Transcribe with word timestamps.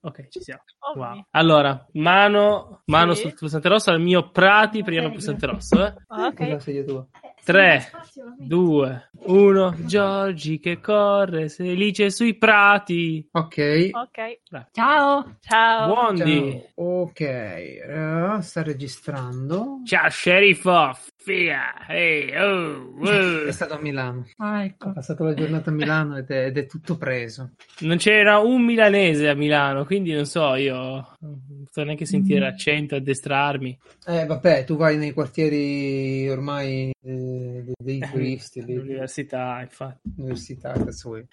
Ok, 0.00 0.28
ci 0.28 0.40
siamo. 0.40 0.62
Ovvi. 0.94 0.98
Wow. 1.00 1.24
Allora, 1.32 1.86
mano, 1.94 2.82
mano 2.86 3.14
Sì. 3.14 3.22
sul 3.22 3.34
pulsante 3.34 3.68
rosso, 3.68 3.90
al 3.90 4.00
mio 4.00 4.30
Prati, 4.30 4.80
prendiamo 4.82 5.08
il 5.08 5.12
pulsante 5.14 5.46
rosso. 5.46 5.84
Eh? 5.86 5.94
Ah, 6.08 6.26
ok. 6.28 6.60
sedia 6.62 6.84
tua. 6.84 7.06
3, 7.44 7.90
2, 8.38 9.10
1. 9.26 9.74
Giorgi 9.86 10.58
che 10.58 10.80
corre 10.80 11.48
felice 11.48 12.10
sui 12.10 12.36
prati. 12.36 13.26
Ok. 13.32 13.90
Ok. 13.92 14.40
Ciao! 14.72 15.36
Ciao. 15.40 15.86
Buondi. 15.86 16.50
Ciao. 16.74 16.84
Ok, 17.02 17.20
eh, 17.20 18.36
sta 18.40 18.62
registrando. 18.62 19.80
Ciao, 19.84 20.08
sceriffo. 20.10 20.90
Fia. 21.28 21.86
Ehi, 21.86 22.34
oh, 22.36 22.96
È 23.04 23.48
oh. 23.48 23.52
stato 23.52 23.74
a 23.74 23.80
Milano. 23.82 24.26
Ah, 24.38 24.60
Ho 24.60 24.62
ecco. 24.62 24.92
passato 24.92 25.24
la 25.24 25.34
giornata 25.34 25.68
a 25.68 25.74
Milano 25.74 26.16
ed 26.16 26.30
è, 26.30 26.46
ed 26.46 26.56
è 26.56 26.64
tutto 26.64 26.96
preso. 26.96 27.50
Non 27.80 27.98
c'era 27.98 28.38
un 28.38 28.64
milanese 28.64 29.28
a 29.28 29.34
Milano, 29.34 29.84
quindi 29.84 30.14
non 30.14 30.24
so, 30.24 30.54
io 30.54 30.74
non 31.20 31.42
posso 31.64 31.84
neanche 31.84 32.06
sentire 32.06 32.40
l'accento, 32.40 32.94
addestrarmi. 32.96 33.78
Eh, 34.06 34.24
vabbè, 34.24 34.64
tu 34.64 34.76
vai 34.76 34.96
nei 34.96 35.12
quartieri 35.12 36.26
ormai 36.30 36.92
eh, 37.04 37.64
dei- 37.76 37.98
turisti, 38.10 38.64
dei- 38.64 38.76
L'università, 38.76 39.58
infatti. 39.60 39.98
dell'università, 40.04 40.72
cazzo 40.72 41.08
vuoi. 41.10 41.26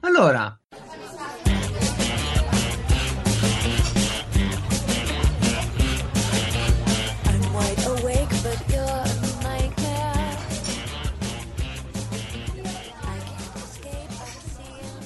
Allora, 0.00 0.58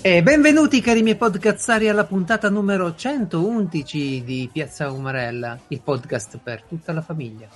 E 0.07 0.23
benvenuti 0.23 0.81
cari 0.81 1.03
miei 1.03 1.17
podcazzari 1.17 1.89
alla 1.89 2.05
puntata 2.05 2.49
numero 2.49 2.95
111 2.95 4.23
di 4.23 4.49
Piazza 4.53 4.89
Umarella, 4.93 5.59
il 5.67 5.81
podcast 5.83 6.39
per 6.41 6.63
tutta 6.63 6.93
la 6.93 7.03
famiglia. 7.03 7.49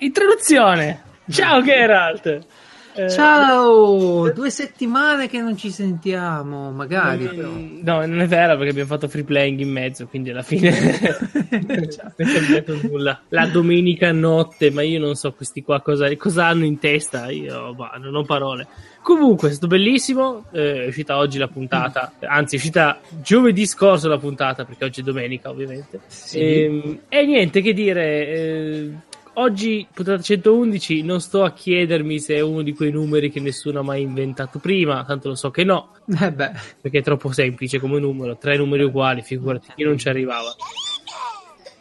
Introduzione! 0.00 1.02
Ciao 1.30 1.62
Geralt! 1.62 2.46
Eh, 2.94 3.08
Ciao! 3.08 4.30
Due 4.32 4.50
settimane 4.50 5.28
che 5.28 5.40
non 5.40 5.56
ci 5.56 5.70
sentiamo, 5.70 6.70
magari. 6.72 7.28
mm, 7.32 7.80
No, 7.82 8.04
non 8.04 8.20
è 8.20 8.26
vero 8.26 8.54
perché 8.56 8.70
abbiamo 8.70 8.88
fatto 8.88 9.06
free 9.08 9.22
playing 9.24 9.60
in 9.60 9.70
mezzo, 9.70 10.06
quindi 10.06 10.30
alla 10.30 10.42
fine 10.42 10.70
non 11.50 11.88
è 12.16 12.24
cambiato 12.24 12.78
nulla. 12.82 13.20
La 13.28 13.46
domenica 13.46 14.10
notte, 14.12 14.70
ma 14.70 14.82
io 14.82 14.98
non 14.98 15.14
so 15.14 15.32
questi 15.32 15.62
qua 15.62 15.80
cosa, 15.80 16.14
cosa 16.16 16.46
hanno 16.46 16.64
in 16.64 16.78
testa, 16.78 17.30
io 17.30 17.74
bah, 17.74 17.96
non 18.00 18.14
ho 18.16 18.24
parole. 18.24 18.66
Comunque, 19.02 19.48
è 19.48 19.52
stato 19.52 19.66
bellissimo, 19.68 20.44
eh, 20.52 20.84
è 20.84 20.86
uscita 20.88 21.16
oggi 21.16 21.38
la 21.38 21.48
puntata, 21.48 22.12
anzi 22.20 22.56
è 22.56 22.58
uscita 22.58 23.00
giovedì 23.22 23.64
scorso 23.66 24.08
la 24.08 24.18
puntata, 24.18 24.64
perché 24.64 24.84
oggi 24.84 25.00
è 25.00 25.04
domenica 25.04 25.48
ovviamente. 25.48 26.00
Sì. 26.06 26.38
Ehm, 26.40 26.98
E, 27.08 27.24
niente 27.24 27.62
che 27.62 27.72
dire, 27.72 28.26
eh, 28.28 28.90
oggi 29.34 29.86
puntata 29.92 30.22
111 30.22 31.02
non 31.02 31.20
sto 31.20 31.44
a 31.44 31.52
chiedermi 31.52 32.18
se 32.18 32.34
è 32.36 32.40
uno 32.40 32.62
di 32.62 32.74
quei 32.74 32.90
numeri 32.90 33.30
che 33.30 33.40
nessuno 33.40 33.80
ha 33.80 33.82
mai 33.82 34.02
inventato 34.02 34.58
prima, 34.58 35.04
tanto 35.04 35.28
lo 35.28 35.34
so 35.34 35.50
che 35.50 35.64
no, 35.64 35.94
Eh 36.06 36.32
perché 36.32 36.98
è 36.98 37.02
troppo 37.02 37.32
semplice 37.32 37.78
come 37.78 37.98
numero, 37.98 38.36
tre 38.36 38.56
numeri 38.56 38.82
uguali, 38.82 39.22
figurati, 39.22 39.72
chi 39.74 39.84
non 39.84 39.98
ci 39.98 40.08
arrivava. 40.08 40.54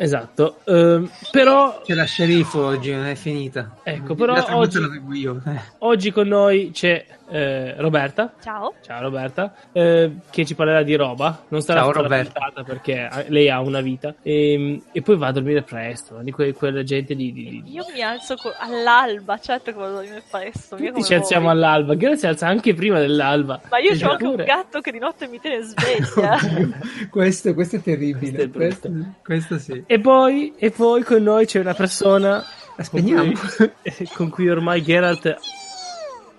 Esatto, 0.02 0.60
ehm, 0.64 1.10
però, 1.30 1.82
c'è 1.84 1.94
la 1.94 2.06
sceriffo 2.06 2.64
oggi, 2.64 2.92
non 2.94 3.06
è 3.06 3.16
finita. 3.16 3.80
Ecco, 3.84 4.16
però 4.16 4.34
oggi- 4.56 4.80
io. 5.12 5.42
oggi 5.80 6.12
con 6.12 6.26
noi 6.26 6.72
c'è 6.72 7.06
eh, 7.30 7.76
Roberta. 7.78 8.34
Ciao. 8.42 8.74
Ciao 8.82 9.02
Roberta, 9.02 9.54
eh, 9.72 10.12
che 10.30 10.46
ci 10.46 10.56
parlerà 10.56 10.84
di 10.84 10.96
roba. 10.96 11.44
Non 11.50 11.62
starà 11.62 11.82
Ciao, 11.82 11.92
Roberta. 11.92 12.52
perché 12.66 13.10
eh, 13.12 13.26
lei 13.30 13.50
ha 13.50 13.60
una 13.62 13.82
vita. 13.82 14.16
E, 14.22 14.82
e 14.92 15.02
poi 15.02 15.18
va 15.18 15.28
a 15.28 15.32
dormire 15.32 15.62
presto, 15.64 16.20
di 16.22 16.32
que- 16.32 16.54
quella 16.54 16.84
gente 16.84 17.16
di... 17.16 17.32
di, 17.32 17.62
di- 17.64 17.72
Io 17.74 17.86
mi 17.94 18.02
alzo 18.02 18.36
co- 18.36 18.54
all'alba, 18.58 19.38
certo 19.40 19.72
che 19.72 19.78
vado 19.78 19.98
a 19.98 20.02
dormire 20.02 20.24
presto. 20.30 20.76
Tutti 20.76 21.04
ci 21.04 21.14
alziamo 21.14 21.44
voi. 21.46 21.54
all'alba, 21.54 21.94
Ghera 21.96 22.16
si 22.16 22.28
alza 22.28 22.48
anche 22.48 22.74
prima 22.74 23.00
dell'alba. 23.00 23.62
Ma 23.70 23.78
io 23.80 23.92
ho 24.06 24.12
anche 24.12 24.26
un 24.26 24.36
gatto 24.36 24.80
che 24.82 24.92
di 24.92 25.00
notte 25.00 25.28
mi 25.28 25.40
tiene 25.40 25.62
sveglia. 25.64 26.38
questo, 27.10 27.54
questo 27.54 27.78
è 27.78 27.82
terribile. 27.82 28.50
Questo 28.50 28.88
è 28.88 28.92
Questo, 28.92 29.14
questo 29.24 29.58
sì. 29.60 29.84
E 29.86 30.00
poi, 30.00 30.54
e 30.58 30.72
poi 30.72 31.04
con 31.04 31.22
noi 31.24 31.46
c'è 31.46 31.60
una 31.60 31.74
persona 31.74 32.44
spegniamo. 32.78 33.32
con 33.34 33.72
cui, 33.84 34.08
con 34.16 34.30
cui 34.30 34.50
ormai 34.50 34.82
Geralt 34.82 35.38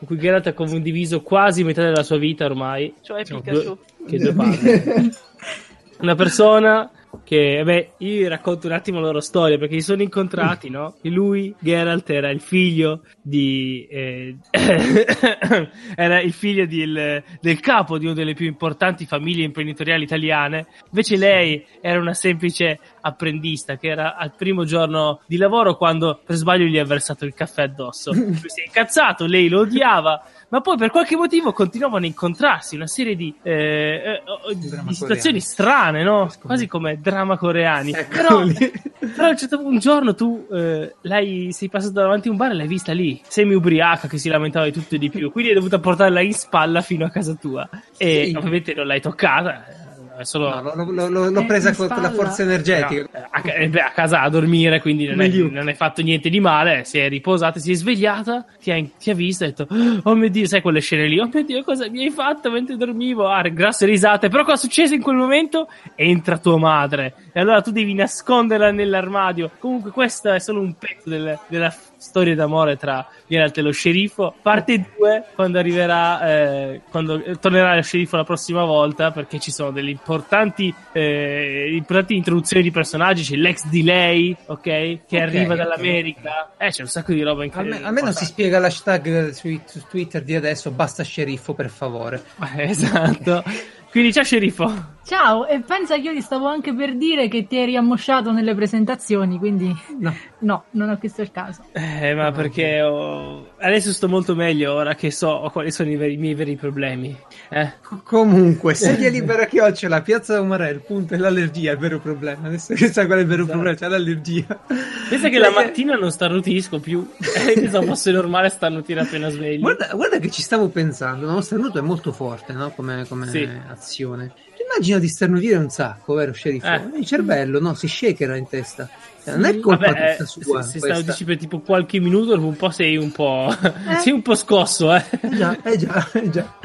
con 0.00 0.06
cui 0.08 0.18
Geralt 0.18 0.46
ha 0.46 0.54
condiviso 0.54 1.20
quasi 1.20 1.62
metà 1.62 1.82
della 1.82 2.02
sua 2.02 2.16
vita 2.16 2.46
ormai 2.46 2.92
cioè 3.02 3.22
Pikachu. 3.22 3.62
due- 3.62 3.76
che 4.08 4.18
due 4.18 4.32
palle. 4.32 5.10
una 6.00 6.14
persona 6.14 6.90
che 7.30 7.62
beh 7.64 7.92
io 7.98 8.28
racconto 8.28 8.66
un 8.66 8.72
attimo 8.72 8.98
la 8.98 9.06
loro 9.06 9.20
storia 9.20 9.56
perché 9.56 9.74
si 9.74 9.82
sono 9.82 10.02
incontrati 10.02 10.68
no? 10.68 10.96
e 11.00 11.10
lui 11.10 11.54
Geralt 11.60 12.10
era 12.10 12.28
il 12.28 12.40
figlio 12.40 13.02
di 13.22 13.86
eh, 13.88 14.36
era 15.94 16.20
il 16.20 16.32
figlio 16.32 16.66
del, 16.66 17.22
del 17.40 17.60
capo 17.60 17.98
di 17.98 18.06
una 18.06 18.14
delle 18.14 18.34
più 18.34 18.46
importanti 18.46 19.06
famiglie 19.06 19.44
imprenditoriali 19.44 20.02
italiane. 20.02 20.66
Invece 20.86 21.16
lei 21.16 21.64
era 21.80 22.00
una 22.00 22.14
semplice 22.14 22.80
apprendista 23.00 23.76
che 23.76 23.86
era 23.86 24.16
al 24.16 24.34
primo 24.34 24.64
giorno 24.64 25.20
di 25.28 25.36
lavoro 25.36 25.76
quando 25.76 26.20
per 26.26 26.34
sbaglio 26.34 26.64
gli 26.64 26.78
ha 26.78 26.84
versato 26.84 27.26
il 27.26 27.34
caffè 27.34 27.62
addosso. 27.62 28.10
Lui 28.12 28.34
si 28.34 28.60
è 28.60 28.64
incazzato 28.66 29.26
lei 29.26 29.48
lo 29.48 29.60
odiava 29.60 30.20
ma 30.50 30.60
poi 30.60 30.76
per 30.76 30.90
qualche 30.90 31.16
motivo 31.16 31.52
continuavano 31.52 32.04
a 32.04 32.08
incontrarsi 32.08 32.74
una 32.76 32.86
serie 32.86 33.16
di, 33.16 33.34
eh, 33.42 33.52
eh, 33.52 34.22
oh, 34.26 34.52
di 34.52 34.68
Dramma 34.68 34.92
situazioni 34.92 35.38
coreani. 35.38 35.40
strane, 35.40 36.02
no? 36.02 36.30
Quasi 36.42 36.66
come 36.66 36.98
drama 37.00 37.36
coreani. 37.38 37.92
Però, 37.92 38.40
Eccoli. 38.42 38.72
però 39.14 39.26
a 39.26 39.30
un 39.30 39.36
certo 39.38 39.56
punto, 39.56 39.70
un 39.72 39.78
giorno 39.78 40.14
tu 40.14 40.46
eh, 40.52 40.94
lei 41.02 41.52
sei 41.52 41.68
passato 41.68 41.92
davanti 41.94 42.28
a 42.28 42.30
un 42.32 42.36
bar 42.36 42.50
e 42.50 42.54
l'hai 42.54 42.66
vista 42.66 42.92
lì, 42.92 43.20
semi 43.26 43.54
ubriaca 43.54 44.08
che 44.08 44.18
si 44.18 44.28
lamentava 44.28 44.64
di 44.66 44.72
tutto 44.72 44.96
e 44.96 44.98
di 44.98 45.08
più, 45.08 45.30
quindi 45.30 45.50
hai 45.50 45.56
dovuto 45.56 45.78
portarla 45.80 46.20
in 46.20 46.34
spalla 46.34 46.80
fino 46.80 47.04
a 47.04 47.10
casa 47.10 47.34
tua. 47.34 47.68
E 47.96 48.26
Sì. 48.26 48.34
ovviamente 48.36 48.74
non 48.74 48.86
l'hai 48.86 49.00
toccata, 49.00 49.66
è 49.66 49.89
solo 50.24 50.48
No, 50.50 50.62
l'ho, 50.74 50.90
l'ho- 50.90 51.08
l'ho- 51.08 51.30
l'ho 51.30 51.40
Eh, 51.40 51.44
presa 51.46 51.74
con 51.74 51.88
con 51.88 52.02
la 52.02 52.10
forza 52.10 52.42
energetica. 52.42 52.88
No, 53.12 53.18
eh, 53.18 53.28
a, 53.30 53.42
eh, 53.62 53.68
beh, 53.68 53.80
a 53.80 53.90
casa 53.90 54.20
a 54.22 54.28
dormire, 54.28 54.80
quindi 54.80 55.06
non, 55.06 55.20
è, 55.20 55.28
non 55.28 55.68
hai 55.68 55.74
fatto 55.74 56.02
niente 56.02 56.28
di 56.28 56.40
male. 56.40 56.84
Si 56.84 56.98
è 56.98 57.08
riposata, 57.08 57.58
si 57.58 57.72
è 57.72 57.74
svegliata, 57.74 58.44
ti 58.60 58.70
ha, 58.70 58.82
ti 58.98 59.10
ha 59.10 59.14
visto 59.14 59.44
e 59.44 59.48
ha 59.48 59.50
detto: 59.50 59.66
Oh 60.04 60.14
mio 60.14 60.28
dio, 60.30 60.46
sai 60.46 60.60
quelle 60.62 60.80
scene 60.80 61.06
lì? 61.06 61.18
Oh 61.18 61.28
mio 61.32 61.42
dio, 61.44 61.62
cosa 61.64 61.88
mi 61.88 62.02
hai 62.04 62.10
fatto 62.10 62.50
mentre 62.50 62.76
dormivo? 62.76 63.28
Ah, 63.28 63.42
grosse 63.42 63.86
risate. 63.86 64.28
Però 64.28 64.42
cosa 64.44 64.56
è 64.56 64.58
successo 64.58 64.94
in 64.94 65.02
quel 65.02 65.16
momento? 65.16 65.68
Entra 65.94 66.38
tua 66.38 66.58
madre. 66.58 67.14
E 67.32 67.40
allora 67.40 67.60
tu 67.60 67.70
devi 67.70 67.94
nasconderla 67.94 68.70
nell'armadio. 68.70 69.50
Comunque, 69.58 69.90
questo 69.90 70.30
è 70.32 70.38
solo 70.38 70.60
un 70.60 70.74
pezzo 70.76 71.08
del- 71.08 71.38
della 71.48 71.72
storia 72.00 72.34
d'amore 72.34 72.76
tra 72.76 73.06
Geralt 73.26 73.58
e 73.58 73.60
lo 73.62 73.72
sceriffo. 73.72 74.34
Parte 74.40 74.84
2 74.96 75.24
quando 75.34 75.58
arriverà, 75.58 76.28
eh, 76.28 76.80
quando 76.90 77.22
eh, 77.22 77.38
tornerà 77.38 77.74
lo 77.74 77.82
sceriffo 77.82 78.16
la 78.16 78.24
prossima 78.24 78.64
volta, 78.64 79.10
perché 79.10 79.38
ci 79.38 79.50
sono 79.50 79.70
delle 79.70 79.90
importanti, 79.90 80.74
eh, 80.92 81.74
importanti 81.74 82.16
introduzioni 82.16 82.62
di 82.62 82.70
personaggi. 82.70 83.22
C'è 83.22 83.36
l'ex 83.36 83.66
di 83.66 83.82
lei, 83.82 84.34
ok? 84.46 84.60
Che 84.62 84.98
Ok, 85.06 85.14
arriva 85.14 85.54
dall'America. 85.54 86.52
Eh, 86.56 86.70
c'è 86.70 86.82
un 86.82 86.88
sacco 86.88 87.12
di 87.12 87.22
roba 87.22 87.44
incredibile. 87.44 87.76
Alme- 87.76 87.88
almeno 87.88 88.12
si 88.12 88.24
spiega 88.24 88.58
l'hashtag 88.58 89.30
su, 89.30 89.60
su 89.66 89.84
Twitter 89.88 90.22
di 90.22 90.34
adesso, 90.34 90.70
basta 90.70 91.02
sceriffo 91.04 91.52
per 91.54 91.68
favore. 91.68 92.22
Eh, 92.56 92.62
Esatto. 92.70 93.42
Quindi 93.90 94.12
ciao 94.12 94.22
sceriffo. 94.24 94.98
Ciao, 95.02 95.46
e 95.48 95.60
pensa 95.66 95.96
che 95.96 96.02
io 96.02 96.12
ti 96.12 96.20
stavo 96.20 96.46
anche 96.46 96.72
per 96.72 96.94
dire 96.96 97.26
che 97.26 97.44
ti 97.48 97.56
eri 97.56 97.74
ammosciato 97.74 98.30
nelle 98.30 98.54
presentazioni, 98.54 99.38
quindi 99.38 99.74
No. 99.98 100.14
no, 100.40 100.64
non 100.72 100.90
ho 100.90 100.98
questo 100.98 101.22
il 101.22 101.32
caso. 101.32 101.62
Eh, 101.72 102.14
ma 102.14 102.30
perché 102.30 102.80
ho... 102.82 103.54
adesso 103.58 103.90
sto 103.92 104.08
molto 104.08 104.36
meglio 104.36 104.74
ora 104.74 104.94
che 104.94 105.10
so 105.10 105.48
quali 105.52 105.72
sono 105.72 105.90
i, 105.90 105.96
veri- 105.96 106.12
i 106.14 106.16
miei 106.18 106.34
veri 106.34 106.54
problemi. 106.54 107.16
Eh? 107.48 107.72
Co- 107.82 108.02
Comunque, 108.04 108.74
sedia 108.74 109.08
libera 109.08 109.46
chiocciola, 109.46 110.00
piazza 110.02 110.40
Umarell, 110.40 110.80
punto, 110.86 111.14
è 111.14 111.16
l'allergia 111.16 111.72
il 111.72 111.78
vero 111.78 111.98
problema. 111.98 112.46
Adesso 112.46 112.74
che 112.74 112.92
sai 112.92 113.06
qual 113.06 113.18
è 113.18 113.22
il 113.22 113.26
vero 113.26 113.42
Esatto. 113.42 113.58
problema, 113.58 113.76
c'è 113.76 113.88
l'allergia. 113.88 114.60
Pensa 115.08 115.28
che 115.28 115.38
la 115.38 115.50
mattina 115.50 115.96
non 115.96 116.12
starnutisco 116.12 116.78
più. 116.78 117.10
Eh, 117.18 117.54
pensavo 117.54 117.86
fosse 117.86 118.12
normale 118.12 118.48
starnutire 118.50 119.00
appena 119.00 119.28
sveglio. 119.30 119.60
Guarda, 119.60 119.88
guarda 119.94 120.18
che 120.18 120.30
ci 120.30 120.42
stavo 120.42 120.68
pensando, 120.68 121.28
no? 121.28 121.40
starnuto 121.40 121.78
è 121.78 121.82
molto 121.82 122.12
forte, 122.12 122.52
no? 122.52 122.70
Come, 122.76 123.06
come 123.08 123.26
Sì. 123.26 123.48
Azione. 123.80 124.32
Ti 124.54 124.62
immagina 124.62 124.98
di 124.98 125.08
sternutire 125.08 125.56
un 125.56 125.70
sacco, 125.70 126.14
vero 126.14 126.32
sceriffo? 126.32 126.66
Eh. 126.66 126.98
Il 126.98 127.06
cervello, 127.06 127.58
no? 127.58 127.74
Si 127.74 127.88
shakera 127.88 128.36
in 128.36 128.46
testa. 128.46 128.88
Cioè, 129.22 129.34
non 129.36 129.44
è 129.44 129.58
colpa 129.60 129.86
Vabbè, 129.88 130.16
eh, 130.20 130.24
sua. 130.24 130.26
se, 130.26 130.40
se 130.42 130.50
questa. 130.50 130.78
starnutisci 130.78 131.24
per 131.24 131.36
tipo 131.36 131.60
qualche 131.60 132.00
minuto, 132.00 132.34
dopo 132.34 132.46
un 132.46 132.56
po' 132.56 132.70
sei 132.70 132.96
un 132.96 133.10
po'. 133.12 133.54
sei 134.02 134.12
un 134.12 134.22
po' 134.22 134.34
scosso, 134.34 134.94
eh. 134.94 135.04
Eh 135.20 135.28
già, 135.36 135.62
eh 135.62 135.76
già, 135.76 136.08
eh 136.12 136.30
già. 136.30 136.58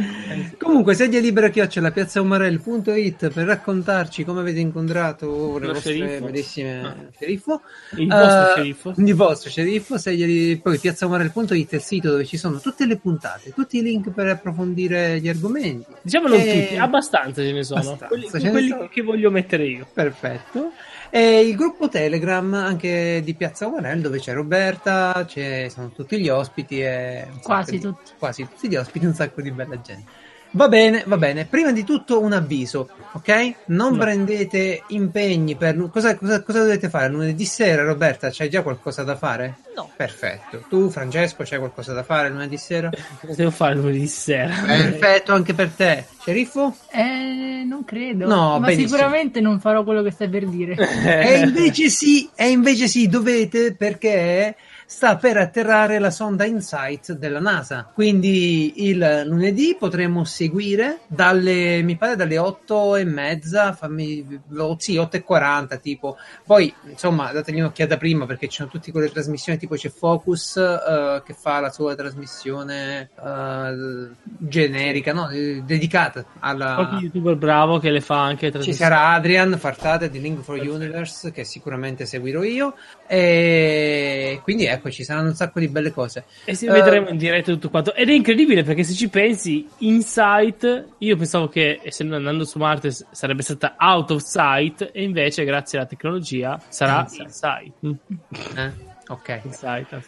Comunque, 0.57 0.93
sedia 0.93 1.19
libera 1.19 1.49
chiocciola 1.49 1.91
piazzaumarelli.it 1.91 3.29
per 3.29 3.45
raccontarci 3.45 4.23
come 4.23 4.39
avete 4.41 4.59
incontrato 4.59 5.57
le 5.57 5.67
vostre 5.67 6.19
bellissime 6.21 6.81
Ah. 6.81 6.95
sceriffo. 7.15 7.61
Il 7.97 8.07
vostro 8.07 8.41
Eh, 8.47 8.51
sceriffo. 8.53 8.93
Il 8.97 9.15
vostro 9.15 9.49
sceriffo, 9.49 9.97
sedia 9.97 10.25
li- 10.25 10.57
poi 10.57 10.77
piazzaumarelli.it 10.77 11.71
è 11.71 11.75
il 11.75 11.81
sito 11.81 12.09
dove 12.11 12.25
ci 12.25 12.37
sono 12.37 12.59
tutte 12.59 12.85
le 12.85 12.97
puntate, 12.97 13.53
tutti 13.53 13.77
i 13.77 13.81
link 13.81 14.09
per 14.11 14.27
approfondire 14.27 15.19
gli 15.19 15.27
argomenti. 15.29 15.91
Diciamo 16.01 16.27
non 16.27 16.39
Eh, 16.39 16.61
tutti, 16.67 16.77
abbastanza 16.77 17.41
ce 17.41 17.51
ne 17.51 17.63
sono. 17.63 17.79
abbastanza, 17.81 18.07
quelli 18.07 18.29
ce 18.29 18.37
ne 18.39 18.51
quelli 18.51 18.69
sono. 18.69 18.87
che 18.89 19.01
voglio 19.01 19.31
mettere 19.31 19.65
io. 19.65 19.87
Perfetto. 19.93 20.71
E 21.15 21.39
il 21.47 21.55
gruppo 21.55 21.87
Telegram 21.87 22.53
anche 22.55 23.21
di 23.23 23.33
Piazza 23.35 23.67
Umarell 23.67 24.01
dove 24.01 24.19
c'è 24.19 24.33
Roberta, 24.33 25.23
c'è, 25.25 25.69
sono 25.69 25.89
tutti 25.91 26.19
gli 26.19 26.27
ospiti 26.27 26.81
e 26.81 27.25
Quasi 27.41 27.71
di- 27.71 27.79
tutti. 27.79 28.11
quasi 28.19 28.43
tutti 28.43 28.67
gli 28.67 28.75
ospiti, 28.75 29.05
un 29.05 29.13
sacco 29.13 29.41
di 29.41 29.49
bella 29.51 29.79
gente. 29.79 30.11
Va 30.51 30.67
bene, 30.69 31.03
va 31.05 31.17
bene. 31.17 31.45
Prima 31.45 31.71
di 31.73 31.83
tutto 31.83 32.21
un 32.21 32.31
avviso, 32.33 32.89
ok? 33.13 33.55
Non 33.67 33.93
No. 33.93 33.97
prendete 33.99 34.83
impegni 34.87 35.55
per... 35.55 35.75
Cosa, 35.89 36.15
cosa, 36.17 36.41
cosa 36.43 36.59
dovete 36.59 36.87
fare? 36.89 37.09
Lunedì 37.09 37.43
sera, 37.45 37.83
Roberta, 37.83 38.29
c'hai 38.31 38.49
già 38.49 38.61
qualcosa 38.61 39.03
da 39.03 39.17
fare? 39.17 39.55
No. 39.75 39.89
Perfetto. 39.95 40.63
Tu, 40.69 40.89
Francesco, 40.89 41.43
c'hai 41.45 41.59
qualcosa 41.59 41.91
da 41.91 42.03
fare 42.03 42.29
lunedì 42.29 42.55
sera? 42.57 42.89
Cosa 43.19 43.35
devo 43.35 43.51
fare 43.51 43.75
lunedì 43.75 44.07
sera? 44.07 44.53
Perfetto, 44.65 45.33
anche 45.33 45.53
per 45.53 45.69
te. 45.71 46.05
Sceriffo? 46.21 46.73
Eh, 46.89 47.44
non 47.75 47.85
credo. 47.85 48.27
No, 48.27 48.59
Ma 48.59 48.67
benissimo. 48.67 48.87
sicuramente 48.87 49.41
non 49.41 49.59
farò 49.59 49.83
quello 49.83 50.01
che 50.01 50.11
stai 50.11 50.29
per 50.29 50.47
dire. 50.47 50.75
E 51.25 51.39
invece 51.39 51.89
sì, 51.89 52.29
e 52.35 52.49
invece 52.49 52.87
sì, 52.87 53.07
dovete 53.07 53.75
perché 53.75 54.55
sta 54.85 55.15
per 55.15 55.37
atterrare 55.37 55.97
la 55.97 56.11
sonda 56.11 56.45
InSight 56.45 57.13
della 57.13 57.39
NASA. 57.39 57.89
Quindi 57.91 58.87
il 58.87 59.23
lunedì 59.25 59.75
potremo 59.77 60.23
seguire 60.23 60.99
dalle, 61.07 61.81
mi 61.81 61.97
pare 61.97 62.15
dalle 62.15 62.37
8 62.37 62.95
e 62.97 63.03
mezza, 63.03 63.73
fammi, 63.73 64.41
oh, 64.57 64.75
sì, 64.77 64.97
8 64.97 65.17
e 65.17 65.23
40 65.23 65.77
tipo. 65.77 66.17
Poi, 66.45 66.73
insomma, 66.87 67.31
dategli 67.31 67.59
un'occhiata 67.59 67.97
prima 67.97 68.25
perché 68.25 68.47
ci 68.47 68.57
sono 68.57 68.69
tutte 68.69 68.91
quelle 68.91 69.09
trasmissioni, 69.09 69.57
tipo 69.57 69.75
c'è 69.75 69.89
Focus 69.89 70.57
eh, 70.57 71.23
che 71.25 71.33
fa 71.33 71.59
la 71.59 71.71
sua 71.71 71.95
trasmissione 71.95 73.09
eh, 73.21 74.09
generica, 74.37 75.13
no? 75.13 75.29
Dedicata 75.29 76.25
alla... 76.39 76.75
Qualche 76.75 77.05
youtuber 77.05 77.35
bravo 77.35 77.64
che 77.79 77.89
le 77.89 78.01
fa 78.01 78.23
anche 78.23 78.51
Ci 78.61 78.73
sarà 78.73 79.09
Adrian 79.09 79.57
Fartate 79.57 80.09
di 80.09 80.19
Link 80.21 80.41
for 80.41 80.57
Universe 80.57 81.31
che 81.31 81.43
sicuramente 81.43 82.05
seguirò 82.05 82.43
io 82.43 82.75
e 83.07 84.39
quindi 84.43 84.65
ecco 84.65 84.89
ci 84.89 85.03
saranno 85.03 85.27
un 85.29 85.35
sacco 85.35 85.59
di 85.59 85.67
belle 85.67 85.91
cose. 85.91 86.25
E 86.45 86.55
si 86.55 86.65
Eh, 86.65 86.71
vedremo 86.71 87.09
in 87.09 87.17
diretta 87.17 87.51
tutto 87.51 87.69
quanto. 87.69 87.93
Ed 87.93 88.09
è 88.09 88.13
incredibile 88.13 88.63
perché 88.63 88.83
se 88.83 88.93
ci 88.93 89.09
pensi, 89.09 89.67
Insight, 89.79 90.85
io 90.97 91.15
pensavo 91.17 91.47
che 91.47 91.79
essendo 91.83 92.15
andando 92.15 92.45
su 92.45 92.57
Marte 92.57 92.91
sarebbe 93.11 93.41
stata 93.41 93.75
out 93.77 94.11
of 94.11 94.21
sight, 94.21 94.89
e 94.93 95.03
invece, 95.03 95.43
grazie 95.43 95.77
alla 95.77 95.87
tecnologia, 95.87 96.59
sarà 96.67 97.01
Insight. 97.01 97.25
Insight. 97.25 97.73
Mm. 97.85 98.57
Eh? 98.57 98.84
Ok. 99.07 99.49
Sight. 99.51 100.01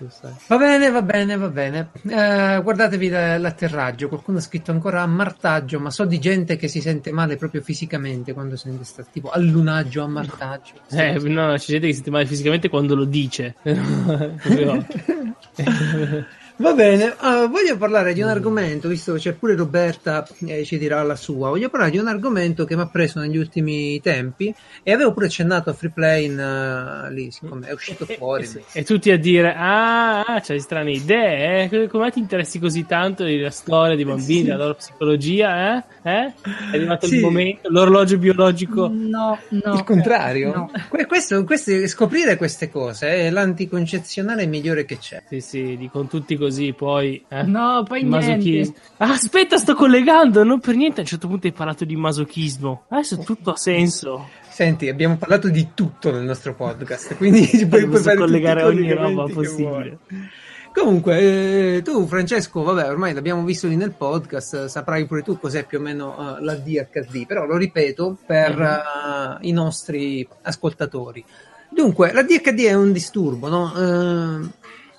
Va 0.48 0.58
bene, 0.58 0.90
va 0.90 1.04
bene, 1.04 1.38
va 1.38 1.50
bene. 1.50 1.92
Eh, 2.08 2.60
guardatevi 2.64 3.10
la- 3.10 3.38
l'atterraggio. 3.38 4.08
Qualcuno 4.08 4.40
ha 4.40 4.42
scritto 4.42 4.72
ancora 4.72 5.02
ammartaggio, 5.02 5.80
ma 5.80 5.92
so 5.92 6.06
di 6.06 6.20
gente 6.20 6.56
che 6.56 6.68
si 6.68 6.82
sente 6.82 7.12
male 7.12 7.36
proprio 7.36 7.62
fisicamente 7.62 8.34
quando 8.34 8.56
sente 8.56 8.84
sta 8.84 9.04
tipo 9.04 9.30
allunaggio, 9.30 10.04
ammartaggio. 10.04 10.74
Eh, 10.90 11.20
no, 11.20 11.54
c'è 11.58 11.74
gente 11.74 11.86
che 11.86 11.90
si 11.90 11.94
sente 11.96 12.10
male 12.10 12.26
fisicamente 12.26 12.70
quando 12.70 12.96
lo 12.96 13.06
dice. 13.06 13.54
Va 16.60 16.74
bene, 16.74 17.10
eh, 17.22 17.48
voglio 17.48 17.78
parlare 17.78 18.14
di 18.14 18.22
un 18.24 18.30
argomento, 18.30 18.88
visto 18.88 19.14
che 19.14 19.20
c'è 19.20 19.34
pure 19.34 19.56
Roberta 19.56 20.28
e 20.44 20.66
ci 20.66 20.80
dirà 20.80 21.04
la 21.04 21.16
sua, 21.16 21.50
voglio 21.50 21.70
parlare 21.70 21.92
di 21.92 22.00
un 22.00 22.08
argomento 22.08 22.66
che 22.66 22.76
mi 22.76 22.82
ha 22.82 22.88
preso 22.88 23.20
negli 23.20 23.38
ultimi 23.38 24.02
tempi 24.02 24.52
e 24.82 24.92
avevo 24.92 25.14
pure 25.14 25.28
accennato 25.28 25.70
a 25.70 25.74
Free 25.74 25.92
Play 25.94 26.26
in, 26.26 26.40
eh, 26.40 27.14
lì, 27.14 27.30
siccome 27.30 27.68
è 27.68 27.74
uscito 27.74 28.06
fuori. 28.08 28.46
E, 28.74 28.80
e 28.80 28.84
tutti 28.84 29.12
a 29.12 29.20
dire: 29.20 29.54
Ah, 29.56 30.22
ah, 30.22 30.42
c'hai 30.42 30.60
strane 30.60 30.94
idee. 30.94 31.70
eh? 31.72 31.88
Come 31.90 32.10
ti 32.10 32.18
interessi 32.18 32.58
così 32.58 32.88
tanto 32.88 33.24
della 33.24 33.52
storia 33.52 33.96
dei 33.96 34.06
bambini, 34.06 34.46
della 34.46 34.58
loro 34.58 34.74
psicologia? 34.76 35.78
Eh? 35.78 35.84
Eh? 36.10 36.34
È 36.72 36.76
arrivato 36.76 37.06
Sì. 37.06 37.18
il 37.18 37.22
momento, 37.22 37.70
l'orologio 37.70 38.18
biologico. 38.18 38.90
No, 38.92 39.38
no. 39.50 39.74
Il 39.76 39.84
contrario? 39.84 40.54
No. 40.56 40.72
Que- 40.90 41.06
questo, 41.06 41.44
queste- 41.44 41.88
scoprire 41.88 42.36
queste 42.36 42.72
cose 42.72 43.08
è 43.10 43.30
l'anticoncezionale 43.30 44.48
migliore 44.48 44.86
che 44.86 44.98
c'è. 44.98 45.22
Sì, 45.30 45.40
sì, 45.40 45.78
dicono 45.78 46.08
tutti 46.08 46.36
così, 46.36 46.46
poi. 46.76 47.24
Eh? 47.28 47.44
No, 47.44 47.84
poi 47.88 48.04
niente. 48.04 48.28
masochismo. 48.28 48.76
Ah, 48.98 49.12
aspetta, 49.12 49.58
sto 49.58 49.76
collegando. 49.76 50.44
Non 50.44 50.60
per 50.60 50.76
niente. 50.76 51.00
A 51.00 51.04
un 51.04 51.08
certo 51.08 51.28
punto 51.28 51.48
hai 51.48 51.54
parlato 51.54 51.86
di 51.86 51.96
masochismo. 51.96 52.84
Adesso 52.90 53.20
tutto 53.20 53.52
ha 53.52 53.58
senso. 53.58 54.28
Senti, 54.50 54.90
abbiamo 54.90 55.18
parlato 55.18 55.50
di 55.50 55.70
tutto 55.74 56.12
nel 56.12 56.24
nostro 56.24 56.56
podcast, 56.56 57.16
quindi 57.16 57.46
ci 57.46 57.66
puoi, 57.68 57.88
collegare 57.88 58.64
ogni 58.64 58.92
roba 58.92 59.26
possibile. 59.26 60.00
vuoi. 60.08 60.30
Comunque, 60.78 61.78
eh, 61.78 61.82
tu 61.82 62.06
Francesco, 62.06 62.62
vabbè, 62.62 62.88
ormai 62.88 63.12
l'abbiamo 63.12 63.44
visto 63.44 63.68
lì 63.68 63.76
nel 63.76 63.94
podcast, 63.94 64.54
eh, 64.54 64.68
saprai 64.70 65.08
pure 65.08 65.24
tu 65.24 65.40
cos'è 65.40 65.66
più 65.66 65.80
o 65.80 65.82
meno 65.82 66.38
eh, 66.38 66.44
la 66.44 66.54
DHD, 66.54 67.26
però 67.26 67.46
lo 67.46 67.58
ripeto 67.58 68.18
per 68.24 68.60
eh, 68.62 69.48
i 69.48 69.52
nostri 69.54 70.28
ascoltatori. 70.44 71.26
Dunque, 71.70 72.14
la 72.14 72.22
DHD 72.22 72.66
è 72.66 72.74
un 72.74 72.92
disturbo, 72.92 73.50
no? 73.50 73.74
Eh, 73.76 74.50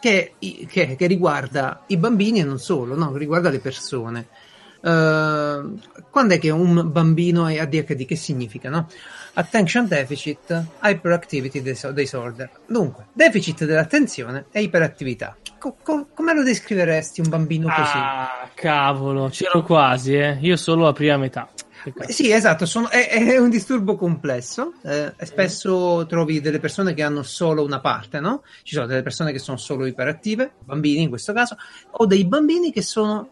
che, 0.01 0.35
che- 0.69 0.97
che 0.97 1.07
riguarda 1.07 1.83
i 1.89 1.97
bambini 1.97 2.41
e 2.41 2.45
non 2.45 2.59
solo, 2.59 2.95
no? 2.97 3.17
Riguarda 3.17 3.51
le 3.51 3.59
persone. 3.61 4.27
Eh, 4.81 5.63
quando 6.11 6.35
è 6.35 6.39
che 6.39 6.51
un 6.51 6.91
bambino 6.93 7.47
è 7.47 7.59
ADHD? 7.59 8.05
Che 8.05 8.17
significa, 8.17 8.69
no? 8.71 8.87
Attention 9.35 9.87
Deficit 9.87 10.65
Hyperactivity 10.83 11.63
Dis- 11.63 11.89
Disorder. 11.91 12.51
Dunque, 12.67 13.07
deficit 13.13 13.65
dell'attenzione 13.65 14.47
e 14.51 14.63
iperattività. 14.63 15.37
Co- 15.59 15.77
co- 15.83 16.09
come 16.15 16.35
lo 16.35 16.43
descriveresti 16.43 17.21
un 17.21 17.29
bambino 17.29 17.67
così? 17.69 17.93
Ah, 17.97 18.49
cavolo, 18.55 19.29
c'ero 19.31 19.63
quasi, 19.63 20.15
eh. 20.15 20.39
Io 20.41 20.57
solo 20.57 20.85
la 20.85 20.93
prima 20.93 21.17
metà. 21.17 21.49
Sì, 22.09 22.31
esatto, 22.31 22.67
sono- 22.67 22.89
è, 22.89 23.09
è 23.09 23.39
un 23.39 23.51
disturbo 23.51 23.97
complesso. 23.97 24.75
eh, 24.83 25.13
spesso 25.25 26.07
trovi 26.09 26.41
delle 26.41 26.59
persone 26.59 26.95
che 26.95 27.03
hanno 27.03 27.23
solo 27.23 27.63
una 27.65 27.81
parte, 27.81 28.21
no? 28.21 28.43
Ci 28.63 28.75
sono 28.75 28.87
delle 28.87 29.03
persone 29.03 29.33
che 29.33 29.39
sono 29.39 29.57
solo 29.57 29.87
iperattive, 29.87 30.53
bambini 30.65 31.03
in 31.03 31.09
questo 31.09 31.33
caso, 31.33 31.57
o 31.91 32.07
dei 32.07 32.25
bambini 32.25 32.73
che 32.73 32.83
solo, 32.83 33.29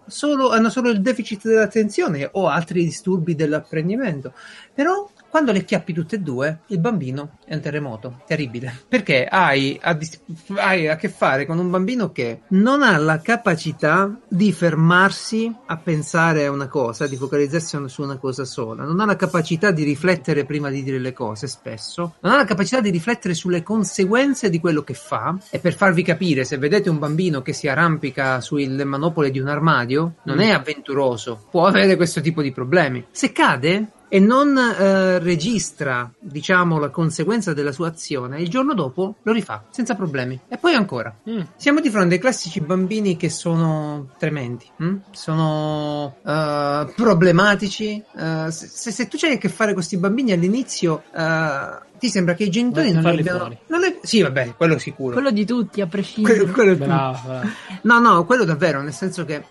hanno 0.50 0.70
solo 0.70 0.90
il 0.90 1.00
deficit 1.00 1.46
dell'attenzione 1.46 2.28
o 2.32 2.48
altri 2.48 2.84
disturbi 2.84 3.34
dell'apprendimento. 3.34 4.32
Però 4.74 5.08
quando 5.36 5.52
le 5.52 5.66
chiappi 5.66 5.92
tutte 5.92 6.16
e 6.16 6.20
due, 6.20 6.60
il 6.68 6.78
bambino 6.78 7.32
è 7.44 7.52
un 7.52 7.60
terremoto, 7.60 8.22
terribile. 8.26 8.74
Perché 8.88 9.26
hai 9.26 9.78
a, 9.82 9.92
dis- 9.92 10.18
hai 10.54 10.88
a 10.88 10.96
che 10.96 11.10
fare 11.10 11.44
con 11.44 11.58
un 11.58 11.68
bambino 11.70 12.10
che 12.10 12.40
non 12.48 12.82
ha 12.82 12.96
la 12.96 13.20
capacità 13.20 14.18
di 14.26 14.50
fermarsi 14.50 15.54
a 15.66 15.76
pensare 15.76 16.46
a 16.46 16.50
una 16.50 16.68
cosa, 16.68 17.06
di 17.06 17.16
focalizzarsi 17.16 17.76
su 17.86 18.00
una 18.02 18.16
cosa 18.16 18.46
sola, 18.46 18.84
non 18.84 18.98
ha 19.00 19.04
la 19.04 19.16
capacità 19.16 19.72
di 19.72 19.82
riflettere 19.84 20.46
prima 20.46 20.70
di 20.70 20.82
dire 20.82 20.98
le 20.98 21.12
cose 21.12 21.48
spesso, 21.48 22.14
non 22.20 22.32
ha 22.32 22.36
la 22.36 22.44
capacità 22.46 22.80
di 22.80 22.88
riflettere 22.88 23.34
sulle 23.34 23.62
conseguenze 23.62 24.48
di 24.48 24.58
quello 24.58 24.82
che 24.84 24.94
fa. 24.94 25.36
E 25.50 25.58
per 25.58 25.74
farvi 25.74 26.02
capire, 26.02 26.44
se 26.44 26.56
vedete 26.56 26.88
un 26.88 26.98
bambino 26.98 27.42
che 27.42 27.52
si 27.52 27.68
arrampica 27.68 28.40
sulle 28.40 28.84
manopole 28.84 29.30
di 29.30 29.38
un 29.38 29.48
armadio, 29.48 30.14
non 30.22 30.36
Mm. 30.36 30.40
è 30.40 30.50
avventuroso, 30.52 31.46
può 31.50 31.66
avere 31.66 31.96
questo 31.96 32.22
tipo 32.22 32.40
di 32.40 32.52
problemi. 32.52 33.04
Se 33.10 33.32
cade, 33.32 33.88
e 34.08 34.20
non 34.20 34.56
eh, 34.56 35.18
registra, 35.18 36.08
diciamo, 36.18 36.78
la 36.78 36.90
conseguenza 36.90 37.52
della 37.52 37.72
sua 37.72 37.88
azione, 37.88 38.40
il 38.40 38.48
giorno 38.48 38.72
dopo 38.74 39.16
lo 39.22 39.32
rifà 39.32 39.64
senza 39.70 39.94
problemi. 39.94 40.38
E 40.48 40.58
poi 40.58 40.74
ancora. 40.74 41.14
Mm. 41.28 41.40
Siamo 41.56 41.80
di 41.80 41.90
fronte 41.90 42.14
ai 42.14 42.20
classici 42.20 42.60
bambini 42.60 43.16
che 43.16 43.28
sono 43.30 44.10
tremendi, 44.18 44.64
hm? 44.76 44.96
sono 45.10 46.16
eh, 46.24 46.92
problematici. 46.94 48.02
eh, 48.16 48.46
se, 48.50 48.90
se- 48.92 49.08
tu 49.08 49.16
hai 49.22 49.34
a 49.34 49.38
che 49.38 49.48
fare 49.48 49.66
con 49.72 49.76
questi 49.76 49.96
bambini 49.96 50.32
all'inizio, 50.32 51.02
eh, 51.14 51.84
ti 51.98 52.08
sembra 52.08 52.34
che 52.34 52.44
i 52.44 52.50
genitori 52.50 52.92
non 52.92 53.02
li 53.02 53.20
abbiano. 53.20 53.56
non 53.66 53.80
li- 53.80 53.98
sì, 54.02 54.22
vabbè, 54.22 54.54
quello 54.56 54.78
sicuro. 54.78 55.14
Quello 55.14 55.30
di 55.30 55.44
tutti, 55.44 55.80
a 55.80 55.86
prescindere. 55.86 56.36
Quello- 56.36 56.52
quello 56.52 56.72
è 56.72 56.76
bravo. 56.76 57.40
No, 57.82 57.98
no, 57.98 58.24
quello 58.24 58.44
davvero, 58.44 58.82
nel 58.82 58.92
senso 58.92 59.24
che 59.24 59.44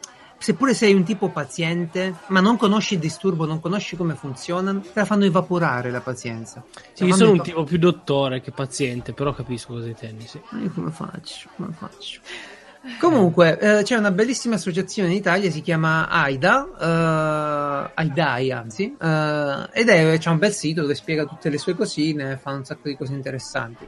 seppure 0.45 0.75
sei 0.75 0.93
un 0.93 1.03
tipo 1.03 1.29
paziente, 1.29 2.13
ma 2.27 2.39
non 2.39 2.55
conosci 2.55 2.93
il 2.93 2.99
disturbo, 2.99 3.47
non 3.47 3.59
conosci 3.59 3.95
come 3.95 4.13
funziona, 4.13 4.75
te 4.75 4.91
la 4.93 5.03
fanno 5.03 5.25
evaporare 5.25 5.89
la 5.89 6.01
pazienza. 6.01 6.63
Sì, 6.93 7.05
io 7.05 7.15
sono 7.15 7.31
un 7.31 7.41
tipo 7.41 7.63
più 7.63 7.79
dottore 7.79 8.41
che 8.41 8.51
paziente, 8.51 9.11
però 9.13 9.33
capisco 9.33 9.73
cosa 9.73 9.87
intendi, 9.87 10.27
sì. 10.27 10.39
Ma 10.49 10.59
io 10.59 10.69
come 10.69 10.91
faccio? 10.91 11.49
Come 11.55 11.73
faccio? 11.75 12.19
Comunque, 12.99 13.57
eh, 13.57 13.81
c'è 13.81 13.95
una 13.95 14.11
bellissima 14.11 14.53
associazione 14.53 15.09
in 15.09 15.15
Italia, 15.15 15.49
si 15.49 15.63
chiama 15.63 16.09
AIDA, 16.09 16.67
eh, 16.79 17.91
AIDAI 17.95 18.51
anzi, 18.51 18.95
eh, 19.01 19.69
ed 19.73 19.89
è, 19.89 20.15
c'è 20.19 20.29
un 20.29 20.37
bel 20.37 20.53
sito 20.53 20.81
dove 20.81 20.93
spiega 20.93 21.25
tutte 21.25 21.49
le 21.49 21.57
sue 21.57 21.73
cosine, 21.73 22.37
fa 22.37 22.51
un 22.51 22.63
sacco 22.63 22.87
di 22.87 22.95
cose 22.95 23.13
interessanti. 23.13 23.87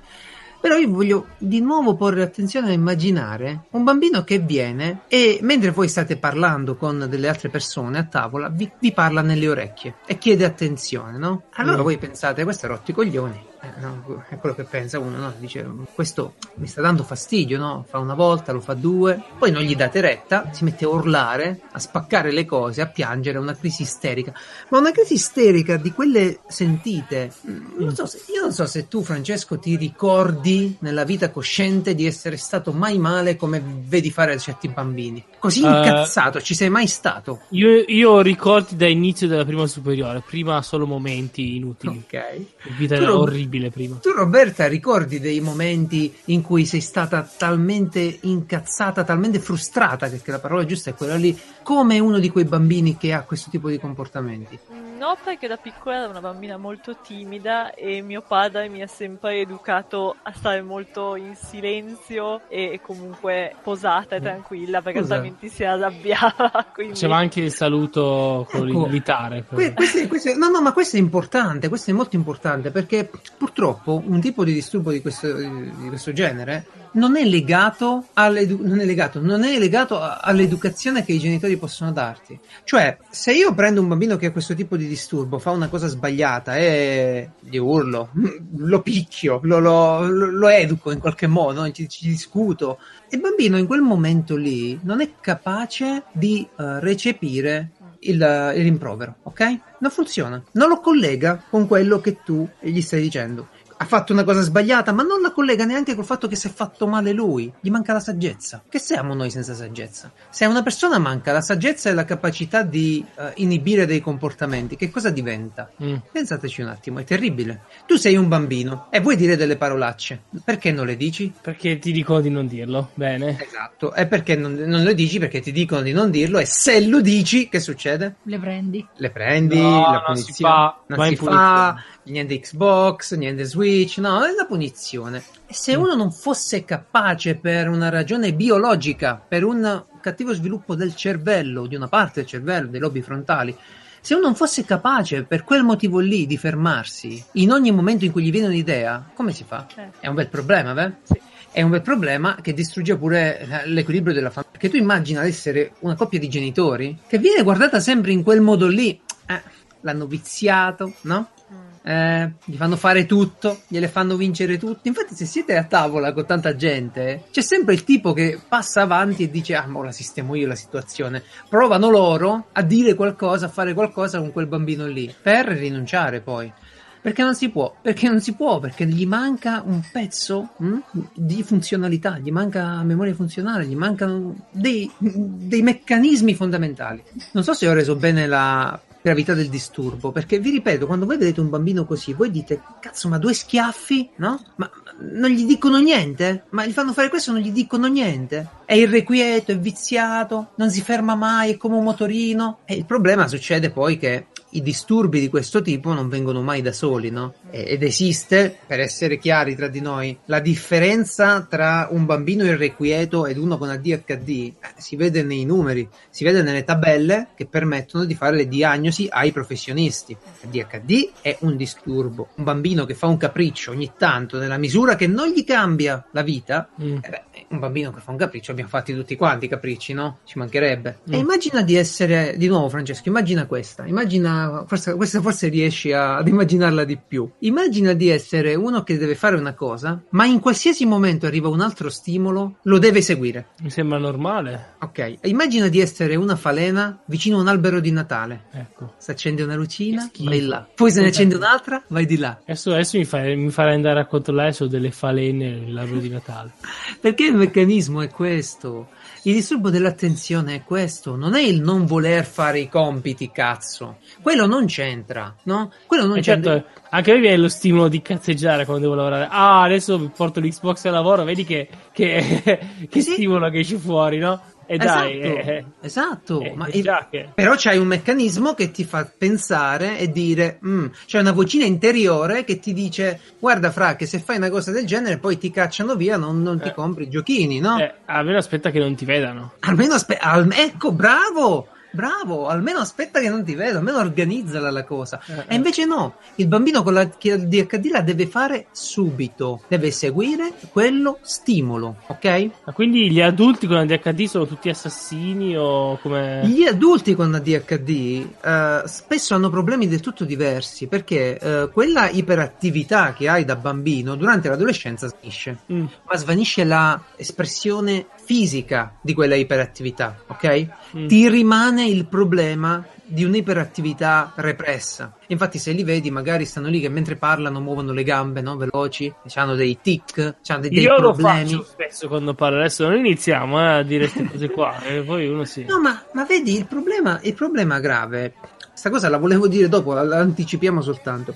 Però 0.68 0.80
io 0.80 0.90
voglio 0.90 1.28
di 1.38 1.62
nuovo 1.62 1.96
porre 1.96 2.22
attenzione 2.22 2.72
a 2.72 2.74
immaginare 2.74 3.68
un 3.72 3.86
bambino 3.86 4.26
che 4.26 4.40
viene 4.40 5.04
e 5.08 5.40
mentre 5.42 5.72
voi 5.72 5.88
state 5.88 6.18
parlando 6.18 6.76
con 6.76 7.06
delle 7.10 7.30
altre 7.30 7.48
persone 7.48 8.00
a 8.00 8.04
tavola, 8.04 8.50
vi, 8.50 8.70
vi 8.78 8.92
parla 8.92 9.22
nelle 9.22 9.48
orecchie 9.48 9.96
e 10.06 10.18
chiede 10.18 10.44
attenzione, 10.44 11.18
no? 11.18 11.44
Allora 11.54 11.78
Mm. 11.78 11.84
voi 11.84 11.98
pensate, 11.98 12.44
questo 12.44 12.66
è 12.66 12.70
rotti 12.70 12.92
coglioni. 12.92 13.46
Eh, 13.60 13.80
no, 13.80 14.24
è 14.30 14.38
quello 14.38 14.54
che 14.56 14.64
pensa 14.64 15.00
uno, 15.00 15.18
no? 15.18 15.34
Dice, 15.40 15.68
questo 15.96 16.36
mi 16.56 16.68
sta 16.68 16.82
dando 16.82 17.04
fastidio, 17.04 17.58
no? 17.58 17.86
Fa 17.88 17.98
una 17.98 18.14
volta, 18.14 18.52
lo 18.52 18.60
fa 18.62 18.74
due, 18.76 19.22
poi 19.38 19.52
non 19.52 19.64
gli 19.64 19.76
date 19.76 20.00
retta, 20.00 20.52
si 20.54 20.64
mette 20.64 20.86
a 20.86 20.90
urlare, 20.90 21.62
a 21.72 21.80
spaccare 21.80 22.32
le 22.32 22.46
cose, 22.46 22.82
a 22.82 22.88
piangere, 22.88 23.38
una 23.40 23.56
crisi 23.56 23.82
isterica. 23.82 24.32
Ma 24.70 24.78
una 24.78 24.92
crisi 24.92 25.14
isterica 25.16 25.78
di 25.78 25.92
quelle 25.92 26.40
sentite. 26.48 27.32
mm, 27.50 27.66
Non 27.80 27.96
so 27.96 28.06
se, 28.06 28.22
io 28.34 28.42
non 28.42 28.54
so 28.54 28.66
se 28.68 28.88
tu, 28.88 29.02
Francesco, 29.04 29.58
ti 29.58 29.76
ricordi 29.76 30.78
nella 30.80 31.04
vita 31.04 31.32
cosciente 31.32 31.96
di 31.96 32.06
essere 32.06 32.38
stato 32.38 32.72
mai 32.72 32.98
male 33.00 33.36
come 33.36 33.62
vedi 33.86 34.12
fare 34.12 34.34
a 34.34 34.38
certi 34.38 34.68
bambini. 34.68 35.24
Così 35.40 35.64
Eh, 35.64 35.68
incazzato, 35.68 36.42
ci 36.42 36.54
sei 36.54 36.70
mai 36.70 36.88
stato? 36.88 37.42
Io, 37.50 37.84
io 37.88 38.12
ho 38.12 38.22
ricordi 38.22 38.76
da 38.76 38.88
inizio 38.88 39.28
della 39.28 39.46
prima 39.46 39.66
superiore, 39.68 40.22
prima 40.26 40.62
solo 40.62 40.86
momenti 40.86 41.56
inutili. 41.56 42.04
Ok. 42.06 42.46
Vita 42.78 42.96
Tu 42.96 43.02
era 43.04 43.12
orribile 43.48 43.70
prima. 43.72 43.96
Tu 43.96 44.12
Roberta 44.12 44.68
ricordi 44.68 45.20
dei 45.20 45.40
momenti 45.40 46.14
in 46.26 46.42
cui 46.42 46.66
sei 46.66 46.82
stata 46.82 47.28
talmente 47.38 48.20
incazzata, 48.22 49.04
talmente 49.04 49.40
frustrata, 49.40 50.10
perché 50.10 50.32
la 50.32 50.40
parola 50.40 50.66
giusta 50.66 50.92
è 50.92 50.94
quella 50.94 51.16
lì, 51.16 51.38
come 51.64 52.00
uno 52.00 52.20
di 52.20 52.30
quei 52.30 52.46
bambini 52.46 52.98
che 52.98 53.14
ha 53.14 53.24
questo 53.24 53.50
tipo 53.50 53.70
di 53.70 53.80
comportamenti? 53.80 54.87
No, 54.98 55.16
perché 55.24 55.48
da 55.48 55.58
piccola 55.58 55.98
ero 56.02 56.10
una 56.10 56.22
bambina 56.22 56.58
molto 56.58 56.98
timida 56.98 57.74
e 57.74 58.02
mio 58.02 58.24
padre 58.28 58.68
mi 58.68 58.82
ha 58.82 58.88
sempre 58.88 59.40
educato 59.42 60.16
a 60.24 60.32
stare 60.34 60.62
molto 60.62 61.16
in 61.16 61.36
silenzio 61.36 62.42
e 62.50 62.80
comunque 62.82 63.54
posata 63.62 64.16
e 64.16 64.22
tranquilla 64.22 64.82
perché 64.82 65.02
Scusa. 65.02 65.16
altrimenti 65.16 65.50
si 65.50 65.64
arrabbiava. 65.64 66.66
Quindi... 66.74 66.94
Faceva 66.94 67.18
anche 67.18 67.42
il 67.42 67.54
saluto 67.54 68.48
con 68.50 68.68
Ecco. 68.68 68.80
il 68.80 68.86
militare. 68.88 69.44
Que- 69.48 69.74
questo 69.74 70.00
è- 70.00 70.08
questo 70.08 70.30
è- 70.30 70.36
no, 70.36 70.50
no, 70.50 70.62
ma 70.62 70.72
questo 70.74 70.96
è 70.96 71.00
importante, 71.00 71.68
questo 71.70 71.92
è 71.92 71.94
molto 71.94 72.16
importante 72.16 72.72
perché 72.72 73.10
purtroppo 73.38 74.02
un 74.04 74.20
tipo 74.20 74.44
di 74.44 74.54
disturbo 74.54 74.92
di 74.92 75.02
questo, 75.02 75.32
di 75.34 75.88
questo 75.90 76.12
genere 76.12 76.66
non 76.94 77.16
è 77.18 77.24
legato, 77.24 78.06
non 78.16 78.80
è 78.80 78.86
legato, 78.86 79.20
non 79.22 79.44
è 79.44 79.60
legato 79.60 80.00
a- 80.02 80.18
all'educazione 80.22 81.04
che 81.06 81.12
i 81.14 81.20
genitori 81.20 81.56
possono 81.58 81.92
darti. 81.92 82.40
Cioè, 82.64 82.98
se 83.12 83.34
io 83.34 83.54
prendo 83.54 83.82
un 83.82 83.88
bambino 83.88 84.16
che 84.18 84.28
ha 84.28 84.32
questo 84.32 84.56
tipo 84.56 84.76
di 84.76 84.87
disturbo, 84.88 85.40
fa 85.40 85.52
una 85.52 85.68
cosa 85.70 85.88
sbagliata 85.88 86.58
e 86.58 87.32
gli 87.40 87.58
urlo, 87.58 88.10
lo 88.58 88.82
picchio, 88.82 89.40
lo, 89.44 89.60
lo- 89.60 90.08
lo- 90.08 90.48
educo 90.50 90.92
in 90.92 91.00
qualche 91.00 91.28
modo, 91.28 91.70
ci, 91.72 91.88
ci 91.88 92.08
discuto. 92.08 92.80
Il 93.10 93.20
bambino 93.20 93.58
in 93.58 93.68
quel 93.68 93.82
momento 93.82 94.36
lì 94.36 94.80
non 94.84 95.02
è 95.02 95.12
capace 95.22 96.04
di 96.12 96.48
eh, 96.58 96.80
recepire 96.80 97.72
il, 98.00 98.16
il 98.56 98.64
rimprovero, 98.64 99.16
ok? 99.24 99.60
Non 99.80 99.92
funziona. 99.92 100.42
Non 100.54 100.70
lo 100.70 100.80
collega 100.80 101.42
con 101.50 101.68
quello 101.68 102.00
che 102.00 102.18
tu 102.24 102.48
gli 102.60 102.82
stai 102.82 103.02
dicendo. 103.02 103.50
Ha 103.80 103.86
fatto 103.86 104.12
una 104.12 104.24
cosa 104.24 104.42
sbagliata, 104.42 104.92
ma 104.92 105.04
non 105.04 105.22
la 105.22 105.32
collega 105.32 105.64
neanche 105.64 105.94
col 105.94 106.04
fatto 106.04 106.28
che 106.28 106.36
si 106.36 106.48
è 106.48 106.52
fatto 106.52 106.88
male 106.88 107.12
lui. 107.14 107.52
Gli 107.60 107.70
manca 107.70 107.94
la 107.94 108.00
saggezza. 108.00 108.64
Che 108.68 108.80
siamo 108.80 109.14
noi 109.14 109.30
senza 109.30 109.54
saggezza? 109.54 110.12
Se 110.30 110.46
a 110.46 110.50
una 110.50 110.64
persona 110.64 110.98
manca 110.98 111.32
la 111.32 111.42
saggezza 111.42 111.90
e 111.90 111.94
la 111.94 112.04
capacità 112.06 112.64
di 112.64 113.06
eh, 113.16 113.32
inibire 113.36 113.86
dei 113.86 114.02
comportamenti, 114.02 114.76
che 114.76 114.90
cosa 114.90 115.12
diventa? 115.12 115.70
Mm. 115.84 115.96
Pensateci 116.12 116.62
un 116.62 116.70
attimo, 116.70 117.00
è 117.00 117.04
terribile. 117.04 117.62
Tu 117.86 117.98
sei 117.98 118.16
un 118.16 118.28
bambino 118.28 118.88
e 118.90 119.00
vuoi 119.00 119.16
dire 119.16 119.36
delle 119.36 119.58
parolacce. 119.58 120.24
Perché 120.44 120.72
non 120.72 120.88
le 120.88 120.98
dici? 120.98 121.32
Perché 121.40 121.78
ti 121.78 121.92
dicono 121.92 122.20
di 122.20 122.30
non 122.32 122.48
dirlo. 122.48 122.90
Bene. 122.96 123.38
Esatto, 123.40 123.94
è 123.94 124.08
perché 124.08 124.36
non, 124.36 124.54
non 124.54 124.84
lo 124.84 124.94
dici 124.94 125.20
perché 125.20 125.40
ti 125.40 125.52
dicono 125.52 125.82
di 125.82 125.92
non 125.92 126.10
dirlo 126.10 126.40
e 126.40 126.46
se 126.46 126.84
lo 126.86 127.00
dici, 127.00 127.48
che 127.48 127.60
succede? 127.60 128.16
Le 128.24 128.40
prendi. 128.40 128.86
Le 128.96 129.12
prendi, 129.12 129.60
No, 129.62 129.82
la 129.92 130.04
non 130.08 130.16
si 130.18 130.24
punizione. 130.24 130.54
fa, 130.54 130.80
non 130.88 130.98
vai 130.98 131.08
si 131.16 131.24
in 131.24 131.30
fa, 131.30 131.84
niente 132.12 132.40
Xbox, 132.40 133.16
niente 133.16 133.44
Switch, 133.44 133.98
no, 133.98 134.24
è 134.24 134.32
la 134.34 134.46
punizione. 134.46 135.24
E 135.46 135.54
se 135.54 135.78
Mm. 135.78 135.82
uno 135.82 135.96
non 135.96 136.12
fosse 136.12 136.64
capace 136.66 137.36
per 137.36 137.70
una 137.70 137.90
ragione 137.90 138.34
biologica, 138.34 139.16
per 139.28 139.44
un 139.44 139.86
cattivo 140.02 140.34
sviluppo 140.34 140.76
del 140.76 140.96
cervello, 140.96 141.66
di 141.68 141.76
una 141.76 141.88
parte 141.88 142.22
del 142.22 142.30
cervello, 142.30 142.68
dei 142.68 142.80
lobi 142.80 143.02
frontali, 143.02 143.56
se 144.02 144.14
uno 144.14 144.24
non 144.26 144.36
fosse 144.36 144.64
capace 144.64 145.24
per 145.24 145.44
quel 145.44 145.64
motivo 145.64 146.00
lì 146.00 146.26
di 146.26 146.38
fermarsi 146.38 147.22
in 147.34 147.52
ogni 147.52 147.72
momento 147.72 148.06
in 148.06 148.12
cui 148.12 148.24
gli 148.24 148.32
viene 148.32 148.48
un'idea, 148.48 149.10
come 149.14 149.34
si 149.34 149.44
fa? 149.46 149.68
Eh. 149.76 149.90
È 150.00 150.08
un 150.08 150.16
bel 150.16 150.30
problema, 150.30 150.74
beh? 150.74 150.92
Sì. 151.04 151.22
È 151.52 151.62
un 151.62 151.72
bel 151.72 151.82
problema 151.82 152.38
che 152.42 152.54
distrugge 152.54 152.96
pure 152.98 153.40
eh, 153.40 153.68
l'equilibrio 153.68 154.14
della 154.14 154.30
famiglia. 154.30 154.52
Perché 154.52 154.70
tu 154.70 154.76
immagina 154.78 155.24
di 155.24 155.30
essere 155.30 155.74
una 155.80 155.96
coppia 155.96 156.20
di 156.20 156.30
genitori 156.30 156.98
che 157.08 157.18
viene 157.18 157.42
guardata 157.44 157.80
sempre 157.80 158.12
in 158.12 158.22
quel 158.24 158.42
modo 158.42 158.68
lì. 158.68 159.00
Eh, 159.26 159.42
l'hanno 159.82 160.06
viziato, 160.06 160.94
no? 161.02 161.30
Mm. 161.52 161.56
Eh, 161.88 162.34
gli 162.44 162.58
fanno 162.58 162.76
fare 162.76 163.06
tutto, 163.06 163.62
gliele 163.70 163.88
fanno 163.88 164.18
vincere 164.18 164.58
tutti. 164.58 164.90
Infatti, 164.90 165.16
se 165.16 165.24
siete 165.24 165.56
a 165.56 165.64
tavola 165.64 166.12
con 166.12 166.26
tanta 166.26 166.54
gente, 166.54 167.24
c'è 167.32 167.40
sempre 167.40 167.76
il 167.76 167.86
tipo 167.86 168.12
che 168.12 168.38
passa 168.46 168.82
avanti 168.82 169.24
e 169.24 169.30
dice: 169.30 169.56
Ah, 169.56 169.68
ma 169.68 169.82
la 169.86 169.94
sistemo 169.94 170.36
io 170.36 170.48
la 170.48 170.56
situazione. 170.56 171.24
Provano 171.48 171.90
loro 171.90 172.48
a 172.52 172.62
dire 172.62 172.94
qualcosa, 172.94 173.46
a 173.46 173.50
fare 173.50 173.74
qualcosa 173.74 174.20
con 174.20 174.34
quel 174.34 174.48
bambino 174.48 174.86
lì 174.86 175.14
per 175.22 175.46
rinunciare 175.46 176.20
poi. 176.20 176.52
Perché 177.00 177.24
non 177.24 177.36
si 177.36 177.48
può? 177.48 177.74
Perché 177.82 178.10
non 178.10 178.20
si 178.20 178.34
può? 178.34 178.60
Perché 178.60 178.86
gli 178.86 179.06
manca 179.06 179.64
un 179.66 179.82
pezzo 179.90 180.56
mm, 180.62 180.78
di 181.14 181.42
funzionalità, 181.42 182.18
gli 182.18 182.32
manca 182.32 182.84
memoria 182.84 183.14
funzionale, 183.14 183.66
gli 183.66 183.78
mancano 183.78 184.36
dei, 184.52 184.92
dei 184.98 185.62
meccanismi 185.62 186.36
fondamentali. 186.36 187.02
Non 187.32 187.46
so 187.46 187.54
se 187.54 187.66
ho 187.66 187.72
reso 187.72 187.96
bene 187.96 188.28
la 188.28 188.78
gravità 189.08 189.34
del 189.34 189.48
disturbo, 189.48 190.12
perché 190.12 190.40
vi 190.40 190.50
ripeto, 190.50 190.86
quando 190.86 191.06
voi 191.06 191.18
vedete 191.18 191.40
un 191.40 191.50
bambino 191.50 191.86
così, 191.86 192.14
voi 192.14 192.30
dite, 192.30 192.62
cazzo, 192.82 193.08
ma 193.08 193.18
due 193.18 193.34
schiaffi, 193.34 194.10
no? 194.18 194.42
Ma 194.56 194.70
non 195.00 195.30
gli 195.30 195.46
dicono 195.46 195.78
niente? 195.78 196.44
Ma 196.50 196.66
gli 196.66 196.72
fanno 196.72 196.92
fare 196.92 197.08
questo 197.08 197.32
e 197.32 197.34
non 197.34 197.42
gli 197.42 197.52
dicono 197.52 197.88
niente? 197.88 198.50
È 198.66 198.74
irrequieto, 198.74 199.52
è 199.52 199.58
viziato, 199.58 200.50
non 200.56 200.70
si 200.70 200.82
ferma 200.82 201.16
mai, 201.16 201.54
è 201.54 201.58
come 201.58 201.76
un 201.76 201.84
motorino. 201.84 202.60
E 202.66 202.76
il 202.76 202.86
problema 202.86 203.28
succede 203.28 203.70
poi 203.70 203.98
che 203.98 204.28
i 204.52 204.62
disturbi 204.62 205.20
di 205.20 205.30
questo 205.30 205.62
tipo 205.62 205.94
non 205.94 206.10
vengono 206.10 206.42
mai 206.42 206.62
da 206.62 206.74
soli, 206.74 207.10
no? 207.10 207.34
E- 207.50 207.66
Ed 207.68 207.84
esiste, 207.84 208.56
per 208.66 208.80
essere 208.80 209.18
chiari 209.18 209.56
tra 209.56 209.68
di 209.68 209.80
noi, 209.82 210.18
la 210.26 210.40
differenza 210.40 211.46
tra 211.50 211.88
un 211.92 212.06
bambino 212.06 212.44
irrequieto 212.44 213.26
ed 213.26 213.38
uno 213.38 213.58
con 213.58 213.70
ADHD 213.70 214.30
eh, 214.30 214.54
si 214.78 214.96
vede 214.96 215.24
nei 215.24 215.46
numeri, 215.46 215.88
si 216.10 216.24
vede 216.24 216.42
nelle 216.42 216.64
tabelle 216.64 217.30
che 217.36 217.46
permettono 217.46 218.04
di 218.06 218.14
fare 218.16 218.36
le 218.36 218.48
diagnosi 218.48 219.08
ai 219.10 219.32
professionisti. 219.32 220.16
ADHD 220.44 221.12
è 221.22 221.38
un 221.42 221.56
disturbo. 221.56 222.30
Un 222.36 222.44
bambino 222.44 222.86
che 222.86 222.94
fa 222.96 223.08
un 223.08 223.18
capriccio 223.18 223.72
ogni 223.72 223.92
tanto, 223.98 224.38
nella 224.40 224.58
misura 224.58 224.96
che 224.96 225.08
non 225.08 225.30
gli 225.30 225.44
cambia 225.44 226.06
la 226.12 226.22
vita, 226.22 226.70
Mm. 226.82 226.98
eh 227.02 227.10
beh, 227.10 227.22
un 227.50 227.60
bambino 227.60 227.92
che 227.92 228.02
fa 228.02 228.12
un 228.12 228.18
capriccio, 228.18 228.52
abbiamo 228.52 228.70
fatti 228.70 228.94
tutti 228.94 229.16
quanti 229.16 229.46
i 229.46 229.48
capricci, 229.48 229.94
no? 229.94 230.20
Ci 230.26 230.38
mancherebbe. 230.38 231.00
Mm. 231.10 231.14
E 231.14 231.18
immagina 231.18 231.62
di 231.62 231.76
essere, 231.76 232.36
di 232.38 232.48
nuovo 232.48 232.68
Francesco, 232.70 233.08
immagina 233.08 233.46
questa, 233.46 233.86
immagina, 233.86 234.64
forse, 234.68 234.94
questa 234.96 235.22
forse 235.22 235.48
riesci 235.48 235.92
a- 235.92 236.18
ad 236.18 236.28
immaginarla 236.28 236.84
di 236.84 236.98
più. 236.98 237.30
Immagina 237.40 237.94
di 237.94 238.10
essere 238.10 238.56
uno 238.56 238.82
che 238.82 238.98
deve 238.98 239.14
fare 239.14 239.36
una 239.36 239.54
cosa, 239.54 240.02
ma 240.10 240.26
in 240.26 240.40
qualsiasi 240.40 240.88
momento 240.88 241.28
arriva 241.28 241.50
un 241.50 241.62
altro 241.62 241.90
stimolo, 241.90 242.58
lo 242.64 242.80
deve 242.80 243.02
seguire. 243.02 243.50
Mi 243.62 243.70
sembra 243.70 244.00
normale. 244.00 244.76
Ok, 244.80 245.20
immagina 245.24 245.68
di 245.68 245.80
essere 245.80 246.16
una 246.16 246.36
falena 246.36 247.00
vicino 247.06 247.38
a 247.38 247.42
un 247.42 247.48
albero 247.48 247.80
di 247.80 247.92
Natale. 247.92 248.46
Ecco. 248.52 248.94
Si 248.98 249.12
accende 249.12 249.44
una 249.44 249.56
lucina, 249.56 250.10
vai 250.20 250.42
là. 250.42 250.68
Poi 250.74 250.90
se 250.90 251.02
ne 251.02 251.08
accende 251.08 251.36
un'altra, 251.36 251.84
vai 251.90 252.08
di 252.08 252.18
là. 252.18 252.40
Adesso, 252.42 252.72
adesso 252.72 252.98
mi, 252.98 253.06
fai, 253.06 253.36
mi 253.36 253.52
farai 253.52 253.76
andare 253.76 254.00
a 254.00 254.08
controllare 254.08 254.52
su 254.52 254.66
delle 254.66 254.90
falene 254.90 255.60
nell'albero 255.60 256.00
di 256.00 256.10
Natale. 256.10 256.54
Perché 257.00 257.26
il 257.26 257.36
meccanismo 257.36 258.02
è 258.02 258.10
questo. 258.10 258.90
Il 259.24 259.34
disturbo 259.34 259.70
dell'attenzione 259.70 260.56
è 260.56 260.64
questo. 260.64 261.16
Non 261.16 261.36
è 261.36 261.42
il 261.42 261.62
non 261.62 261.86
voler 261.86 262.26
fare 262.26 262.60
i 262.60 262.70
compiti, 262.70 263.32
cazzo. 263.32 263.98
Quello 264.22 264.46
non 264.46 264.66
c'entra, 264.66 265.36
no? 265.44 265.72
Quello 265.86 266.06
non 266.06 266.18
E 266.18 266.22
c'entra. 266.22 266.54
certo, 266.54 266.80
anche 266.90 267.12
a 267.12 267.14
me 267.16 267.20
viene 267.20 267.38
lo 267.38 267.50
stimolo 267.50 267.88
di 267.88 268.02
cazzeggiare 268.02 268.64
quando 268.66 268.84
devo 268.84 268.96
lavorare. 268.96 269.28
Ah, 269.30 269.64
adesso 269.64 270.10
porto 270.16 270.40
l'Xbox 270.40 270.86
al 270.86 270.94
lavoro, 270.94 271.24
vedi 271.24 271.44
che, 271.44 271.68
che, 271.92 272.42
che 272.90 273.02
Sì. 273.02 273.12
stimolo 273.14 273.50
che 273.50 273.60
esce 273.60 273.78
fuori, 273.78 274.18
no? 274.18 274.42
E 274.70 274.78
dai, 274.78 275.20
esatto, 275.22 275.50
eh, 275.50 275.66
esatto. 275.82 276.42
eh, 276.42 276.54
ma 276.56 276.66
eh, 276.68 277.30
Però 277.34 277.54
c'hai 277.56 277.78
un 277.78 277.88
meccanismo 277.88 278.54
che 278.54 278.70
ti 278.72 278.84
fa 278.84 279.10
pensare 279.18 279.98
e 279.98 280.12
dire, 280.12 280.60
"Mm", 280.66 280.88
c'è 281.06 281.20
una 281.20 281.32
vocina 281.32 281.64
interiore 281.66 282.44
che 282.44 282.60
ti 282.60 282.74
dice, 282.74 283.20
guarda 283.40 283.72
Fra, 283.72 283.96
che 283.96 284.06
se 284.06 284.20
fai 284.20 284.36
una 284.36 284.50
cosa 284.50 284.72
del 284.72 284.86
genere 284.86 285.20
poi 285.20 285.38
ti 285.38 285.50
cacciano 285.52 285.96
via, 285.96 286.18
non, 286.18 286.42
non 286.42 286.60
ti 286.60 286.68
Eh. 286.68 286.74
compri 286.74 287.06
i 287.06 287.10
giochini, 287.10 287.60
no? 287.62 287.80
eh, 287.80 287.94
almeno 288.08 288.38
aspetta 288.40 288.70
che 288.70 288.80
non 288.80 288.94
ti 288.96 289.06
vedano. 289.06 289.54
Almeno 289.62 289.94
aspe- 289.94 290.18
al- 290.18 290.52
ecco, 290.52 290.92
bravo! 290.92 291.70
Bravo, 291.92 292.48
almeno 292.48 292.80
aspetta 292.80 293.20
che 293.20 293.30
non 293.30 293.44
ti 293.44 293.56
vedo, 293.56 293.78
almeno 293.80 293.98
organizzala 294.00 294.70
la 294.72 294.84
cosa. 294.84 295.22
Eh, 295.26 295.46
E 295.48 295.56
invece 295.56 295.86
no, 295.86 296.16
il 296.36 296.48
bambino 296.48 296.84
con 296.84 296.94
la 296.94 297.06
DHD 297.06 297.86
la 297.92 298.02
deve 298.02 298.28
fare 298.28 298.68
subito, 298.72 299.62
deve 299.68 299.92
seguire 299.92 300.54
quello 300.72 301.20
stimolo, 301.22 301.98
ok? 302.08 302.50
Ma 302.66 302.74
quindi 302.74 303.10
gli 303.12 303.22
adulti 303.22 303.68
con 303.68 303.78
ADHD 303.78 304.26
sono 304.26 304.46
tutti 304.46 304.70
assassini 304.70 305.56
o 305.58 305.98
come... 306.02 306.42
Gli 306.46 306.64
adulti 306.64 307.16
con 307.16 307.34
ADHD 307.34 308.28
eh, 308.44 308.82
spesso 308.86 309.34
hanno 309.36 309.50
problemi 309.50 309.88
del 309.88 310.00
tutto 310.02 310.26
diversi 310.26 310.88
perché 310.88 311.38
eh, 311.40 311.70
quella 311.72 312.10
iperattività 312.10 313.14
che 313.14 313.28
hai 313.28 313.46
da 313.46 313.56
bambino 313.56 314.16
durante 314.16 314.50
l'adolescenza 314.50 315.08
svanisce, 315.08 315.58
Mm. 315.72 315.86
ma 316.10 316.16
svanisce 316.18 316.64
la 316.64 317.02
espressione 317.16 318.08
fisica 318.28 318.98
di 319.02 319.14
quella 319.14 319.36
iperattività, 319.36 320.18
ok? 320.28 320.68
Mm. 320.98 321.08
Ti 321.08 321.30
rimane 321.30 321.88
il 321.88 322.08
problema 322.08 322.86
di 323.06 323.24
un'iperattività 323.24 324.34
repressa. 324.36 325.16
Infatti, 325.28 325.58
se 325.60 325.72
li 325.72 325.86
vedi, 325.86 326.12
magari 326.12 326.44
stanno 326.44 326.68
lì 326.68 326.82
che 326.82 326.90
mentre 326.90 327.16
parlano 327.16 327.62
muovono 327.62 327.94
le 327.94 328.04
gambe, 328.04 328.42
no? 328.42 328.58
Veloci, 328.58 329.12
hanno 329.36 329.56
dei 329.56 329.80
tic, 329.82 330.36
hanno 330.46 330.60
dei, 330.60 330.70
dei 330.72 330.84
Io 330.84 331.00
lo 331.00 331.14
problemi. 331.14 331.52
faccio 331.52 331.64
spesso 331.64 332.10
quando 332.10 332.34
parlo, 332.34 332.60
adesso 332.60 332.86
non 332.86 332.98
iniziamo 332.98 333.62
eh, 333.62 333.78
a 333.78 333.84
dire 333.84 334.10
queste 334.10 334.30
cose 334.30 334.50
qua, 334.50 334.84
e 334.84 335.04
poi 335.04 335.30
uno 335.30 335.46
si... 335.46 335.64
No, 335.64 335.80
ma, 335.80 336.04
ma 336.12 336.26
vedi, 336.26 336.58
il 336.58 336.68
problema, 336.68 337.22
il 337.24 337.34
problema 337.34 337.80
grave, 337.80 338.34
questa 338.68 338.90
cosa 338.90 339.08
la 339.08 339.18
volevo 339.18 339.48
dire 339.48 339.70
dopo, 339.70 339.94
la, 339.94 340.04
la 340.04 340.18
anticipiamo 340.18 340.82
soltanto. 340.82 341.36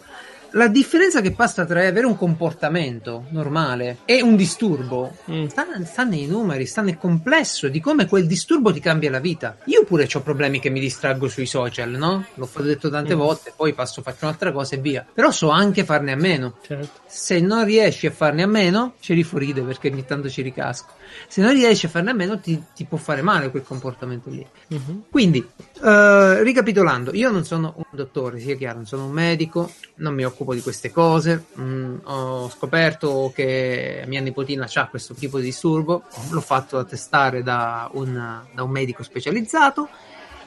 La 0.54 0.68
differenza 0.68 1.22
che 1.22 1.32
passa 1.32 1.66
tra 1.66 1.80
avere 1.88 2.06
un 2.06 2.18
comportamento 2.18 3.26
normale 3.30 4.00
e 4.06 4.22
un 4.22 4.36
disturbo 4.36 5.16
Mm. 5.32 5.46
sta, 5.46 5.66
sta 5.86 6.04
nei 6.04 6.26
numeri, 6.28 6.66
sta 6.66 6.82
nel 6.82 6.98
complesso 6.98 7.70
di 7.70 7.80
come 7.80 8.06
quel 8.06 8.28
disturbo 8.28 8.74
ti 8.74 8.82
cambia 8.82 9.10
la 9.10 9.20
vita. 9.20 9.56
Io 9.66 9.86
pure 9.86 10.10
ho 10.14 10.20
problemi 10.22 10.60
che 10.60 10.70
mi 10.70 10.80
distraggo 10.82 11.30
sui 11.30 11.46
social, 11.46 11.92
no? 11.92 12.26
L'ho 12.36 12.50
detto 12.64 12.90
tante 12.90 13.16
Mm. 13.16 13.18
volte, 13.20 13.54
poi 13.56 13.74
passo, 13.74 14.02
faccio 14.02 14.26
un'altra 14.26 14.52
cosa 14.52 14.76
e 14.76 14.80
via. 14.80 15.06
Però 15.14 15.32
so 15.32 15.50
anche 15.50 15.86
farne 15.86 16.12
a 16.12 16.16
meno. 16.18 16.56
Certo. 16.66 17.00
Se 17.06 17.40
non 17.40 17.64
riesci 17.64 18.08
a 18.08 18.12
farne 18.12 18.44
a 18.44 18.48
meno, 18.48 18.96
ci 19.00 19.14
riforide 19.14 19.62
perché 19.62 19.90
ogni 19.90 20.04
tanto 20.06 20.30
ci 20.30 20.42
ricasco. 20.42 20.94
Se 21.28 21.42
non 21.42 21.52
riesci 21.54 21.86
a 21.86 21.90
farne 21.90 22.12
a 22.12 22.14
meno, 22.14 22.40
ti, 22.40 22.62
ti 22.76 22.84
può 22.86 22.98
fare 22.98 23.22
male 23.22 23.52
quel 23.52 23.64
comportamento 23.64 24.30
lì. 24.30 24.46
Mhm. 24.68 25.04
Quindi, 25.10 25.46
eh, 25.84 26.44
ricapitolando, 26.44 27.14
io 27.14 27.30
non 27.32 27.46
sono 27.46 27.74
un 27.78 27.84
dottore, 27.92 28.40
sia 28.40 28.56
chiaro, 28.56 28.78
non 28.78 28.86
sono 28.86 29.06
un 29.06 29.12
medico, 29.12 29.72
non 29.96 30.14
mi 30.14 30.24
occupo 30.26 30.40
di 30.54 30.62
queste 30.62 30.92
cose. 30.92 31.46
mm, 31.60 31.96
ho 32.04 32.50
scoperto 32.50 33.32
che 33.34 34.04
mia 34.08 34.22
nipotina 34.22 34.68
ha 34.74 34.88
questo 34.88 35.14
tipo 35.14 35.38
di 35.38 35.46
disturbo, 35.46 36.04
l'ho 36.30 36.42
fatto 36.42 36.84
testare 36.86 37.44
da 37.44 37.90
un, 37.94 38.42
da 38.54 38.64
un 38.64 38.70
medico 38.70 39.04
specializzato. 39.04 39.88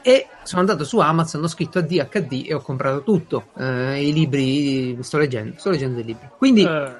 E 0.06 0.26
sono 0.42 0.60
andato 0.60 0.84
su 0.84 0.98
Amazon, 0.98 1.42
ho 1.42 1.48
scritto 1.48 1.78
ADHD 1.78 2.44
e 2.46 2.52
ho 2.52 2.60
comprato 2.60 3.02
tutto. 3.02 3.46
Eh, 3.56 4.06
I 4.06 4.12
libri, 4.12 4.98
sto 5.02 5.16
leggendo, 5.16 5.54
sto 5.56 5.70
leggendo 5.70 6.00
i 6.00 6.04
libri. 6.04 6.28
Quindi, 6.36 6.62
Eh, 6.62 6.92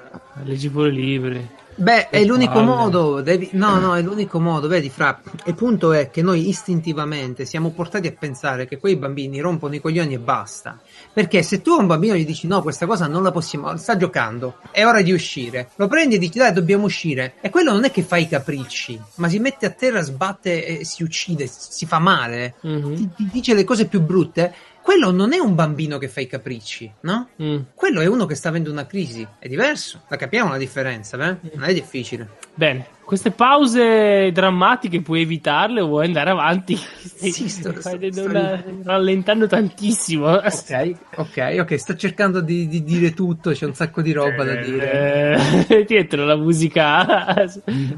leggi 0.43 0.69
pure 0.71 0.89
libri. 0.89 1.47
Beh, 1.77 2.09
è 2.09 2.23
l'unico 2.23 2.53
palle. 2.53 2.65
modo, 2.65 3.21
devi... 3.21 3.49
no, 3.51 3.77
no, 3.79 3.95
è 3.97 4.01
l'unico 4.01 4.39
modo, 4.39 4.67
vedi, 4.69 4.89
fra, 4.89 5.21
il 5.43 5.53
punto 5.55 5.91
è 5.91 6.09
che 6.09 6.21
noi 6.21 6.47
istintivamente 6.47 7.43
siamo 7.45 7.71
portati 7.71 8.07
a 8.07 8.13
pensare 8.17 8.65
che 8.65 8.79
quei 8.79 8.95
bambini 8.95 9.41
rompono 9.41 9.75
i 9.75 9.81
coglioni 9.81 10.13
e 10.13 10.19
basta. 10.19 10.79
Perché 11.15 11.43
se 11.43 11.61
tu 11.61 11.71
a 11.71 11.77
un 11.79 11.87
bambino 11.87 12.13
gli 12.13 12.25
dici 12.25 12.45
no, 12.45 12.61
questa 12.61 12.85
cosa 12.85 13.07
non 13.07 13.23
la 13.23 13.31
possiamo, 13.31 13.77
sta 13.77 13.95
giocando, 13.95 14.57
è 14.71 14.85
ora 14.85 15.01
di 15.01 15.13
uscire, 15.13 15.69
lo 15.77 15.87
prendi 15.87 16.15
e 16.15 16.17
dici 16.17 16.37
dai, 16.39 16.51
dobbiamo 16.51 16.83
uscire, 16.83 17.35
e 17.39 17.49
quello 17.49 17.71
non 17.71 17.85
è 17.85 17.91
che 17.91 18.03
fa 18.03 18.17
i 18.17 18.27
capricci, 18.27 18.99
ma 19.15 19.29
si 19.29 19.39
mette 19.39 19.65
a 19.65 19.69
terra, 19.69 20.01
sbatte 20.01 20.65
e 20.79 20.83
si 20.83 21.03
uccide, 21.03 21.47
si 21.47 21.85
fa 21.85 21.99
male, 21.99 22.55
Mhm. 22.61 22.95
ti, 22.95 23.09
ti 23.15 23.29
dice 23.31 23.53
le 23.53 23.63
cose 23.63 23.85
più 23.87 24.01
brutte, 24.01 24.53
quello 24.81 25.09
non 25.11 25.31
è 25.31 25.39
un 25.39 25.55
bambino 25.55 25.97
che 25.97 26.09
fa 26.09 26.19
i 26.19 26.27
capricci, 26.27 26.91
no? 27.03 27.29
Mm. 27.41 27.57
Quello 27.73 28.01
è 28.01 28.05
uno 28.07 28.25
che 28.25 28.35
sta 28.35 28.49
avendo 28.49 28.69
una 28.69 28.85
crisi, 28.85 29.25
è 29.39 29.47
diverso, 29.47 30.01
la 30.09 30.17
capiamo 30.17 30.49
la 30.51 30.57
differenza, 30.57 31.15
beh? 31.15 31.37
Non 31.53 31.63
è 31.69 31.73
difficile. 31.73 32.29
Bene, 32.53 32.87
queste 33.05 33.31
pause 33.31 34.31
drammatiche 34.33 35.01
puoi 35.01 35.21
evitarle 35.21 35.79
o 35.81 35.87
vuoi 35.87 36.05
andare 36.07 36.29
avanti? 36.31 36.77
Sì, 37.15 37.47
sto- 37.49 37.73
sto- 37.79 37.97
sto- 38.11 38.23
una- 38.23 38.61
rallentando 38.83 39.47
tantissimo. 39.47 40.27
Ok, 40.27 40.91
ok, 41.15 41.55
ok, 41.59 41.75
sto 41.79 41.95
cercando 41.95 42.41
di, 42.41 42.67
di 42.67 42.83
dire 42.83 43.13
tutto, 43.13 43.51
c'è 43.51 43.65
un 43.65 43.73
sacco 43.73 44.01
di 44.01 44.11
roba 44.11 44.43
da 44.43 44.55
dire. 44.55 45.65
Eh, 45.67 45.85
dietro 45.87 46.25
la 46.25 46.35
musica 46.35 47.47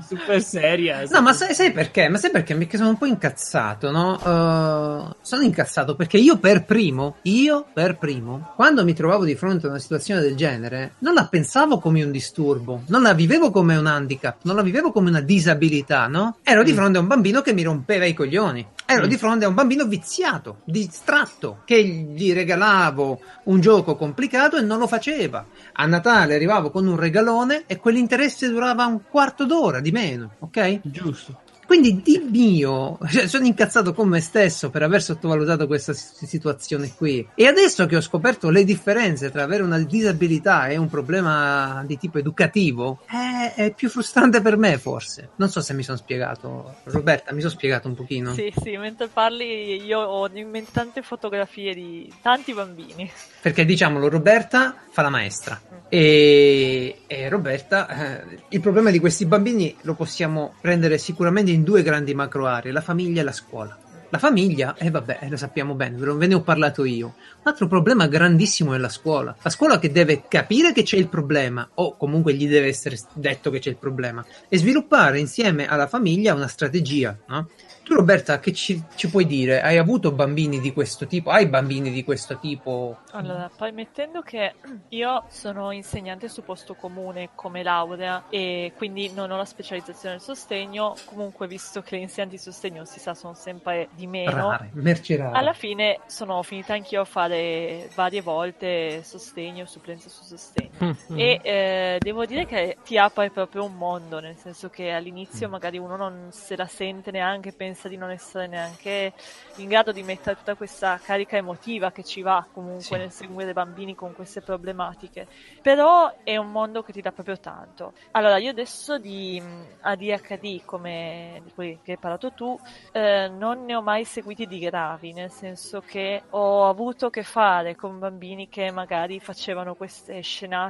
super 0.08 0.42
seria. 0.42 1.04
No, 1.10 1.22
ma 1.22 1.34
sai, 1.34 1.54
sai 1.56 1.72
perché? 1.72 2.08
Ma 2.10 2.18
sai 2.18 2.30
perché? 2.32 2.56
Perché 2.56 2.78
sono 2.78 2.90
un 2.90 2.98
po' 2.98 3.06
incazzato, 3.06 3.90
no? 3.92 4.14
Uh, 4.14 5.16
sono 5.22 5.42
incazzato 5.42 5.96
perché 5.96 6.18
io 6.18 6.38
per 6.38 6.64
primo, 6.66 7.16
io 7.24 7.66
per 7.74 7.98
primo, 7.98 8.52
quando 8.56 8.84
mi 8.84 8.94
trovavo 8.94 9.26
di 9.26 9.36
fronte 9.36 9.66
a 9.66 9.70
una 9.70 9.80
situazione 9.80 10.22
del 10.22 10.36
genere, 10.36 10.94
non 11.00 11.14
la 11.16 11.26
pensavo 11.28 11.80
come 11.80 12.04
un 12.04 12.12
disturbo, 12.12 12.84
non 12.88 13.02
la 13.02 13.14
vivevo 13.14 13.50
come 13.52 13.76
un 13.76 13.88
handicap, 13.88 14.38
non 14.44 14.56
la 14.56 14.62
vivevo 14.62 14.92
come 14.92 14.97
una 15.06 15.22
disabilità, 15.22 16.08
no? 16.08 16.38
Ero 16.44 16.64
di 16.64 16.72
Mm. 16.72 16.76
fronte 16.76 16.98
a 16.98 17.02
un 17.02 17.08
bambino 17.08 17.42
che 17.42 17.54
mi 17.54 17.62
rompeva 17.64 18.06
i 18.06 18.14
coglioni. 18.14 18.66
Ero 18.86 19.06
Mm. 19.06 19.10
di 19.10 19.18
fronte 19.18 19.46
a 19.46 19.48
un 19.50 19.54
bambino 19.54 19.86
viziato, 19.86 20.62
distratto, 20.66 21.62
che 21.66 21.84
gli 21.84 22.34
regalavo 22.34 23.20
un 23.46 23.60
gioco 23.62 23.96
complicato 23.96 24.58
e 24.58 24.62
non 24.62 24.80
lo 24.80 24.88
faceva. 24.88 25.46
A 25.74 25.86
Natale 25.86 26.36
arrivavo 26.36 26.72
con 26.72 26.88
un 26.88 26.96
regalone 26.98 27.64
e 27.68 27.78
quell'interesse 27.78 28.50
durava 28.50 28.86
un 28.86 29.02
quarto 29.10 29.46
d'ora 29.46 29.80
di 29.82 29.92
meno, 29.92 30.32
ok? 30.40 30.80
Giusto. 30.84 31.42
Quindi 31.68 32.02
di 32.02 32.26
mio, 32.32 32.98
cioè, 33.12 33.28
sono 33.28 33.46
incazzato 33.46 33.94
con 33.94 34.08
me 34.08 34.22
stesso 34.22 34.70
per 34.70 34.84
aver 34.84 35.02
sottovalutato 35.02 35.68
questa 35.68 35.92
si- 35.92 36.26
situazione 36.26 36.94
qui. 36.96 37.28
E 37.36 37.46
adesso 37.46 37.86
che 37.86 37.98
ho 37.98 38.02
scoperto 38.02 38.50
le 38.50 38.64
differenze 38.64 39.30
tra 39.30 39.44
avere 39.44 39.64
una 39.64 39.78
disabilità 39.78 40.68
e 40.68 40.78
un 40.78 40.88
problema 40.88 41.84
di 41.86 41.98
tipo 41.98 42.20
educativo, 42.20 43.02
è, 43.06 43.54
è 43.54 43.74
più 43.74 43.90
frustrante 43.90 44.42
per 44.42 44.56
me 44.56 44.78
forse. 44.78 45.32
Non 45.36 45.50
so 45.50 45.60
se 45.60 45.74
mi 45.74 45.84
sono 45.84 45.98
spiegato. 45.98 46.76
Roberta, 46.86 47.34
mi 47.34 47.42
sono 47.42 47.52
spiegato 47.52 47.90
un 47.90 47.96
pochino? 47.96 48.34
Sì, 48.34 48.54
sì, 48.62 48.78
mentre 48.78 49.08
parli 49.10 49.84
io 49.84 50.00
ho 50.00 50.30
in 50.34 50.50
mente 50.50 50.72
tante 50.72 51.02
fotografie 51.02 51.74
di 51.74 52.12
tanti 52.22 52.54
bambini. 52.54 53.12
Perché 53.42 53.66
diciamolo, 53.66 54.08
Roberta 54.08 54.74
fa 54.90 55.02
la 55.02 55.10
maestra. 55.10 55.60
E, 55.90 57.00
e 57.08 57.30
Roberta, 57.30 58.22
eh, 58.22 58.40
il 58.50 58.60
problema 58.60 58.92
di 58.92 59.00
questi 59.00 59.26
bambini 59.26 59.76
lo 59.82 59.94
possiamo 59.94 60.54
prendere 60.60 60.98
sicuramente 60.98 61.52
in 61.52 61.64
due 61.64 61.82
grandi 61.82 62.14
macro 62.14 62.46
aree, 62.46 62.72
la 62.72 62.82
famiglia 62.82 63.22
e 63.22 63.24
la 63.24 63.32
scuola. 63.32 63.78
La 64.10 64.20
famiglia, 64.20 64.76
e 64.78 64.86
eh, 64.86 64.90
vabbè, 64.90 65.20
lo 65.30 65.36
sappiamo 65.36 65.74
bene, 65.76 65.98
ve 65.98 66.28
ne 66.28 66.36
ho 66.36 66.42
parlato 66.42 66.86
io. 66.86 67.08
Un 67.08 67.44
altro 67.44 67.68
problema 67.68 68.08
grandissimo 68.08 68.74
è 68.74 68.78
la 68.78 68.88
scuola. 68.88 69.36
La 69.42 69.50
scuola 69.50 69.80
che 69.80 69.92
deve 69.92 70.24
capire 70.30 70.72
che 70.72 70.84
c'è 70.84 70.96
il 70.96 71.10
problema, 71.10 71.68
o 71.74 71.98
comunque 71.98 72.34
gli 72.34 72.48
deve 72.48 72.68
essere 72.68 72.98
detto 73.14 73.50
che 73.50 73.60
c'è 73.60 73.70
il 73.70 73.76
problema, 73.76 74.26
e 74.48 74.58
sviluppare 74.58 75.20
insieme 75.20 75.68
alla 75.68 75.88
famiglia 75.88 76.34
una 76.34 76.48
strategia, 76.48 77.18
no? 77.28 77.50
Tu 77.88 77.94
Roberta, 77.94 78.42
che 78.42 78.52
ci, 78.52 78.84
ci 78.96 79.10
puoi 79.10 79.26
dire? 79.26 79.62
Hai 79.62 79.78
avuto 79.78 80.12
bambini 80.12 80.60
di 80.60 80.74
questo 80.74 81.08
tipo? 81.08 81.30
Hai 81.30 81.48
bambini 81.48 81.90
di 81.90 82.04
questo 82.04 82.38
tipo? 82.38 82.98
Allora, 83.12 83.50
poi 83.56 83.72
mettendo 83.72 84.22
che 84.22 84.56
io 84.90 85.24
sono 85.30 85.72
insegnante 85.72 86.28
su 86.28 86.44
posto 86.44 86.74
comune 86.74 87.30
come 87.34 87.64
laurea 87.64 88.26
e 88.28 88.74
quindi 88.76 89.14
non 89.14 89.32
ho 89.32 89.38
la 89.38 89.46
specializzazione 89.46 90.16
del 90.16 90.24
sostegno, 90.24 90.98
comunque 91.06 91.48
visto 91.48 91.82
che 91.82 91.96
le 91.96 92.02
insegnanti 92.02 92.36
di 92.36 92.42
sostegno 92.42 92.84
si 92.84 93.00
sa 93.00 93.14
sono 93.14 93.36
sempre 93.36 93.88
di 93.96 94.06
meno, 94.06 94.50
Rare, 94.50 94.70
merci 94.74 95.16
rare. 95.16 95.38
alla 95.38 95.54
fine 95.54 96.02
sono 96.08 96.44
finita 96.44 96.74
anch'io 96.74 97.00
a 97.00 97.06
fare 97.06 97.90
varie 97.96 98.20
volte 98.20 99.02
sostegno, 99.06 99.66
supplenza 99.66 100.10
su 100.10 100.24
sostegno. 100.26 100.67
Mm. 100.84 101.18
E 101.18 101.40
eh, 101.42 102.00
devo 102.02 102.26
dire 102.26 102.46
che 102.46 102.78
ti 102.84 102.98
apre 102.98 103.32
proprio 103.32 103.64
un 103.66 103.76
mondo, 103.76 104.20
nel 104.20 104.38
senso 104.38 104.70
che 104.70 104.92
all'inizio 104.92 105.50
magari 105.50 105.78
uno 105.78 105.96
non 105.96 106.30
se 106.32 106.56
la 106.56 106.68
sente 106.68 107.10
neanche, 107.12 107.54
pensa 107.54 107.88
di 107.88 107.98
non 107.98 108.12
essere 108.12 108.48
neanche 108.48 109.14
in 109.56 109.68
grado 109.70 109.92
di 109.92 110.04
mettere 110.04 110.36
tutta 110.36 110.56
questa 110.56 111.00
carica 111.02 111.36
emotiva 111.38 111.92
che 111.92 112.04
ci 112.04 112.22
va 112.22 112.48
comunque 112.52 112.98
Sì. 112.98 112.98
nel 113.00 113.12
seguire 113.12 113.54
bambini 113.54 113.96
con 113.96 114.14
queste 114.14 114.42
problematiche. 114.42 115.28
Però 115.62 116.14
è 116.24 116.38
un 116.38 116.52
mondo 116.52 116.84
che 116.84 116.92
ti 116.94 117.02
dà 117.02 117.12
proprio 117.12 117.40
tanto. 117.40 117.94
Allora, 118.12 118.38
io 118.38 118.52
adesso 118.52 119.00
di 119.00 119.40
mh, 119.42 119.78
ADHD, 119.82 120.64
come 120.64 121.42
di 121.44 121.52
quelli 121.54 121.80
che 121.82 121.92
hai 121.94 121.98
parlato 121.98 122.34
tu, 122.34 122.60
eh, 122.92 123.28
non 123.30 123.66
ne 123.66 123.76
ho 123.76 123.82
mai 123.82 124.04
seguiti 124.06 124.46
di 124.46 124.60
gravi, 124.60 125.14
nel 125.14 125.32
senso 125.32 125.82
che 125.82 126.26
ho 126.30 126.68
avuto 126.68 127.08
a 127.08 127.10
che 127.10 127.24
fare 127.24 127.76
con 127.76 127.98
bambini 128.00 128.48
che 128.50 128.72
magari 128.72 129.20
facevano 129.20 129.74
queste 129.76 130.22
scenate 130.22 130.67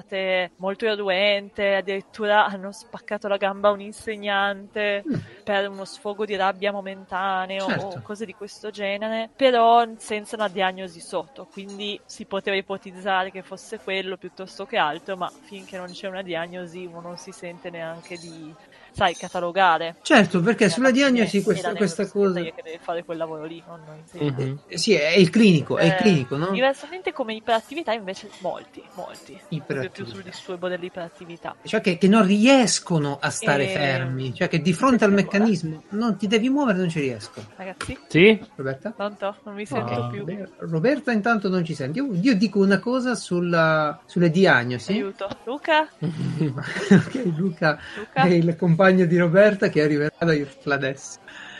molto 0.57 0.86
irruente, 0.86 1.75
addirittura 1.75 2.45
hanno 2.47 2.71
spaccato 2.71 3.27
la 3.27 3.38
gamba 3.38 3.69
a 3.69 3.71
un 3.71 3.81
insegnante 3.81 5.03
per 5.43 5.69
uno 5.69 5.86
sfogo 5.86 6.25
di 6.25 6.36
rabbia 6.36 6.71
momentaneo 6.71 7.65
Certo. 7.67 7.86
o 7.86 8.01
cose 8.01 8.25
di 8.25 8.33
questo 8.33 8.69
genere, 8.69 9.29
però 9.36 9.86
senza 9.97 10.36
una 10.36 10.47
diagnosi 10.47 10.99
sotto, 10.99 11.47
quindi 11.51 11.99
si 12.05 12.25
poteva 12.25 12.55
ipotizzare 12.55 13.31
che 13.31 13.41
fosse 13.41 13.79
quello 13.79 14.17
piuttosto 14.17 14.65
che 14.65 14.77
altro, 14.77 15.15
ma 15.17 15.29
finché 15.29 15.77
non 15.77 15.88
c'è 15.88 16.07
una 16.07 16.21
diagnosi 16.21 16.86
uno 16.86 17.01
non 17.01 17.17
si 17.17 17.31
sente 17.31 17.69
neanche 17.69 18.17
di 18.17 18.53
sai, 18.97 19.15
catalogare. 19.15 19.97
Certo, 20.01 20.41
perché 20.41 20.69
sulla 20.69 20.89
diagnosi 20.89 21.43
questa, 21.43 21.75
questa 21.75 22.07
cosa... 22.10 22.41
che 22.41 22.51
deve 22.63 22.79
fare 22.81 23.03
quel 23.05 23.17
lavoro 23.17 23.45
lì. 23.45 23.62
Mhm. 24.13 24.60
Eh, 24.67 24.77
Sì, 24.77 24.93
è 24.93 25.15
il 25.17 25.29
clinico, 25.29 25.77
è 25.77 25.86
il 25.86 25.91
Eh, 25.91 25.95
clinico, 25.97 26.36
no? 26.36 26.49
Diversamente 26.49 27.13
come 27.13 27.36
iperattività 27.36 27.91
invece 27.93 28.29
molti, 28.39 28.83
molti. 28.95 29.33
Più 29.47 29.57
Iperattività. 29.57 30.12
sul 30.12 30.23
disturbo 30.23 30.67
dell'iperattività. 30.67 31.55
Cioè 31.63 31.79
che, 31.79 31.99
che 31.99 32.07
non 32.07 32.25
riescono 32.25 33.19
a 33.21 33.29
stare 33.29 33.65
Eh, 33.65 33.73
fermi, 33.73 34.33
cioè 34.33 34.47
che 34.47 34.62
di 34.63 34.73
fronte 34.73 35.05
al 35.05 35.13
meccanismo 35.13 35.83
non 35.89 36.17
ti 36.17 36.25
devi 36.25 36.49
muovere, 36.49 36.79
non 36.79 36.89
ci 36.89 36.99
riesco. 36.99 37.43
Ragazzi, 37.55 37.95
Sì? 38.07 38.43
Roberta? 38.55 38.89
pronto? 38.91 39.36
Non 39.43 39.53
mi 39.53 39.65
sento 39.67 39.93
Ah, 39.93 40.10
più. 40.10 40.25
Roberta 40.57 41.12
intanto 41.12 41.49
non 41.49 41.63
ci 41.63 41.75
senti. 41.75 41.99
Io, 41.99 42.10
io 42.19 42.36
dico 42.36 42.57
una 42.60 42.79
cosa 42.79 43.13
sulla, 43.13 44.01
sulle 44.07 44.31
diagnosi. 44.31 44.93
Aiuto. 44.93 45.27
Luca? 45.43 45.88
ok, 45.99 47.23
Luca 47.38 47.77
Luca? 47.95 48.23
è 48.23 48.27
il 48.27 48.55
compagno 48.55 48.86
di 48.95 49.17
Roberta 49.17 49.69
che 49.69 49.82
arriverà 49.82 50.12
da 50.17 50.32
dirla 50.32 50.76
adesso. 50.76 51.17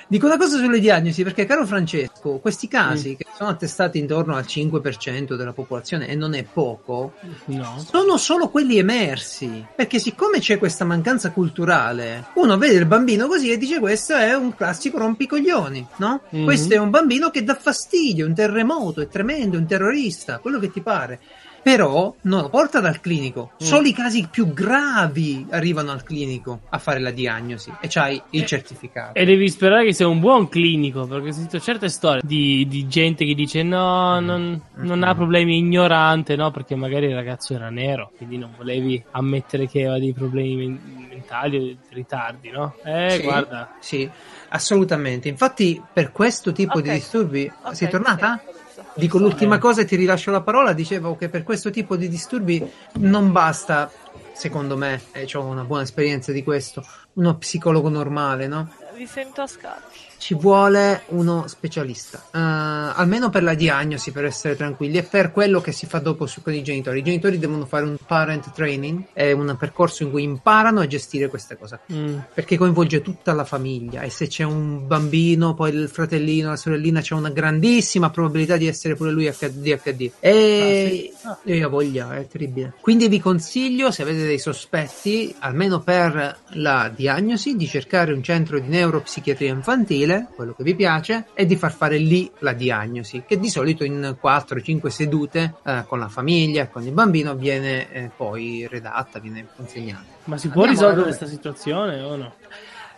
Dico 0.10 0.26
una 0.26 0.38
cosa 0.38 0.56
sulle 0.58 0.80
diagnosi 0.80 1.22
perché, 1.22 1.46
caro 1.46 1.66
Francesco, 1.66 2.38
questi 2.40 2.70
casi 2.70 3.18
che 3.18 3.26
sono 3.36 3.50
attestati 3.50 4.00
intorno 4.00 4.38
al 4.38 4.46
5% 4.46 5.36
della 5.36 5.52
popolazione 5.52 6.08
e 6.08 6.16
non 6.16 6.34
è 6.34 6.44
poco, 6.44 7.16
No. 7.48 7.84
sono 7.86 8.16
solo 8.16 8.48
quelli 8.48 8.78
emersi. 8.78 9.66
Perché 9.76 10.00
siccome 10.00 10.40
c'è 10.40 10.58
questa 10.60 10.86
mancanza 10.86 11.32
culturale, 11.32 12.28
uno 12.36 12.58
vede 12.58 12.76
il 12.78 12.86
bambino 12.86 13.28
così 13.28 13.52
e 13.52 13.58
dice 13.58 13.80
questo 13.80 14.16
è 14.16 14.34
un 14.34 14.56
classico 14.56 14.98
rompicoglioni, 14.98 15.86
no? 15.98 16.22
Mhm. 16.30 16.46
Questo 16.46 16.74
è 16.74 16.78
un 16.78 16.90
bambino 16.90 17.30
che 17.30 17.44
dà 17.44 17.56
fastidio, 17.56 18.26
un 18.26 18.34
terremoto, 18.34 19.02
è 19.02 19.10
tremendo, 19.10 19.58
è 19.58 19.60
un 19.60 19.68
terrorista, 19.68 20.38
quello 20.40 20.58
che 20.60 20.72
ti 20.72 20.80
pare. 20.80 21.20
Però 21.62 22.16
non 22.22 22.42
lo 22.44 22.50
porta 22.50 22.80
dal 22.80 23.00
clinico. 23.02 23.52
Mm. 23.62 23.66
Solo 23.66 23.88
i 23.88 23.94
casi 23.94 24.28
più 24.32 24.54
gravi 24.54 25.46
arrivano 25.50 25.92
al 25.92 26.04
clinico 26.04 26.62
a 26.70 26.78
fare 26.78 27.00
la 27.00 27.12
diagnosi 27.12 27.74
e 27.82 27.88
c'hai 27.90 28.22
il 28.32 28.46
certificato. 28.46 29.14
E 29.18 29.26
devi 29.26 29.50
sperare 29.50 29.84
che 29.86 29.94
sia 29.94 30.08
un 30.08 30.20
buon 30.20 30.48
clinico, 30.48 31.06
perché 31.08 31.30
ho 31.30 31.32
sentito 31.34 31.60
certe 31.60 31.90
storie 31.90 32.22
di, 32.24 32.66
di 32.68 32.88
gente 32.88 33.26
che 33.26 33.34
dice 33.34 33.64
no, 33.64 34.20
non, 34.20 34.62
non 34.76 35.04
ha 35.04 35.14
problemi, 35.14 35.58
ignorante, 35.58 36.36
no? 36.36 36.52
Perché 36.52 36.76
magari 36.76 37.08
il 37.08 37.16
ragazzo 37.16 37.54
era 37.54 37.70
nero, 37.70 38.12
quindi 38.16 38.38
non 38.38 38.54
volevi 38.56 39.04
ammettere 39.12 39.68
che 39.68 39.82
aveva 39.82 40.00
dei 40.00 40.14
problemi 40.14 40.56
men- 40.56 41.08
mentali 41.10 41.58
o 41.58 41.60
dei 41.60 41.78
ritardi, 41.90 42.50
no? 42.50 42.76
Eh, 42.84 43.10
Sì, 43.18 43.22
guarda. 43.24 43.76
Sì, 43.80 44.10
assolutamente. 44.50 45.28
Infatti, 45.28 45.82
per 45.92 46.12
questo 46.12 46.52
tipo 46.52 46.80
di 46.82 46.90
Ok. 46.90 46.96
disturbi. 46.96 47.52
Ok, 47.64 47.76
sei 47.76 47.90
tornata? 47.90 48.32
adesso. 48.34 48.57
Dico 48.98 49.20
l'ultima 49.20 49.60
cosa 49.60 49.82
e 49.82 49.86
ti 49.86 49.96
rilascio 49.96 50.32
la 50.32 50.42
parola. 50.42 50.74
Dicevo 50.74 51.16
che 51.16 51.30
per 51.30 51.44
questo 51.44 51.70
tipo 51.70 51.96
di 51.96 52.10
disturbi 52.10 52.68
non 52.94 53.32
basta, 53.32 53.92
secondo 54.34 54.76
me, 54.76 55.02
e 55.12 55.28
ho 55.34 55.44
una 55.44 55.64
buona 55.64 55.84
esperienza 55.84 56.32
di 56.32 56.44
questo, 56.44 56.84
uno 57.14 57.38
psicologo 57.38 57.90
normale, 57.90 58.48
no? 58.48 58.74
Vi 58.96 59.06
sento 59.06 59.42
a 59.42 59.48
scatti. 59.48 60.00
Ci 60.20 60.34
vuole 60.34 61.04
uno 61.10 61.46
specialista, 61.48 62.22
Eh, 62.34 62.40
almeno 62.40 63.30
per 63.30 63.44
la 63.44 63.54
diagnosi, 63.54 64.12
per 64.12 64.26
essere 64.26 64.56
tranquilli, 64.56 64.98
e 64.98 65.04
per 65.04 65.32
quello 65.32 65.62
che 65.62 65.72
si 65.72 65.86
fa 65.86 66.00
dopo 66.00 66.26
su, 66.26 66.42
con 66.42 66.54
i 66.54 66.64
genitori. 66.64 67.00
I 67.00 67.04
genitori 67.04 67.38
devono 67.40 67.66
fare 67.66 67.86
un 67.86 67.96
parent 68.06 68.52
training, 68.52 69.06
è 69.14 69.32
un 69.32 69.56
percorso 69.58 70.04
in 70.04 70.12
cui 70.12 70.24
imparano 70.24 70.82
a 70.82 70.88
gestire 70.88 71.28
queste 71.30 71.58
cose 71.58 71.80
Mm. 71.94 72.18
perché 72.34 72.58
coinvolge 72.58 73.02
tutta 73.02 73.34
la 73.34 73.46
famiglia 73.46 74.02
e 74.02 74.10
se 74.10 74.28
c'è 74.28 74.44
un 74.44 74.86
bambino, 74.88 75.54
poi 75.54 75.72
il 75.74 75.88
fratellino, 75.88 76.50
la 76.50 76.56
sorellina, 76.56 77.00
c'è 77.02 77.14
una 77.14 77.30
grandissima 77.30 78.10
probabilità 78.10 78.58
di 78.58 78.68
essere 78.68 78.96
pure 78.96 79.12
lui 79.12 79.28
ADHD. 79.28 80.12
E 80.20 81.12
Ah, 81.24 81.38
e 81.44 81.64
ho 81.64 81.70
voglia, 81.70 82.16
è 82.16 82.28
terribile. 82.28 82.74
Quindi 82.82 83.08
vi 83.08 83.20
consiglio, 83.20 83.92
se 83.92 84.02
avete 84.02 84.26
dei 84.26 84.40
sospetti, 84.40 85.34
almeno 85.40 85.82
per 85.82 86.38
la 86.54 86.92
diagnosi, 86.94 87.56
di 87.56 87.68
cercare 87.68 88.14
un 88.14 88.24
centro 88.24 88.60
di 88.60 88.68
neuropsichiatria 88.68 89.52
infantile, 89.52 90.07
quello 90.36 90.54
che 90.54 90.64
vi 90.64 90.76
piace, 90.76 91.28
e 91.34 91.46
di 91.46 91.56
far 91.56 91.72
fare 91.74 91.98
lì 91.98 92.30
la 92.40 92.54
diagnosi, 92.54 93.24
che 93.28 93.40
di 93.40 93.50
solito 93.50 93.84
in 93.84 94.18
4-5 94.22 94.88
sedute 94.88 95.56
eh, 95.64 95.84
con 95.88 96.00
la 96.00 96.08
famiglia 96.10 96.68
con 96.68 96.84
il 96.84 96.92
bambino 96.92 97.36
viene 97.36 97.92
eh, 97.92 98.10
poi 98.16 98.68
redatta, 98.70 99.20
viene 99.20 99.48
consegnata. 99.56 100.04
Ma 100.26 100.38
si 100.38 100.50
può 100.50 100.64
Andiamo 100.64 100.88
risolvere 100.88 101.08
questa 101.08 101.28
situazione 101.28 102.02
o 102.02 102.16
no? 102.16 102.34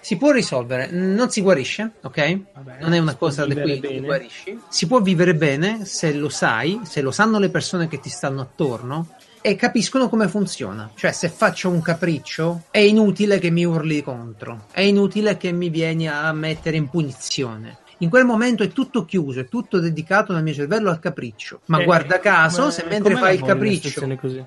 Si 0.01 0.15
può 0.15 0.31
risolvere, 0.31 0.89
non 0.91 1.29
si 1.29 1.41
guarisce, 1.41 1.91
ok? 2.01 2.39
Vabbè, 2.53 2.77
Non 2.79 2.93
è 2.93 2.99
una 2.99 3.15
cosa 3.15 3.45
da 3.45 3.53
cui 3.61 3.79
bene. 3.79 3.99
guarisci. 3.99 4.57
Si 4.69 4.87
può 4.87 5.01
vivere 5.01 5.35
bene 5.35 5.83
se 5.83 6.13
lo 6.13 6.29
sai, 6.29 6.79
se 6.83 7.01
lo 7.01 7.11
sanno 7.11 7.37
le 7.37 7.49
persone 7.49 7.89
che 7.89 7.99
ti 7.99 8.09
stanno 8.09 8.39
attorno 8.41 9.07
e 9.41 9.55
capiscono 9.55 10.09
come 10.09 10.27
funziona. 10.27 10.91
Cioè, 10.95 11.11
se 11.11 11.29
faccio 11.29 11.69
un 11.69 11.81
capriccio, 11.81 12.63
è 12.71 12.79
inutile 12.79 13.39
che 13.39 13.49
mi 13.49 13.63
urli 13.65 14.01
contro, 14.01 14.65
è 14.71 14.81
inutile 14.81 15.37
che 15.37 15.51
mi 15.51 15.69
vieni 15.69 16.07
a 16.07 16.31
mettere 16.33 16.77
in 16.77 16.89
punizione. 16.89 17.77
In 18.01 18.09
quel 18.09 18.23
momento 18.23 18.63
è 18.63 18.69
tutto 18.69 19.03
chiuso, 19.03 19.41
è 19.41 19.47
tutto 19.49 19.79
dedicato 19.79 20.31
nel 20.31 20.43
mio 20.43 20.53
cervello 20.53 20.89
al 20.89 20.99
capriccio. 20.99 21.59
Ma 21.65 21.81
Eh, 21.81 21.83
guarda 21.83 22.19
caso, 22.19 22.71
se 22.71 22.85
mentre 22.87 23.15
fai 23.17 23.35
il 23.35 23.41
capriccio 23.43 24.17
così? 24.17 24.43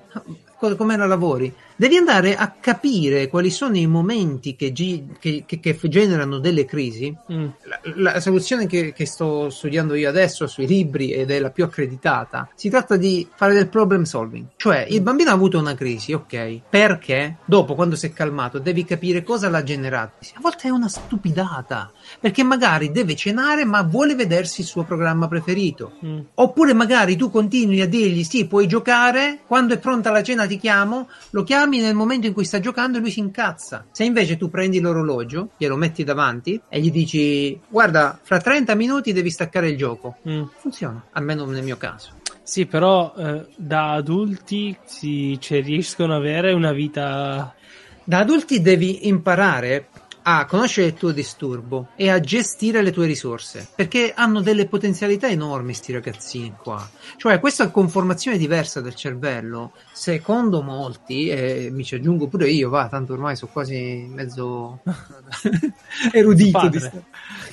Co- 0.57 0.75
come 0.75 0.97
la 0.97 1.05
lavori? 1.05 1.53
Devi 1.75 1.97
andare 1.97 2.35
a 2.35 2.53
capire 2.59 3.27
quali 3.27 3.49
sono 3.49 3.75
i 3.77 3.87
momenti 3.87 4.55
che, 4.55 4.71
gi- 4.71 5.05
che- 5.19 5.43
che- 5.47 5.59
che 5.59 5.77
generano 5.89 6.37
delle 6.37 6.65
crisi. 6.65 7.13
Mm. 7.31 7.47
La, 7.63 8.11
la 8.13 8.19
soluzione 8.19 8.67
che, 8.67 8.93
che 8.93 9.05
sto 9.07 9.49
studiando 9.49 9.95
io 9.95 10.07
adesso 10.07 10.45
sui 10.45 10.67
libri 10.67 11.11
ed 11.11 11.31
è 11.31 11.39
la 11.39 11.49
più 11.49 11.63
accreditata, 11.63 12.47
si 12.55 12.69
tratta 12.69 12.95
di 12.95 13.27
fare 13.35 13.53
del 13.53 13.67
problem 13.69 14.03
solving. 14.03 14.45
Cioè, 14.55 14.85
il 14.89 15.01
bambino 15.01 15.31
ha 15.31 15.33
avuto 15.33 15.57
una 15.57 15.73
crisi, 15.73 16.13
ok, 16.13 16.61
perché 16.69 17.37
dopo, 17.43 17.73
quando 17.73 17.95
si 17.95 18.05
è 18.05 18.13
calmato, 18.13 18.59
devi 18.59 18.85
capire 18.85 19.23
cosa 19.23 19.49
l'ha 19.49 19.63
generato. 19.63 20.13
A 20.35 20.39
volte 20.41 20.67
è 20.67 20.71
una 20.71 20.87
stupidata, 20.87 21.91
perché 22.19 22.43
magari 22.43 22.91
deve 22.91 23.15
cenare 23.15 23.65
ma 23.65 23.81
vuole 23.81 24.13
vedersi 24.15 24.61
il 24.61 24.67
suo 24.67 24.83
programma 24.83 25.27
preferito. 25.27 25.93
Mm. 26.05 26.19
Oppure 26.35 26.73
magari 26.73 27.15
tu 27.15 27.31
continui 27.31 27.81
a 27.81 27.87
dirgli 27.87 28.23
sì, 28.23 28.45
puoi 28.45 28.67
giocare, 28.67 29.39
quando 29.47 29.73
è 29.73 29.79
pronta 29.79 30.11
la 30.11 30.21
cena 30.21 30.45
ti 30.45 30.52
chiamo, 30.57 31.09
lo 31.31 31.43
chiami 31.43 31.79
nel 31.79 31.95
momento 31.95 32.27
in 32.27 32.33
cui 32.33 32.45
sta 32.45 32.59
giocando 32.59 32.97
e 32.97 33.01
lui 33.01 33.11
si 33.11 33.19
incazza. 33.19 33.85
Se 33.91 34.03
invece 34.03 34.37
tu 34.37 34.49
prendi 34.49 34.79
l'orologio, 34.79 35.49
glielo 35.57 35.75
metti 35.75 36.03
davanti 36.03 36.59
e 36.69 36.79
gli 36.79 36.91
dici 36.91 37.59
guarda, 37.67 38.19
fra 38.21 38.39
30 38.39 38.75
minuti 38.75 39.13
devi 39.13 39.29
staccare 39.29 39.69
il 39.69 39.77
gioco. 39.77 40.17
Mm. 40.27 40.43
Funziona, 40.57 41.03
almeno 41.11 41.45
nel 41.45 41.63
mio 41.63 41.77
caso. 41.77 42.21
Sì, 42.43 42.65
però 42.65 43.13
eh, 43.15 43.45
da 43.55 43.93
adulti 43.93 44.77
si 44.83 45.37
cioè, 45.39 45.61
riescono 45.61 46.13
ad 46.13 46.19
avere 46.19 46.51
una 46.51 46.73
vita. 46.73 47.55
Da 48.03 48.19
adulti 48.19 48.61
devi 48.61 49.07
imparare 49.07 49.87
a 50.23 50.45
conoscere 50.45 50.87
il 50.87 50.93
tuo 50.93 51.11
disturbo 51.11 51.89
e 51.95 52.09
a 52.09 52.19
gestire 52.19 52.81
le 52.81 52.91
tue 52.91 53.05
risorse, 53.05 53.67
perché 53.75 54.13
hanno 54.15 54.41
delle 54.41 54.67
potenzialità 54.67 55.27
enormi 55.27 55.73
sti 55.73 55.93
ragazzini 55.93 56.55
qua. 56.57 56.87
Cioè, 57.17 57.39
questa 57.39 57.69
conformazione 57.69 58.37
diversa 58.37 58.81
del 58.81 58.95
cervello, 58.95 59.73
secondo 59.91 60.61
molti, 60.61 61.27
e 61.27 61.69
mi 61.71 61.83
ci 61.83 61.95
aggiungo 61.95 62.27
pure 62.27 62.49
io, 62.49 62.69
va, 62.69 62.87
tanto 62.87 63.13
ormai 63.13 63.35
sono 63.35 63.51
quasi 63.51 64.07
mezzo 64.09 64.81
erudito 66.11 66.67
di 66.69 66.79
sta- 66.79 67.03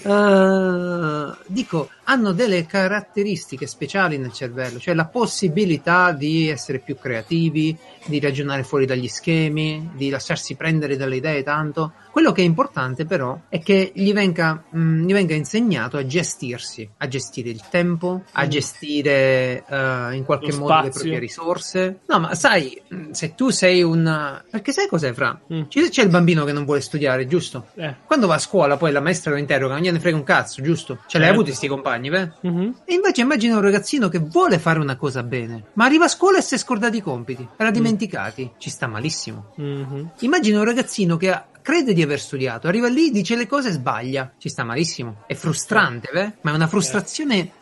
Uh, 0.03 1.37
dico, 1.47 1.91
hanno 2.11 2.33
delle 2.33 2.67
caratteristiche 2.67 3.67
speciali 3.69 4.19
nel 4.19 4.33
cervello, 4.33 4.79
cioè 4.81 4.95
la 4.95 5.07
possibilità 5.07 6.13
di 6.13 6.49
essere 6.49 6.79
più 6.81 6.97
creativi, 6.99 7.77
di 8.07 8.19
ragionare 8.19 8.65
fuori 8.65 8.85
dagli 8.87 9.07
schemi, 9.09 9.91
di 9.95 10.11
lasciarsi 10.11 10.57
prendere 10.57 10.97
dalle 10.97 11.17
idee 11.17 11.43
tanto. 11.43 11.93
Quello 12.11 12.33
che 12.33 12.43
è 12.43 12.45
importante 12.45 13.05
però 13.07 13.39
è 13.49 13.61
che 13.61 13.93
gli 13.95 14.13
venga, 14.13 14.65
mh, 14.69 15.05
gli 15.07 15.13
venga 15.13 15.35
insegnato 15.35 15.97
a 15.97 16.05
gestirsi, 16.05 16.89
a 16.99 17.07
gestire 17.07 17.51
il 17.51 17.63
tempo, 17.71 18.23
a 18.33 18.45
Mm. 18.45 18.49
gestire 18.49 19.65
uh, 19.69 20.13
in 20.13 20.25
qualche 20.25 20.51
Lo 20.51 20.59
modo 20.59 20.73
le 20.75 20.81
spazio. 20.81 20.91
proprie 21.01 21.19
risorse. 21.19 21.99
No, 22.07 22.19
ma 22.19 22.35
sai, 22.35 22.81
mh, 22.89 23.11
se 23.13 23.35
tu 23.37 23.51
sei 23.51 23.83
un... 23.83 24.43
Perché 24.51 24.73
sai 24.73 24.89
cos'è, 24.89 25.13
Fra? 25.13 25.39
Mm. 25.53 25.63
C'è, 25.69 26.03
il 26.03 26.09
bambino 26.09 26.45
che 26.45 26.53
non 26.53 26.65
vuole 26.65 26.81
studiare, 26.81 27.27
giusto? 27.29 27.67
Eh. 27.77 27.95
Quando 28.05 28.27
va 28.27 28.35
a 28.35 28.39
scuola, 28.39 28.77
poi 28.77 28.91
la 28.91 29.01
maestra 29.01 29.31
lo 29.31 29.37
interroga, 29.37 29.75
non 29.75 29.83
gliene 29.83 30.01
frega 30.01 30.17
un 30.17 30.25
cazzo, 30.25 30.63
giusto? 30.63 30.99
Ce 31.07 31.19
l'hai 31.19 31.27
Certo. 31.29 31.41
avuti 31.43 31.55
sti 31.55 31.69
compagni, 31.69 32.00
beh? 32.09 32.31
Mhm. 32.43 32.75
E 32.85 32.95
invece 32.95 33.21
immagina 33.21 33.57
un 33.57 33.63
ragazzino 33.63 34.09
che 34.09 34.19
vuole 34.19 34.59
fare 34.59 34.79
una 34.79 34.97
cosa 34.97 35.23
bene, 35.23 35.65
ma 35.75 35.85
arriva 35.85 36.07
a 36.07 36.09
scuola 36.09 36.39
e 36.39 36.43
si 36.43 36.55
è 36.55 36.59
scordato 36.59 36.97
i 36.97 37.03
compiti, 37.03 37.47
era 37.57 37.71
dimenticati, 37.71 38.53
ci 38.59 38.71
sta 38.71 38.87
malissimo. 38.87 39.53
Mhm. 39.57 40.13
Immagina 40.21 40.59
un 40.59 40.65
ragazzino 40.65 41.17
che 41.17 41.31
ha- 41.33 41.47
crede 41.61 41.93
di 41.93 42.03
aver 42.03 42.19
studiato, 42.21 42.69
arriva 42.69 42.89
lì, 42.89 43.11
dice 43.11 43.37
le 43.37 43.47
cose 43.47 43.69
e 43.69 43.73
sbaglia, 43.73 44.33
ci 44.39 44.49
sta 44.49 44.65
malissimo. 44.65 45.25
È 45.27 45.35
frustrante, 45.35 46.09
beh? 46.13 46.33
Ma 46.43 46.53
è 46.53 46.55
una 46.55 46.67
frustrazione 46.69 47.53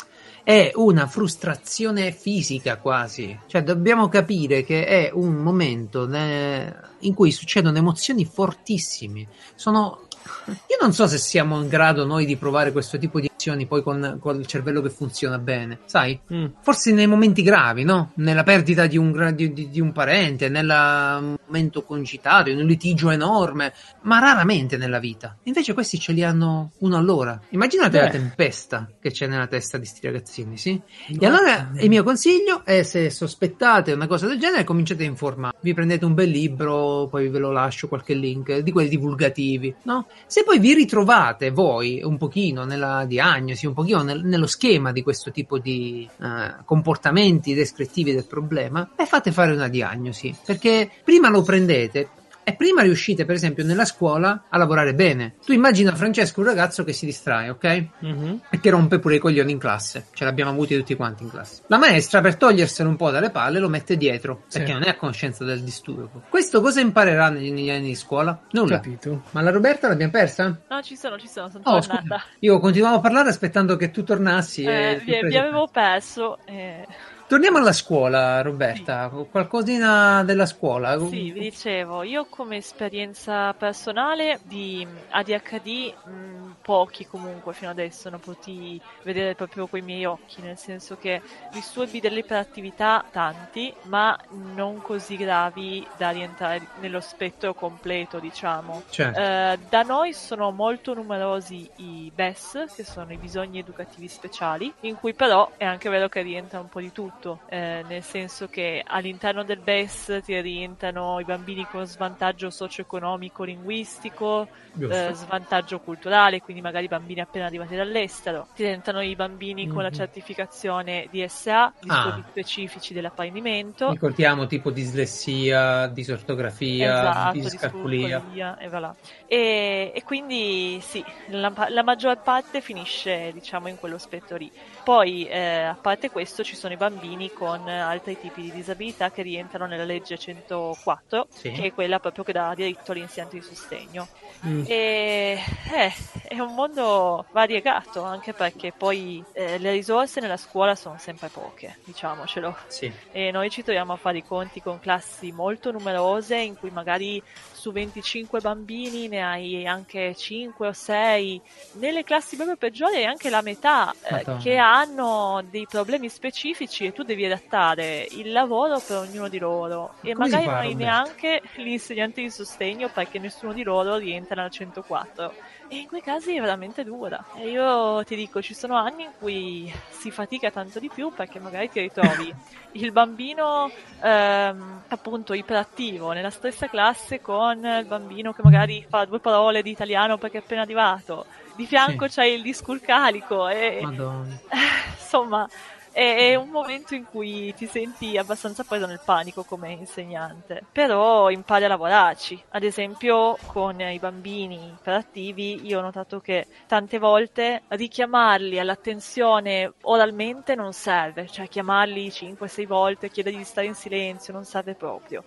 è 0.45 0.71
una 0.77 1.07
frustrazione 1.07 2.11
fisica 2.11 2.79
quasi. 2.79 3.39
Cioè, 3.49 3.63
dobbiamo 3.63 4.09
capire 4.09 4.65
che 4.65 4.87
è 4.87 5.11
un 5.13 5.35
momento 5.35 6.07
ne- 6.07 6.75
in 7.01 7.13
cui 7.13 7.31
succedono 7.33 7.77
emozioni 7.77 8.25
fortissime. 8.25 9.27
Sono. 9.55 10.07
Io 10.47 10.77
non 10.81 10.95
so 10.95 11.07
se 11.07 11.19
siamo 11.19 11.61
in 11.61 11.69
grado 11.69 12.07
noi 12.07 12.25
di 12.25 12.37
provare 12.37 12.73
questo 12.73 12.97
tipo 12.97 13.21
di 13.21 13.31
funzioni 13.39 13.67
poi 13.67 13.83
con, 13.83 14.19
con 14.21 14.41
il 14.41 14.47
cervello 14.47 14.83
che 14.83 14.91
funziona 14.91 15.39
bene, 15.39 15.79
sai? 15.85 16.19
Mm. 16.33 16.47
Forse 16.61 16.93
nei 16.93 17.07
momenti 17.07 17.43
gravi, 17.43 17.85
no? 17.85 18.11
Nella 18.17 18.43
perdita 18.43 18.87
di 18.87 18.99
un, 18.99 19.33
di, 19.35 19.53
di- 19.53 19.71
di 19.71 19.81
un 19.81 19.93
parente, 19.93 20.49
nel 20.49 21.39
momento 21.47 21.85
concitario, 21.85 22.53
in 22.53 22.59
un 22.59 22.67
litigio 22.67 23.11
enorme, 23.11 23.73
ma 24.03 24.19
raramente 24.19 24.77
nella 24.77 24.99
vita. 24.99 25.37
Invece 25.45 25.73
questi 25.73 26.01
ce 26.01 26.13
li 26.13 26.25
hanno 26.25 26.73
uno 26.79 26.97
all'ora. 26.97 27.41
Immaginate 27.51 27.99
Beh. 27.99 28.05
la 28.05 28.11
tempesta 28.11 28.91
che 29.01 29.13
c'è 29.13 29.29
nella 29.29 29.47
testa 29.47 29.79
di 29.79 29.87
sti 29.87 30.07
ragazzini, 30.07 30.57
sì? 30.57 30.81
E 31.07 31.25
allora 31.25 31.71
il 31.77 31.89
mio 31.89 32.03
consiglio 32.03 32.65
è 32.65 32.83
se 32.83 33.09
sospettate 33.09 33.93
una 33.93 34.09
cosa 34.09 34.27
del 34.27 34.41
genere, 34.41 34.65
cominciate 34.65 35.05
a 35.05 35.07
informare. 35.07 35.57
Vi 35.61 35.75
prendete 35.75 36.05
un 36.05 36.15
bel 36.15 36.29
libro, 36.29 37.07
poi 37.09 37.29
ve 37.29 37.39
lo 37.39 37.53
lascio 37.53 37.87
qualche 37.87 38.15
link 38.15 38.59
di 38.59 38.73
quelli 38.73 38.89
divulgativi, 38.89 39.73
no? 39.85 40.09
Se 40.27 40.43
poi 40.43 40.59
vi 40.59 40.75
ritrovate 40.75 41.51
voi 41.51 42.01
un 42.03 42.17
pochino 42.19 42.65
nella 42.65 43.05
diagnosi, 43.07 43.27
un 43.39 43.75
pochino 43.75 44.03
nel- 44.03 44.25
nello 44.25 44.47
schema 44.47 44.93
di 44.93 45.03
questo 45.03 45.31
tipo 45.31 45.59
di 45.59 46.09
eh, 46.21 46.55
comportamenti 46.65 47.55
descrittivi 47.55 48.13
del 48.13 48.27
problema, 48.27 48.91
e 48.97 49.07
fate 49.07 49.33
fare 49.33 49.53
una 49.53 49.69
diagnosi, 49.69 50.35
perché 50.45 50.91
prima 51.05 51.29
lo 51.29 51.43
prendete 51.43 52.09
prima 52.55 52.83
riuscite, 52.83 53.25
per 53.25 53.35
esempio, 53.35 53.65
nella 53.65 53.85
scuola 53.85 54.45
a 54.49 54.57
lavorare 54.59 54.95
bene. 54.95 55.35
Tu 55.45 55.53
immagina 55.53 55.95
Francesco 55.95 56.41
un 56.41 56.47
ragazzo 56.47 56.85
che 56.85 56.93
si 56.93 57.07
distrae, 57.07 57.51
ok? 57.51 57.87
Mhm. 58.01 58.41
e 58.51 58.61
che 58.61 58.71
rompe 58.71 58.99
pure 58.99 59.17
i 59.17 59.19
coglioni 59.19 59.53
in 59.53 59.59
classe. 59.59 60.07
Ce 60.13 60.25
l'abbiamo 60.25 60.51
avuti 60.51 60.77
tutti 60.77 60.95
quanti 60.95 61.23
in 61.25 61.31
classe. 61.31 61.63
La 61.69 61.79
maestra, 61.79 62.21
per 62.21 62.37
toglierselo 62.37 62.89
un 62.89 62.97
po' 62.97 63.11
dalle 63.11 63.31
palle, 63.31 63.59
lo 63.59 63.69
mette 63.69 63.97
dietro 63.97 64.43
Sì. 64.47 64.59
perché 64.59 64.73
non 64.73 64.83
è 64.85 64.89
a 64.89 64.97
conoscenza 64.97 65.45
del 65.45 65.63
disturbo. 65.63 66.23
Questo 66.29 66.61
cosa 66.61 66.81
imparerà 66.81 67.29
negli, 67.31 67.51
negli 67.53 67.71
anni 67.71 67.89
di 67.89 67.95
scuola? 67.95 68.39
Nulla. 68.53 68.77
Capito. 68.81 69.23
Ma 69.33 69.41
la 69.43 69.51
Roberta 69.51 69.89
l'abbiamo 69.89 70.13
persa? 70.13 70.59
No, 70.69 70.83
ci 70.83 70.97
sono, 70.97 71.19
ci 71.19 71.27
sono, 71.29 71.49
sono 71.49 71.63
Oh, 71.67 71.79
tornata. 71.81 72.01
scusa. 72.01 72.23
Io 72.41 72.59
continuavo 72.59 72.97
a 72.97 73.01
parlare 73.01 73.29
aspettando 73.29 73.77
che 73.77 73.91
tu 73.91 74.03
tornassi. 74.05 74.63
Eh, 74.65 74.93
e 74.93 74.99
vi, 75.05 75.27
vi 75.29 75.37
avevo 75.37 75.69
perso. 75.69 76.39
eh, 76.47 76.87
Torniamo 77.29 77.59
alla 77.59 77.75
scuola, 77.75 78.41
Roberta. 78.41 79.11
Qualcosina 79.31 80.25
della 80.25 80.47
scuola. 80.47 80.99
Sì, 80.99 81.31
vi 81.31 81.41
dicevo, 81.41 82.03
io 82.03 82.25
come 82.25 82.57
esperienza 82.57 83.53
personale 83.53 84.41
di 84.45 84.87
ADHD, 85.11 85.93
mh, 86.07 86.55
pochi 86.63 87.07
comunque 87.07 87.53
fino 87.53 87.71
adesso, 87.71 88.09
non 88.09 88.21
potuti 88.21 88.81
vedere 89.03 89.35
proprio 89.35 89.67
coi 89.67 89.83
miei 89.83 90.07
occhi, 90.07 90.41
nel 90.41 90.57
senso 90.57 90.97
che 90.97 91.21
disturbi 91.53 92.01
dell'iperattività 92.01 93.05
tanti, 93.11 93.75
ma 93.83 94.19
non 94.55 94.81
così 94.81 95.17
gravi 95.17 95.87
da 95.99 96.09
rientrare 96.09 96.67
nello 96.81 97.01
spettro 97.01 97.53
completo, 97.53 98.21
diciamo. 98.21 98.85
Cioè, 98.89 99.13
Eh, 99.15 99.59
da 99.69 99.83
noi 99.83 100.15
sono 100.15 100.51
molto 100.51 100.95
numerosi 100.95 101.69
i 101.77 102.11
BES, 102.15 102.73
che 102.75 102.85
sono 102.85 103.13
i 103.13 103.19
bisogni 103.19 103.59
educativi 103.59 104.09
speciali, 104.09 104.73
in 104.81 104.97
cui 104.97 105.13
però 105.13 105.51
è 105.59 105.67
anche 105.67 105.91
vero 105.91 106.09
che 106.09 106.23
rientra 106.23 106.59
un 106.59 106.71
po' 106.71 106.81
di 106.81 106.91
tutto, 106.91 107.17
eh, 107.47 107.83
nel 107.85 108.03
senso 108.03 108.49
che 108.49 108.81
all'interno 108.85 109.45
del 109.45 109.63
BES 109.63 110.21
ti 110.23 110.41
rientrano 110.41 111.19
i 111.21 111.25
bambini 111.25 111.67
con 111.67 111.85
svantaggio 111.87 112.51
socio-economico 112.51 113.45
linguistico, 113.45 114.49
eh, 114.87 115.11
svantaggio 115.15 115.81
culturale, 115.81 116.41
quindi 116.41 116.63
magari 116.63 116.87
bambini 116.89 117.21
appena 117.21 117.47
arrivati 117.47 117.75
dall'estero, 117.77 118.49
ti 118.53 118.63
rientrano 118.65 119.03
i 119.03 119.15
bambini 119.15 119.67
con 119.67 119.83
la 119.83 119.91
Mhm. 119.91 119.91
certificazione 119.91 121.09
DSA, 121.11 121.75
disturbi 121.79 122.23
Ah. 122.23 122.29
specifici 122.29 122.93
dell'apprendimento. 122.95 123.95
Ricordiamo 123.95 124.47
tipo 124.47 124.71
dislessia, 124.71 125.89
disortografia, 125.89 126.81
Esatto, 126.81 127.49
discalculia, 127.49 128.57
e 128.57 128.69
voilà. 128.69 128.97
E, 129.27 129.91
e 129.93 130.03
quindi 130.05 130.79
sì, 130.81 131.05
la, 131.27 131.53
la 131.71 131.83
maggior 131.83 132.21
parte 132.23 132.61
finisce 132.61 133.33
diciamo 133.33 133.67
in 133.67 133.75
quello 133.75 133.99
spettro 133.99 134.37
lì. 134.37 134.49
Poi 134.89 135.27
eh, 135.29 135.65
a 135.65 135.75
parte 135.75 136.09
questo 136.09 136.43
ci 136.43 136.57
sono 136.57 136.73
i 136.73 136.79
bambini 136.79 137.31
con 137.31 137.69
altri 137.69 138.19
tipi 138.19 138.41
di 138.41 138.51
disabilità 138.51 139.11
che 139.11 139.21
rientrano 139.21 139.67
nella 139.67 139.85
legge 139.85 140.17
104, 140.17 141.27
Sì. 141.29 141.51
che 141.51 141.65
è 141.65 141.73
quella 141.75 141.99
proprio 141.99 142.25
che 142.25 142.33
dà 142.33 142.55
diritto 142.55 142.93
all'insegnante 142.93 143.37
di 143.37 143.43
sostegno. 143.43 144.09
Mm. 144.47 144.65
E 144.67 145.39
eh, 145.75 145.93
è 146.23 146.41
un 146.41 146.55
mondo 146.55 147.27
variegato 147.33 148.03
anche 148.03 148.33
perché 148.33 148.73
poi 148.73 149.23
eh, 149.33 149.59
le 149.59 149.73
risorse 149.73 150.21
nella 150.21 150.39
scuola 150.39 150.75
sono 150.75 150.97
sempre 150.97 151.29
poche, 151.29 151.77
diciamocelo 151.85 152.57
Sì. 152.69 152.91
e 153.13 153.31
noi 153.31 153.51
ci 153.51 153.63
troviamo 153.63 153.93
a 153.93 153.97
fare 153.97 154.17
i 154.17 154.25
conti 154.25 154.63
con 154.63 154.79
classi 154.79 155.33
molto 155.33 155.71
numerose 155.71 156.37
in 156.37 156.57
cui 156.57 156.71
magari 156.71 157.23
su 157.59 157.73
25 157.73 158.41
bambini 158.41 159.09
ne 159.09 159.23
hai 159.23 159.67
anche 159.67 160.15
5 160.15 160.69
o 160.69 160.73
6 160.73 161.43
nelle 161.73 162.05
classi 162.05 162.37
proprio 162.37 162.57
peggiori 162.57 162.97
hai 162.97 163.05
anche 163.05 163.29
la 163.31 163.43
metà 163.43 163.93
eh, 164.05 164.25
che 164.41 164.57
hanno 164.57 165.43
dei 165.51 165.67
problemi 165.69 166.09
specifici 166.09 166.87
e 166.87 166.93
tu 166.93 167.03
devi 167.03 167.25
adattare 167.25 168.07
il 168.13 168.31
lavoro 168.31 168.79
per 168.79 168.99
ognuno 168.99 169.29
di 169.29 169.39
loro. 169.39 169.95
E 170.03 170.13
Come 170.13 170.29
magari 170.29 170.45
non 170.45 170.55
hai 170.55 170.75
neanche 170.75 171.43
l'insegnante 171.57 172.21
di 172.21 172.31
sostegno 172.31 172.89
perché 172.89 173.19
nessuno 173.19 173.53
di 173.53 173.63
loro 173.63 173.97
rientra 173.97 174.37
nella 174.37 174.49
104 174.49 175.35
e 175.69 175.77
in 175.77 175.87
quei 175.87 176.01
casi 176.01 176.35
è 176.37 176.41
veramente 176.41 176.83
dura. 176.85 177.23
E 177.37 177.51
io 177.51 178.03
ti 178.05 178.17
dico, 178.17 178.41
ci 178.41 178.55
sono 178.55 178.77
anni 178.77 179.05
in 179.05 179.11
cui 179.19 179.73
si 179.91 180.11
fatica 180.11 180.51
tanto 180.51 180.79
di 180.79 180.89
più 180.93 181.13
perché 181.15 181.39
magari 181.39 181.69
ti 181.71 181.81
ritrovi 181.81 182.33
il 182.73 182.91
bambino 182.93 183.71
ehm, 184.01 184.83
appunto 184.89 185.35
iperattivo 185.35 186.13
nella 186.13 186.31
stessa 186.31 186.69
classe 186.69 187.21
con 187.21 187.65
il 187.65 187.85
bambino 187.87 188.33
che 188.33 188.43
magari 188.43 188.85
fa 188.89 189.05
due 189.05 189.21
parole 189.21 189.63
di 189.63 189.71
italiano 189.71 190.17
perché 190.19 190.39
è 190.39 190.41
appena 190.41 190.63
arrivato. 190.63 191.27
Di 191.55 191.67
fianco 191.67 192.09
Sì. 192.09 192.15
c'è 192.15 192.25
il 192.25 192.43
discurcalico 192.43 193.49
e 193.49 193.81
Madonna. 193.83 194.39
insomma 194.99 195.49
è, 195.93 196.35
un 196.35 196.49
momento 196.49 196.95
in 196.95 197.05
cui 197.05 197.55
ti 197.55 197.67
senti 197.67 198.17
abbastanza 198.17 198.65
preso 198.65 198.87
nel 198.87 199.01
panico 199.05 199.45
come 199.45 199.73
insegnante, 199.73 200.63
però 200.71 201.31
impari 201.31 201.65
a 201.65 201.69
lavorarci. 201.69 202.43
Ad 202.51 202.63
esempio 202.63 203.37
con 203.47 203.81
i 203.81 203.99
bambini 203.99 204.75
iperattivi 204.79 205.67
io 205.67 205.79
ho 205.79 205.83
notato 205.83 206.21
che 206.21 206.47
tante 206.67 206.99
volte 206.99 207.63
richiamarli 207.69 208.59
all'attenzione 208.59 209.73
oralmente 209.83 210.55
non 210.55 210.73
serve, 210.73 211.27
cioè 211.29 211.49
chiamarli 211.49 212.09
5-6 212.09 212.67
volte, 212.67 213.11
chiedergli 213.11 213.39
di 213.39 213.45
stare 213.45 213.67
in 213.67 213.75
silenzio 213.75 214.33
non 214.33 214.45
serve 214.45 214.75
proprio. 214.75 215.25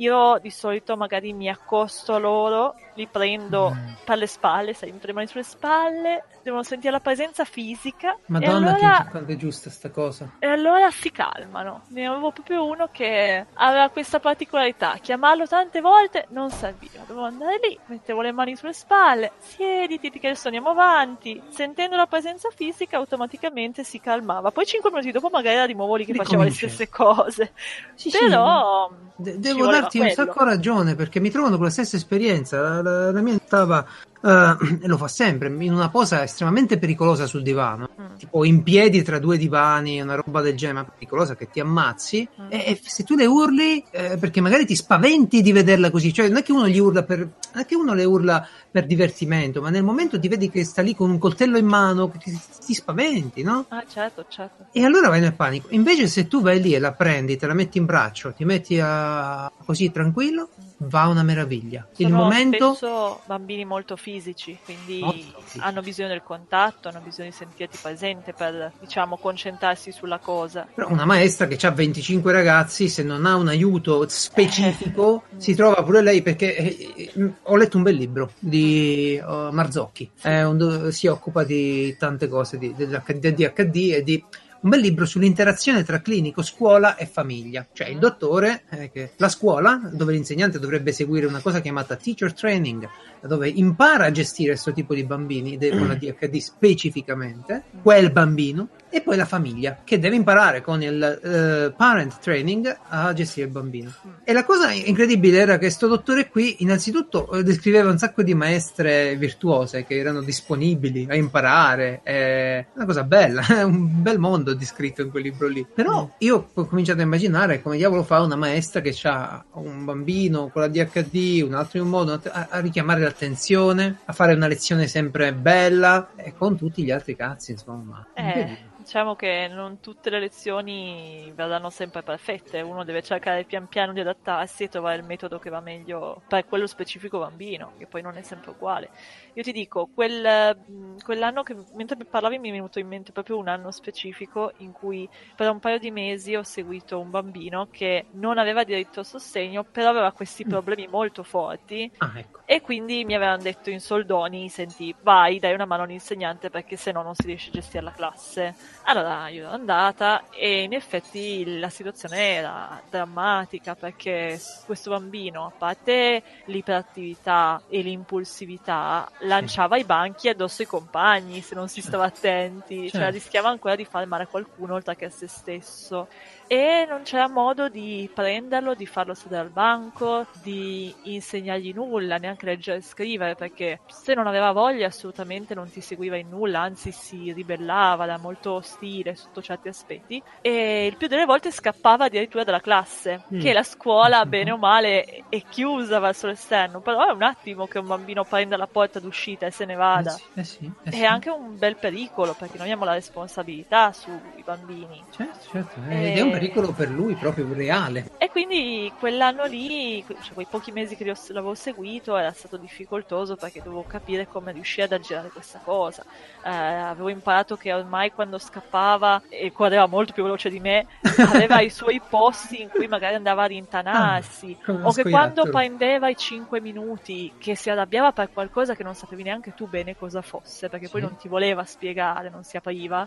Io 0.00 0.38
di 0.38 0.50
solito 0.50 0.96
magari 0.96 1.32
mi 1.34 1.48
accosto 1.50 2.14
a 2.14 2.18
loro, 2.18 2.74
li 2.94 3.06
prendo 3.06 3.70
Mm. 3.70 3.92
per 4.04 4.16
le 4.16 4.26
spalle, 4.26 4.74
le 4.80 5.12
mani 5.12 5.26
sulle 5.26 5.42
spalle, 5.42 6.24
devono 6.42 6.62
sentire 6.62 6.90
la 6.90 7.00
presenza 7.00 7.44
fisica 7.44 8.16
Madonna, 8.26 8.70
e 8.70 8.72
allora, 8.72 9.02
che 9.04 9.10
quanto 9.10 9.32
è 9.32 9.36
giusta 9.36 9.68
sta 9.68 9.90
cosa. 9.90 10.26
e 10.38 10.46
allora 10.46 10.90
si 10.90 11.10
calmano. 11.10 11.82
Ne 11.88 12.06
avevo 12.06 12.30
proprio 12.32 12.64
uno 12.64 12.88
che 12.90 13.44
aveva 13.52 13.90
questa 13.90 14.20
particolarità, 14.20 14.96
chiamarlo 15.02 15.46
tante 15.46 15.82
volte 15.82 16.26
non 16.30 16.50
serviva, 16.50 17.02
dovevo 17.06 17.26
andare 17.26 17.60
lì, 17.68 17.78
mettevo 17.86 18.22
le 18.22 18.32
mani 18.32 18.56
sulle 18.56 18.72
spalle, 18.72 19.32
siediti 19.38 20.10
che 20.10 20.28
adesso 20.28 20.46
andiamo 20.46 20.70
avanti, 20.70 21.40
sentendo 21.50 21.96
la 21.96 22.06
presenza 22.06 22.48
fisica 22.54 22.96
automaticamente 22.96 23.84
si 23.84 24.00
calmava. 24.00 24.50
Poi 24.50 24.64
cinque 24.64 24.90
minuti 24.90 25.10
dopo 25.10 25.28
magari 25.30 25.56
era 25.56 25.66
di 25.66 25.74
nuovo 25.74 25.96
lì 25.96 26.06
che 26.06 26.14
faceva 26.14 26.42
le 26.44 26.50
stesse 26.50 26.88
cose. 26.88 27.52
Sì, 27.94 28.10
sì, 28.10 28.18
Però 28.18 28.88
De- 29.16 29.32
ci 29.32 29.38
devo 29.40 29.66
voleva 29.98 30.14
darti 30.14 30.20
un 30.20 30.34
sacco 30.34 30.44
ragione 30.44 30.94
perché 30.94 31.20
mi 31.20 31.30
trovano 31.30 31.56
con 31.56 31.64
la 31.66 31.70
stessa 31.70 31.96
esperienza. 31.96 32.60
La, 32.60 32.82
la- 32.82 33.10
la 33.12 33.20
mia 33.20 33.36
stava, 33.44 33.84
e 34.22 34.56
lo 34.86 34.96
fa 34.96 35.08
sempre, 35.08 35.48
in 35.48 35.72
una 35.72 35.88
posa 35.88 36.22
estremamente 36.22 36.78
pericolosa 36.78 37.26
sul 37.26 37.42
divano, 37.42 37.88
Mm. 38.00 38.16
tipo 38.16 38.44
in 38.44 38.62
piedi 38.62 39.02
tra 39.02 39.18
due 39.18 39.36
divani, 39.36 40.00
una 40.00 40.14
roba 40.14 40.40
del 40.40 40.56
genere, 40.56 40.78
ma 40.78 40.92
pericolosa 40.92 41.36
che 41.36 41.50
ti 41.50 41.60
ammazzi. 41.60 42.26
Mm. 42.40 42.46
E, 42.50 42.56
e 42.66 42.80
se 42.82 43.04
tu 43.04 43.14
le 43.14 43.26
urli, 43.26 43.84
eh, 43.90 44.16
perché 44.18 44.40
magari 44.40 44.64
ti 44.64 44.74
spaventi 44.74 45.42
di 45.42 45.52
vederla 45.52 45.90
così, 45.90 46.12
cioè 46.12 46.28
non 46.28 46.38
è 46.38 46.42
che 46.42 46.52
uno 46.52 46.68
gli 46.68 46.78
urla 46.78 47.02
per, 47.02 47.18
non 47.18 47.62
è 47.62 47.66
che 47.66 47.74
uno 47.76 47.94
le 47.94 48.04
urla 48.04 48.46
per 48.70 48.86
divertimento, 48.86 49.60
ma 49.60 49.70
nel 49.70 49.82
momento 49.82 50.18
ti 50.18 50.28
vedi 50.28 50.48
che 50.48 50.64
sta 50.64 50.82
lì 50.82 50.94
con 50.94 51.10
un 51.10 51.18
coltello 51.18 51.58
in 51.58 51.66
mano, 51.66 52.10
ti, 52.10 52.38
ti 52.64 52.74
spaventi, 52.74 53.42
no? 53.42 53.66
Ah, 53.68 53.84
certo, 53.86 54.24
certo. 54.28 54.66
E 54.72 54.84
allora 54.84 55.08
vai 55.08 55.20
nel 55.20 55.34
panico. 55.34 55.68
Invece, 55.70 56.06
se 56.06 56.26
tu 56.28 56.40
vai 56.40 56.60
lì 56.60 56.74
e 56.74 56.78
la 56.78 56.92
prendi, 56.92 57.36
te 57.36 57.46
la 57.46 57.54
metti 57.54 57.78
in 57.78 57.84
braccio, 57.84 58.32
ti 58.32 58.44
metti 58.44 58.78
a... 58.80 59.50
così 59.64 59.90
tranquillo, 59.90 60.48
va 60.82 61.06
una 61.06 61.22
meraviglia. 61.22 61.86
Il 61.96 62.06
Sono 62.08 62.22
momento. 62.22 62.74
spesso 62.74 63.20
bambini 63.26 63.64
molto 63.64 63.96
fisici, 63.96 64.58
quindi 64.64 65.00
Molto 65.00 65.40
fisici. 65.42 65.58
hanno 65.64 65.82
bisogno 65.82 66.08
del 66.08 66.22
contatto, 66.22 66.88
hanno 66.88 67.00
bisogno 67.00 67.28
di 67.28 67.34
sentirti 67.34 67.78
presente 67.80 68.32
per, 68.32 68.72
diciamo, 68.80 69.16
concentrarsi 69.18 69.92
sulla 69.92 70.18
cosa. 70.18 70.66
Però 70.74 70.88
una 70.88 71.04
maestra 71.04 71.46
che 71.46 71.66
ha 71.66 71.70
25 71.70 72.32
ragazzi, 72.32 72.88
se 72.88 73.02
non 73.02 73.26
ha 73.26 73.36
un 73.36 73.48
aiuto 73.48 74.06
specifico, 74.08 75.24
Eh. 75.30 75.34
si 75.40 75.54
trova 75.54 75.82
pure 75.82 76.00
lei 76.02 76.22
perché 76.22 76.56
eh, 76.56 76.92
eh, 77.14 77.32
ho 77.42 77.56
letto 77.56 77.76
un 77.76 77.82
bel 77.82 77.96
libro 77.96 78.32
di 78.38 79.16
eh, 79.16 79.48
Marzocchi. 79.52 80.10
È 80.20 80.42
un 80.42 80.88
si 80.90 81.06
occupa 81.06 81.44
di 81.44 81.96
tante 81.98 82.28
cose 82.28 82.58
di, 82.58 82.74
dell'H- 82.74 83.12
del 83.12 83.34
DHD 83.34 83.76
e 83.94 84.02
di 84.02 84.24
un 84.62 84.68
bel 84.70 84.80
libro 84.80 85.06
sull'interazione 85.06 85.82
tra 85.84 86.00
clinico, 86.00 86.42
scuola 86.42 86.96
e 86.96 87.06
famiglia. 87.06 87.66
Cioè 87.72 87.88
il 87.88 87.98
dottore, 87.98 88.64
eh, 88.70 88.90
che- 88.90 89.12
la 89.16 89.28
scuola, 89.28 89.80
dove 89.92 90.12
l'insegnante 90.12 90.58
dovrebbe 90.58 90.92
seguire 90.92 91.26
una 91.26 91.40
cosa 91.40 91.60
chiamata 91.60 91.96
teacher 91.96 92.32
training, 92.34 92.86
dove 93.22 93.48
impara 93.48 94.06
a 94.06 94.10
gestire 94.10 94.50
questo 94.50 94.72
tipo 94.72 94.94
di 94.94 95.04
bambini 95.04 95.58
con 95.58 95.86
la 95.88 95.94
DHD 95.94 96.36
specificamente, 96.36 97.62
quel 97.82 98.12
bambino, 98.12 98.68
e 98.90 99.00
poi 99.00 99.16
la 99.16 99.24
famiglia, 99.24 99.78
che 99.84 99.98
deve 99.98 100.16
imparare 100.16 100.60
con 100.60 100.82
il 100.82 101.02
eh, 101.02 101.72
parent 101.76 102.18
training 102.20 102.78
a 102.88 103.12
gestire 103.12 103.46
il 103.46 103.52
bambino. 103.52 103.92
E 104.24 104.32
la 104.32 104.44
cosa 104.44 104.72
incredibile 104.72 105.38
era 105.38 105.58
che 105.58 105.70
sto 105.70 105.86
dottore 105.86 106.28
qui, 106.28 106.56
innanzitutto, 106.58 107.30
eh, 107.32 107.42
descriveva 107.42 107.90
un 107.90 107.98
sacco 107.98 108.22
di 108.22 108.34
maestre 108.34 109.16
virtuose 109.16 109.84
che 109.84 109.96
erano 109.96 110.22
disponibili 110.22 111.06
a 111.08 111.14
imparare. 111.14 112.00
È 112.02 112.66
una 112.74 112.84
cosa 112.84 113.04
bella, 113.04 113.46
è 113.46 113.62
un 113.64 114.02
bel 114.02 114.18
mondo 114.18 114.54
descritto 114.54 115.02
in 115.02 115.10
quel 115.10 115.22
libro 115.22 115.46
lì. 115.46 115.64
Però 115.72 116.14
io 116.18 116.50
ho 116.52 116.66
cominciato 116.66 117.00
a 117.00 117.04
immaginare 117.04 117.62
come 117.62 117.76
diavolo 117.76 118.02
fa 118.02 118.20
una 118.20 118.36
maestra 118.36 118.80
che 118.80 118.96
ha 119.04 119.44
un 119.52 119.84
bambino 119.84 120.48
con 120.48 120.62
la 120.62 120.68
DHD, 120.68 121.42
un 121.44 121.54
altro 121.54 121.78
in 121.78 121.84
un 121.84 121.90
modo, 121.90 122.20
a, 122.30 122.48
a 122.50 122.58
richiamare 122.60 123.00
l'attenzione, 123.00 124.00
a 124.04 124.12
fare 124.12 124.34
una 124.34 124.46
lezione 124.46 124.86
sempre 124.86 125.32
bella 125.32 126.10
e 126.16 126.34
con 126.36 126.56
tutti 126.56 126.82
gli 126.82 126.90
altri 126.90 127.16
cazzi, 127.16 127.52
insomma. 127.52 128.06
Eh, 128.14 128.58
diciamo 128.90 129.14
che 129.14 129.46
non 129.48 129.78
tutte 129.78 130.10
le 130.10 130.18
lezioni 130.18 131.30
verranno 131.32 131.70
sempre 131.70 132.02
perfette, 132.02 132.60
uno 132.60 132.82
deve 132.82 133.02
cercare 133.02 133.44
pian 133.44 133.68
piano 133.68 133.92
di 133.92 134.00
adattarsi 134.00 134.64
e 134.64 134.68
trovare 134.68 134.96
il 134.96 135.04
metodo 135.04 135.38
che 135.38 135.48
va 135.48 135.60
meglio 135.60 136.24
per 136.26 136.44
quello 136.44 136.66
specifico 136.66 137.20
bambino, 137.20 137.74
che 137.78 137.86
poi 137.86 138.02
non 138.02 138.16
è 138.16 138.22
sempre 138.22 138.50
uguale. 138.50 138.90
Io 139.34 139.42
ti 139.42 139.52
dico, 139.52 139.88
quel, 139.92 140.56
mh, 140.66 140.96
quell'anno 141.04 141.42
che 141.42 141.56
mentre 141.74 141.96
parlavi 142.04 142.38
mi 142.38 142.48
è 142.48 142.52
venuto 142.52 142.78
in 142.78 142.88
mente 142.88 143.12
proprio 143.12 143.38
un 143.38 143.48
anno 143.48 143.70
specifico 143.70 144.52
in 144.58 144.72
cui 144.72 145.08
per 145.36 145.48
un 145.50 145.58
paio 145.60 145.78
di 145.78 145.90
mesi 145.90 146.34
ho 146.34 146.42
seguito 146.42 146.98
un 146.98 147.10
bambino 147.10 147.68
che 147.70 148.06
non 148.12 148.38
aveva 148.38 148.64
diritto 148.64 149.00
al 149.00 149.06
sostegno, 149.06 149.64
però 149.64 149.90
aveva 149.90 150.12
questi 150.12 150.44
problemi 150.44 150.86
molto 150.88 151.22
forti 151.22 151.90
Ah, 151.98 152.12
ecco. 152.16 152.40
e 152.44 152.60
quindi 152.60 153.04
mi 153.04 153.14
avevano 153.14 153.42
detto 153.42 153.70
in 153.70 153.80
soldoni, 153.80 154.48
senti, 154.48 154.94
vai, 155.02 155.38
dai 155.38 155.54
una 155.54 155.64
mano 155.66 155.84
all'insegnante 155.84 156.50
perché 156.50 156.76
se 156.76 156.92
no 156.92 157.02
non 157.02 157.14
si 157.14 157.26
riesce 157.26 157.50
a 157.50 157.52
gestire 157.52 157.82
la 157.84 157.92
classe. 157.92 158.54
Allora 158.84 159.28
io 159.28 159.44
ero 159.44 159.52
andata 159.52 160.24
e 160.30 160.62
in 160.62 160.72
effetti 160.72 161.58
la 161.58 161.68
situazione 161.68 162.18
era 162.34 162.80
drammatica 162.90 163.74
perché 163.74 164.38
questo 164.66 164.90
bambino, 164.90 165.46
a 165.46 165.52
parte 165.56 166.22
l'iperattività 166.46 167.62
e 167.68 167.80
l'impulsività, 167.82 169.10
lanciava 169.20 169.76
i 169.76 169.84
banchi 169.84 170.28
addosso 170.28 170.62
ai 170.62 170.68
compagni 170.68 171.40
se 171.40 171.54
non 171.54 171.68
si 171.68 171.80
stava 171.82 172.04
attenti, 172.04 172.88
cioè 172.90 173.00
Certo. 173.00 173.10
rischiava 173.14 173.48
ancora 173.48 173.76
di 173.76 173.84
far 173.84 174.06
male 174.06 174.24
a 174.24 174.26
qualcuno 174.26 174.74
oltre 174.74 174.96
che 174.96 175.04
a 175.06 175.10
se 175.10 175.26
stesso. 175.28 176.08
E 176.46 176.84
non 176.88 177.02
c'era 177.02 177.28
modo 177.28 177.68
di 177.68 178.10
prenderlo, 178.12 178.74
di 178.74 178.84
farlo 178.86 179.14
sedere 179.14 179.42
al 179.42 179.50
banco, 179.50 180.26
di 180.42 180.92
insegnargli 181.04 181.72
nulla, 181.72 182.16
neanche 182.16 182.44
leggere 182.46 182.78
e 182.78 182.82
scrivere, 182.82 183.36
perché 183.36 183.80
se 183.86 184.14
non 184.14 184.26
aveva 184.26 184.50
voglia 184.50 184.86
assolutamente 184.88 185.54
non 185.54 185.70
ti 185.70 185.80
seguiva 185.80 186.16
in 186.16 186.28
nulla, 186.28 186.60
anzi 186.60 186.90
si 186.90 187.32
ribellava, 187.32 188.02
era 188.04 188.18
molto 188.18 188.52
ostile 188.54 189.14
sotto 189.14 189.40
certi 189.42 189.68
aspetti. 189.68 190.20
E 190.40 190.86
il 190.86 190.96
più 190.96 191.06
delle 191.06 191.24
volte 191.24 191.52
scappava 191.52 192.06
addirittura 192.06 192.42
dalla 192.42 192.60
classe, 192.60 193.22
Mm. 193.32 193.38
che 193.40 193.52
la 193.52 193.62
scuola, 193.62 194.24
bene 194.26 194.50
o 194.50 194.56
male, 194.56 195.24
è 195.28 195.42
chiusa 195.48 196.00
verso 196.00 196.26
l'esterno, 196.26 196.80
però 196.80 197.06
è 197.08 197.12
un 197.12 197.22
attimo 197.22 197.66
che 197.68 197.78
un 197.78 197.86
bambino 197.86 198.24
prenda 198.24 198.56
la 198.56 198.66
porta 198.66 198.98
d'uscita 199.10 199.46
e 199.46 199.50
se 199.50 199.64
ne 199.64 199.74
vada. 199.74 200.14
Eh 200.34 200.44
sì, 200.44 200.64
eh 200.84 200.90
sì, 200.90 200.96
eh. 200.96 201.00
È 201.02 201.04
anche 201.04 201.28
un 201.28 201.58
bel 201.58 201.76
pericolo 201.76 202.34
perché 202.34 202.56
noi 202.56 202.66
abbiamo 202.66 202.84
la 202.84 202.94
responsabilità 202.94 203.92
sui 203.92 204.42
bambini. 204.44 205.02
Certo, 205.10 205.48
certo. 205.50 205.80
Eh, 205.88 206.12
Ed 206.12 206.18
è 206.18 206.20
un 206.20 206.30
pericolo 206.30 206.72
per 206.72 206.88
lui 206.88 207.14
proprio 207.14 207.52
reale. 207.52 208.10
E 208.18 208.30
quindi 208.30 208.90
quell'anno 208.98 209.44
lì, 209.44 210.04
cioè 210.06 210.32
quei 210.32 210.46
pochi 210.48 210.70
mesi 210.70 210.96
che 210.96 211.04
l'avevo 211.04 211.54
seguito, 211.54 212.16
era 212.16 212.32
stato 212.32 212.56
difficoltoso 212.56 213.36
perché 213.36 213.60
dovevo 213.62 213.84
capire 213.84 214.28
come 214.28 214.52
riuscire 214.52 214.84
ad 214.84 214.92
aggirare 214.92 215.28
questa 215.28 215.60
cosa. 215.62 216.04
Eh, 216.44 216.48
avevo 216.48 217.08
imparato 217.08 217.56
che 217.56 217.72
ormai 217.72 218.12
quando 218.12 218.38
scappava 218.38 219.22
e 219.28 219.52
correva 219.52 219.86
molto 219.86 220.12
più 220.12 220.22
veloce 220.22 220.48
di 220.48 220.60
me, 220.60 220.86
aveva 221.18 221.60
i 221.60 221.70
suoi 221.70 222.00
posti 222.00 222.62
in 222.62 222.68
cui 222.68 222.86
magari 222.86 223.16
andava 223.16 223.42
a 223.42 223.46
rintanarsi. 223.46 224.56
Ah, 224.66 224.72
o 224.82 224.92
che 224.92 225.08
quando 225.08 225.48
prendeva 225.50 226.08
i 226.08 226.16
5 226.16 226.60
minuti, 226.60 227.32
che 227.38 227.54
si 227.56 227.70
arrabbiava 227.70 228.12
per 228.12 228.30
qualcosa 228.32 228.74
che 228.74 228.82
non 228.82 228.94
sapevi 229.00 229.22
neanche 229.22 229.52
tu 229.52 229.66
bene 229.68 229.94
cosa 229.94 230.22
fosse, 230.22 230.68
perché 230.68 230.88
poi 230.88 231.00
Sì. 231.00 231.06
non 231.06 231.16
ti 231.16 231.28
voleva 231.28 231.64
spiegare, 231.64 232.28
non 232.30 232.42
si 232.44 232.56
apriva 232.56 233.06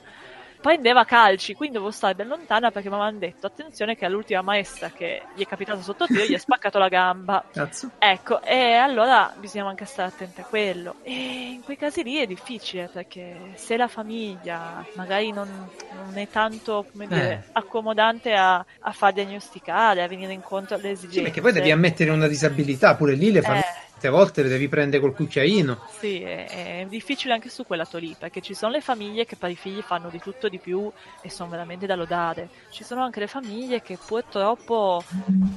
prendeva 0.60 1.04
calci, 1.04 1.54
quindi 1.54 1.76
dovevo 1.76 1.92
stare 1.94 2.16
ben 2.16 2.28
lontana 2.28 2.72
perché 2.72 2.88
mi 2.90 2.96
avevano 2.96 3.18
detto 3.18 3.48
attenzione 3.48 3.96
che 3.96 4.06
all'ultima 4.06 4.42
maestra 4.42 4.92
che 4.92 5.28
gli 5.32 5.42
è 5.42 5.46
capitata 5.46 5.82
sotto 5.82 6.08
tiro 6.08 6.26
gli 6.26 6.34
è 6.34 6.38
spaccato 6.38 6.80
la 6.80 6.88
gamba. 6.88 7.46
Cazzo. 7.54 7.94
Ecco, 7.98 8.42
e 8.42 8.74
allora 8.74 9.32
bisogna 9.38 9.68
anche 9.68 9.86
stare 9.86 10.10
attenti 10.10 10.42
a 10.42 10.46
quello. 10.46 10.98
E 11.02 11.52
in 11.54 11.62
quei 11.64 11.78
casi 11.78 12.04
lì 12.04 12.18
è 12.18 12.26
difficile 12.26 12.90
perché 12.90 13.54
se 13.56 13.78
la 13.78 13.88
famiglia 13.88 14.86
magari 14.94 15.32
non, 15.32 15.70
non 15.90 16.18
è 16.18 16.28
tanto 16.30 16.86
come 16.90 17.08
dire, 17.08 17.40
Eh. 17.40 17.44
accomodante 17.54 18.34
a, 18.34 18.58
a 18.58 18.92
far 18.92 19.14
diagnosticare, 19.14 20.04
a 20.04 20.08
venire 20.08 20.34
incontro 20.34 20.76
alle 20.76 20.90
esigenze. 20.92 21.16
Sì, 21.18 21.22
perché 21.22 21.42
poi 21.42 21.54
devi 21.54 21.72
ammettere 21.72 22.10
una 22.12 22.28
disabilità, 22.28 22.96
pure 22.96 23.14
lì 23.16 23.32
le 23.32 23.42
famiglie 23.42 23.64
Eh. 23.68 23.93
Tante 23.94 24.10
volte 24.10 24.44
le 24.44 24.50
devi 24.50 24.68
prendere 24.68 25.02
col 25.02 25.14
cucchiaino. 25.14 25.80
Sì, 26.00 26.22
è, 26.22 26.82
è 26.82 26.86
difficile 26.90 27.34
anche 27.34 27.50
su 27.50 27.64
quel 27.66 27.80
lato 27.80 27.98
lì, 27.98 28.16
perché 28.18 28.42
ci 28.42 28.54
sono 28.54 28.72
le 28.74 28.82
famiglie 28.82 29.26
che 29.26 29.38
per 29.38 29.50
i 29.50 29.56
figli 29.56 29.82
fanno 29.82 30.10
di 30.10 30.20
tutto 30.20 30.48
e 30.48 30.50
di 30.50 30.60
più 30.60 30.92
e 31.22 31.30
sono 31.30 31.50
veramente 31.50 31.86
da 31.86 31.96
lodare. 31.96 32.50
Ci 32.70 32.84
sono 32.84 33.04
anche 33.04 33.20
le 33.20 33.28
famiglie 33.28 33.82
che 33.82 33.98
purtroppo 34.04 35.04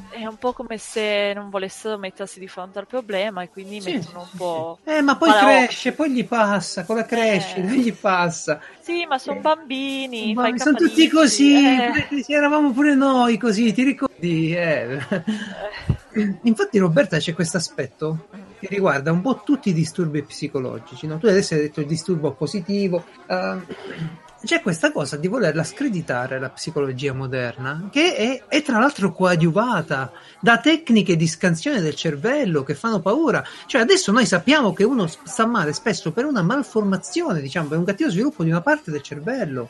è 0.08 0.24
un 0.26 0.36
po' 0.36 0.52
come 0.52 0.78
se 0.78 1.32
non 1.34 1.50
volessero 1.50 1.98
mettersi 1.98 2.38
di 2.38 2.46
fronte 2.48 2.78
al 2.78 2.86
problema 2.86 3.42
e 3.42 3.48
quindi 3.48 3.80
Sì, 3.80 3.90
mettono 3.90 4.20
un 4.20 4.28
sì, 4.30 4.36
po'... 4.36 4.78
sì. 4.84 4.90
Eh, 4.90 5.02
ma 5.02 5.16
poi 5.16 5.28
Paraocchi. 5.30 5.66
cresce, 5.66 5.92
poi 5.92 6.12
gli 6.12 6.24
passa, 6.24 6.84
con 6.84 6.96
la 6.96 7.04
crescita, 7.04 7.60
Eh. 7.60 7.76
gli 7.78 7.92
passa. 7.92 8.60
Sì, 8.80 9.04
ma 9.06 9.18
sono 9.18 9.38
Eh. 9.38 9.40
bambini, 9.40 10.32
Ma 10.34 10.56
sono 10.56 10.76
tutti 10.76 11.08
così, 11.08 11.54
eh. 11.54 12.06
eravamo 12.28 12.72
pure 12.72 12.94
noi 12.94 13.36
così, 13.38 13.72
ti 13.72 13.82
ricordi? 13.82 14.54
Eh. 14.54 14.98
Infatti 16.42 16.78
Roberta 16.78 17.18
c'è 17.18 17.34
questo 17.34 17.56
aspetto 17.56 18.28
che 18.58 18.68
riguarda 18.68 19.12
un 19.12 19.20
po' 19.20 19.42
tutti 19.44 19.70
i 19.70 19.72
disturbi 19.72 20.22
psicologici, 20.22 21.06
no? 21.06 21.18
Tu 21.18 21.26
adesso 21.26 21.54
hai 21.54 21.60
detto 21.60 21.80
il 21.80 21.86
disturbo 21.86 22.32
positivo, 22.32 23.04
ehm, 23.26 23.66
c'è 24.44 24.62
questa 24.62 24.92
cosa 24.92 25.16
di 25.16 25.28
volerla 25.28 25.64
screditare 25.64 26.38
la 26.38 26.50
psicologia 26.50 27.12
moderna, 27.12 27.88
che 27.90 28.14
è, 28.14 28.44
è 28.48 28.62
tra 28.62 28.78
l'altro 28.78 29.12
coadiuvata 29.12 30.12
da 30.40 30.58
tecniche 30.58 31.16
di 31.16 31.26
scansione 31.26 31.80
del 31.80 31.94
cervello 31.94 32.62
che 32.62 32.74
fanno 32.74 33.00
paura. 33.00 33.44
Cioè 33.66 33.80
adesso 33.80 34.12
noi 34.12 34.24
sappiamo 34.24 34.72
che 34.72 34.84
uno 34.84 35.06
sta 35.06 35.46
male 35.46 35.72
spesso 35.72 36.12
per 36.12 36.24
una 36.24 36.42
malformazione, 36.42 37.40
diciamo, 37.40 37.68
per 37.68 37.78
un 37.78 37.84
cattivo 37.84 38.10
sviluppo 38.10 38.44
di 38.44 38.50
una 38.50 38.60
parte 38.60 38.90
del 38.90 39.02
cervello. 39.02 39.68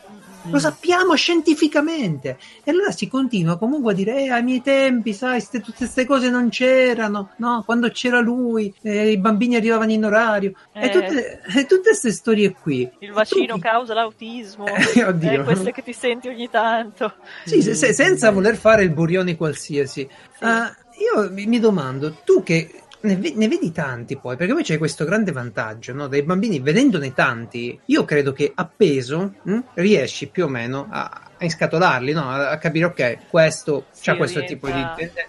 Lo 0.50 0.58
sappiamo 0.58 1.14
scientificamente. 1.14 2.38
E 2.64 2.70
allora 2.70 2.90
si 2.90 3.08
continua 3.08 3.58
comunque 3.58 3.92
a 3.92 3.94
dire: 3.94 4.24
eh, 4.24 4.30
ai 4.30 4.42
miei 4.42 4.62
tempi, 4.62 5.12
sai, 5.12 5.40
ste- 5.40 5.60
tutte 5.60 5.78
queste 5.78 6.04
cose 6.06 6.30
non 6.30 6.48
c'erano. 6.48 7.30
No, 7.36 7.62
quando 7.64 7.88
c'era 7.90 8.20
lui, 8.20 8.72
eh, 8.82 9.10
i 9.10 9.18
bambini 9.18 9.56
arrivavano 9.56 9.92
in 9.92 10.04
orario. 10.04 10.52
E 10.72 10.86
Eh. 10.86 10.90
tutte, 10.90 11.40
e 11.56 11.66
tutte 11.66 11.88
queste 11.90 12.12
storie 12.12 12.52
qui. 12.52 12.88
Il 13.00 13.12
vaccino 13.12 13.54
Tu- 13.54 13.60
causa 13.60 13.94
l'autismo, 13.94 14.64
Eh, 15.26 15.42
queste 15.44 15.72
che 15.72 15.82
ti 15.82 15.92
senti 15.92 16.28
ogni 16.28 16.48
tanto. 16.50 17.14
Sì, 17.44 17.62
se- 17.62 17.74
se- 17.74 17.92
senza 17.92 18.30
voler 18.30 18.56
fare 18.56 18.82
il 18.84 18.90
burioni 18.90 19.36
qualsiasi. 19.36 20.08
Sì. 20.38 20.44
Ah, 20.44 20.74
io 20.98 21.30
mi 21.32 21.58
domando, 21.60 22.16
tu 22.24 22.42
che 22.42 22.70
ne, 23.00 23.16
ve- 23.16 23.34
ne 23.36 23.48
vedi 23.48 23.70
tanti 23.72 24.18
poi, 24.18 24.36
perché 24.36 24.52
poi 24.52 24.62
c'è 24.62 24.78
questo 24.78 25.04
grande 25.04 25.32
vantaggio, 25.32 25.92
no? 25.92 26.08
Dei 26.08 26.24
bambini, 26.24 26.60
vedendone 26.60 27.12
tanti, 27.12 27.80
io 27.86 28.04
credo 28.04 28.32
che 28.32 28.50
appeso 28.54 29.38
mh, 29.42 29.58
riesci 29.74 30.30
più 30.30 30.44
o 30.44 30.48
meno 30.48 30.88
a, 30.90 31.25
a 31.38 31.44
inscatolarli, 31.44 32.12
no? 32.12 32.30
A, 32.30 32.56
capire, 32.58 32.86
ok, 32.86 33.28
questo 33.28 33.86
Sì, 33.92 34.04
c'ha 34.04 34.16
questo 34.16 34.42
tipo 34.44 34.66
di... 34.68 34.82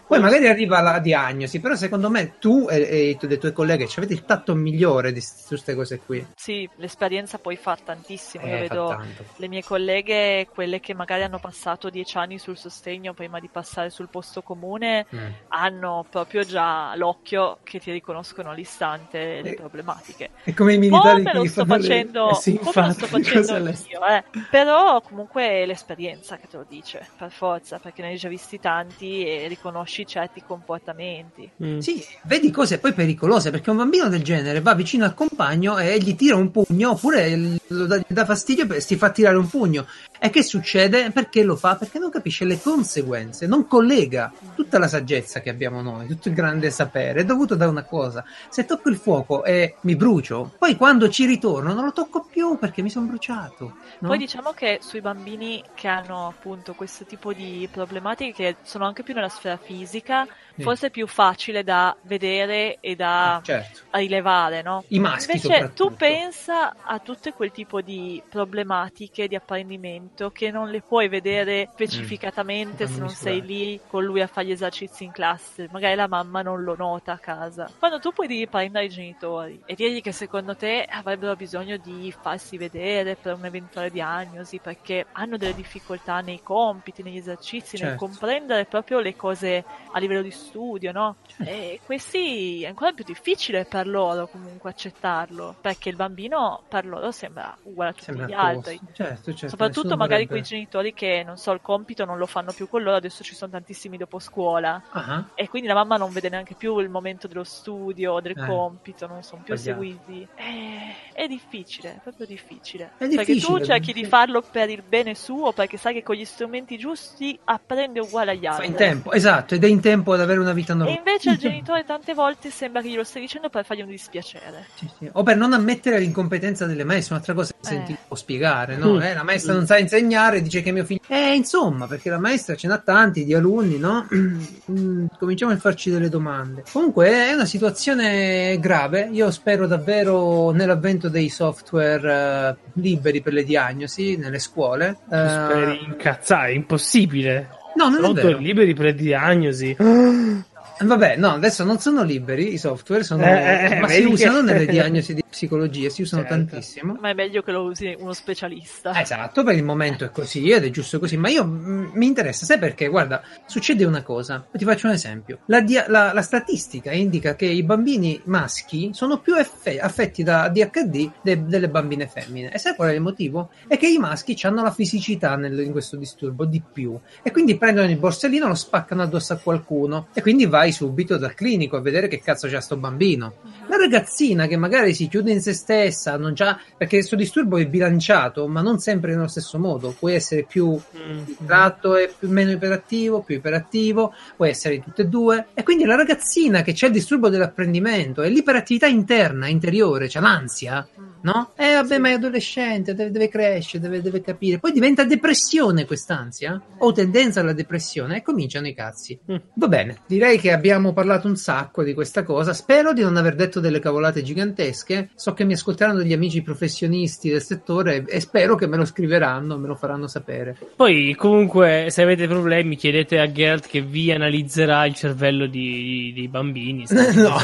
Poi 0.07 0.19
magari 0.19 0.47
arriva 0.47 0.79
la 0.81 0.99
diagnosi, 0.99 1.59
però 1.59 1.75
secondo 1.75 2.09
me 2.09 2.37
tu 2.39 2.67
e, 2.69 2.81
e 2.81 3.09
i 3.09 3.17
tu- 3.17 3.27
le 3.27 3.37
tue 3.37 3.51
colleghe 3.51 3.87
avete 3.97 4.13
il 4.13 4.23
tatto 4.23 4.55
migliore 4.55 5.11
di 5.11 5.19
su 5.21 5.47
queste 5.49 5.75
cose 5.75 5.99
qui. 5.99 6.25
Sì, 6.35 6.67
l'esperienza 6.77 7.37
poi 7.39 7.55
fa 7.57 7.77
tantissimo. 7.83 8.45
Io 8.45 8.53
Eh, 8.55 8.67
fa 8.67 8.73
vedo 8.73 8.87
tanto. 8.87 9.25
le 9.35 9.47
mie 9.49 9.63
colleghe, 9.63 10.47
quelle 10.53 10.79
che 10.79 10.93
magari 10.93 11.23
hanno 11.23 11.39
passato 11.39 11.89
dieci 11.89 12.17
anni 12.17 12.37
sul 12.39 12.57
sostegno 12.57 13.13
prima 13.13 13.39
di 13.39 13.49
passare 13.51 13.89
sul 13.89 14.07
posto 14.09 14.41
comune, 14.41 15.05
Mm. 15.13 15.27
hanno 15.49 16.05
proprio 16.09 16.43
già 16.43 16.95
l'occhio 16.95 17.59
che 17.63 17.79
ti 17.79 17.91
riconoscono 17.91 18.51
all'istante 18.51 19.41
le 19.41 19.49
Eh, 19.49 19.53
problematiche. 19.55 20.29
È 20.43 20.53
come 20.53 20.75
i 20.75 20.77
militari 20.77 21.23
Come 21.23 21.33
lo 21.33 21.41
che 21.41 21.49
sto 21.49 21.65
fanno 21.65 21.75
le- 21.81 21.87
facendo, 21.87 22.29
eh 22.29 22.33
sì, 22.35 22.57
come 22.57 22.63
lo 22.63 22.85
infatti, 22.85 22.93
sto 22.93 23.07
facendo 23.07 23.53
anch'io, 23.53 24.05
eh. 24.05 24.23
però 24.49 25.01
comunque 25.01 25.65
l'esperienza 25.65 25.95
l'esperienza 25.97 26.37
che 26.37 26.47
te 26.47 26.57
lo 26.57 26.65
dice, 26.69 27.05
per 27.17 27.31
forza, 27.31 27.79
perché 27.79 28.01
ne 28.03 28.09
hai 28.09 28.17
già 28.17 28.29
visti 28.29 28.59
tanti 28.59 29.25
e 29.25 29.47
riconosci 29.47 30.05
certi 30.05 30.43
comportamenti. 30.45 31.49
Mm. 31.63 31.79
Sì, 31.79 32.03
vedi 32.23 32.51
cose 32.51 32.77
poi 32.77 32.93
pericolose 32.93 33.49
perché 33.49 33.71
un 33.71 33.77
bambino 33.77 34.07
del 34.07 34.23
genere 34.23 34.61
va 34.61 34.75
vicino 34.75 35.05
al 35.05 35.15
compagno 35.15 35.77
e 35.79 35.97
gli 35.97 36.15
tira 36.15 36.35
un 36.35 36.51
pugno 36.51 36.91
oppure 36.91 37.57
lo 37.67 37.85
dà, 37.87 37.97
gli 37.97 38.13
dà 38.13 38.25
fastidio 38.25 38.71
e 38.71 38.79
si 38.79 38.95
fa 38.95 39.09
tirare 39.09 39.37
un 39.37 39.49
pugno. 39.49 39.87
E 40.19 40.29
che 40.29 40.43
succede? 40.43 41.11
Perché 41.11 41.43
lo 41.43 41.55
fa? 41.55 41.75
Perché 41.75 41.99
non 41.99 42.09
capisce 42.09 42.45
le 42.45 42.59
conseguenze, 42.59 43.45
non 43.45 43.67
collega 43.67 44.31
tutta 44.55 44.79
la 44.79 44.87
saggezza 44.87 45.41
che 45.41 45.49
abbiamo 45.49 45.81
noi, 45.81 46.07
tutto 46.07 46.29
il 46.29 46.33
grande 46.33 46.71
sapere, 46.71 47.21
è 47.21 47.25
dovuto 47.25 47.55
da 47.55 47.67
una 47.67 47.83
cosa. 47.83 48.23
Se 48.49 48.65
tocco 48.65 48.89
il 48.89 48.97
fuoco 48.97 49.43
e 49.43 49.75
mi 49.81 49.95
brucio, 49.95 50.53
poi 50.57 50.75
quando 50.75 51.09
ci 51.09 51.25
ritorno 51.25 51.73
non 51.73 51.85
lo 51.85 51.91
tocco 51.91 52.25
più 52.29 52.57
perché 52.57 52.81
mi 52.81 52.89
sono 52.89 53.07
bruciato. 53.07 53.75
no? 53.99 54.07
Poi 54.07 54.17
diciamo 54.17 54.51
che 54.51 54.79
sui 54.81 55.01
bambini 55.01 55.63
che 55.75 55.87
hanno 55.87 56.27
appunto 56.27 56.73
questo 56.73 57.05
tipo 57.05 57.33
di 57.33 57.67
problematiche 57.71 58.33
che 58.33 58.55
sono 58.63 58.85
anche 58.85 59.03
più 59.03 59.13
nella 59.13 59.29
sfera 59.29 59.57
fisica. 59.57 60.27
Forse 60.63 60.87
è 60.87 60.91
più 60.91 61.07
facile 61.07 61.63
da 61.63 61.95
vedere 62.03 62.77
e 62.79 62.95
da 62.95 63.35
Ah, 63.35 63.41
certo. 63.43 63.81
rilevare, 63.91 64.61
no? 64.61 64.83
I 64.89 64.99
maschi 64.99 65.31
Invece 65.31 65.73
tu 65.73 65.95
pensa 65.95 66.73
a 66.83 66.99
tutte 66.99 67.33
quel 67.33 67.51
tipo 67.51 67.81
di 67.81 68.21
problematiche 68.29 69.27
di 69.27 69.35
apprendimento 69.35 70.29
che 70.31 70.51
non 70.51 70.69
le 70.69 70.81
puoi 70.81 71.07
vedere 71.07 71.69
specificatamente 71.73 72.83
Mm. 72.85 72.87
se 72.87 72.99
non 72.99 73.09
sei 73.09 73.41
lì 73.41 73.79
con 73.87 74.03
lui 74.03 74.21
a 74.21 74.27
fare 74.27 74.47
gli 74.47 74.51
esercizi 74.51 75.03
in 75.03 75.11
classe, 75.11 75.67
magari 75.71 75.95
la 75.95 76.07
mamma 76.07 76.41
non 76.41 76.63
lo 76.63 76.75
nota 76.75 77.13
a 77.13 77.17
casa. 77.17 77.69
Quando 77.77 77.99
tu 77.99 78.11
puoi 78.11 78.27
riprendere 78.27 78.85
i 78.85 78.89
genitori 78.89 79.59
e 79.65 79.75
dirgli 79.75 80.01
che 80.01 80.11
secondo 80.11 80.55
te 80.55 80.85
avrebbero 80.89 81.35
bisogno 81.35 81.77
di 81.77 82.13
farsi 82.19 82.57
vedere 82.57 83.15
per 83.15 83.33
un'eventuale 83.35 83.89
diagnosi 83.91 84.59
perché 84.59 85.05
hanno 85.13 85.37
delle 85.37 85.53
difficoltà 85.53 86.19
nei 86.21 86.41
compiti, 86.43 87.03
negli 87.03 87.17
esercizi, 87.17 87.77
nel 87.77 87.89
Certo. 87.89 88.05
comprendere 88.05 88.65
proprio 88.65 88.99
le 88.99 89.15
cose 89.15 89.63
a 89.91 89.99
livello 89.99 90.21
di 90.21 90.31
studio, 90.31 90.46
no? 90.91 91.15
E 91.43 91.79
questi 91.85 92.63
è 92.63 92.67
ancora 92.67 92.91
più 92.91 93.03
difficile 93.03 93.65
per 93.65 93.87
loro 93.87 94.27
comunque 94.27 94.69
accettarlo, 94.69 95.55
perché 95.61 95.89
il 95.89 95.95
bambino 95.95 96.63
per 96.67 96.85
loro 96.85 97.11
sembra 97.11 97.55
uguale 97.63 97.89
a 97.91 97.93
tutti 97.93 98.05
Sembra 98.05 98.25
gli 98.27 98.33
altri. 98.33 98.79
Certo, 98.93 99.31
certo, 99.33 99.47
Soprattutto 99.49 99.89
magari 99.95 100.25
vorrebbe- 100.25 100.27
quei 100.27 100.41
genitori 100.43 100.93
che, 100.93 101.23
non 101.25 101.37
so, 101.37 101.51
il 101.51 101.61
compito 101.61 102.05
non 102.05 102.17
lo 102.17 102.25
fanno 102.25 102.51
più 102.53 102.67
con 102.67 102.81
loro, 102.83 102.95
adesso 102.97 103.23
ci 103.23 103.35
sono 103.35 103.51
tantissimi 103.51 103.97
dopo 103.97 104.19
scuola. 104.19 104.81
Ah, 104.91 105.25
E 105.35 105.47
quindi 105.49 105.67
la 105.67 105.73
mamma 105.73 105.97
non 105.97 106.11
vede 106.11 106.29
neanche 106.29 106.55
più 106.55 106.77
il 106.79 106.89
momento 106.89 107.27
dello 107.27 107.43
studio 107.43 108.13
o 108.13 108.21
del 108.21 108.37
Eh. 108.37 108.45
compito, 108.45 109.07
non 109.07 109.21
sono 109.23 109.41
più 109.43 109.55
Sbagliato. 109.55 109.81
seguiti. 109.83 110.27
È, 110.33 110.95
è 111.13 111.27
difficile, 111.27 111.95
è 111.95 111.99
proprio 112.01 112.25
difficile. 112.25 112.91
È 112.97 113.07
Perché 113.07 113.33
tu 113.33 113.33
difficile, 113.33 113.65
cerchi 113.65 113.93
di 113.93 114.05
farlo 114.05 114.41
per 114.41 114.69
il 114.69 114.81
bene 114.81 115.15
suo, 115.15 115.51
perché 115.53 115.77
sai 115.77 115.93
che 115.93 116.03
con 116.03 116.15
gli 116.15 116.25
strumenti 116.25 116.77
giusti 116.77 117.37
apprende 117.45 117.99
uguale 117.99 118.31
agli 118.31 118.43
Fa 118.45 118.51
altri. 118.51 118.67
in 118.67 118.75
tempo, 118.75 119.11
esatto, 119.11 119.55
ed 119.55 119.63
è 119.63 119.67
in 119.67 119.81
tempo 119.81 120.13
ad 120.13 120.21
avere 120.37 120.49
una 120.49 120.53
vita 120.53 120.73
E 120.73 120.75
normale. 120.75 120.97
invece 120.97 121.29
il 121.31 121.37
genitore 121.51 121.83
tante 121.83 122.13
volte 122.13 122.49
sembra 122.49 122.81
che 122.81 122.89
glielo 122.89 123.03
stia 123.03 123.19
dicendo 123.21 123.49
per 123.49 123.65
fargli 123.65 123.81
un 123.81 123.89
dispiacere. 123.89 124.65
Sì, 124.75 124.89
sì. 124.97 125.09
O 125.13 125.23
per 125.23 125.37
non 125.37 125.53
ammettere 125.53 125.99
l'incompetenza 125.99 126.65
delle 126.65 126.83
maestre, 126.83 127.15
un'altra 127.15 127.33
cosa 127.33 127.51
che 127.53 127.57
Eh. 127.61 127.69
senti 127.69 127.97
può 128.07 128.15
spiegare, 128.15 128.77
no? 128.77 128.93
Mm. 128.95 129.01
Eh, 129.01 129.13
la 129.13 129.23
maestra 129.23 129.53
non 129.53 129.65
sa 129.65 129.77
insegnare, 129.77 130.41
dice 130.41 130.61
che 130.61 130.71
mio 130.71 130.85
figlio. 130.85 131.01
Eh, 131.07 131.33
insomma, 131.35 131.87
perché 131.87 132.09
la 132.09 132.19
maestra 132.19 132.55
ce 132.55 132.67
n'ha 132.67 132.77
tanti 132.77 133.25
di 133.25 133.33
alunni, 133.33 133.77
no? 133.77 134.07
Mm, 134.69 135.05
Cominciamo 135.17 135.51
a 135.53 135.57
farci 135.57 135.89
delle 135.89 136.09
domande. 136.09 136.63
Comunque 136.71 137.07
è 137.09 137.33
una 137.33 137.45
situazione 137.45 138.57
grave. 138.59 139.07
Io 139.11 139.31
spero 139.31 139.65
davvero 139.65 140.51
nell'avvento 140.51 141.09
dei 141.09 141.29
software 141.29 142.55
eh, 142.59 142.69
liberi 142.73 143.21
per 143.21 143.33
le 143.33 143.43
diagnosi 143.43 144.17
nelle 144.17 144.39
scuole. 144.39 144.97
Tu 145.07 145.15
Eh, 145.15 145.27
speri 145.29 145.83
incazzare, 145.85 146.51
è 146.51 146.55
impossibile. 146.55 147.49
No, 147.77 147.89
non 147.89 147.99
è 147.99 148.05
Software 148.05 148.27
vero. 148.27 148.39
liberi 148.39 148.73
per 148.73 148.85
le 148.85 148.95
diagnosi. 148.95 149.77
Vabbè, 150.79 151.15
no, 151.17 151.29
adesso 151.33 151.63
non 151.63 151.79
sono 151.79 152.03
liberi 152.03 152.53
i 152.53 152.57
software, 152.57 153.03
sono, 153.03 153.23
Eh, 153.23 153.65
eh, 153.71 153.79
ma 153.79 153.87
si 153.87 153.93
vedi 154.01 154.07
che- 154.15 154.27
usano 154.27 154.41
nelle 154.41 154.65
diagnosi 154.65 155.13
di 155.13 155.23
psicologia, 155.27 155.89
si 155.89 156.01
usano 156.03 156.21
Certo. 156.23 156.35
tantissimo. 156.37 156.97
Ma 156.99 157.09
è 157.09 157.13
meglio 157.13 157.41
che 157.41 157.51
lo 157.51 157.63
usi 157.63 157.95
uno 157.99 158.13
specialista. 158.13 158.99
Esatto, 158.99 159.43
per 159.43 159.55
il 159.55 159.63
momento 159.63 160.03
è 160.05 160.11
così 160.11 160.49
ed 160.49 160.63
è 160.63 160.69
giusto 160.69 160.99
così, 160.99 161.17
ma 161.17 161.29
io 161.29 161.45
mm, 161.45 161.89
mi 161.93 162.05
interessa, 162.05 162.45
sai 162.45 162.59
perché? 162.59 162.87
Guarda, 162.87 163.21
succede 163.45 163.85
una 163.85 164.01
cosa, 164.03 164.45
ti 164.51 164.65
faccio 164.65 164.87
un 164.87 164.93
esempio. 164.93 165.39
La, 165.45 165.61
dia- 165.61 165.85
la- 165.87 166.13
la 166.13 166.21
statistica 166.21 166.91
indica 166.91 167.35
che 167.35 167.45
i 167.45 167.63
bambini 167.63 168.19
maschi 168.25 168.91
sono 168.93 169.19
più 169.19 169.35
effe- 169.35 169.79
affetti 169.79 170.23
da 170.23 170.43
ADHD 170.43 171.11
de- 171.21 171.45
delle 171.45 171.69
bambine 171.69 172.07
femmine. 172.07 172.51
E 172.51 172.57
sai 172.59 172.75
qual 172.75 172.89
è 172.89 172.93
il 172.93 173.01
motivo? 173.01 173.49
È 173.67 173.77
che 173.77 173.87
i 173.87 173.97
maschi 173.97 174.37
hanno 174.43 174.61
la 174.63 174.71
fisicità 174.71 175.35
nel- 175.35 175.59
in 175.59 175.71
questo 175.71 175.95
disturbo 175.97 176.45
di 176.45 176.61
più 176.71 176.97
e 177.23 177.31
quindi 177.31 177.57
prendono 177.57 177.89
il 177.89 177.97
borsellino, 177.97 178.47
lo 178.47 178.55
spaccano 178.55 179.01
addosso 179.01 179.33
a 179.33 179.37
qualcuno 179.37 180.07
e 180.13 180.21
quindi 180.21 180.45
vai 180.45 180.66
subito 180.71 181.17
dal 181.17 181.33
clinico 181.33 181.77
a 181.77 181.81
vedere 181.81 182.07
che 182.07 182.19
cazzo 182.19 182.47
c'ha 182.47 182.61
sto 182.61 182.77
bambino. 182.77 183.33
La 183.67 183.77
ragazzina 183.77 184.47
che 184.47 184.57
magari 184.57 184.93
si 184.93 185.07
chiude 185.07 185.31
in 185.31 185.41
se 185.41 185.53
stessa, 185.53 186.17
non 186.17 186.33
c'ha, 186.33 186.59
perché 186.77 186.97
questo 186.97 187.15
disturbo 187.15 187.57
è 187.57 187.65
bilanciato, 187.67 188.47
ma 188.47 188.61
non 188.61 188.79
sempre 188.79 189.13
nello 189.13 189.27
stesso 189.27 189.59
modo. 189.59 189.95
Puoi 189.97 190.13
essere 190.15 190.43
più 190.43 190.79
Mm. 190.97 191.23
distratto 191.23 191.95
e 191.95 192.11
più, 192.17 192.29
meno 192.29 192.51
iperattivo, 192.51 193.21
più 193.21 193.35
iperattivo, 193.35 194.13
puoi 194.35 194.49
essere 194.49 194.81
tutte 194.81 195.03
e 195.03 195.05
due. 195.05 195.47
E 195.53 195.63
quindi 195.63 195.85
la 195.85 195.95
ragazzina 195.95 196.61
che 196.61 196.73
c'è 196.73 196.87
il 196.87 196.93
disturbo 196.93 197.29
dell'apprendimento 197.29 198.21
e 198.21 198.29
l'iperattività 198.29 198.87
interna, 198.87 199.47
interiore, 199.47 200.07
c'ha 200.07 200.19
l'ansia, 200.19 200.87
no? 201.21 201.51
Eh 201.55 201.73
vabbè, 201.73 201.97
ma 201.97 202.09
è 202.09 202.13
adolescente, 202.13 202.93
deve, 202.93 203.11
deve 203.11 203.29
crescere, 203.29 203.81
deve, 203.81 204.01
deve 204.01 204.21
capire. 204.21 204.59
Poi 204.59 204.71
diventa 204.71 205.03
depressione 205.03 205.85
quest'ansia, 205.85 206.61
o 206.79 206.91
tendenza 206.91 207.41
alla 207.41 207.53
depressione, 207.53 208.17
e 208.17 208.21
cominciano 208.21 208.67
i 208.67 208.73
cazzi. 208.73 209.17
Mm. 209.31 209.35
Va 209.55 209.67
bene, 209.67 209.97
direi 210.07 210.39
che 210.39 210.51
abbiamo 210.57 210.91
parlato 210.91 211.27
un 211.27 211.35
sacco 211.35 211.83
di 211.83 211.93
questa 211.93 212.23
cosa. 212.23 212.53
Spero 212.53 212.93
di 212.93 213.01
non 213.01 213.15
aver 213.15 213.35
detto 213.35 213.59
delle 213.59 213.79
cavolate 213.79 214.23
gigantesche. 214.23 215.09
So 215.15 215.33
che 215.33 215.45
mi 215.45 215.53
ascolteranno 215.53 215.99
degli 215.99 216.13
amici 216.13 216.41
professionisti 216.41 217.29
del 217.29 217.41
settore 217.41 218.03
e 218.05 218.19
spero 218.19 218.55
che 218.55 218.67
me 218.67 218.77
lo 218.77 218.85
scriveranno, 218.85 219.57
me 219.57 219.67
lo 219.67 219.75
faranno 219.75 220.07
sapere. 220.07 220.57
Poi, 220.75 221.15
comunque, 221.15 221.87
se 221.89 222.01
avete 222.01 222.27
problemi, 222.27 222.75
chiedete 222.75 223.19
a 223.19 223.31
Gert 223.31 223.67
che 223.67 223.81
vi 223.81 224.11
analizzerà 224.11 224.85
il 224.85 224.95
cervello 224.95 225.45
di- 225.47 226.11
dei 226.13 226.27
bambini. 226.27 226.85
No, 227.17 227.37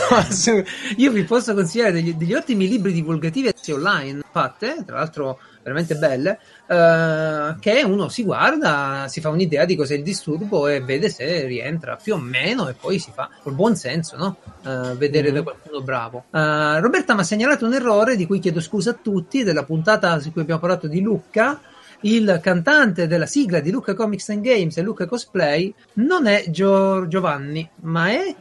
io 0.97 1.11
vi 1.11 1.23
posso 1.23 1.53
consigliare 1.53 1.91
degli, 1.91 2.13
degli 2.13 2.33
ottimi 2.33 2.67
libri 2.67 2.93
divulgativi 2.93 3.49
online 3.71 4.21
fatte, 4.31 4.83
tra 4.85 4.97
l'altro 4.97 5.39
veramente 5.63 5.95
belle, 5.95 6.39
eh, 6.67 7.55
che 7.59 7.83
uno 7.83 8.09
si 8.09 8.23
guarda, 8.23 9.05
si 9.07 9.21
fa 9.21 9.29
un'idea 9.29 9.65
di 9.65 9.75
cos'è 9.75 9.95
il 9.95 10.03
disturbo 10.03 10.67
e 10.67 10.81
vede 10.81 11.09
se 11.09 11.45
rientra 11.45 11.95
più 12.01 12.13
o 12.15 12.17
meno 12.17 12.67
e 12.67 12.73
poi 12.73 12.99
si 12.99 13.11
fa 13.13 13.29
col 13.41 13.53
buon 13.53 13.75
senso, 13.75 14.17
no? 14.17 14.37
Eh, 14.65 14.95
vedere 14.95 15.29
Mhm. 15.29 15.33
da 15.35 15.41
qualcuno 15.43 15.81
bravo. 15.81 16.25
Eh, 16.31 16.79
Roberta 16.79 17.13
mi 17.15 17.21
ha 17.21 17.23
segnalato 17.23 17.65
un 17.65 17.73
errore 17.73 18.15
di 18.15 18.25
cui 18.27 18.39
chiedo 18.39 18.59
scusa 18.61 18.91
a 18.91 18.97
tutti, 19.01 19.43
della 19.43 19.63
puntata 19.63 20.19
su 20.19 20.31
cui 20.31 20.41
abbiamo 20.41 20.59
parlato 20.59 20.87
di 20.87 21.01
Lucca. 21.01 21.59
Il 22.05 22.39
cantante 22.43 23.07
della 23.07 23.25
sigla 23.25 23.61
di 23.61 23.71
Lucca 23.71 23.93
Comics 23.93 24.27
and 24.29 24.41
Games 24.41 24.75
e 24.75 24.81
Lucca 24.81 25.05
Cosplay 25.05 25.73
non 25.93 26.27
è 26.27 26.43
Gio- 26.49 27.07
Giovanni, 27.07 27.67
ma 27.83 28.09
è 28.09 28.35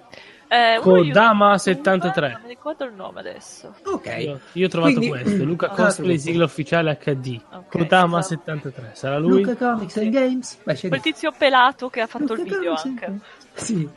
Eh, 0.53 0.79
Kodama 0.81 1.45
youtuber, 1.53 1.61
73. 1.61 2.29
Non 2.33 2.41
mi 2.43 2.49
ricordo 2.49 2.85
il 2.85 2.93
nome 2.93 3.21
adesso. 3.21 3.75
ok. 3.85 4.17
Io, 4.19 4.41
io 4.53 4.67
ho 4.67 4.69
trovato 4.69 4.95
Quindi- 4.97 5.09
questo, 5.23 5.45
Luca 5.45 5.67
Ah, 5.71 5.75
Cosplay, 5.75 6.19
sigla 6.19 6.45
ufficiale 6.45 6.99
HD. 7.03 7.41
Ok, 7.53 7.69
Kodama 7.71 8.21
sì. 8.21 8.29
73, 8.37 8.91
sarà 8.93 9.19
lui? 9.19 9.43
Luca 9.43 9.57
Comics 9.57 9.97
and 9.97 10.11
Games. 10.11 10.59
Beh, 10.63 10.89
Quel 10.89 11.01
tizio 11.01 11.33
pelato 11.37 11.89
che 11.89 12.01
ha 12.03 12.07
fatto 12.07 12.35
il 12.35 12.41
Luca 12.41 12.43
video 12.59 12.75
Comics 12.75 12.85
anche. 12.85 13.19
Sì. 13.55 13.89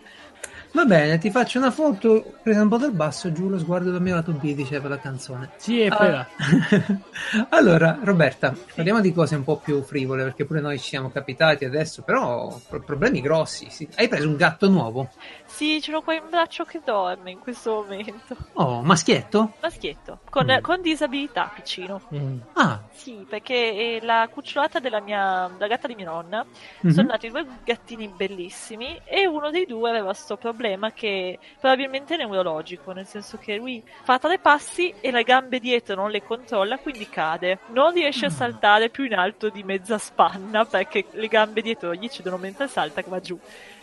Va 0.75 0.83
bene, 0.83 1.17
ti 1.19 1.31
faccio 1.31 1.57
una 1.57 1.71
foto 1.71 2.33
presa 2.43 2.61
un 2.61 2.67
po' 2.67 2.75
dal 2.77 2.91
basso, 2.91 3.31
giù 3.31 3.47
lo 3.47 3.57
sguardo 3.57 3.91
del 3.91 4.01
mio 4.01 4.13
lato 4.15 4.33
B, 4.33 4.53
diceva 4.53 4.89
la 4.89 4.99
canzone. 4.99 5.51
Sì, 5.55 5.79
è 5.79 5.87
Ah. 5.87 5.95
quella. 5.95 6.27
allora, 7.51 7.97
Roberta, 8.03 8.53
parliamo 8.75 8.99
di 8.99 9.13
cose 9.13 9.35
un 9.35 9.45
po' 9.45 9.55
più 9.55 9.81
frivole, 9.83 10.23
perché 10.23 10.43
pure 10.43 10.59
noi 10.59 10.77
ci 10.77 10.89
siamo 10.89 11.09
capitati 11.11 11.63
adesso, 11.63 12.01
però 12.01 12.59
pro- 12.67 12.81
problemi 12.81 13.21
grossi. 13.21 13.69
sì. 13.69 13.87
Hai 13.95 14.09
preso 14.09 14.27
un 14.27 14.35
gatto 14.35 14.67
nuovo? 14.69 15.11
Sì, 15.45 15.79
ce 15.81 15.91
l'ho 15.91 16.01
qua 16.01 16.13
in 16.15 16.23
braccio 16.29 16.65
che 16.65 16.81
dorme 16.83 17.31
in 17.31 17.39
questo 17.39 17.75
momento. 17.87 18.35
Oh, 18.53 18.81
maschietto? 18.81 19.53
Maschietto, 19.61 20.19
con, 20.29 20.45
Mm. 20.45 20.61
con 20.61 20.81
disabilità 20.81 21.51
piccino. 21.55 22.01
Mm. 22.13 22.37
Ah, 22.53 22.81
Sì, 22.91 23.25
perché 23.29 23.99
è 24.01 24.05
la 24.05 24.27
cucciolata 24.29 24.79
della 24.79 24.99
mia 24.99 25.49
la 25.57 25.67
gatta 25.67 25.87
di 25.87 25.95
mia 25.95 26.05
nonna. 26.05 26.45
mhm. 26.81 26.91
Sono 26.91 27.07
nati 27.09 27.29
due 27.29 27.45
gattini 27.63 28.09
bellissimi 28.09 28.99
e 29.05 29.25
uno 29.25 29.49
dei 29.51 29.65
due 29.65 29.89
aveva 29.89 30.07
questo 30.07 30.35
problema 30.35 30.63
che 30.93 31.37
probabilmente 31.59 32.15
è 32.15 32.17
neurologico, 32.17 32.91
nel 32.91 33.05
senso 33.05 33.37
che 33.37 33.55
lui 33.55 33.83
fa 34.03 34.17
tre 34.19 34.39
passi 34.39 34.93
e 34.99 35.11
le 35.11 35.23
gambe 35.23 35.59
dietro 35.59 35.95
non 35.95 36.09
le 36.11 36.23
controlla, 36.23 36.77
quindi 36.77 37.07
cade. 37.09 37.59
Non 37.67 37.91
riesce 37.93 38.25
a 38.25 38.29
Ah. 38.29 38.31
saltare 38.31 38.89
più 38.89 39.03
in 39.05 39.13
alto 39.15 39.49
di 39.49 39.63
mezza 39.63 39.97
spanna 39.97 40.65
perché 40.65 41.05
le 41.11 41.27
gambe 41.27 41.61
dietro 41.61 41.93
gli 41.93 42.07
cedono 42.09 42.37
mentre 42.37 42.67
salta 42.67 43.01
che 43.03 43.09
va 43.09 43.19
giù. 43.19 43.37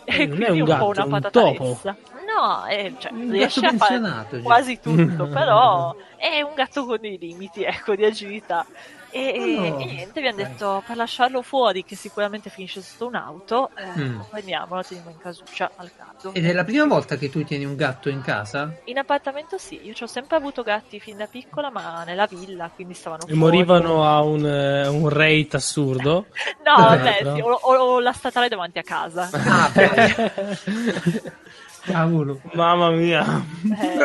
Eh, 0.05 0.23
E 0.23 0.27
non 0.27 0.37
quindi 0.37 0.45
è 0.45 0.51
un 0.51 0.61
un, 0.61 0.65
gatto, 0.67 0.79
po' 0.85 0.91
una 0.91 1.03
è 1.03 1.05
un. 1.05 1.09
No, 2.27 2.67
eh, 2.67 2.95
cioè, 2.99 3.13
Un 3.13 3.31
riesce 3.31 3.65
a 3.67 3.73
fare 3.77 4.01
già. 4.01 4.43
quasi 4.43 4.81
tutto, 4.81 5.27
però 5.33 5.95
è 6.17 6.41
un 6.41 6.55
gatto 6.55 6.85
con 6.87 6.99
dei 7.01 7.19
limiti, 7.19 7.63
ecco, 7.63 7.95
di 7.95 8.05
agilità. 8.05 8.67
E, 9.15 9.35
Oh, 9.39 9.63
e 9.83 9.85
niente, 9.93 10.19
abbiamo 10.21 10.37
dai. 10.39 10.47
detto 10.47 10.83
per 10.87 10.97
lasciarlo 10.97 11.43
fuori, 11.43 11.85
che 11.85 11.97
sicuramente 11.97 12.49
finisce 12.49 12.81
sotto 12.81 13.09
un'auto, 13.09 13.69
eh, 13.75 13.99
Mm. 14.01 14.19
lo 14.19 14.83
teniamo 14.83 15.11
in 15.11 15.19
casuccia 15.19 15.71
al 15.77 15.93
caldo. 15.93 16.33
Ed 16.33 16.47
è 16.47 16.53
la 16.55 16.65
prima 16.65 16.87
volta 16.87 17.17
che 17.17 17.29
tu 17.29 17.45
tieni 17.45 17.67
un 17.67 17.77
gatto 17.77 18.09
in 18.09 18.23
casa? 18.23 18.73
In 18.85 18.97
appartamento 18.97 19.59
sì, 19.59 19.85
io 19.85 19.93
ci 19.93 20.03
ho 20.03 20.07
sempre 20.07 20.39
avuto 20.39 20.63
gatti 20.63 20.99
fin 20.99 21.19
da 21.19 21.27
piccola, 21.27 21.71
ma 21.71 22.05
nella 22.05 22.27
villa, 22.27 22.71
quindi 22.75 22.95
stavano 22.95 23.27
E 23.27 23.35
fuori. 23.35 23.59
morivano 23.59 24.05
a 24.07 24.23
un, 24.23 24.47
eh, 24.47 24.87
un 24.89 25.09
rate 25.11 25.57
assurdo. 25.57 26.27
No, 26.65 26.75
vabbè, 26.75 27.25
sì, 27.35 27.41
ho, 27.41 27.51
ho- 27.53 27.77
ho 27.77 28.01
la 28.01 28.13
statale 28.13 28.49
davanti 28.49 28.79
a 28.79 28.83
casa. 28.83 29.29
Ah, 29.31 29.69
beh. 29.75 30.15
Cavolo. 31.85 32.41
Mamma 32.55 32.91
mia. 32.91 33.45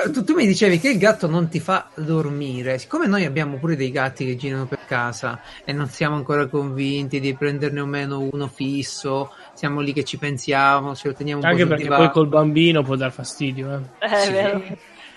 Eh, 0.06 0.10
Tu, 0.12 0.24
tu 0.24 0.34
mi 0.34 0.48
dicevi 0.48 0.80
che 0.80 0.90
il 0.90 0.98
gatto 0.98 1.28
non 1.28 1.48
ti 1.48 1.60
fa 1.60 1.90
dormire. 1.96 2.80
Siccome 2.80 3.06
noi 3.08 3.24
abbiamo 3.26 3.58
pure 3.58 3.76
dei 3.76 3.92
gatti 3.92 4.26
che 4.26 4.36
girano 4.36 4.66
per 4.66 4.80
casa 4.88 5.40
e 5.64 5.74
non 5.74 5.88
siamo 5.88 6.16
ancora 6.16 6.48
convinti 6.48 7.20
di 7.20 7.36
prenderne 7.36 7.80
o 7.80 7.86
meno 7.86 8.28
uno 8.32 8.48
fisso, 8.48 9.32
siamo 9.54 9.82
lì 9.82 9.94
che 9.94 10.04
ci 10.04 10.18
pensiamo, 10.18 10.96
ce 10.96 11.10
lo 11.10 11.14
teniamo 11.14 11.42
un 11.42 11.48
Anche 11.48 11.64
po' 11.66 11.68
sul 11.70 11.78
perché 11.78 11.96
poi 11.96 12.12
col 12.12 12.28
bambino 12.28 12.82
può 12.84 12.96
dar 12.96 13.12
fastidio. 13.12 13.82
Eh. 14.00 14.08
è 14.08 14.20
Sì. 14.22 14.32
vero. 14.32 14.64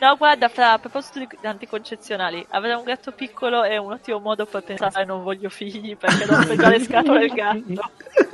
No, 0.00 0.16
guarda, 0.16 0.48
fra, 0.48 0.72
a 0.72 0.78
proposito 0.78 1.18
di 1.18 1.28
anticoncezionali, 1.42 2.44
avere 2.50 2.72
un 2.74 2.84
gatto 2.84 3.12
piccolo 3.12 3.62
è 3.64 3.76
un 3.76 3.92
ottimo 3.92 4.18
modo 4.18 4.46
per 4.46 4.62
pensare 4.62 5.04
non 5.04 5.22
voglio 5.22 5.50
figli 5.50 5.94
perché 5.96 6.24
non 6.24 6.56
già 6.56 6.68
le 6.70 6.80
scatole 6.80 7.18
del 7.20 7.32
gatto. 7.32 7.90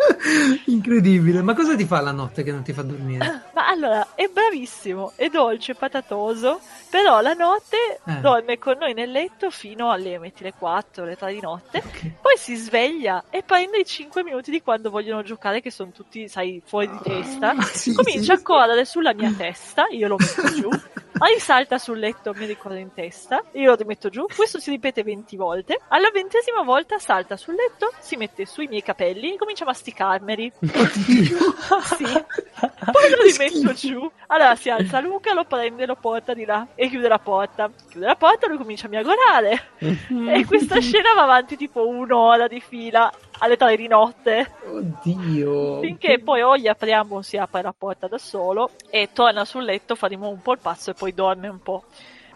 Incredibile, 0.67 1.43
ma 1.43 1.55
cosa 1.55 1.75
ti 1.75 1.85
fa 1.85 2.01
la 2.01 2.13
notte 2.13 2.43
che 2.43 2.53
non 2.53 2.63
ti 2.63 2.73
fa 2.73 2.83
dormire? 2.83 3.43
Ma 3.53 3.67
allora, 3.69 4.09
è 4.15 4.29
bravissimo, 4.33 5.13
è 5.17 5.29
dolce, 5.29 5.75
patatoso, 5.75 6.61
però 6.91 7.21
la 7.21 7.33
notte 7.35 7.99
Eh. 8.07 8.21
dorme 8.21 8.59
con 8.59 8.77
noi 8.79 8.95
nel 8.95 9.11
letto 9.11 9.51
fino 9.51 9.91
alle, 9.91 10.19
metti, 10.19 10.43
le 10.45 10.53
4, 10.57 11.05
le 11.05 11.17
3 11.17 11.33
di 11.33 11.41
notte, 11.41 11.79
Ok. 11.79 12.11
poi 12.21 12.37
si 12.37 12.55
sveglia 12.55 13.25
e 13.31 13.43
prende 13.43 13.79
i 13.79 13.85
5 13.85 14.23
minuti 14.23 14.51
di 14.51 14.63
quando 14.63 14.91
vogliono 14.91 15.23
giocare, 15.23 15.61
che 15.61 15.71
sono 15.71 15.91
tutti, 15.91 16.29
sai, 16.29 16.63
fuori 16.65 16.89
di 16.89 16.99
testa. 17.03 17.51
Ah, 17.51 17.63
sì, 17.63 17.93
Comincia 17.93 18.35
sì. 18.37 18.41
a 18.41 18.43
correre 18.43 18.85
sulla 18.85 19.13
mia 19.15 19.33
testa, 19.37 19.87
io 19.91 20.07
lo 20.09 20.17
metto 20.17 20.55
giù, 20.55 20.69
poi 21.19 21.39
salta 21.57 21.79
sul 21.79 21.99
letto, 21.99 22.35
mi 22.35 22.45
ricorda 22.45 22.79
in 22.79 22.93
testa, 22.93 23.43
io 23.53 23.71
lo 23.71 23.77
rimetto 23.77 24.11
giù, 24.11 24.27
questo 24.37 24.61
si 24.61 24.69
ripete 24.69 25.03
20 25.03 25.37
volte, 25.37 25.81
alla 25.89 26.11
ventesima 26.13 26.63
volta 26.63 26.99
salta 26.99 27.39
sul 27.39 27.55
letto, 27.55 27.93
si 27.99 28.17
mette 28.17 28.45
sui 28.45 28.67
miei 28.67 28.83
capelli 28.83 29.33
e 29.33 29.39
comincia 29.39 29.65
a 29.65 29.69
masticarmeli. 29.69 30.53
Oddio. 30.61 31.55
Sì. 31.97 32.05
Poi 32.05 33.11
lo 33.11 33.23
rimetto 33.23 33.73
giù. 33.73 34.11
Allora 34.29 34.55
si 34.55 34.69
alza 34.69 35.01
Luca, 35.01 35.33
lo 35.33 35.45
prende, 35.45 35.87
lo 35.87 35.97
porta 35.97 36.35
di 36.35 36.45
là 36.45 36.67
e 36.75 36.89
chiude 36.89 37.09
la 37.09 37.19
porta. 37.19 37.71
Chiude 37.89 38.07
la 38.07 38.17
porta, 38.17 38.47
lui 38.49 38.57
comincia 38.57 38.87
a 38.87 38.91
miagolare. 38.91 39.71
E 39.79 40.45
questa 40.45 40.81
scena 40.81 41.15
va 41.15 41.23
avanti 41.23 41.57
tipo 41.57 41.87
un'ora 41.87 42.49
di 42.49 42.61
fila 42.61 43.11
alle 43.39 43.57
tre 43.57 43.77
di 43.77 43.87
notte. 43.89 44.53
Oddio. 44.67 45.81
Finché 45.81 46.21
poi 46.21 46.43
o 46.43 46.57
gli 46.57 46.69
apriamo, 46.69 47.23
si 47.23 47.37
apre 47.37 47.63
la 47.63 47.75
porta 47.77 48.07
da 48.07 48.19
solo 48.19 48.71
e 48.91 49.11
torna 49.13 49.45
sul 49.45 49.65
letto, 49.65 49.95
faremo 49.95 50.29
un 50.29 50.41
po' 50.41 50.53
il 50.53 50.59
pazzo 50.61 50.91
e 50.91 50.95
poi 50.95 51.13
dorme 51.13 51.49
un 51.49 51.61
po'. 51.61 51.85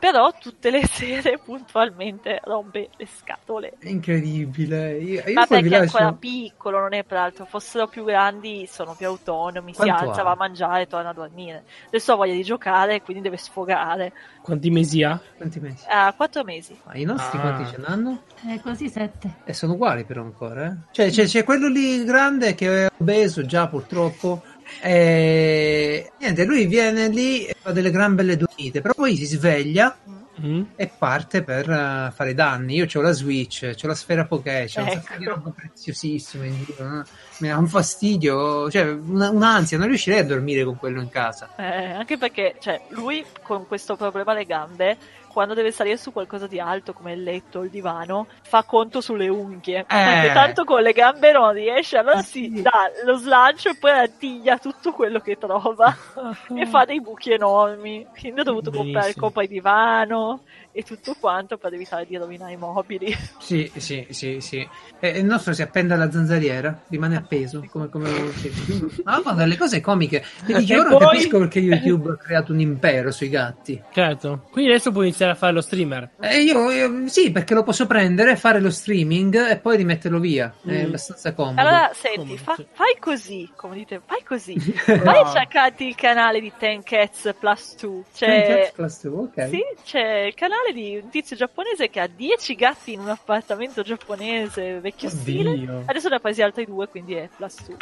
Però 0.01 0.33
tutte 0.41 0.71
le 0.71 0.85
sere 0.91 1.39
puntualmente 1.39 2.41
rompe 2.45 2.89
le 2.97 3.07
scatole. 3.07 3.75
È 3.79 3.89
incredibile. 3.89 4.97
Io, 4.99 5.23
io 5.27 5.33
Ma 5.35 5.47
perché 5.47 5.67
è 5.67 5.69
lascio- 5.69 5.97
ancora 5.99 6.13
piccolo, 6.19 6.81
non 6.81 6.95
è 6.95 7.05
peraltro. 7.05 7.45
Fossero 7.45 7.87
più 7.87 8.05
grandi, 8.05 8.67
sono 8.67 8.95
più 8.95 9.07
autonomi, 9.07 9.73
si 9.73 9.77
Quanto 9.83 10.09
alza, 10.09 10.21
ha? 10.23 10.25
va 10.25 10.31
a 10.33 10.37
mangiare, 10.37 10.87
torna 10.87 11.11
a 11.11 11.13
dormire. 11.13 11.65
Adesso 11.89 12.13
ha 12.13 12.17
voglia 12.17 12.33
di 12.33 12.43
giocare, 12.43 13.03
quindi 13.03 13.23
deve 13.23 13.37
sfogare. 13.37 14.13
Quanti 14.43 14.71
mesi 14.71 15.03
ha? 15.03 15.21
Quanti 15.37 15.61
mesi? 15.61 15.85
Ha 15.89 16.13
quattro 16.17 16.45
mesi. 16.45 16.77
Ma 16.85 16.95
I 16.95 17.05
nostri 17.05 17.39
Ah. 17.39 17.41
quanti 17.43 17.71
ce 17.71 17.77
n'hanno? 17.79 18.23
Eh, 18.49 18.61
quasi 18.61 18.89
sette. 18.89 19.37
E 19.45 19.53
sono 19.53 19.75
uguali 19.75 20.05
però 20.05 20.23
ancora, 20.23 20.67
eh? 20.67 20.77
Cioè 20.93 21.11
c'è, 21.11 21.25
c'è 21.27 21.45
quello 21.45 21.69
lì 21.69 22.03
grande 22.05 22.55
che 22.55 22.87
è 22.87 22.91
obeso 22.99 23.45
già 23.45 23.67
purtroppo. 23.69 24.43
E 24.83 26.13
niente, 26.19 26.45
lui 26.45 26.67
viene 26.67 27.09
lì 27.09 27.45
e 27.47 27.55
fa 27.61 27.73
delle 27.73 27.91
gran 27.91 28.15
belle 28.15 28.37
dormite, 28.37 28.81
però 28.81 28.95
poi 28.95 29.17
si 29.17 29.27
sveglia 29.27 29.97
Mm? 30.41 30.63
e 30.75 30.87
parte 30.97 31.43
per 31.43 31.69
eh, 31.69 32.11
fare 32.15 32.33
danni. 32.33 32.77
Io 32.77 32.87
ho 32.91 33.01
la 33.03 33.13
Switch, 33.13 33.75
ho 33.83 33.87
la 33.87 33.95
sfera 33.95 34.25
Poké, 34.25 34.65
c'è 34.67 34.81
un 34.81 34.89
sacco 34.89 35.19
di 35.19 35.25
Ecco. 35.25 35.35
roba 35.35 35.51
preziosissima 35.51 36.47
in 36.47 36.65
giro. 36.65 36.89
no? 36.89 37.05
Mi 37.41 37.49
dà 37.49 37.57
un 37.57 37.67
fastidio, 37.69 38.71
cioè 38.71 38.91
una- 38.91 39.31
un'ansia, 39.31 39.79
non 39.79 39.89
riuscirei 39.89 40.21
a 40.21 40.25
dormire 40.25 40.65
con 40.65 40.77
quello 40.77 41.01
in 41.01 41.09
casa. 41.09 41.49
Eh, 41.57 41.93
anche 41.93 42.17
perché, 42.19 42.57
cioè, 42.61 42.81
lui 42.91 43.25
con 43.43 43.67
questo 43.67 43.97
problema 43.97 44.33
alle 44.33 44.45
gambe, 44.45 44.97
quando 45.31 45.55
deve 45.55 45.71
salire 45.71 45.97
su 45.97 46.13
qualcosa 46.13 46.49
di 46.49 46.59
alto 46.59 46.93
come 46.93 47.13
il 47.13 47.23
letto 47.23 47.61
o 47.61 47.65
il 47.65 47.71
divano, 47.71 48.27
fa 48.43 48.65
conto 48.65 49.01
sulle 49.01 49.29
unghie. 49.29 49.85
Perché 49.87 50.33
tanto 50.33 50.65
con 50.65 50.83
le 50.83 50.93
gambe 50.93 51.31
non 51.31 51.53
riesce, 51.53 51.99
allora 51.99 52.17
Ah, 52.19 52.23
si 52.23 52.51
sì. 52.53 52.63
dà 52.63 52.91
lo 53.05 53.15
slancio 53.17 53.69
e 53.71 53.77
poi 53.79 53.93
attiglia 53.93 54.59
tutto 54.59 54.91
quello 54.93 55.21
che 55.21 55.39
trova 55.39 55.97
e 56.55 56.67
fa 56.67 56.85
dei 56.85 57.01
buchi 57.01 57.31
enormi. 57.33 58.07
Quindi 58.19 58.41
ho 58.41 58.45
dovuto 58.45 58.71
comprare 58.71 59.11
il 59.11 59.15
Benissimo. 59.15 59.27
coppa 59.27 59.45
divano 59.47 60.41
e 60.73 60.83
tutto 60.83 61.15
quanto 61.19 61.57
per 61.59 61.75
evitare 61.75 62.07
di 62.07 62.17
rovinare 62.17 62.53
i 62.53 62.57
mobili. 62.57 63.17
Sì, 63.39 63.71
sì, 63.77 64.07
sì, 64.11 64.41
sì. 64.41 64.59
E 64.99 65.09
e 65.11 65.19
il 65.19 65.25
nostro 65.25 65.53
si 65.53 65.63
appende 65.63 65.95
alla 65.95 66.11
zanzariera, 66.11 66.77
rimane 66.89 67.17
appeso, 67.31 67.65
come, 67.71 67.89
come 67.89 68.11
Ma 69.05 69.21
fanno 69.23 69.37
delle 69.39 69.57
cose 69.57 69.81
comiche. 69.81 70.25
E 70.47 70.55
dici, 70.55 70.73
E 70.73 70.79
ora 70.79 70.89
poi- 70.91 70.99
capisco 71.07 71.39
perché 71.39 71.61
YouTube 71.63 72.11
ha 72.11 72.17
creato 72.17 72.53
un 72.53 72.61
impero 72.61 73.11
sui 73.13 73.29
gatti. 73.29 73.81
Certo. 73.93 74.47
Quindi 74.51 74.71
adesso 74.73 74.91
puoi 74.91 75.07
iniziare 75.07 75.33
a 75.33 75.35
fare 75.37 75.53
lo 75.53 75.61
streamer. 75.61 76.11
E 76.21 76.41
io, 76.41 76.71
io- 76.71 77.09
sì, 77.09 77.31
perché 77.31 77.55
lo 77.55 77.63
posso 77.63 77.87
prendere, 77.87 78.35
fare 78.37 78.61
lo 78.61 78.71
streaming 78.71 79.49
e 79.49 79.57
poi 79.59 79.77
rimetterlo 79.77 80.19
via. 80.19 80.53
È 80.65 80.83
Mm. 80.83 80.87
abbastanza 80.87 81.33
comodo. 81.35 81.61
Allora, 81.61 81.91
senti, 81.95 82.37
fa- 82.37 82.57
fai 82.73 82.97
così, 82.99 83.51
come 83.55 83.77
dite, 83.77 84.01
fai 84.05 84.23
così. 84.25 84.55
Vai 85.05 85.21
a 85.23 85.31
cercarti 85.31 85.87
il 85.87 85.95
canale 85.95 86.41
di 86.41 86.53
Ten 86.59 86.83
Cats 86.83 87.33
Plus 87.39 87.77
2. 87.81 88.03
C'è, 88.15 88.47
Cats 88.47 88.73
Plus 88.73 89.03
2, 89.09 89.19
ok. 89.23 89.49
Sì, 89.49 89.63
c'è 89.85 90.19
il 90.27 90.35
canale 90.35 90.73
di 90.73 90.99
un 91.03 91.09
tizio 91.11 91.37
giapponese 91.37 91.89
che 91.91 92.01
ha 92.01 92.09
10 92.09 92.55
gatti 92.55 92.93
in 92.93 93.01
un 93.01 93.09
appartamento 93.09 93.83
giapponese 93.83 94.81
vecchio 94.81 95.09
stile. 95.09 95.51
Oddio. 95.51 95.83
Adesso 95.87 96.09
ne 96.09 96.15
ha 96.17 96.19
presi 96.19 96.43
altri 96.43 96.65
due, 96.65 96.89
quindi 96.89 97.15
è 97.15 97.20
2. 97.39 97.77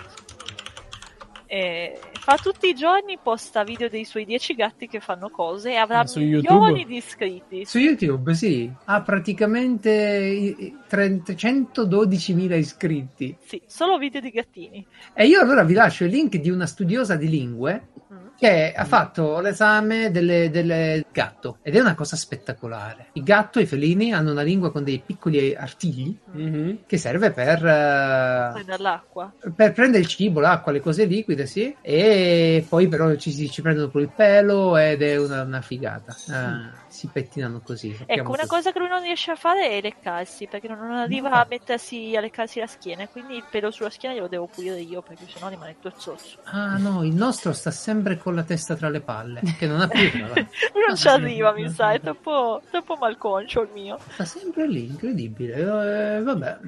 E 1.51 1.99
fa 2.13 2.37
tutti 2.37 2.69
i 2.69 2.75
giorni, 2.75 3.17
posta 3.23 3.65
video 3.65 3.89
dei 3.89 4.05
suoi 4.05 4.27
10 4.27 4.55
gatti 4.55 4.87
che 4.87 5.01
fanno 5.01 5.31
cose 5.31 5.71
e 5.71 5.77
avrà 5.77 6.05
su 6.07 6.19
milioni 6.21 6.85
di 6.85 6.97
iscritti. 6.97 7.65
Su 7.65 7.79
YouTube, 7.79 8.35
sì, 8.35 8.71
ha 8.85 9.01
praticamente 9.01 9.91
i- 9.91 10.55
i 10.67 10.77
30 10.87 11.33
112.000 11.35 12.55
iscritti. 12.55 13.35
Sì, 13.41 13.63
solo 13.65 13.97
video 13.97 14.21
di 14.21 14.29
gattini. 14.31 14.87
E 15.15 15.27
io 15.27 15.41
allora 15.41 15.65
vi 15.65 15.73
lascio 15.73 16.05
il 16.05 16.11
link 16.11 16.37
di 16.37 16.51
una 16.51 16.67
studiosa 16.67 17.17
di 17.17 17.29
lingue 17.31 17.89
Mm. 18.13 18.27
Che 18.39 18.73
ha 18.73 18.85
fatto 18.85 19.41
l'esame 19.41 20.13
delle, 20.13 20.49
delle 20.51 21.05
gatto 21.13 21.59
ed 21.63 21.75
è 21.75 21.81
una 21.81 21.95
cosa 21.97 22.15
spettacolare. 22.15 23.09
Il 23.15 23.25
gatto 23.25 23.59
e 23.59 23.63
i 23.63 23.67
felini 23.67 24.13
hanno 24.13 24.31
una 24.31 24.43
lingua 24.43 24.71
con 24.71 24.85
dei 24.85 25.03
piccoli 25.05 25.57
artigli 25.57 26.17
Mhm. 26.33 26.79
che 26.87 26.99
serve 26.99 27.33
per, 27.33 27.59
Prendere 27.59 28.83
l'acqua. 28.83 29.33
per 29.55 29.73
prendere 29.73 30.03
il 30.03 30.09
cibo, 30.09 30.39
l'acqua, 30.41 30.71
le 30.73 30.81
cose 30.81 31.05
liquide, 31.05 31.47
sì, 31.47 31.75
e 31.83 32.65
poi 32.69 32.87
però 32.87 33.15
ci, 33.17 33.33
si- 33.33 33.51
ci 33.51 33.61
prendono 33.63 33.89
pure 33.89 34.05
il 34.05 34.13
pelo 34.15 34.77
ed 34.77 35.03
è 35.03 35.17
una, 35.17 35.43
una 35.43 35.61
figata. 35.61 36.15
Ah, 36.31 36.71
si 36.89 37.09
pettinano 37.13 37.61
così. 37.61 37.97
Ecco, 38.07 38.29
una 38.29 38.37
così. 38.39 38.49
cosa 38.49 38.73
che 38.73 38.79
lui 38.79 38.89
non 38.89 39.03
riesce 39.03 39.31
a 39.31 39.37
fare 39.37 39.69
è 39.69 39.81
leccarsi, 39.81 40.47
perché 40.47 40.69
non 40.69 40.91
arriva 40.93 41.29
No. 41.29 41.35
a 41.37 41.47
mettersi 41.49 42.15
a 42.17 42.21
leccarsi 42.21 42.59
la 42.61 42.67
schiena, 42.67 43.07
quindi 43.09 43.37
il 43.37 43.45
pelo 43.51 43.71
sulla 43.71 43.91
schiena 43.91 44.15
glielo 44.15 44.29
devo 44.29 44.47
pulire 44.47 44.81
io, 44.81 45.03
perché 45.03 45.25
sennò 45.29 45.49
rimane 45.49 45.77
tozzozzo. 45.81 46.39
Ah 46.45 46.77
no, 46.79 47.05
il 47.05 47.15
nostro 47.15 47.53
sta 47.53 47.71
sempre 47.71 48.17
con 48.17 48.35
la 48.35 48.43
testa 48.43 48.75
tra 48.77 48.89
le 48.89 49.01
palle, 49.01 49.41
che 49.59 49.67
non 49.67 49.81
ha 49.81 49.89
più 49.89 50.01
lui 50.13 50.85
non 50.87 50.97
ci 50.97 51.09
arriva, 51.09 51.53
mi 51.53 51.69
sa, 51.69 51.93
è 51.93 52.01
troppo, 52.01 52.63
troppo 52.71 52.97
malconcio 52.97 53.63
il 53.63 53.71
mio. 53.73 53.99
Sta 54.11 54.25
sempre 54.25 54.67
lì, 54.67 54.87
incredibile. 54.87 56.17
Eh, 56.17 56.23
vabbè, 56.23 56.59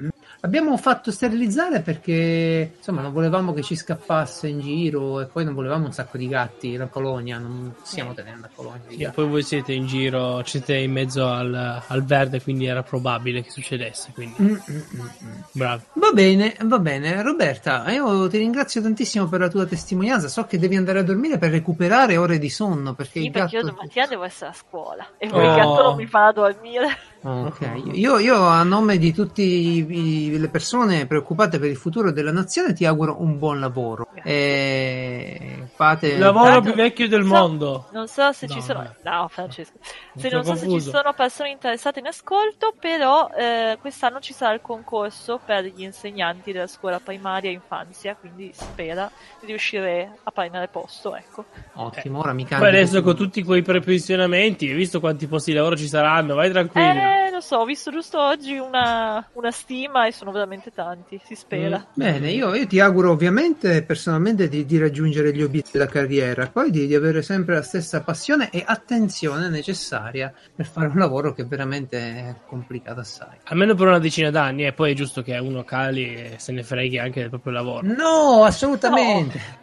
abbiamo 0.43 0.75
fatto 0.77 1.11
sterilizzare 1.11 1.81
perché 1.81 2.73
insomma 2.77 3.01
non 3.01 3.11
volevamo 3.13 3.53
che 3.53 3.61
ci 3.61 3.75
scappasse 3.75 4.47
in 4.47 4.59
giro 4.59 5.21
e 5.21 5.25
poi 5.25 5.43
non 5.45 5.53
volevamo 5.53 5.85
un 5.85 5.93
sacco 5.93 6.17
di 6.17 6.27
gatti. 6.27 6.75
La 6.75 6.87
colonia, 6.87 7.37
non 7.37 7.73
stiamo 7.83 8.13
tenendo 8.13 8.41
la 8.43 8.49
colonia 8.53 8.81
di 8.87 8.95
Sì, 8.95 8.99
gatti. 9.01 9.15
poi 9.15 9.27
voi 9.27 9.43
siete 9.43 9.73
in 9.73 9.85
giro, 9.87 10.41
siete 10.45 10.75
in 10.75 10.91
mezzo 10.91 11.27
al, 11.27 11.81
al 11.87 12.03
verde, 12.03 12.41
quindi 12.41 12.65
era 12.65 12.83
probabile 12.83 13.41
che 13.43 13.49
succedesse. 13.51 14.11
Quindi, 14.13 14.35
Mm, 14.41 14.47
mm, 14.47 14.75
mm, 14.75 15.39
bravi. 15.51 15.83
Va 15.93 16.11
bene, 16.11 16.55
va 16.63 16.79
bene. 16.79 17.21
Roberta, 17.21 17.89
io 17.91 18.27
ti 18.27 18.37
ringrazio 18.37 18.81
tantissimo 18.81 19.27
per 19.27 19.39
la 19.41 19.47
tua 19.49 19.65
testimonianza. 19.65 20.27
So 20.27 20.45
che 20.45 20.57
devi 20.57 20.75
andare 20.75 20.99
a 20.99 21.03
dormire 21.03 21.37
per 21.37 21.51
recuperare 21.51 22.17
ore 22.17 22.39
di 22.39 22.49
sonno 22.49 22.93
perché 22.93 23.19
Sì, 23.19 23.25
il 23.25 23.31
perché 23.31 23.57
io 23.57 23.61
gatto. 23.63 23.75
domattina 23.75 24.07
devo 24.07 24.23
essere 24.23 24.49
a 24.51 24.53
scuola, 24.53 25.07
e 25.17 25.27
poi 25.27 25.45
Oh. 25.45 25.49
il 25.49 25.55
gatto 25.55 25.83
non 25.83 25.95
mi 25.95 26.05
farà 26.07 26.31
dormire. 26.31 26.87
Ok, 27.23 27.81
io, 27.93 28.17
io 28.17 28.35
a 28.47 28.63
nome 28.63 28.97
di 28.97 29.13
tutte 29.13 29.43
le 29.43 30.47
persone 30.49 31.05
preoccupate 31.05 31.59
per 31.59 31.69
il 31.69 31.75
futuro 31.77 32.11
della 32.11 32.31
nazione 32.31 32.73
ti 32.73 32.83
auguro 32.85 33.21
un 33.21 33.37
buon 33.37 33.59
lavoro. 33.59 34.07
E 34.23 35.67
fate 35.75 36.07
Il 36.13 36.19
lavoro 36.19 36.45
Tanto- 36.45 36.61
più 36.61 36.73
vecchio 36.73 37.07
del 37.07 37.21
so- 37.23 37.27
mondo. 37.29 37.87
Non 37.91 38.07
so 38.07 38.31
se 38.31 38.47
No, 38.47 38.53
ci 38.53 38.61
sono. 38.61 38.95
No, 39.03 39.27
Francesco. 39.29 39.77
Se 40.15 40.29
non 40.29 40.43
so 40.43 40.55
se 40.55 40.67
ci 40.69 40.81
sono 40.81 41.13
persone 41.13 41.49
interessate 41.51 41.99
in 41.99 42.07
ascolto, 42.07 42.73
però 42.79 43.29
eh, 43.37 43.77
quest'anno 43.79 44.19
ci 44.19 44.33
sarà 44.33 44.53
il 44.53 44.61
concorso 44.61 45.39
per 45.45 45.63
gli 45.65 45.83
insegnanti 45.83 46.51
della 46.51 46.67
scuola 46.67 46.99
primaria 46.99 47.49
e 47.49 47.53
infanzia, 47.53 48.15
quindi 48.19 48.51
spera 48.53 49.11
di 49.39 49.45
riuscire 49.45 50.17
a 50.23 50.31
prendere 50.31 50.67
posto, 50.69 51.15
ecco. 51.15 51.45
Ottimo, 51.73 52.19
ora 52.19 52.33
mi 52.33 52.41
Poi 52.43 52.49
cambio. 52.51 52.67
adesso 52.69 53.01
con 53.03 53.15
tutti 53.15 53.43
quei 53.43 53.61
prepensionamenti, 53.61 54.67
hai 54.67 54.73
visto 54.73 54.99
quanti 54.99 55.27
posti 55.27 55.51
di 55.51 55.57
lavoro 55.57 55.75
ci 55.77 55.87
saranno? 55.87 56.33
Vai 56.35 56.49
tranquillo. 56.49 56.89
Eh, 56.89 57.09
lo 57.41 57.47
so, 57.47 57.57
ho 57.57 57.65
visto 57.65 57.89
giusto 57.91 58.19
oggi 58.21 58.57
una, 58.57 59.27
una 59.33 59.51
stima 59.51 60.05
e 60.05 60.11
sono 60.11 60.31
veramente 60.31 60.71
tanti, 60.71 61.19
si 61.25 61.33
spera. 61.35 61.79
Mm. 61.79 61.93
Bene, 61.95 62.31
io, 62.31 62.53
io 62.53 62.67
ti 62.67 62.79
auguro 62.79 63.11
ovviamente 63.11 63.81
personalmente 63.83 64.47
di, 64.47 64.65
di 64.65 64.77
raggiungere 64.77 65.33
gli 65.33 65.41
obiettivi 65.41 65.79
della 65.79 65.89
carriera, 65.89 66.47
poi 66.47 66.69
di, 66.69 66.85
di 66.85 66.93
avere 66.93 67.23
sempre 67.23 67.55
la 67.55 67.63
stessa 67.63 68.01
passione 68.01 68.49
e 68.51 68.63
attenzione 68.65 69.49
necessaria 69.49 70.31
per 70.55 70.67
fare 70.67 70.87
un 70.87 70.97
lavoro 70.97 71.33
che 71.33 71.43
veramente 71.43 71.97
è 71.97 72.35
complicato 72.45 72.99
assai. 72.99 73.39
Almeno 73.45 73.73
per 73.73 73.87
una 73.87 73.99
decina 73.99 74.29
d'anni, 74.29 74.65
e 74.65 74.73
poi 74.73 74.91
è 74.91 74.95
giusto 74.95 75.23
che 75.23 75.35
uno 75.37 75.63
cali 75.63 76.13
e 76.13 76.35
se 76.37 76.51
ne 76.51 76.63
freghi 76.63 76.99
anche 76.99 77.21
del 77.21 77.29
proprio 77.29 77.53
lavoro. 77.53 77.87
No, 77.87 78.43
assolutamente. 78.43 79.59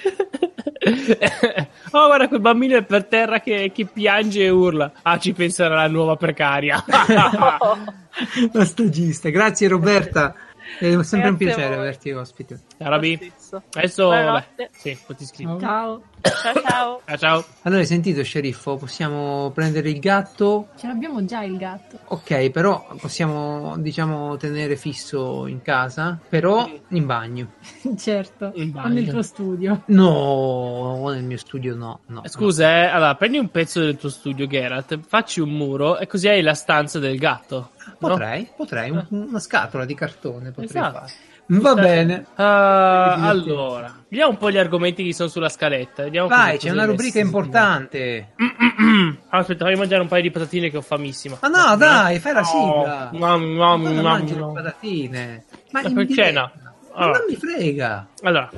oh, 1.90 2.06
guarda 2.06 2.28
quel 2.28 2.40
bambino 2.40 2.76
è 2.76 2.82
per 2.82 3.04
terra 3.04 3.40
che, 3.40 3.70
che 3.74 3.86
piange 3.86 4.44
e 4.44 4.48
urla. 4.48 4.92
Ah, 5.02 5.18
ci 5.18 5.32
penserà 5.32 5.74
la 5.74 5.88
nuova 5.88 6.16
precaria. 6.16 6.82
La 8.52 8.64
stagista. 8.64 9.28
Grazie 9.28 9.68
Roberta, 9.68 10.34
è 10.78 11.02
sempre 11.02 11.02
un 11.02 11.02
Grazie 11.04 11.28
a 11.28 11.34
piacere 11.36 11.74
averti 11.74 12.10
ospite. 12.12 12.60
Arabi, 12.82 13.30
adesso 13.74 14.08
vabbè. 14.08 14.70
Sì, 14.72 14.96
poi 15.06 15.14
ti 15.14 15.26
scrivo. 15.26 15.60
Ciao. 15.60 16.00
Ciao 16.22 16.62
ciao. 16.66 17.00
Ah, 17.04 17.16
ciao. 17.18 17.44
Allora, 17.62 17.80
hai 17.82 17.86
sentito, 17.86 18.22
sceriffo? 18.22 18.76
Possiamo 18.76 19.50
prendere 19.50 19.90
il 19.90 19.98
gatto? 19.98 20.68
Ce 20.78 20.86
l'abbiamo 20.86 21.22
già 21.26 21.42
il 21.42 21.58
gatto. 21.58 21.98
Ok, 22.04 22.48
però 22.48 22.86
possiamo, 22.98 23.76
diciamo, 23.76 24.38
tenere 24.38 24.76
fisso 24.76 25.46
in 25.46 25.60
casa, 25.60 26.18
però 26.26 26.66
in 26.88 27.04
bagno. 27.04 27.52
certo. 27.98 28.52
In 28.54 28.70
O 28.70 28.72
bagno. 28.80 28.94
nel 28.94 29.08
tuo 29.10 29.22
studio. 29.22 29.82
No, 29.86 31.06
nel 31.10 31.24
mio 31.24 31.36
studio 31.36 31.74
no. 31.74 32.00
no 32.06 32.22
Scusa, 32.24 32.66
eh, 32.66 32.86
allora 32.86 33.14
prendi 33.14 33.36
un 33.36 33.50
pezzo 33.50 33.80
del 33.80 33.98
tuo 33.98 34.08
studio, 34.08 34.46
Geralt, 34.46 34.98
facci 35.06 35.40
un 35.40 35.50
muro 35.50 35.98
e 35.98 36.06
così 36.06 36.28
hai 36.28 36.40
la 36.40 36.54
stanza 36.54 36.98
del 36.98 37.18
gatto. 37.18 37.72
no. 37.76 37.92
no? 37.98 38.08
Potrei, 38.08 38.48
potrei, 38.56 38.88
un- 38.90 39.06
una 39.10 39.38
scatola 39.38 39.84
di 39.84 39.94
cartone 39.94 40.48
potrei 40.50 40.64
Esatto. 40.66 40.98
fare. 40.98 41.12
Va 41.52 41.74
bene. 41.74 42.26
Ah, 42.36 43.14
Divertente. 43.16 43.50
allora, 43.50 43.94
vediamo 44.08 44.30
un 44.30 44.36
po' 44.38 44.50
gli 44.52 44.56
argomenti 44.56 45.02
che 45.04 45.12
sono 45.12 45.28
sulla 45.28 45.48
scaletta. 45.48 46.04
Vediamo 46.04 46.28
Vai, 46.28 46.58
c'è 46.58 46.70
una 46.70 46.84
rubrica 46.84 47.18
importante. 47.18 48.34
Ah, 49.30 49.38
aspetta, 49.38 49.64
fammi 49.64 49.76
mangiare 49.76 50.02
un 50.02 50.08
paio 50.08 50.22
di 50.22 50.30
patatine 50.30 50.70
che 50.70 50.76
ho 50.76 50.80
famissima. 50.82 51.38
Ma 51.42 51.48
no, 51.48 51.76
dai, 51.76 52.18
fai 52.20 52.32
la 52.34 52.44
sigla. 52.44 53.10
Oh, 53.12 53.18
mam, 53.18 53.42
mam, 53.42 53.82
mam, 53.82 53.98
mangi 54.00 54.34
le 54.36 54.50
patatine? 54.54 55.44
Ma 55.72 55.82
Ma 55.82 55.90
per 55.92 56.06
cena. 56.12 56.52
Ma 56.54 56.72
Allora. 56.94 57.18
non 57.18 57.26
mi 57.28 57.36
frega. 57.36 58.06
Allora. 58.22 58.50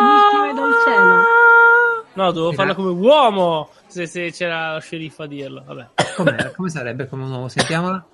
Ultime 0.00 0.52
dal 0.54 0.72
cielo. 0.84 1.22
No, 2.14 2.32
dovevo 2.32 2.52
farla 2.52 2.74
come 2.74 2.90
uomo. 2.90 3.68
Se, 3.88 4.06
se 4.06 4.30
c'era 4.30 4.74
lo 4.74 4.80
sceriffo 4.80 5.22
a 5.22 5.26
dirlo. 5.26 5.62
Vabbè. 5.64 5.88
Com'è? 6.14 6.52
Come 6.52 6.68
sarebbe 6.68 7.06
come 7.08 7.24
un 7.24 7.32
uomo? 7.32 7.48
Sentiamola. 7.48 8.06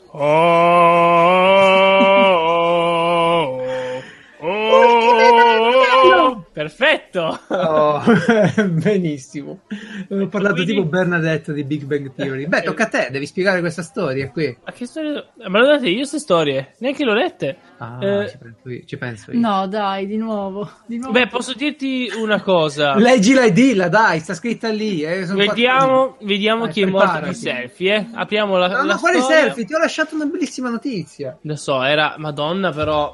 Perfetto. 6.55 7.40
Oh, 7.48 8.00
benissimo. 8.70 9.62
Ho 10.09 10.28
parlato 10.28 10.55
Quindi- 10.55 10.72
tipo 10.74 10.84
Bernadette 10.86 11.52
di 11.52 11.64
Big 11.64 11.82
Bang 11.82 12.12
Theory. 12.14 12.46
Beh, 12.46 12.62
tocca 12.62 12.84
a 12.84 12.86
te, 12.86 13.09
devi 13.11 13.26
spiegare 13.26 13.59
questa 13.59 13.82
storia 13.82 14.30
qui. 14.30 14.57
Ma 14.64 14.70
che 14.70 14.86
storie? 14.86 15.24
Me 15.48 15.59
lo 15.59 15.66
date 15.66 15.88
io 15.88 15.96
queste 15.96 16.20
storie? 16.20 16.74
Neanche 16.78 17.05
l'ho 17.05 17.12
lette. 17.12 17.57
Ah, 17.78 17.98
Eh, 18.00 18.28
ci, 18.30 18.38
penso 18.38 18.68
io, 18.70 18.82
ci 18.86 18.96
penso 18.96 19.32
io. 19.32 19.40
No, 19.40 19.66
dai, 19.66 20.07
di 20.07 20.16
nuovo. 20.16 20.70
Di 20.86 20.96
nuovo. 20.98 21.12
Beh, 21.12 21.26
posso 21.26 21.55
dirti 21.55 22.09
una 22.16 22.40
cosa. 22.40 22.94
Leggila 23.02 23.42
e 23.42 23.52
dilla, 23.52 23.88
dai, 23.88 24.20
sta 24.20 24.34
scritta 24.34 24.68
lì. 24.70 25.02
eh, 25.02 25.26
sono 25.26 25.38
Vediamo, 25.38 26.16
vediamo 26.20 26.64
Dai, 26.66 26.72
chi 26.72 26.82
è 26.82 26.86
morto 26.86 27.07
di 27.07 27.12
preparati. 27.14 27.34
selfie, 27.34 27.94
eh. 27.96 28.07
Apriamo 28.14 28.57
la, 28.59 28.68
No, 28.68 28.84
la 28.84 28.94
no, 28.94 28.98
quali 29.00 29.18
storia. 29.18 29.40
selfie? 29.40 29.64
Ti 29.64 29.74
ho 29.74 29.78
lasciato 29.78 30.14
una 30.14 30.26
bellissima 30.26 30.68
notizia. 30.70 31.36
Lo 31.40 31.57
so, 31.57 31.82
era 31.82 32.14
Madonna, 32.18 32.70
però. 32.70 33.12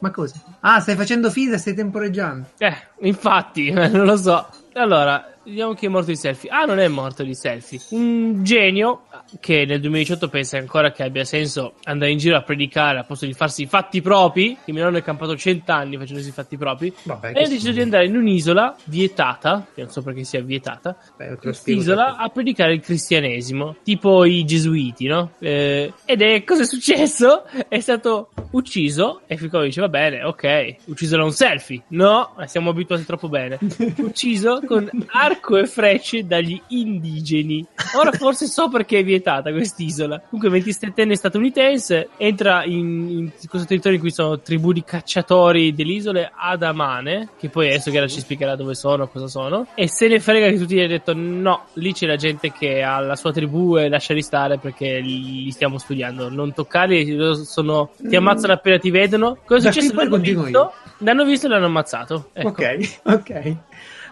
Ma 0.00 0.10
cosa? 0.12 0.40
Ah, 0.60 0.78
stai 0.80 0.94
facendo 0.94 1.30
finta, 1.30 1.58
stai 1.58 1.74
temporeggiando. 1.74 2.48
Eh, 2.58 2.75
infatti, 3.00 3.70
non 3.72 4.04
lo 4.04 4.16
so. 4.16 4.46
Allora, 4.74 5.35
vediamo 5.46 5.74
chi 5.74 5.86
è 5.86 5.88
morto 5.88 6.10
di 6.10 6.16
selfie. 6.16 6.50
Ah, 6.50 6.64
non 6.64 6.78
è 6.78 6.88
morto 6.88 7.22
di 7.22 7.34
selfie. 7.34 7.80
Un 7.90 8.42
genio 8.42 9.02
che 9.40 9.64
nel 9.64 9.80
2018 9.80 10.28
pensa 10.28 10.58
ancora 10.58 10.92
che 10.92 11.02
abbia 11.02 11.24
senso 11.24 11.74
andare 11.84 12.10
in 12.10 12.18
giro 12.18 12.36
a 12.36 12.42
predicare 12.42 12.98
a 12.98 13.04
posto 13.04 13.26
di 13.26 13.32
farsi 13.32 13.62
i 13.62 13.66
fatti 13.66 14.02
propri. 14.02 14.56
Che 14.64 14.72
mio 14.72 14.84
nonno 14.84 14.98
è 14.98 15.02
campato 15.02 15.36
cent'anni 15.36 15.96
facendosi 15.96 16.28
i 16.28 16.32
fatti 16.32 16.56
propri. 16.56 16.92
Vabbè, 17.04 17.32
E 17.34 17.42
ha 17.44 17.48
deciso 17.48 17.70
di 17.72 17.80
andare 17.80 18.06
in 18.06 18.16
un'isola 18.16 18.76
vietata, 18.84 19.66
che 19.74 19.82
non 19.82 19.90
so 19.90 20.02
perché 20.02 20.24
sia 20.24 20.40
vietata, 20.42 20.96
Beh, 21.16 21.36
dopo. 21.36 22.16
a 22.18 22.28
predicare 22.28 22.74
il 22.74 22.80
cristianesimo, 22.80 23.76
tipo 23.82 24.24
i 24.24 24.44
gesuiti, 24.44 25.06
no? 25.06 25.32
Eh, 25.38 25.92
ed 26.04 26.22
è 26.22 26.44
cosa 26.44 26.62
è 26.62 26.66
successo? 26.66 27.44
È 27.68 27.78
stato 27.80 28.30
ucciso 28.50 29.22
e 29.26 29.36
Ficco 29.36 29.62
dice 29.62 29.80
va 29.80 29.88
bene, 29.88 30.24
ok, 30.24 30.76
ucciso 30.86 31.16
da 31.16 31.24
un 31.24 31.32
selfie. 31.32 31.82
No, 31.88 32.34
siamo 32.46 32.70
abituati 32.70 33.04
troppo 33.04 33.28
bene. 33.28 33.58
Ucciso 33.98 34.60
con 34.66 34.88
arco 35.08 35.35
e 35.56 35.66
frecce 35.66 36.26
dagli 36.26 36.60
indigeni. 36.68 37.66
Ora 37.96 38.12
forse 38.12 38.46
so 38.46 38.68
perché 38.68 38.98
è 38.98 39.04
vietata 39.04 39.50
quest'isola. 39.50 40.20
Comunque 40.28 40.58
27enne 40.58 41.12
statunitense 41.12 42.10
entra 42.16 42.64
in, 42.64 43.08
in 43.08 43.48
questo 43.48 43.66
territorio 43.66 43.96
in 43.96 44.02
cui 44.02 44.12
sono 44.12 44.40
tribù 44.40 44.72
di 44.72 44.84
cacciatori 44.84 45.74
delle 45.74 45.92
isole 45.92 46.30
Adamane, 46.34 47.30
che 47.38 47.48
poi 47.48 47.68
adesso 47.68 47.90
Gara 47.90 48.06
ci 48.06 48.20
spiegherà 48.20 48.56
dove 48.56 48.74
sono, 48.74 49.08
cosa 49.08 49.26
sono, 49.26 49.66
e 49.74 49.88
se 49.88 50.08
ne 50.08 50.20
frega 50.20 50.48
che 50.48 50.58
tutti 50.58 50.74
gli 50.74 50.80
hanno 50.80 50.88
detto 50.88 51.14
no, 51.14 51.66
lì 51.74 51.92
c'è 51.92 52.06
la 52.06 52.16
gente 52.16 52.52
che 52.52 52.82
ha 52.82 52.98
la 53.00 53.16
sua 53.16 53.32
tribù 53.32 53.76
e 53.76 53.88
lasciali 53.88 54.22
stare 54.22 54.58
perché 54.58 54.98
li 54.98 55.50
stiamo 55.50 55.78
studiando, 55.78 56.28
non 56.28 56.52
toccarli, 56.52 57.34
sono, 57.44 57.90
ti 57.96 58.16
ammazzano 58.16 58.52
appena 58.52 58.78
ti 58.78 58.90
vedono. 58.90 59.38
Cosa 59.44 59.68
è 59.68 59.72
successo? 59.72 59.94
L'hanno 59.94 60.16
visto, 60.18 60.72
l'hanno 60.98 61.24
visto 61.24 61.46
e 61.46 61.48
l'hanno 61.48 61.66
ammazzato. 61.66 62.30
Ecco. 62.32 62.48
Ok, 62.48 63.00
ok. 63.04 63.56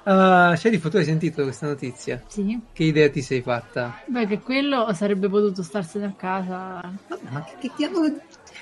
Uh, 0.05 0.55
Sceriffo, 0.55 0.91
tu 0.91 0.99
hai 0.99 1.05
sentito 1.05 1.43
questa 1.43 1.67
notizia? 1.67 2.23
Sì. 2.27 2.61
Che 2.73 2.85
idea 2.85 3.09
ti 3.09 3.23
sei 3.23 3.41
fatta? 3.41 4.03
Beh, 4.07 4.27
che 4.27 4.41
quello 4.41 4.93
sarebbe 4.93 5.29
potuto 5.31 5.63
starsene 5.63 6.07
a 6.07 6.13
casa. 6.15 6.93
Vabbè, 7.09 7.31
ma 7.31 7.43
che, 7.43 7.55
che 7.59 7.71
diavolo... 7.75 8.09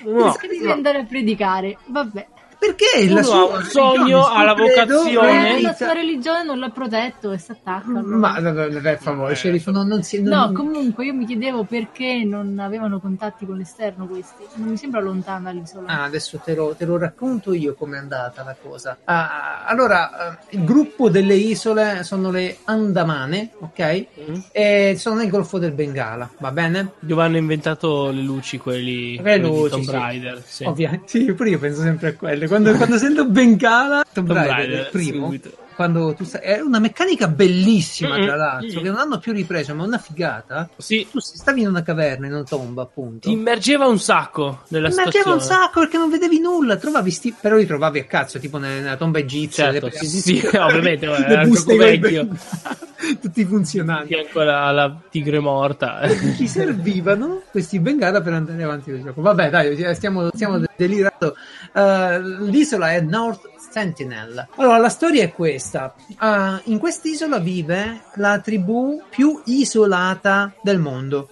No, 0.05 0.35
Devi 0.41 0.71
andare 0.71 0.99
a 0.99 1.03
predicare. 1.03 1.77
Vabbè. 1.87 2.27
Perché 2.63 3.03
Uno 3.03 3.13
la 3.15 3.19
ha 3.19 3.23
sua 3.23 3.43
un 3.57 3.63
sogno, 3.63 4.25
ha 4.25 4.43
la 4.45 4.53
vocazione. 4.53 5.57
Eh, 5.57 5.61
la 5.61 5.73
sua 5.73 5.91
religione 5.91 6.43
non 6.45 6.59
l'ha 6.59 6.69
protetto 6.69 7.31
e 7.33 7.37
si 7.37 7.51
attacca. 7.51 7.89
Ma 7.89 8.39
per 8.41 8.99
favore, 9.01 9.35
sceriffo, 9.35 9.71
non, 9.71 9.85
non 9.87 10.01
si... 10.01 10.21
No, 10.21 10.45
non- 10.45 10.53
comunque 10.53 11.05
io 11.05 11.13
mi 11.13 11.25
chiedevo 11.25 11.65
perché 11.65 12.23
non 12.23 12.57
avevano 12.59 13.01
contatti 13.01 13.45
con 13.45 13.57
l'esterno 13.57 14.07
questi. 14.07 14.43
Non 14.55 14.69
mi 14.69 14.77
sembra 14.77 15.01
lontana 15.01 15.51
l'isola. 15.51 15.87
Ah, 15.89 16.03
adesso 16.05 16.37
te 16.37 16.55
lo, 16.55 16.73
te 16.77 16.85
lo 16.85 16.97
racconto 16.97 17.51
io 17.53 17.73
com'è 17.73 17.97
andata 17.97 18.43
la 18.43 18.55
cosa. 18.61 18.97
Ah, 19.03 19.65
allora, 19.65 20.31
eh, 20.31 20.37
il 20.51 20.63
gruppo 20.63 21.09
delle 21.09 21.35
isole 21.35 22.03
sono 22.03 22.31
le 22.31 22.59
Andamane, 22.63 23.49
ok? 23.59 24.05
Mm. 24.29 24.35
E 24.53 24.95
sono 24.97 25.15
nel 25.15 25.29
Golfo 25.29 25.57
del 25.57 25.73
Bengala, 25.73 26.29
va 26.37 26.51
bene? 26.51 26.93
Dove 26.99 27.23
hanno 27.23 27.35
inventato 27.37 28.09
le 28.09 28.21
luci, 28.21 28.57
quelli, 28.57 29.17
Le 29.17 29.21
quelli 29.21 29.41
di 29.41 29.47
luci, 29.57 29.69
Tomb 29.69 29.83
sì. 29.83 29.91
Raider. 29.91 30.41
Sì. 30.45 30.63
Ovviamente, 30.63 31.07
sì, 31.07 31.33
pure 31.33 31.49
io 31.49 31.59
penso 31.59 31.81
sempre 31.81 32.09
a 32.09 32.13
quelle. 32.15 32.47
Quando, 32.53 32.77
quando 32.77 32.99
sento 32.99 33.25
Bengala, 33.25 34.05
Tomb 34.13 34.27
Tomb 34.27 34.37
Raider, 34.37 34.55
Raider, 34.55 34.79
il 34.81 34.89
primo, 34.91 35.25
subito. 35.25 35.62
Quando 35.73 36.13
tu 36.13 36.23
sai, 36.23 36.41
è 36.41 36.59
una 36.59 36.79
meccanica 36.79 37.27
bellissima, 37.27 38.15
tra 38.19 38.35
l'altro, 38.35 38.81
che 38.81 38.89
non 38.89 38.97
hanno 38.97 39.19
più 39.19 39.31
ripreso, 39.33 39.73
ma 39.75 39.83
una 39.83 39.97
figata. 39.97 40.69
Sì, 40.77 41.07
Tu 41.11 41.19
stavi 41.19 41.61
in 41.61 41.67
una 41.67 41.81
caverna, 41.83 42.27
in 42.27 42.33
una 42.33 42.43
tomba, 42.43 42.83
appunto. 42.83 43.27
ti 43.27 43.33
immergeva 43.33 43.85
un 43.87 43.99
sacco 43.99 44.63
nella 44.69 44.87
Mi 44.87 44.93
immergeva 44.93 45.23
situazione. 45.25 45.35
un 45.35 45.41
sacco 45.41 45.79
perché 45.81 45.97
non 45.97 46.09
vedevi 46.09 46.39
nulla, 46.39 46.75
trovavi 46.77 47.11
sti... 47.11 47.35
però 47.39 47.55
li 47.57 47.65
trovavi 47.65 47.99
a 47.99 48.05
cazzo, 48.05 48.39
tipo 48.39 48.57
nella, 48.57 48.95
tomba 48.95 49.19
egizia. 49.19 49.71
Certo, 49.71 49.87
le- 49.87 49.91
sì, 49.93 50.07
sì, 50.07 50.19
sì, 50.39 50.45
ovviamente, 50.55 51.05
le 51.05 51.25
era 51.25 51.47
coi 51.47 51.77
vecchio. 51.77 52.27
tutti 53.21 53.43
funzionanti. 53.45 54.13
Ancora 54.15 54.71
la 54.71 54.95
tigre 55.09 55.39
morta. 55.39 56.01
Ci 56.37 56.47
servivano 56.47 57.41
questi 57.51 57.79
Bengala 57.79 58.21
per 58.21 58.33
andare 58.33 58.63
avanti 58.63 58.91
col 58.91 59.03
gioco. 59.03 59.21
Vabbè, 59.21 59.49
dai, 59.49 59.95
stiamo, 59.95 60.29
stiamo 60.33 60.61
delirando. 60.75 61.35
Uh, 61.73 62.45
l'isola 62.45 62.91
è 62.93 63.01
North 63.01 63.49
Sentinel. 63.69 64.47
Allora, 64.55 64.77
la 64.77 64.89
storia 64.89 65.23
è 65.23 65.31
questa. 65.31 65.93
Uh, 66.19 66.59
in 66.71 66.77
quest'isola 66.79 67.39
vive 67.39 68.01
la 68.15 68.39
tribù 68.39 69.01
più 69.09 69.41
isolata 69.45 70.53
del 70.61 70.79
mondo. 70.79 71.29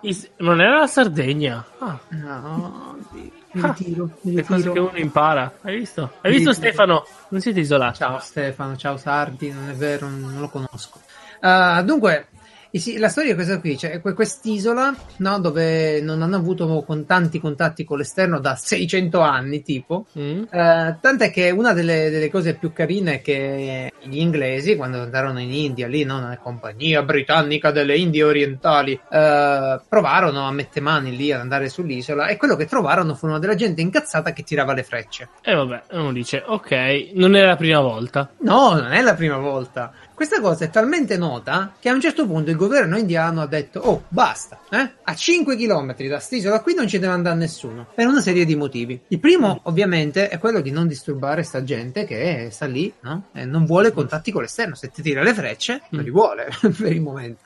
Is- 0.00 0.28
non 0.38 0.60
era 0.60 0.78
la 0.80 0.86
Sardegna. 0.86 1.64
Ah, 1.78 1.98
No, 2.08 2.96
mi 3.12 3.32
Ah, 3.62 3.74
ritiro, 3.76 4.10
mi 4.22 4.34
le 4.34 4.44
cose 4.44 4.62
che 4.62 4.66
ritiro. 4.68 4.88
uno 4.90 4.98
impara. 4.98 5.52
Hai 5.62 5.76
visto? 5.78 6.02
Hai 6.20 6.30
Mi 6.30 6.36
visto 6.36 6.50
ritiro. 6.50 6.68
Stefano? 6.68 7.06
Non 7.30 7.40
siete 7.40 7.60
isolati. 7.60 7.96
Ciao 7.98 8.18
Stefano, 8.20 8.76
ciao 8.76 8.96
Sardi, 8.98 9.50
non 9.50 9.68
è 9.70 9.72
vero, 9.74 10.08
non 10.10 10.38
lo 10.38 10.48
conosco. 10.48 11.00
Ah, 11.40 11.80
dunque, 11.82 12.26
sì, 12.72 12.98
la 12.98 13.08
storia 13.08 13.32
è 13.32 13.34
questa 13.34 13.60
qui, 13.60 13.76
cioè 13.78 14.00
que- 14.00 14.14
quest'isola, 14.14 14.94
no, 15.18 15.38
dove 15.40 16.00
non 16.00 16.22
hanno 16.22 16.36
avuto 16.36 16.82
con 16.84 17.06
tanti 17.06 17.40
contatti 17.40 17.84
con 17.84 17.98
l'esterno 17.98 18.38
da 18.40 18.56
600 18.56 19.20
anni, 19.20 19.62
tipo, 19.62 20.06
Mm? 20.18 20.44
Eh, 20.50 20.96
tant'è 21.00 21.30
che 21.30 21.50
una 21.50 21.72
delle, 21.72 22.10
delle 22.10 22.30
cose 22.30 22.54
più 22.54 22.72
carine 22.72 23.20
che 23.20 23.92
gli 24.02 24.18
inglesi, 24.18 24.76
quando 24.76 25.00
andarono 25.00 25.40
in 25.40 25.52
India, 25.52 25.86
lì, 25.86 26.04
no, 26.04 26.20
nella 26.20 26.38
compagnia 26.38 27.02
britannica 27.02 27.70
delle 27.70 27.96
Indie 27.96 28.22
orientali, 28.22 28.92
eh, 28.92 29.80
provarono 29.88 30.46
a 30.46 30.52
mettere 30.52 30.80
mani 30.80 31.16
lì 31.16 31.32
ad 31.32 31.40
andare 31.40 31.68
sull'isola 31.68 32.26
e 32.28 32.36
quello 32.36 32.56
che 32.56 32.66
trovarono 32.66 33.14
furono 33.14 33.38
della 33.38 33.54
gente 33.54 33.80
incazzata 33.80 34.32
che 34.32 34.42
tirava 34.42 34.72
le 34.72 34.82
frecce. 34.82 35.28
E 35.42 35.54
vabbè, 35.54 35.82
uno 35.92 36.12
dice, 36.12 36.42
ok, 36.46 37.10
non 37.14 37.34
è 37.36 37.44
la 37.44 37.56
prima 37.56 37.80
volta. 37.80 38.30
No, 38.40 38.74
non 38.74 38.92
è 38.92 39.00
la 39.02 39.14
prima 39.14 39.38
volta. 39.38 39.92
Questa 40.16 40.40
cosa 40.40 40.64
è 40.64 40.70
talmente 40.70 41.18
nota 41.18 41.74
che 41.78 41.90
a 41.90 41.92
un 41.92 42.00
certo 42.00 42.26
punto 42.26 42.48
il 42.48 42.56
governo 42.56 42.96
indiano 42.96 43.42
ha 43.42 43.46
detto: 43.46 43.80
Oh, 43.80 44.04
basta, 44.08 44.60
eh? 44.70 44.92
A 45.02 45.14
5 45.14 45.56
km 45.56 45.94
da 46.08 46.18
st'isola 46.18 46.62
qui 46.62 46.72
non 46.72 46.88
ci 46.88 46.98
deve 46.98 47.12
andare 47.12 47.36
nessuno. 47.36 47.86
Per 47.94 48.06
una 48.06 48.22
serie 48.22 48.46
di 48.46 48.56
motivi. 48.56 48.98
Il 49.08 49.20
primo, 49.20 49.60
ovviamente, 49.64 50.30
è 50.30 50.38
quello 50.38 50.62
di 50.62 50.70
non 50.70 50.88
disturbare 50.88 51.42
sta 51.42 51.62
gente 51.62 52.06
che 52.06 52.48
sta 52.50 52.64
lì, 52.64 52.90
no? 53.00 53.28
E 53.34 53.44
non 53.44 53.66
vuole 53.66 53.92
contatti 53.92 54.32
con 54.32 54.40
l'esterno. 54.40 54.74
Se 54.74 54.88
ti 54.88 55.02
tira 55.02 55.22
le 55.22 55.34
frecce, 55.34 55.82
non 55.90 56.02
li 56.02 56.10
vuole 56.10 56.48
per 56.64 56.92
il 56.92 57.02
momento. 57.02 57.42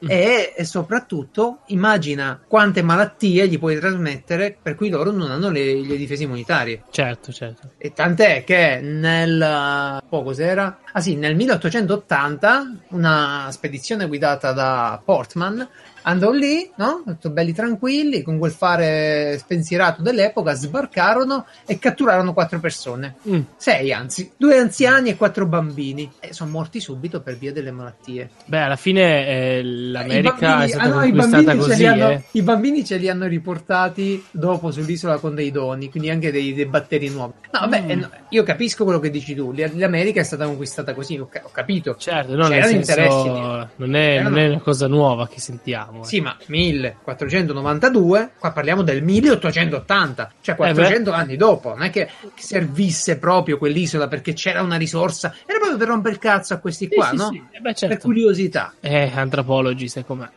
E, 0.00 0.52
e 0.56 0.64
soprattutto 0.64 1.60
immagina 1.66 2.40
quante 2.46 2.82
malattie 2.82 3.48
gli 3.48 3.58
puoi 3.58 3.78
trasmettere 3.78 4.56
per 4.60 4.74
cui 4.74 4.88
loro 4.88 5.10
non 5.10 5.30
hanno 5.30 5.50
le, 5.50 5.80
le 5.80 5.96
difese 5.96 6.24
immunitarie. 6.24 6.82
Certo, 6.90 7.32
certo. 7.32 7.70
E 7.78 7.92
tant'è 7.92 8.44
che 8.44 8.80
nel 8.80 10.02
oh, 10.08 10.22
cos'era? 10.22 10.78
Ah 10.92 11.00
sì, 11.00 11.16
nel 11.16 11.36
1880 11.36 12.72
una 12.90 13.48
spedizione 13.50 14.06
guidata 14.06 14.52
da 14.52 15.00
Portman 15.04 15.66
andò 16.08 16.30
lì, 16.30 16.70
no? 16.76 17.02
Tutto 17.04 17.30
belli 17.30 17.52
tranquilli, 17.52 18.22
con 18.22 18.38
quel 18.38 18.52
fare 18.52 19.36
spensierato 19.38 20.02
dell'epoca, 20.02 20.54
sbarcarono 20.54 21.46
e 21.66 21.78
catturarono 21.78 22.32
quattro 22.32 22.60
persone. 22.60 23.16
Mm. 23.28 23.40
Sei, 23.56 23.92
anzi, 23.92 24.30
due 24.36 24.56
anziani 24.58 25.10
e 25.10 25.16
quattro 25.16 25.46
bambini. 25.46 26.10
E 26.20 26.32
sono 26.32 26.50
morti 26.50 26.80
subito 26.80 27.20
per 27.20 27.36
via 27.36 27.52
delle 27.52 27.70
malattie. 27.72 28.30
Beh, 28.46 28.60
alla 28.60 28.76
fine 28.76 29.26
eh, 29.26 29.62
l'America 29.64 30.34
I 30.34 30.36
è 30.36 30.40
bambini- 30.40 30.68
stata 30.68 30.84
ah, 30.84 30.88
no, 30.88 31.00
conquistata 31.00 31.42
bambini 31.42 31.58
così, 31.68 31.86
hanno- 31.86 32.08
eh. 32.10 32.22
I 32.30 32.42
bambini 32.42 32.84
ce 32.84 32.96
li 32.96 33.08
hanno 33.08 33.26
riportati 33.26 34.24
dopo 34.30 34.70
sull'isola 34.70 35.18
con 35.18 35.34
dei 35.34 35.50
doni, 35.50 35.90
quindi 35.90 36.10
anche 36.10 36.30
dei, 36.30 36.54
dei 36.54 36.66
batteri 36.66 37.08
nuovi. 37.08 37.32
No, 37.52 37.60
vabbè, 37.60 37.80
Mm. 37.82 37.90
eh, 37.90 37.94
no, 37.96 38.10
io 38.30 38.42
capisco 38.44 38.84
quello 38.84 39.00
che 39.00 39.10
dici 39.10 39.34
tu. 39.34 39.52
L'America 39.52 40.20
è 40.20 40.24
stata 40.24 40.44
conquistata 40.44 40.94
così, 40.94 41.18
ho, 41.18 41.26
ca- 41.28 41.42
ho 41.44 41.50
capito. 41.52 41.96
Certo, 41.96 42.34
no, 42.36 42.46
nel 42.48 42.60
C'erano 42.62 42.70
senso, 42.84 42.90
interessi 42.90 43.28
non 43.76 43.94
è, 43.96 44.22
non 44.22 44.38
è 44.38 44.48
una 44.48 44.60
cosa 44.60 44.86
nuova 44.86 45.26
che 45.28 45.40
sentiamo. 45.40 45.95
Eh. 46.02 46.04
Sì, 46.06 46.20
ma 46.20 46.36
1492, 46.46 48.30
qua 48.38 48.52
parliamo 48.52 48.82
del 48.82 49.02
1880, 49.02 50.32
cioè 50.40 50.54
Eh 50.54 50.58
beh. 50.58 50.72
400 50.74 51.12
anni 51.12 51.36
dopo. 51.36 51.70
Non 51.70 51.82
è 51.82 51.90
che 51.90 52.08
servisse 52.34 53.18
proprio 53.18 53.58
quell'isola 53.58 54.08
perché 54.08 54.32
c'era 54.32 54.62
una 54.62 54.76
risorsa, 54.76 55.34
era 55.46 55.58
proprio 55.58 55.78
per 55.78 55.88
rompere 55.88 56.14
il 56.14 56.20
cazzo 56.20 56.54
a 56.54 56.58
questi 56.58 56.86
Sì, 56.88 56.94
qua, 56.94 57.08
sì, 57.10 57.16
no? 57.16 57.28
sì. 57.30 57.36
Eh 57.50 57.58
beh, 57.60 57.62
Per 57.62 57.74
certo. 57.76 57.98
curiosità. 58.06 58.74
Eh, 58.80 59.10
antropologi, 59.14 59.88
sai 59.88 60.04
com'è. 60.04 60.28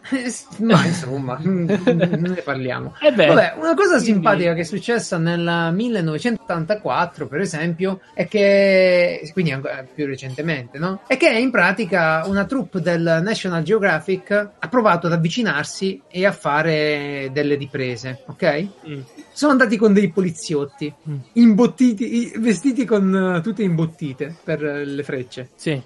ma 0.60 0.86
insomma, 0.86 1.38
non 1.42 1.66
ne 2.36 2.42
parliamo. 2.44 2.96
Eh 3.02 3.12
Vabbè, 3.12 3.54
una 3.58 3.74
cosa 3.76 3.96
quindi- 3.98 4.04
simpatica 4.06 4.54
che 4.54 4.62
è 4.62 4.64
successa 4.64 5.18
nel 5.18 5.72
1984, 5.74 7.28
per 7.28 7.40
esempio, 7.42 8.00
è 8.14 8.28
che, 8.28 9.30
quindi 9.34 9.52
ancora 9.52 9.86
più 9.94 10.06
recentemente, 10.06 10.78
no? 10.78 11.02
È 11.08 11.18
che 11.18 11.30
in 11.30 11.52
pratica 11.52 12.24
una 12.26 12.46
troupe 12.46 12.82
del 12.82 13.20
National 13.24 13.64
Geographic 13.64 14.32
ha 14.60 14.68
provato 14.68 15.08
ad 15.08 15.14
avvicinarsi 15.50 16.02
e 16.08 16.26
a 16.26 16.32
fare 16.32 17.30
delle 17.32 17.56
riprese, 17.56 18.24
ok? 18.28 18.68
Mm. 18.88 19.02
Sono 19.40 19.54
andati 19.54 19.78
con 19.78 19.94
dei 19.94 20.10
poliziotti, 20.10 20.94
Mm. 21.10 21.16
imbottiti, 21.34 22.34
vestiti 22.40 22.84
con 22.84 23.36
eh, 23.38 23.42
tutte 23.42 23.64
imbottite 23.64 24.36
per 24.44 24.62
eh, 24.66 24.84
le 24.84 25.02
frecce. 25.02 25.52
Sì. 25.56 25.82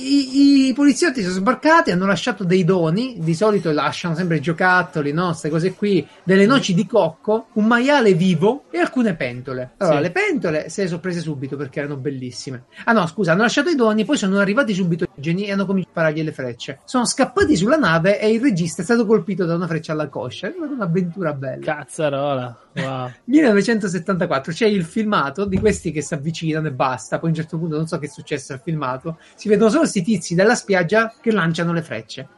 I, 0.00 0.68
i 0.68 0.72
poliziotti 0.74 1.22
sono 1.22 1.34
sbarcati, 1.34 1.90
hanno 1.90 2.06
lasciato 2.06 2.44
dei 2.44 2.62
doni, 2.64 3.16
di 3.18 3.34
solito 3.34 3.72
lasciano 3.72 4.14
sempre 4.14 4.38
giocattoli, 4.38 5.12
no? 5.12 5.26
Queste 5.28 5.48
cose 5.50 5.74
qui, 5.74 6.06
delle 6.22 6.46
noci 6.46 6.72
di 6.72 6.86
cocco, 6.86 7.46
un 7.54 7.66
maiale 7.66 8.14
vivo 8.14 8.64
e 8.70 8.78
alcune 8.78 9.14
pentole. 9.16 9.72
Allora, 9.78 9.96
Sì. 9.96 10.02
le 10.02 10.10
pentole 10.12 10.68
se 10.68 10.82
le 10.82 10.88
sono 10.88 11.00
prese 11.00 11.18
subito 11.20 11.56
perché 11.56 11.80
erano 11.80 11.96
bellissime. 11.96 12.66
Ah 12.84 12.92
no, 12.92 13.08
scusa, 13.08 13.32
hanno 13.32 13.42
lasciato 13.42 13.70
i 13.70 13.74
doni, 13.74 14.04
poi 14.04 14.16
sono 14.16 14.38
arrivati 14.38 14.72
subito 14.72 15.02
i 15.02 15.08
geni 15.20 15.46
e 15.46 15.50
hanno 15.52 15.66
cominciato 15.66 15.98
a 15.98 16.00
sparargli 16.02 16.22
le 16.24 16.32
frecce. 16.32 16.78
Sono 16.84 17.06
scappati 17.06 17.56
sulla 17.56 17.76
nave 17.76 18.20
e 18.20 18.30
il 18.30 18.40
regista 18.40 18.82
è 18.82 18.84
stato 18.84 19.04
colpito 19.04 19.44
da 19.46 19.56
una 19.56 19.66
freccia 19.66 19.90
alla 19.92 20.08
coscia. 20.08 20.46
È 20.46 20.54
un'avventura 20.56 21.32
bella. 21.32 21.64
Cazzarola. 21.64 22.62
Wow. 22.78 23.10
1974 23.24 24.52
c'è 24.52 24.66
il 24.66 24.84
filmato 24.84 25.44
di 25.44 25.58
questi 25.58 25.90
che 25.92 26.02
si 26.02 26.14
avvicinano 26.14 26.68
e 26.68 26.72
basta. 26.72 27.18
Poi 27.18 27.28
a 27.28 27.32
un 27.32 27.36
certo 27.36 27.58
punto 27.58 27.76
non 27.76 27.86
so 27.86 27.98
che 27.98 28.06
è 28.06 28.08
successo 28.08 28.52
al 28.52 28.60
filmato. 28.62 29.18
Si 29.34 29.48
vedono 29.48 29.68
solo 29.68 29.82
questi 29.82 30.02
tizi 30.02 30.34
dalla 30.34 30.54
spiaggia 30.54 31.14
che 31.20 31.30
lanciano 31.32 31.72
le 31.72 31.82
frecce. 31.82 32.28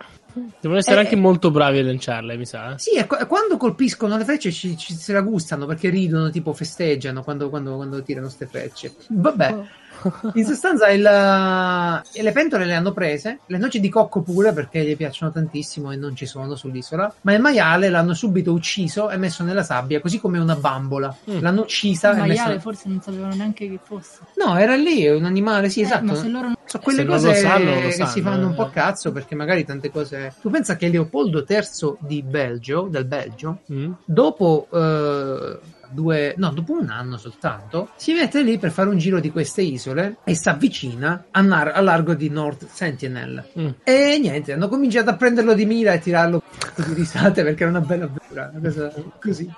Devono 0.61 0.79
essere 0.79 0.97
Eh, 0.97 1.05
anche 1.05 1.17
molto 1.17 1.51
bravi 1.51 1.81
a 1.81 1.83
lanciarle, 1.85 2.37
mi 2.37 2.47
sa. 2.47 2.75
eh. 2.75 2.79
Sì, 2.79 2.95
e 2.95 3.05
qu- 3.07 3.27
quando 3.27 3.57
colpiscono 3.57 4.17
le 4.17 4.25
frecce 4.25 4.53
ci, 4.53 4.77
ci 4.77 4.95
se 4.95 5.13
la 5.13 5.23
gustano 5.23 5.67
perché 5.67 5.89
ridono, 5.91 6.31
tipo 6.31 6.53
festeggiano 6.53 7.25
quando, 7.25 7.49
quando, 7.51 7.75
quando 7.75 8.01
tirano 8.03 8.29
ste 8.29 8.47
frecce. 8.47 8.95
Vabbè. 9.09 9.57
In 10.35 10.45
sostanza 10.45 10.89
il, 10.89 11.05
eh, 11.05 12.23
le 12.23 12.33
pentole 12.33 12.65
le 12.65 12.75
hanno 12.75 12.93
prese, 12.93 13.41
le 13.47 13.59
noci 13.59 13.81
di 13.81 13.89
cocco 13.89 14.21
pure 14.23 14.53
perché 14.53 14.83
gli 14.85 14.97
piacciono 14.97 15.31
tantissimo 15.33 15.91
e 15.93 15.97
non 15.97 16.15
ci 16.17 16.27
sono 16.27 16.55
sull'isola, 16.55 17.13
ma 17.23 17.33
il 17.33 17.41
maiale 17.41 17.89
l'hanno 17.89 18.15
subito 18.15 18.53
ucciso 18.53 19.11
e 19.11 19.17
messo 19.17 19.43
nella 19.43 19.63
sabbia, 19.63 20.01
così 20.01 20.19
come 20.21 20.39
una 20.39 20.57
bambola. 20.57 21.15
Mm. 21.31 21.41
L'hanno 21.41 21.63
uccisa 21.63 22.11
Il 22.11 22.19
maiale 22.19 22.55
messo... 22.55 22.61
forse 22.61 22.89
non 22.89 23.01
sapevano 23.01 23.35
neanche 23.35 23.69
che 23.69 23.79
fosse. 23.83 24.19
No, 24.37 24.57
era 24.59 24.77
lì, 24.77 25.09
un 25.09 25.25
animale, 25.25 25.69
sì, 25.69 25.81
Eh, 25.81 25.85
esatto. 25.85 26.05
ma 26.05 26.15
se 26.15 26.29
loro 26.29 26.47
non... 26.47 26.57
Sono 26.65 26.83
quelle 26.85 26.99
Se 27.01 27.05
non 27.05 27.15
cose 27.17 27.29
lo 27.29 27.35
sanno, 27.35 27.75
lo 27.75 27.81
che 27.81 27.91
sanno, 27.93 28.11
si 28.11 28.21
fanno 28.23 28.47
un 28.47 28.55
po' 28.55 28.67
eh. 28.67 28.71
cazzo 28.71 29.13
perché 29.13 29.35
magari 29.35 29.65
tante 29.65 29.91
cose. 29.91 30.35
Tu 30.41 30.51
pensa 30.51 30.77
che 30.77 30.89
Leopoldo 30.89 31.45
III 31.47 31.97
di 31.99 32.23
Belgio, 32.23 32.87
del 32.89 33.05
Belgio, 33.07 33.59
Mm? 33.73 33.93
dopo 34.05 34.69
eh, 34.73 35.59
due, 35.91 36.35
no, 36.37 36.51
dopo 36.51 36.73
un 36.73 36.89
anno 36.89 37.17
soltanto, 37.17 37.91
si 37.97 38.13
mette 38.13 38.43
lì 38.43 38.59
per 38.59 38.71
fare 38.71 38.89
un 38.89 38.99
giro 38.99 39.21
di 39.21 39.31
queste 39.31 39.63
isole 39.63 40.19
e 40.25 40.35
si 40.35 40.49
avvicina 40.49 41.27
a, 41.31 41.41
nar- 41.41 41.75
a 41.75 41.81
largo 41.81 42.15
di 42.15 42.29
North 42.29 42.67
Sentinel. 42.71 43.45
Mm. 43.59 43.69
E 43.83 44.19
niente, 44.21 44.53
hanno 44.53 44.69
cominciato 44.69 45.11
a 45.11 45.17
prenderlo 45.17 45.55
di 45.55 45.67
mira 45.67 45.93
e 45.93 45.99
tirarlo 45.99 46.43
di 46.77 46.95
risate 46.95 47.43
perché 47.43 47.63
era 47.63 47.71
una 47.71 47.81
bella 47.81 48.07
cosa 48.35 48.93
così. 49.21 49.51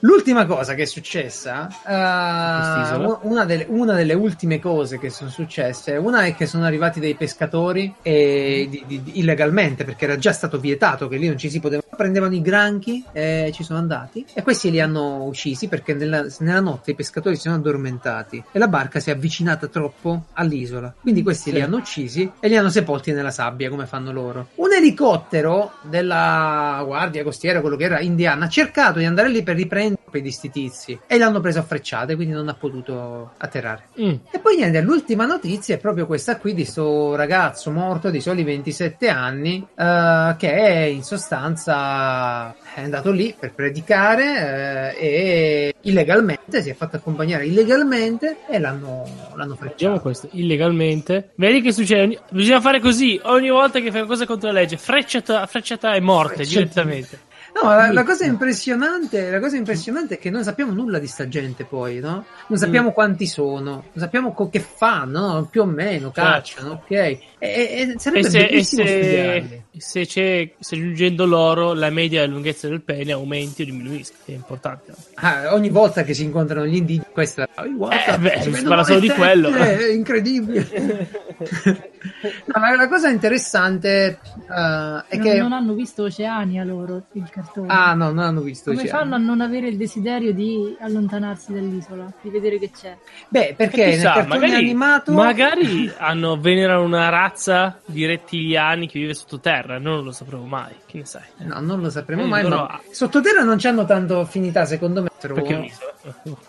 L'ultima 0.00 0.46
cosa 0.46 0.74
che 0.74 0.82
è 0.82 0.86
successa, 0.86 1.68
Quest'isola? 1.68 3.18
una, 3.22 3.44
delle, 3.44 3.66
una 3.68 3.94
delle 3.94 4.14
ultime 4.14 4.58
cose 4.58 4.98
che 4.98 5.10
sono 5.10 5.30
successe, 5.30 5.96
una 5.96 6.24
è 6.24 6.34
che 6.34 6.46
sono 6.46 6.64
arrivati 6.64 7.00
dei 7.00 7.14
pescatori 7.14 7.94
e 8.02 8.66
di- 8.70 8.84
di- 8.86 9.02
di- 9.02 9.18
illegalmente 9.18 9.84
perché 9.84 10.04
era 10.04 10.16
già 10.18 10.32
stato 10.32 10.58
vietato 10.58 11.08
che 11.08 11.16
lì 11.16 11.26
non 11.28 11.38
ci 11.38 11.50
si 11.50 11.60
poteva. 11.60 11.82
Prendevano 12.00 12.34
i 12.34 12.40
granchi 12.40 13.04
e 13.12 13.50
ci 13.52 13.62
sono 13.62 13.78
andati 13.78 14.24
e 14.32 14.42
questi 14.42 14.70
li 14.70 14.80
hanno 14.80 15.24
uccisi 15.24 15.68
perché 15.68 15.92
nella, 15.94 16.24
nella 16.38 16.60
notte 16.60 16.92
i 16.92 16.94
pescatori 16.94 17.34
si 17.36 17.42
sono 17.42 17.56
addormentati 17.56 18.42
e 18.52 18.58
la 18.58 18.68
barca 18.68 19.00
si 19.00 19.10
è 19.10 19.12
avvicinata 19.12 19.66
troppo 19.66 20.24
all'isola. 20.34 20.92
Quindi 21.00 21.22
questi 21.22 21.50
Sì. 21.50 21.56
li 21.56 21.60
hanno 21.62 21.76
uccisi 21.76 22.30
e 22.40 22.48
li 22.48 22.56
hanno 22.56 22.70
sepolti 22.70 23.12
nella 23.12 23.30
sabbia 23.30 23.68
come 23.68 23.84
fanno 23.86 24.12
loro. 24.12 24.48
Un 24.56 24.72
elicottero 24.72 25.72
della 25.82 26.82
guardia 26.86 27.22
costiera, 27.22 27.60
quello 27.70 27.76
che 27.76 27.84
era 27.84 28.00
indiana, 28.00 28.46
ha 28.46 28.48
cercato 28.48 28.98
di 28.98 29.04
andare 29.04 29.28
lì 29.28 29.42
per 29.42 29.56
riprendere 29.56 29.98
di 30.10 30.30
sti 30.32 30.50
tizi 30.50 30.98
e 31.06 31.18
l'hanno 31.18 31.40
preso 31.40 31.60
a 31.60 31.62
frecciate, 31.62 32.16
quindi 32.16 32.34
non 32.34 32.48
ha 32.48 32.54
potuto 32.54 33.32
atterrare. 33.36 33.84
Mm. 34.00 34.14
E 34.30 34.38
poi 34.40 34.56
niente, 34.56 34.80
l'ultima 34.80 35.24
notizia 35.24 35.76
è 35.76 35.78
proprio 35.78 36.06
questa 36.06 36.36
qui 36.38 36.52
di 36.54 36.64
sto 36.64 37.14
ragazzo 37.14 37.70
morto 37.70 38.10
di 38.10 38.20
soli 38.20 38.42
27 38.42 39.08
anni 39.08 39.64
eh, 39.76 40.34
che 40.36 40.52
è 40.52 40.78
in 40.80 41.04
sostanza 41.04 42.54
è 42.74 42.82
andato 42.82 43.10
lì 43.10 43.34
per 43.38 43.52
predicare 43.52 44.94
eh, 44.96 45.06
e 45.06 45.74
illegalmente 45.82 46.62
si 46.62 46.70
è 46.70 46.74
fatto 46.74 46.96
accompagnare 46.96 47.46
illegalmente 47.46 48.38
e 48.48 48.58
l'hanno, 48.58 49.04
l'hanno 49.34 49.54
Vediamo 49.54 49.56
frecciato. 49.56 50.00
questo, 50.00 50.28
illegalmente. 50.32 51.30
Vedi 51.36 51.60
che 51.60 51.72
succede? 51.72 52.20
Bisogna 52.30 52.60
fare 52.60 52.80
così, 52.80 53.20
ogni 53.24 53.50
volta 53.50 53.78
che 53.78 53.90
fai 53.90 54.00
qualcosa 54.00 54.26
contro 54.26 54.50
la 54.50 54.60
legge, 54.60 54.76
frecciata, 54.76 55.46
frecciata 55.46 55.94
e 55.94 56.00
morte 56.00 56.34
Frecciata. 56.44 56.58
direttamente. 56.58 57.28
No, 57.52 57.68
la, 57.70 57.92
la 57.92 58.04
cosa 58.04 58.24
impressionante, 58.24 59.30
la 59.30 59.40
cosa 59.40 59.56
impressionante 59.56 60.14
è 60.14 60.18
che 60.18 60.30
non 60.30 60.44
sappiamo 60.44 60.72
nulla 60.72 60.98
di 60.98 61.06
sta 61.06 61.26
gente 61.28 61.64
poi, 61.64 61.98
no? 61.98 62.24
Non 62.46 62.58
sappiamo 62.58 62.92
quanti 62.92 63.26
sono, 63.26 63.70
non 63.70 63.92
sappiamo 63.96 64.32
co- 64.32 64.48
che 64.48 64.60
fanno, 64.60 65.32
no? 65.32 65.44
più 65.46 65.62
o 65.62 65.66
meno, 65.66 66.10
cacciano, 66.10 66.72
ok? 66.72 66.90
E, 66.90 67.18
e- 67.38 67.94
sarebbe 67.98 68.26
E 68.26 68.30
se, 68.30 68.38
e 68.38 68.46
bellissimo 68.48 68.84
se, 68.86 68.92
studiarli. 68.92 69.62
Se 69.76 70.04
c'è, 70.06 70.52
se 70.58 70.74
aggiungendo 70.74 71.24
l'oro, 71.26 71.74
la 71.74 71.90
media 71.90 72.20
della 72.20 72.32
lunghezza 72.32 72.68
del 72.68 72.80
pene 72.82 73.12
aumenti 73.12 73.62
o 73.62 73.64
diminuisca, 73.64 74.14
è 74.24 74.32
importante. 74.32 74.92
Ah, 75.14 75.54
ogni 75.54 75.70
volta 75.70 76.02
che 76.02 76.14
si 76.14 76.24
incontrano 76.24 76.66
gli 76.66 76.76
indigeni, 76.76 77.06
questa 77.12 77.48
oh, 77.56 77.74
guarda, 77.74 78.14
Eh, 78.14 78.18
beh, 78.18 78.52
si 78.52 78.64
parla 78.64 78.84
solo 78.84 79.00
di 79.00 79.08
quello. 79.08 79.50
tette, 79.50 79.86
È 79.86 79.92
incredibile. 79.92 81.08
No, 82.46 82.60
la, 82.60 82.74
la 82.76 82.88
cosa 82.88 83.10
interessante 83.10 83.90
eh, 84.00 85.04
è 85.08 85.16
non, 85.16 85.26
che... 85.26 85.38
non 85.38 85.52
hanno 85.52 85.74
visto 85.74 86.04
Oceania 86.04 86.64
loro, 86.64 87.02
il 87.12 87.28
cartone. 87.30 87.66
Ah, 87.68 87.92
no, 87.92 88.06
non 88.06 88.20
hanno 88.20 88.40
visto. 88.40 88.70
Come 88.70 88.82
Oceania. 88.82 89.00
fanno 89.00 89.14
a 89.16 89.18
non 89.18 89.42
avere 89.42 89.68
il 89.68 89.76
desiderio 89.76 90.32
di 90.32 90.74
allontanarsi 90.80 91.52
dall'isola, 91.52 92.10
di 92.22 92.30
vedere 92.30 92.58
che 92.58 92.70
c'è? 92.70 92.96
Beh, 93.28 93.54
perché 93.54 93.84
nel 93.84 93.94
chissà, 93.94 94.12
cartone 94.14 94.38
magari, 94.38 94.64
animato... 94.64 95.12
magari 95.12 95.92
hanno 95.98 96.40
venerano 96.40 96.84
una 96.84 97.10
razza 97.10 97.78
di 97.84 98.06
rettiliani 98.06 98.88
che 98.88 98.98
vive 98.98 99.12
sottoterra, 99.12 99.59
non 99.78 100.02
lo 100.04 100.12
sapremo 100.12 100.44
mai, 100.44 100.72
che 100.86 100.98
ne 100.98 101.04
sai? 101.04 101.22
No, 101.38 101.60
non 101.60 101.80
lo 101.80 101.90
sapremo 101.90 102.22
Eh, 102.22 102.26
mai, 102.26 102.42
però- 102.42 102.66
ma 102.66 102.80
sottoterra 102.90 103.42
non 103.42 103.56
c'hanno 103.58 103.84
tanto 103.84 104.20
affinità, 104.20 104.64
secondo 104.64 105.02
me. 105.02 105.08
Trovo- 105.20 105.42
Perché 105.42 105.54
ho 105.54 105.60
visto. 105.60 105.84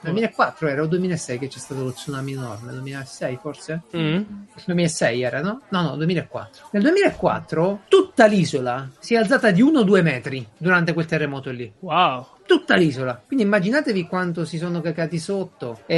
2004 0.01 0.67
era 0.69 0.81
o 0.81 0.85
2006 0.87 1.37
che 1.39 1.47
c'è 1.49 1.59
stato 1.59 1.83
lo 1.83 1.91
tsunami 1.91 2.31
enorme, 2.31 2.71
2006 2.71 3.37
forse? 3.41 3.81
Mm? 3.95 4.21
2006 4.65 5.21
era, 5.21 5.41
no? 5.41 5.61
No, 5.69 5.81
no, 5.81 5.95
2004. 5.97 6.67
Nel 6.71 6.81
2004 6.83 7.81
tutta 7.89 8.25
l'isola 8.27 8.89
si 8.99 9.13
è 9.15 9.17
alzata 9.17 9.51
di 9.51 9.61
1-2 9.61 10.01
metri 10.01 10.47
durante 10.57 10.93
quel 10.93 11.05
terremoto 11.05 11.51
lì. 11.51 11.69
Wow. 11.79 12.25
Tutta 12.45 12.75
l'isola. 12.75 13.21
Quindi 13.25 13.45
immaginatevi 13.45 14.07
quanto 14.07 14.43
si 14.45 14.57
sono 14.57 14.81
cacati 14.81 15.19
sotto 15.19 15.79
e, 15.85 15.95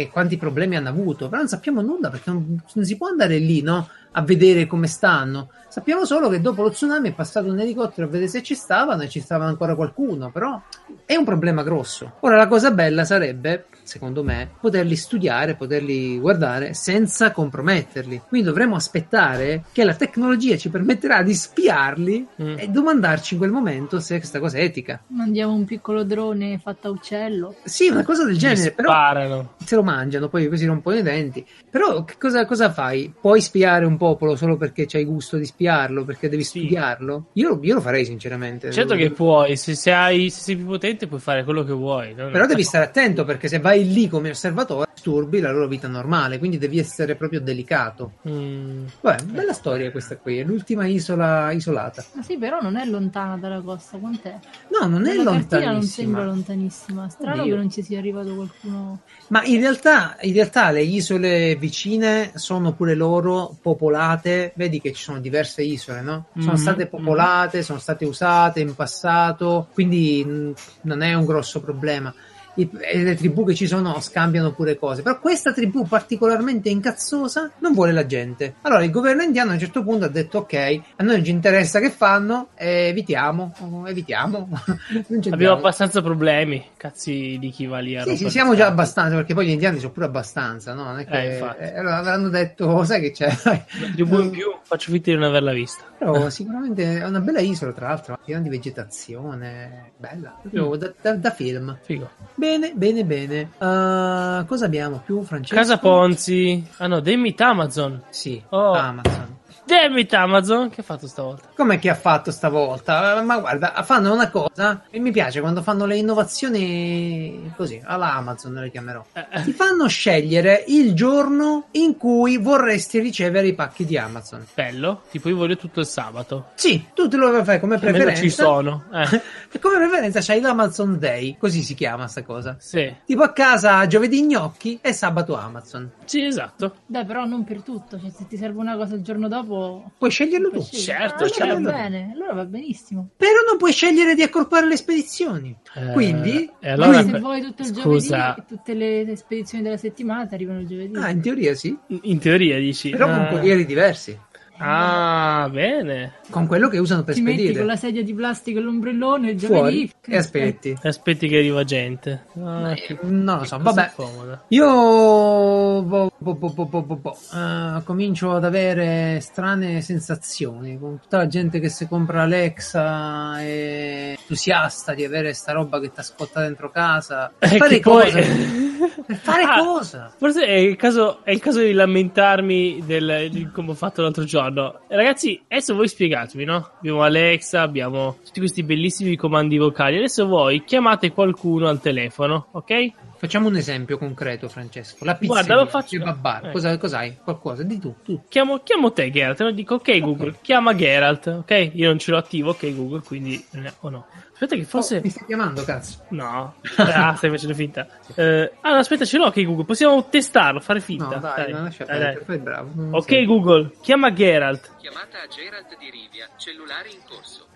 e 0.00 0.10
quanti 0.12 0.36
problemi 0.36 0.76
hanno 0.76 0.88
avuto. 0.90 1.26
Però 1.28 1.38
non 1.40 1.48
sappiamo 1.48 1.80
nulla 1.82 2.10
perché 2.10 2.30
non, 2.30 2.62
non 2.74 2.84
si 2.84 2.96
può 2.96 3.08
andare 3.08 3.38
lì, 3.38 3.62
no? 3.62 3.88
A 4.18 4.22
vedere 4.22 4.66
come 4.66 4.88
stanno. 4.88 5.50
Sappiamo 5.68 6.04
solo 6.04 6.28
che 6.28 6.40
dopo 6.40 6.62
lo 6.62 6.70
tsunami 6.70 7.10
è 7.10 7.14
passato 7.14 7.52
un 7.52 7.60
elicottero 7.60 8.08
a 8.08 8.10
vedere 8.10 8.28
se 8.28 8.42
ci 8.42 8.56
stavano 8.56 9.02
e 9.02 9.08
ci 9.08 9.20
stava 9.20 9.44
ancora 9.44 9.76
qualcuno. 9.76 10.32
Però 10.32 10.60
è 11.04 11.14
un 11.14 11.24
problema 11.24 11.62
grosso. 11.62 12.14
Ora 12.20 12.34
la 12.34 12.48
cosa 12.48 12.72
bella 12.72 13.04
sarebbe, 13.04 13.66
secondo 13.88 14.22
me, 14.22 14.50
poterli 14.60 14.94
studiare, 14.96 15.54
poterli 15.54 16.18
guardare 16.18 16.74
senza 16.74 17.32
comprometterli. 17.32 18.22
Quindi 18.28 18.46
dovremmo 18.46 18.76
aspettare 18.76 19.64
che 19.72 19.82
la 19.84 19.94
tecnologia 19.94 20.56
ci 20.56 20.68
permetterà 20.68 21.22
di 21.22 21.34
spiarli 21.34 22.26
Mm. 22.40 22.54
e 22.58 22.68
domandarci 22.68 23.34
in 23.34 23.40
quel 23.40 23.50
momento 23.50 23.98
se 24.00 24.18
questa 24.18 24.38
cosa 24.38 24.58
è 24.58 24.62
etica. 24.62 25.00
Mandiamo 25.08 25.54
un 25.54 25.64
piccolo 25.64 26.04
drone 26.04 26.58
fatto 26.58 26.88
a 26.88 26.90
uccello. 26.90 27.56
Sì, 27.64 27.88
una 27.88 28.04
cosa 28.04 28.24
del 28.24 28.36
genere, 28.36 28.70
però 28.72 28.90
sparano. 28.90 29.54
se 29.64 29.74
lo 29.74 29.82
mangiano, 29.82 30.28
poi 30.28 30.48
si 30.56 30.66
rompono 30.66 30.96
i 30.96 31.02
denti. 31.02 31.44
Però 31.70 32.04
che 32.04 32.14
cosa, 32.18 32.44
cosa 32.46 32.70
fai? 32.70 33.12
Puoi 33.18 33.40
spiare 33.40 33.84
un 33.86 33.96
popolo 33.96 34.36
solo 34.36 34.56
perché 34.56 34.86
c'hai 34.86 35.04
gusto 35.04 35.36
di 35.36 35.44
spiarlo, 35.46 36.04
perché 36.04 36.28
devi 36.28 36.44
Sì. 36.44 36.58
studiarlo? 36.60 37.26
Io, 37.34 37.58
io 37.62 37.74
lo 37.74 37.80
farei 37.80 38.04
sinceramente. 38.04 38.70
Certo 38.70 38.94
che 38.94 39.10
puoi, 39.10 39.56
se, 39.56 39.74
se 39.74 39.92
hai, 39.92 40.30
se 40.30 40.40
sei 40.42 40.56
più 40.56 40.66
potente 40.66 41.06
puoi 41.06 41.20
fare 41.20 41.44
quello 41.44 41.64
che 41.64 41.72
vuoi. 41.72 42.14
no? 42.14 42.28
Però 42.30 42.46
devi 42.46 42.62
stare 42.62 42.84
attento 42.84 43.24
perché 43.24 43.48
se 43.48 43.58
vai 43.58 43.77
lì 43.82 44.08
come 44.08 44.30
osservatore 44.30 44.86
disturbi 44.94 45.40
la 45.40 45.52
loro 45.52 45.68
vita 45.68 45.88
normale, 45.88 46.38
quindi 46.38 46.58
devi 46.58 46.78
essere 46.78 47.16
proprio 47.16 47.40
delicato. 47.40 48.12
Mm. 48.28 48.86
Vabbè, 49.00 49.24
bella 49.24 49.52
storia 49.52 49.90
questa 49.90 50.18
qui, 50.18 50.38
è 50.38 50.44
l'ultima 50.44 50.86
isola 50.86 51.50
isolata. 51.52 52.04
Ma 52.14 52.22
sì, 52.22 52.36
però 52.36 52.60
non 52.60 52.76
è 52.76 52.84
lontana 52.84 53.38
dalla 53.38 53.62
costa, 53.62 53.98
quant'è? 53.98 54.38
No, 54.78 54.86
non 54.86 55.06
è 55.06 55.14
La 55.16 55.24
cartina 55.24 55.72
non 55.72 55.82
sembra 55.82 56.24
lontanissima. 56.24 56.24
lontanissima. 56.24 57.08
Strano 57.08 57.42
Oddio. 57.42 57.54
che 57.54 57.60
non 57.60 57.70
ci 57.70 57.82
sia 57.82 57.98
arrivato 57.98 58.34
qualcuno. 58.34 59.02
Ma 59.28 59.44
in 59.44 59.60
realtà, 59.60 60.16
in 60.22 60.32
realtà 60.32 60.70
le 60.70 60.82
isole 60.82 61.56
vicine 61.56 62.32
sono 62.34 62.74
pure 62.74 62.94
loro 62.94 63.56
popolate. 63.60 64.52
Vedi 64.56 64.80
che 64.80 64.92
ci 64.92 65.02
sono 65.02 65.20
diverse 65.20 65.62
isole, 65.62 66.00
no? 66.02 66.26
Sono 66.38 66.56
Mhm, 66.56 66.60
state 66.62 66.88
popolate, 66.88 67.62
sono 67.62 67.78
state 67.78 68.04
usate 68.04 68.60
in 68.60 68.74
passato, 68.74 69.68
quindi 69.72 70.24
mh, 70.24 70.52
non 70.82 71.02
è 71.02 71.14
un 71.14 71.24
grosso 71.24 71.60
problema. 71.60 72.14
I- 72.58 72.70
e 72.80 73.02
le 73.02 73.14
tribù 73.14 73.44
che 73.44 73.54
ci 73.54 73.66
sono 73.66 74.00
scambiano 74.00 74.52
pure 74.52 74.76
cose. 74.76 75.02
Però 75.02 75.18
questa 75.20 75.52
tribù 75.52 75.86
particolarmente 75.86 76.68
incazzosa 76.68 77.50
non 77.58 77.72
vuole 77.72 77.92
la 77.92 78.04
gente. 78.06 78.54
Allora 78.62 78.82
il 78.82 78.90
governo 78.90 79.22
indiano 79.22 79.50
a 79.50 79.54
un 79.54 79.58
certo 79.60 79.82
punto 79.84 80.04
ha 80.06 80.08
detto: 80.08 80.38
Ok, 80.38 80.54
a 80.54 81.02
noi 81.04 81.16
non 81.16 81.24
ci 81.24 81.30
interessa 81.30 81.78
che 81.80 81.90
fanno, 81.90 82.48
eh, 82.56 82.88
evitiamo, 82.88 83.84
evitiamo. 83.86 84.48
Abbiamo 85.30 85.54
abbastanza 85.56 86.02
problemi. 86.02 86.64
Cazzi 86.76 87.36
di 87.38 87.50
chi 87.50 87.66
va 87.66 87.78
lì 87.78 87.96
a 87.96 88.02
Sì, 88.02 88.16
sì, 88.16 88.28
siamo 88.30 88.54
già 88.54 88.66
abbastanza, 88.66 89.14
perché 89.16 89.34
poi 89.34 89.46
gli 89.46 89.50
indiani 89.50 89.78
sono 89.78 89.92
pure 89.92 90.06
abbastanza, 90.06 90.74
no? 90.74 90.84
Non 90.84 90.98
è 90.98 91.06
che, 91.06 91.20
Eh, 91.20 91.32
infatti. 91.34 91.62
eh, 91.62 91.78
allora 91.78 91.96
avranno 91.98 92.28
detto, 92.28 92.66
"Oh, 92.66 92.84
sai 92.84 93.00
che 93.00 93.10
c'è? 93.12 93.36
Dai." 93.42 93.62
Una 93.78 93.92
tribù 93.92 94.20
in 94.20 94.30
più, 94.30 94.46
faccio 94.62 94.90
finta 94.90 95.10
di 95.10 95.16
non 95.16 95.26
averla 95.28 95.52
vista. 95.52 95.84
Però 95.98 96.30
sicuramente 96.30 96.98
è 97.00 97.04
una 97.06 97.20
bella 97.20 97.40
isola, 97.40 97.72
tra 97.72 97.88
l'altro, 97.88 98.18
piena 98.24 98.40
di 98.40 98.48
vegetazione, 98.48 99.92
bella, 99.96 100.36
proprio 100.40 100.76
da, 100.76 100.92
da- 101.00 101.16
da 101.16 101.30
film. 101.30 101.76
Figo. 101.82 102.08
Bene, 102.34 102.72
bene, 102.74 103.04
bene. 103.04 103.50
Uh, 103.58 104.44
cosa 104.46 104.66
abbiamo 104.66 105.02
più, 105.04 105.22
Francesco? 105.22 105.54
Casa 105.56 105.78
Ponzi. 105.78 106.66
Ah 106.76 106.86
no, 106.86 107.00
Demit 107.00 107.40
Amazon. 107.40 108.02
Sì, 108.10 108.40
Oh. 108.50 108.72
Amazon. 108.72 109.36
Demit 109.68 110.14
Amazon. 110.14 110.70
Che 110.70 110.80
ha 110.80 110.84
fatto 110.84 111.06
stavolta? 111.06 111.50
Com'è 111.54 111.78
che 111.78 111.90
ha 111.90 111.94
fatto 111.94 112.30
stavolta? 112.30 113.18
Eh, 113.18 113.20
Ma 113.20 113.38
guarda, 113.38 113.82
fanno 113.84 114.14
una 114.14 114.30
cosa 114.30 114.84
e 114.88 114.98
mi 114.98 115.10
piace 115.10 115.40
quando 115.40 115.60
fanno 115.60 115.84
le 115.84 115.96
innovazioni 115.96 117.52
così, 117.54 117.78
alla 117.84 118.14
Amazon 118.14 118.54
le 118.54 118.70
chiamerò. 118.70 119.04
Eh, 119.12 119.26
eh. 119.30 119.42
Ti 119.42 119.52
fanno 119.52 119.86
scegliere 119.86 120.64
il 120.68 120.94
giorno 120.94 121.66
in 121.72 121.98
cui 121.98 122.38
vorresti 122.38 122.98
ricevere 122.98 123.48
i 123.48 123.54
pacchi 123.54 123.84
di 123.84 123.98
Amazon. 123.98 124.46
Bello. 124.54 125.02
Tipo 125.10 125.28
io 125.28 125.36
voglio 125.36 125.58
tutto 125.58 125.80
il 125.80 125.86
sabato. 125.86 126.46
Sì, 126.54 126.86
tu 126.94 127.06
te 127.06 127.18
lo 127.18 127.44
fai 127.44 127.60
come 127.60 127.74
Almeno 127.74 127.92
preferenza. 127.92 128.22
ci 128.22 128.30
sono. 128.30 128.84
Eh. 128.90 129.22
E 129.52 129.58
come 129.60 129.76
preferenza 129.76 130.20
c'hai 130.22 130.40
l'Amazon 130.40 130.98
Day, 130.98 131.36
così 131.38 131.60
si 131.60 131.74
chiama 131.74 132.06
sta 132.06 132.22
cosa. 132.22 132.56
Sì. 132.58 132.90
Tipo 133.04 133.22
a 133.22 133.32
casa 133.32 133.86
giovedì 133.86 134.22
gnocchi 134.24 134.78
e 134.80 134.94
sabato 134.94 135.36
Amazon. 135.38 135.90
Sì, 136.06 136.24
esatto. 136.24 136.76
Dai, 136.86 137.04
però 137.04 137.26
non 137.26 137.44
per 137.44 137.60
tutto. 137.60 138.00
Cioè, 138.00 138.08
se 138.08 138.26
ti 138.26 138.38
serve 138.38 138.60
una 138.60 138.74
cosa 138.74 138.94
il 138.94 139.02
giorno 139.02 139.28
dopo. 139.28 139.56
Puoi 139.98 140.10
sceglierlo 140.10 140.48
tu. 140.48 140.54
puoi 140.54 140.64
scegliere. 140.64 140.98
Certo, 141.08 141.24
Ah, 141.24 141.26
allora 141.26 141.34
certo. 141.54 141.62
va 141.62 141.70
bene, 141.88 142.10
allora 142.14 142.32
va 142.34 142.44
benissimo. 142.44 143.08
Però 143.16 143.40
non 143.48 143.56
puoi 143.58 143.72
scegliere 143.72 144.14
di 144.14 144.22
accorpare 144.22 144.66
le 144.66 144.76
spedizioni. 144.76 145.56
Eh, 145.74 145.92
Quindi, 145.92 146.50
e 146.60 146.70
allora- 146.70 146.88
quindi- 146.98 147.12
Se 147.12 147.18
vuoi 147.20 147.40
tutto 147.42 147.62
il 147.62 147.68
Scusa. 147.68 148.16
giovedì, 148.36 148.42
tutte 148.48 148.74
le, 148.74 149.16
spedizioni 149.16 149.62
della 149.64 149.76
settimana 149.76 150.26
ti 150.26 150.34
arrivano 150.34 150.60
il 150.60 150.66
giovedì. 150.66 150.96
Ah, 150.96 151.10
in 151.10 151.20
teoria 151.20 151.54
sì. 151.54 151.76
In 152.02 152.18
teoria 152.18 152.58
dici. 152.58 152.90
Però 152.90 153.06
con 153.06 153.14
Ah. 153.20 153.28
corrieri 153.28 153.64
diversi. 153.66 154.18
Ah, 154.60 155.48
bene. 155.50 156.14
Con 156.30 156.46
quello 156.46 156.68
che 156.68 156.78
usano 156.78 157.04
per 157.04 157.14
ti 157.14 157.22
metti 157.22 157.38
spedire. 157.38 157.58
con 157.60 157.66
la 157.68 157.76
sedia 157.76 158.02
di 158.02 158.12
plastica 158.12 158.58
e 158.58 158.62
l'ombrellone 158.62 159.38
Fuori 159.38 159.86
giovedì. 159.86 159.92
e 160.06 160.16
aspetti. 160.16 160.76
Aspetti 160.82 161.28
che 161.28 161.36
arriva 161.38 161.64
gente. 161.64 162.24
Ah, 162.42 162.74
che 162.74 162.98
non 163.02 163.38
lo 163.38 163.44
so, 163.44 163.58
cosa 163.58 163.92
vabbè. 163.96 164.42
Io 164.48 164.66
bo- 164.66 166.10
bo- 166.18 166.34
bo- 166.34 166.50
bo- 166.50 166.64
bo- 166.66 166.82
bo- 166.82 166.96
bo- 166.96 167.16
eh, 167.34 167.82
comincio 167.84 168.32
ad 168.34 168.44
avere 168.44 169.20
strane 169.20 169.80
sensazioni 169.80 170.78
con 170.78 170.98
tutta 171.00 171.16
la 171.18 171.26
gente 171.28 171.60
che 171.60 171.68
si 171.68 171.86
compra 171.88 172.22
Alexa 172.22 173.40
è 173.40 174.14
entusiasta 174.18 174.92
di 174.94 175.04
avere 175.04 175.32
sta 175.32 175.52
roba 175.52 175.80
che 175.80 175.92
ti 175.92 176.00
ascolta 176.00 176.40
dentro 176.40 176.70
casa. 176.70 177.32
Per 177.38 177.52
Eh, 177.52 177.56
fare 177.56 177.74
che 177.76 177.80
poi- 177.80 178.10
cosa? 178.10 178.18
Per 179.08 179.16
fare 179.16 179.42
Ah, 179.44 179.58
cosa? 179.64 180.12
Forse 180.16 180.44
è 180.44 180.52
il 180.52 180.76
caso, 180.76 181.24
è 181.24 181.30
il 181.30 181.40
caso 181.40 181.60
di 181.60 181.72
lamentarmi 181.72 182.82
del, 182.84 183.28
di 183.30 183.48
come 183.50 183.70
ho 183.70 183.74
fatto 183.74 184.02
l'altro 184.02 184.24
giorno. 184.24 184.47
Ragazzi, 184.88 185.40
adesso 185.48 185.74
voi 185.74 185.88
spiegatemi, 185.88 186.44
no? 186.44 186.70
Abbiamo 186.78 187.02
Alexa, 187.02 187.62
abbiamo 187.62 188.18
tutti 188.24 188.40
questi 188.40 188.62
bellissimi 188.62 189.16
comandi 189.16 189.58
vocali. 189.58 189.96
Adesso 189.96 190.26
voi 190.26 190.64
chiamate 190.64 191.12
qualcuno 191.12 191.68
al 191.68 191.80
telefono, 191.80 192.48
ok? 192.52 192.90
Facciamo 193.18 193.48
un 193.48 193.56
esempio 193.56 193.98
concreto, 193.98 194.48
Francesco. 194.48 195.04
La 195.04 195.14
pizzeria, 195.16 195.42
Guarda, 195.44 195.62
lo 195.62 195.68
faccio- 195.68 195.96
il 195.96 196.02
babbar. 196.04 196.46
eh. 196.46 196.52
Cosa, 196.52 196.76
cos'hai? 196.78 197.16
Qualcosa? 197.22 197.62
Di 197.64 197.78
tu, 197.80 197.94
tu. 198.04 198.22
Chiamo, 198.28 198.58
chiamo 198.62 198.92
te, 198.92 199.10
Geralt. 199.10 199.40
E 199.40 199.52
dico, 199.52 199.74
ok, 199.74 199.98
Google, 199.98 200.36
chiama 200.40 200.74
Geralt, 200.76 201.26
ok? 201.26 201.70
Io 201.74 201.88
non 201.88 201.98
ce 201.98 202.12
l'ho 202.12 202.18
attivo, 202.18 202.50
ok, 202.50 202.74
Google, 202.74 203.02
quindi 203.02 203.44
eh, 203.52 203.72
o 203.80 203.88
no. 203.90 204.06
Aspetta 204.32 204.54
che 204.54 204.64
forse... 204.64 204.98
Oh, 204.98 205.00
mi 205.02 205.08
stai 205.10 205.26
chiamando, 205.26 205.64
cazzo. 205.64 206.04
No, 206.10 206.54
ah, 206.76 207.14
stai 207.16 207.28
facendo 207.28 207.54
finta. 207.54 207.88
Eh, 208.14 208.52
ah, 208.60 208.76
aspetta, 208.78 209.04
ce 209.04 209.18
l'ho 209.18 209.26
ok 209.26 209.42
Google, 209.44 209.64
possiamo 209.64 210.08
testarlo, 210.08 210.60
fare 210.60 210.78
finta. 210.80 211.06
No, 211.16 211.18
dai, 211.18 211.50
non 211.50 211.64
lascia 211.64 211.84
Dai, 211.84 211.98
perdere, 211.98 212.14
dai. 212.14 212.24
fai 212.24 212.38
bravo. 212.38 212.70
non 212.74 212.94
Ok 212.94 213.02
sei- 213.08 213.24
Google, 213.26 213.72
chiama 213.82 214.12
Geralt. 214.12 214.76
Chiamata 214.78 215.22
a 215.22 215.26
Gerald 215.26 215.66
di 215.76 215.90
Rivia, 215.90 216.28
cellulare 216.36 216.88
in 216.88 216.98
corso. 217.08 217.46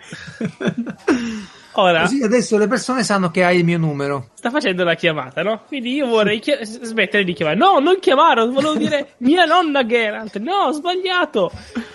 Ora 1.74 2.02
Così 2.02 2.22
adesso 2.22 2.58
le 2.58 2.66
persone 2.68 3.02
sanno 3.02 3.30
che 3.30 3.44
hai 3.44 3.58
il 3.58 3.64
mio 3.64 3.78
numero. 3.78 4.28
sta 4.34 4.50
facendo 4.50 4.84
la 4.84 4.94
chiamata, 4.94 5.42
no? 5.42 5.62
Quindi 5.66 5.94
io 5.94 6.06
vorrei 6.06 6.38
s- 6.42 6.82
smettere 6.82 7.24
di 7.24 7.32
chiamare. 7.32 7.56
No, 7.56 7.78
non 7.78 7.98
chiamare, 7.98 8.46
volevo 8.46 8.74
dire 8.76 9.14
mia 9.24 9.46
nonna 9.46 9.86
Geralt. 9.86 10.36
No, 10.38 10.52
ho 10.66 10.72
sbagliato. 10.72 11.50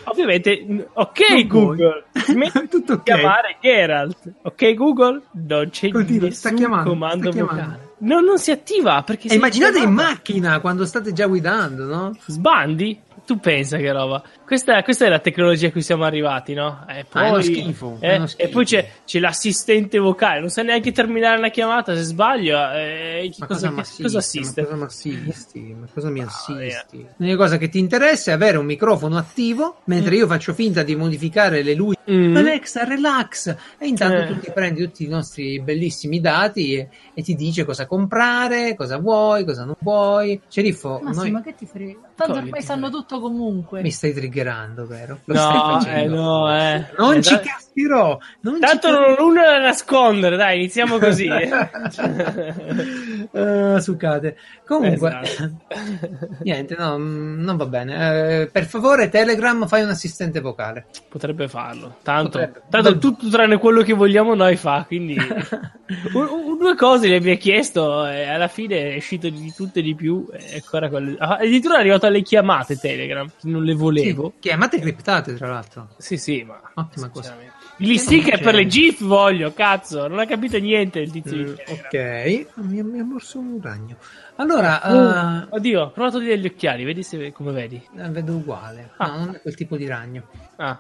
Ovviamente, 0.06 0.66
ok 0.94 1.20
Non. 1.30 1.48
Google, 1.48 2.06
smetti 2.12 2.68
Tutto 2.70 2.94
di 2.94 3.00
ok. 3.00 3.04
chiamare 3.04 3.58
Geralt. 3.62 4.18
Ok 4.42 4.74
Google, 4.74 5.22
non 5.48 5.70
c'è 5.70 5.90
Continua, 5.90 6.24
nessun 6.24 6.32
sta 6.40 6.54
chiamando, 6.54 6.90
comando 6.90 7.32
vocale. 7.32 7.86
No, 8.00 8.20
non 8.20 8.40
si 8.40 8.50
attiva 8.50 9.04
perché 9.04 9.28
E 9.28 9.30
se 9.30 9.36
immaginate 9.36 9.78
in 9.78 9.84
chiamata- 9.84 10.08
macchina 10.10 10.60
quando 10.60 10.86
state 10.86 11.14
già 11.14 11.28
guidando, 11.28 11.86
no? 11.86 12.18
Sbandi? 12.26 13.02
Tu 13.28 13.38
pensa 13.40 13.78
che 13.78 13.92
roba. 13.92 14.24
Questa, 14.48 14.82
questa 14.82 15.06
è 15.06 15.10
la 15.10 15.20
tecnologia 15.20 15.68
a 15.68 15.72
cui 15.72 15.82
siamo 15.82 16.06
arrivati, 16.06 16.54
no? 16.54 16.86
E 16.88 17.04
poi, 17.04 17.22
Ah, 17.22 17.26
è 17.26 17.30
uno 17.32 17.42
schifo, 17.42 17.98
è 18.00 18.12
eh, 18.12 18.16
uno 18.16 18.24
e 18.24 18.28
schifo. 18.30 18.50
poi 18.50 18.64
c'è, 18.66 18.90
c'è 19.04 19.20
l'assistente 19.20 19.98
vocale, 19.98 20.40
non 20.40 20.48
sa 20.50 20.62
neanche 20.64 20.94
terminare 20.94 21.38
una 21.38 21.50
chiamata. 21.50 21.94
Se 21.96 22.04
sbaglio, 22.04 22.58
eh, 22.72 23.30
Ma 23.40 23.46
cosa, 23.46 23.70
cosa, 23.72 24.18
assiste? 24.20 24.62
Ma 24.62 24.68
cosa 24.68 24.76
massisti? 24.78 25.76
Ma 25.78 25.86
cosa 25.94 26.10
mi 26.10 26.22
Ah, 26.22 26.28
assisti? 26.28 27.06
L'unica 27.18 27.36
cosa 27.38 27.58
che 27.58 27.68
ti 27.68 27.78
interessa 27.78 28.32
è 28.32 28.34
avere 28.36 28.58
un 28.58 28.66
microfono 28.66 29.18
attivo 29.18 29.82
mentre 29.84 30.16
io 30.16 30.28
faccio 30.28 30.54
finta 30.54 30.82
di 30.82 30.96
modificare 30.96 31.62
le 31.62 31.74
luci. 31.74 31.96
Mm. 32.10 32.38
Alexa, 32.38 32.86
relax! 32.86 33.54
E 33.78 33.86
intanto 33.86 34.22
Eh. 34.22 34.26
tu 34.28 34.40
ti 34.40 34.52
prendi 34.54 34.82
tutti 34.82 35.04
i 35.04 35.08
nostri 35.10 35.60
bellissimi 35.60 36.22
dati 36.22 36.76
e, 36.76 36.88
e 37.14 37.22
ti 37.22 37.36
dice 37.36 37.66
cosa 37.66 37.86
comprare, 37.86 38.76
cosa 38.78 38.98
vuoi, 38.98 39.44
cosa 39.44 39.66
non 39.66 39.76
vuoi. 39.80 40.40
Ceriffo, 40.48 41.02
Ma 41.04 41.12
sì, 41.12 41.20
noi- 41.20 41.32
ma 41.32 41.42
che 41.42 41.54
ti 41.56 41.66
frega? 41.66 42.00
Tanto 42.16 42.38
ormai 42.38 42.62
sanno 42.62 42.90
tutto 42.90 43.20
comunque. 43.20 43.82
mi 43.82 43.92
stai 43.92 44.14
triggerando, 44.38 44.86
vero? 44.86 45.20
Lo 45.26 45.36
stai 45.36 45.56
No, 45.56 45.86
eh, 45.88 46.06
no, 46.06 46.56
eh. 46.56 46.86
Non 46.98 47.14
Eh, 47.16 47.22
ci 47.22 47.34
dai. 47.36 47.44
Cascherò! 47.82 48.18
Non 48.42 48.60
Tanto 48.60 48.90
non 48.92 49.04
ho 49.04 49.16
nulla 49.20 49.44
da 49.44 49.60
nascondere, 49.60 50.36
dai, 50.36 50.58
iniziamo 50.58 50.98
così. 50.98 51.30
Eh, 53.32 53.80
succate. 53.82 54.38
Comunque, 54.66 55.20
Esatto. 55.22 55.52
niente, 56.44 56.76
no, 56.78 56.98
non 56.98 57.56
va 57.58 57.66
bene. 57.66 58.42
Eh, 58.42 58.48
per 58.48 58.66
favore, 58.66 59.10
Telegram, 59.10 59.68
fai 59.68 59.84
un 59.84 59.90
assistente 59.90 60.40
vocale. 60.40 60.86
Potrebbe 61.10 61.48
farlo. 61.48 61.98
Tanto, 62.04 62.40
Potrebbe. 62.40 62.62
tanto 62.70 62.98
tutto 62.98 63.30
tranne 63.30 63.58
quello 63.58 63.82
che 63.82 63.94
vogliamo 63.94 64.34
noi 64.34 64.56
fa. 64.56 64.86
Quindi, 64.88 65.18
un- 66.14 66.28
un- 66.30 66.58
due 66.58 66.76
cose 66.76 67.08
le 67.20 67.32
ha 67.32 67.36
chiesto. 67.36 68.08
E 68.08 68.24
alla 68.28 68.48
fine 68.48 68.94
è 68.94 68.98
uscito 68.98 69.30
di 69.30 69.54
tutto 69.54 69.80
e 69.80 69.82
di 69.82 69.94
più. 69.96 70.28
E 70.32 70.56
ancora 70.56 70.90
quelle... 70.90 71.16
ah, 71.20 71.36
addirittura 71.36 71.76
è 71.78 71.80
arrivato 71.80 72.06
alle 72.06 72.22
chiamate 72.22 72.78
Telegram. 72.78 73.30
Non 73.42 73.64
le 73.64 73.74
volevo. 73.74 74.32
Sì, 74.36 74.40
chiamate 74.40 74.80
criptate, 74.80 75.36
tra 75.36 75.50
l'altro. 75.50 75.90
Sì, 75.98 76.18
sì, 76.18 76.44
ma. 76.44 76.60
Ottima 76.76 77.10
cosa. 77.10 77.36
Gli 77.80 77.96
sticker 77.98 78.40
per 78.42 78.56
le 78.56 78.66
GIF 78.66 79.04
voglio, 79.04 79.54
cazzo. 79.54 80.08
Non 80.08 80.18
ha 80.20 80.26
capito 80.26 80.58
niente 80.58 81.00
il 81.00 81.12
tizio 81.12 81.36
Mm, 81.38 81.54
ok, 81.68 82.46
mi, 82.56 82.82
mi 82.84 83.00
ha 83.00 83.04
morso 83.04 83.38
un 83.40 83.60
ragno. 83.62 83.98
Allora, 84.40 84.82
Uh, 84.84 85.56
oddio, 85.56 85.82
ho 85.82 85.92
provato 85.92 86.20
degli 86.20 86.46
occhiali, 86.46 86.84
vedi 86.84 87.02
se 87.04 87.32
come 87.32 87.52
vedi. 87.52 87.82
eh, 87.98 88.10
vedo 88.10 88.36
uguale. 88.36 88.92
Ah. 88.98 89.08
No, 89.08 89.18
non 89.26 89.36
è 89.36 89.42
quel 89.42 89.56
tipo 89.56 89.78
di 89.78 89.88
ragno. 89.88 90.24
Ah, 90.58 90.80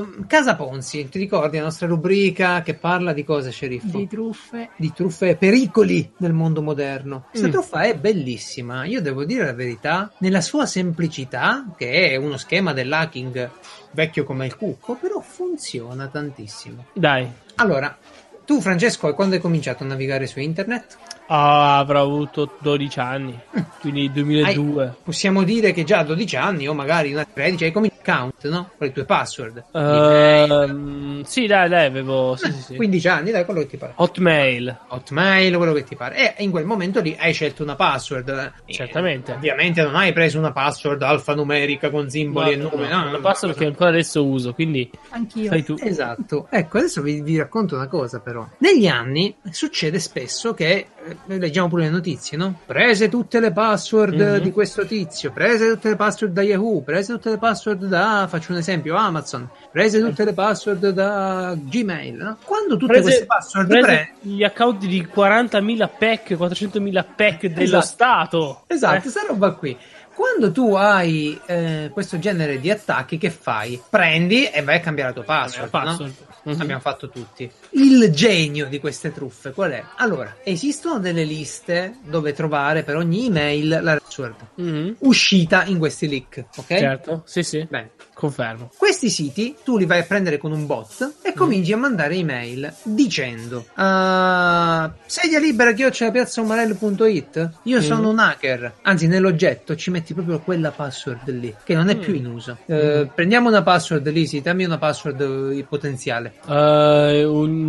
Uh, 0.00 0.24
Casa 0.26 0.54
Ponzi, 0.56 1.08
ti 1.08 1.18
ricordi 1.18 1.56
la 1.58 1.64
nostra 1.64 1.86
rubrica 1.86 2.62
che 2.62 2.74
parla 2.74 3.12
di 3.12 3.24
cosa, 3.24 3.50
sceriffo? 3.50 3.96
Di 3.98 4.06
truffe. 4.08 4.70
di 4.76 4.92
truffe 4.92 5.30
e 5.30 5.36
pericoli 5.36 6.12
nel 6.18 6.32
mondo 6.32 6.60
moderno. 6.62 7.26
Questa 7.30 7.48
Mm. 7.48 7.50
truffa 7.52 7.80
è 7.82 7.96
bellissima, 7.96 8.84
io 8.84 9.00
devo 9.00 9.24
dire 9.24 9.44
la 9.46 9.54
verità, 9.54 10.12
nella 10.18 10.40
sua 10.40 10.66
semplicità, 10.66 11.66
che 11.76 12.10
è 12.10 12.16
uno 12.16 12.36
schema 12.36 12.72
dell'hacking 12.72 13.50
vecchio 13.92 14.24
come 14.24 14.46
il 14.46 14.56
cucco, 14.56 14.96
però 14.96 15.20
funziona 15.20 16.08
tantissimo. 16.08 16.86
dai. 16.92 17.30
Allora, 17.56 17.96
tu 18.44 18.60
Francesco, 18.60 19.12
quando 19.14 19.36
hai 19.36 19.40
cominciato 19.40 19.84
a 19.84 19.86
navigare 19.86 20.26
su 20.26 20.40
internet? 20.40 20.98
Ah, 21.34 21.78
avrò 21.78 22.02
avuto 22.02 22.56
12 22.60 23.00
anni, 23.00 23.38
quindi 23.80 24.12
2002. 24.12 24.96
Possiamo 25.02 25.44
dire 25.44 25.72
che 25.72 25.82
già 25.82 26.00
a 26.00 26.04
12 26.04 26.36
anni 26.36 26.68
o 26.68 26.74
magari 26.74 27.10
una 27.14 27.24
13 27.24 27.64
hai 27.64 27.72
cominciato 27.72 28.00
account, 28.02 28.48
no? 28.50 28.70
Con 28.76 28.86
le 28.86 28.92
tue 28.92 29.04
password. 29.06 29.64
Ehm, 29.72 31.22
sì, 31.22 31.46
dai, 31.46 31.68
dai, 31.68 31.86
avevo 31.86 32.36
sì, 32.36 32.52
sì, 32.52 32.62
sì. 32.62 32.74
15 32.76 33.08
anni, 33.08 33.30
dai, 33.30 33.44
quello 33.44 33.60
che 33.60 33.66
ti 33.68 33.76
pare. 33.78 33.92
Hotmail. 33.96 34.78
Hotmail, 34.88 35.56
quello 35.56 35.72
che 35.72 35.84
ti 35.84 35.96
pare. 35.96 36.36
E 36.36 36.42
in 36.42 36.50
quel 36.50 36.64
momento 36.66 37.00
lì 37.00 37.16
hai 37.18 37.32
scelto 37.32 37.62
una 37.62 37.76
password. 37.76 38.52
Certamente. 38.66 39.32
Ovviamente 39.32 39.82
non 39.82 39.94
hai 39.94 40.12
preso 40.12 40.38
una 40.38 40.52
password 40.52 41.00
alfanumerica 41.02 41.90
con 41.90 42.10
simboli 42.10 42.56
No, 42.56 42.68
e 42.68 42.70
numeri. 42.70 42.90
no, 42.90 42.96
No, 42.98 43.02
una 43.04 43.10
no, 43.12 43.20
password 43.20 43.54
no. 43.54 43.60
che 43.60 43.66
ancora 43.66 43.88
adesso 43.90 44.24
uso, 44.26 44.52
quindi 44.52 44.90
Anch'io. 45.10 45.48
fai 45.48 45.64
tu. 45.64 45.76
Esatto. 45.80 46.46
Ecco, 46.50 46.78
adesso 46.78 47.00
vi, 47.00 47.22
vi 47.22 47.38
racconto 47.38 47.76
una 47.76 47.86
cosa 47.88 48.18
però. 48.20 48.46
Negli 48.58 48.86
anni 48.86 49.34
succede 49.50 49.98
spesso 49.98 50.54
che, 50.54 50.88
noi 51.26 51.38
leggiamo 51.38 51.68
pure 51.68 51.84
le 51.84 51.90
notizie, 51.90 52.36
no? 52.36 52.60
Prese 52.66 53.08
tutte 53.08 53.40
le 53.40 53.52
password 53.52 54.20
Mhm. 54.20 54.38
di 54.38 54.52
questo 54.52 54.86
tizio, 54.86 55.32
prese 55.32 55.68
tutte 55.72 55.88
le 55.90 55.96
password 55.96 56.32
da 56.32 56.42
Yahoo, 56.42 56.80
prese 56.82 57.12
tutte 57.14 57.30
le 57.30 57.38
password 57.38 57.84
da, 57.86 58.26
faccio 58.28 58.52
un 58.52 58.58
esempio, 58.58 58.94
Amazon, 58.96 59.48
prese 59.70 60.00
tutte 60.00 60.24
le 60.24 60.32
password 60.32 60.90
da 60.90 61.54
Gmail, 61.58 62.14
no? 62.16 62.36
Quando 62.44 62.76
tutte 62.76 62.92
Prese- 62.92 63.02
queste 63.02 63.26
password 63.26 63.66
prese 63.68 63.84
pre- 63.84 64.12
gli 64.20 64.44
account 64.44 64.84
di 64.86 65.06
40.000 65.06 65.88
PEC, 65.88 66.36
400.000 66.36 67.04
PEC 67.04 67.46
dello 67.48 67.62
Esatto. 67.78 67.82
Stato. 67.86 68.62
Esatto, 68.68 68.96
Eh, 68.96 69.00
questa 69.00 69.24
roba 69.26 69.50
qui. 69.52 69.76
Quando 70.14 70.52
tu 70.52 70.74
hai 70.74 71.40
eh, 71.46 71.90
questo 71.92 72.18
genere 72.18 72.60
di 72.60 72.70
attacchi, 72.70 73.16
che 73.16 73.30
fai? 73.30 73.80
Prendi 73.88 74.44
e 74.46 74.62
vai 74.62 74.76
a 74.76 74.80
cambiare 74.80 75.08
la 75.08 75.14
tua 75.14 75.24
password. 75.24 75.70
no? 75.72 75.80
password. 75.80 76.12
Mhm. 76.44 76.60
Abbiamo 76.60 76.80
fatto 76.80 77.08
tutti. 77.08 77.50
Il 77.74 78.10
genio 78.12 78.66
di 78.66 78.78
queste 78.78 79.12
truffe 79.12 79.52
qual 79.52 79.70
è? 79.70 79.82
Allora, 79.96 80.36
esistono 80.44 80.98
delle 80.98 81.24
liste 81.24 81.96
dove 82.04 82.32
trovare 82.34 82.82
per 82.82 82.96
ogni 82.96 83.26
email 83.26 83.78
la 83.82 83.96
password 83.96 84.34
Mhm. 84.56 84.96
uscita 85.00 85.64
in 85.64 85.78
questi 85.78 86.06
leak, 86.06 86.44
ok? 86.56 86.66
Certo, 86.76 87.22
sì, 87.24 87.42
sì, 87.42 87.66
Bene. 87.70 87.92
confermo. 88.12 88.70
Questi 88.76 89.08
siti 89.08 89.56
tu 89.64 89.78
li 89.78 89.86
vai 89.86 90.00
a 90.00 90.02
prendere 90.04 90.36
con 90.36 90.52
un 90.52 90.66
bot 90.66 91.02
Mm. 91.06 91.10
e 91.22 91.32
cominci 91.32 91.72
a 91.72 91.76
mandare 91.78 92.14
email 92.14 92.72
dicendo 92.82 93.64
uh, 93.74 94.90
sedia 95.06 95.38
libera 95.40 95.72
piazzaumarello.it 95.72 97.50
io 97.64 97.78
Mm. 97.78 97.82
sono 97.82 98.10
un 98.10 98.18
hacker 98.18 98.74
anzi 98.82 99.06
nell'oggetto 99.06 99.74
ci 99.76 99.90
metti 99.90 100.12
proprio 100.14 100.40
quella 100.40 100.70
password 100.70 101.30
lì 101.30 101.54
che 101.64 101.74
non 101.74 101.88
è 101.88 101.96
Mm. 101.96 102.00
più 102.00 102.14
in 102.14 102.26
uso 102.26 102.58
Eh, 102.66 103.08
prendiamo 103.14 103.48
una 103.48 103.62
password 103.62 104.06
lì 104.10 104.26
sì 104.26 104.40
dammi 104.42 104.64
una 104.64 104.78
password 104.78 105.52
eh, 105.56 105.64
potenziale 105.68 106.34
Eh, 106.46 107.24
un, 107.24 107.61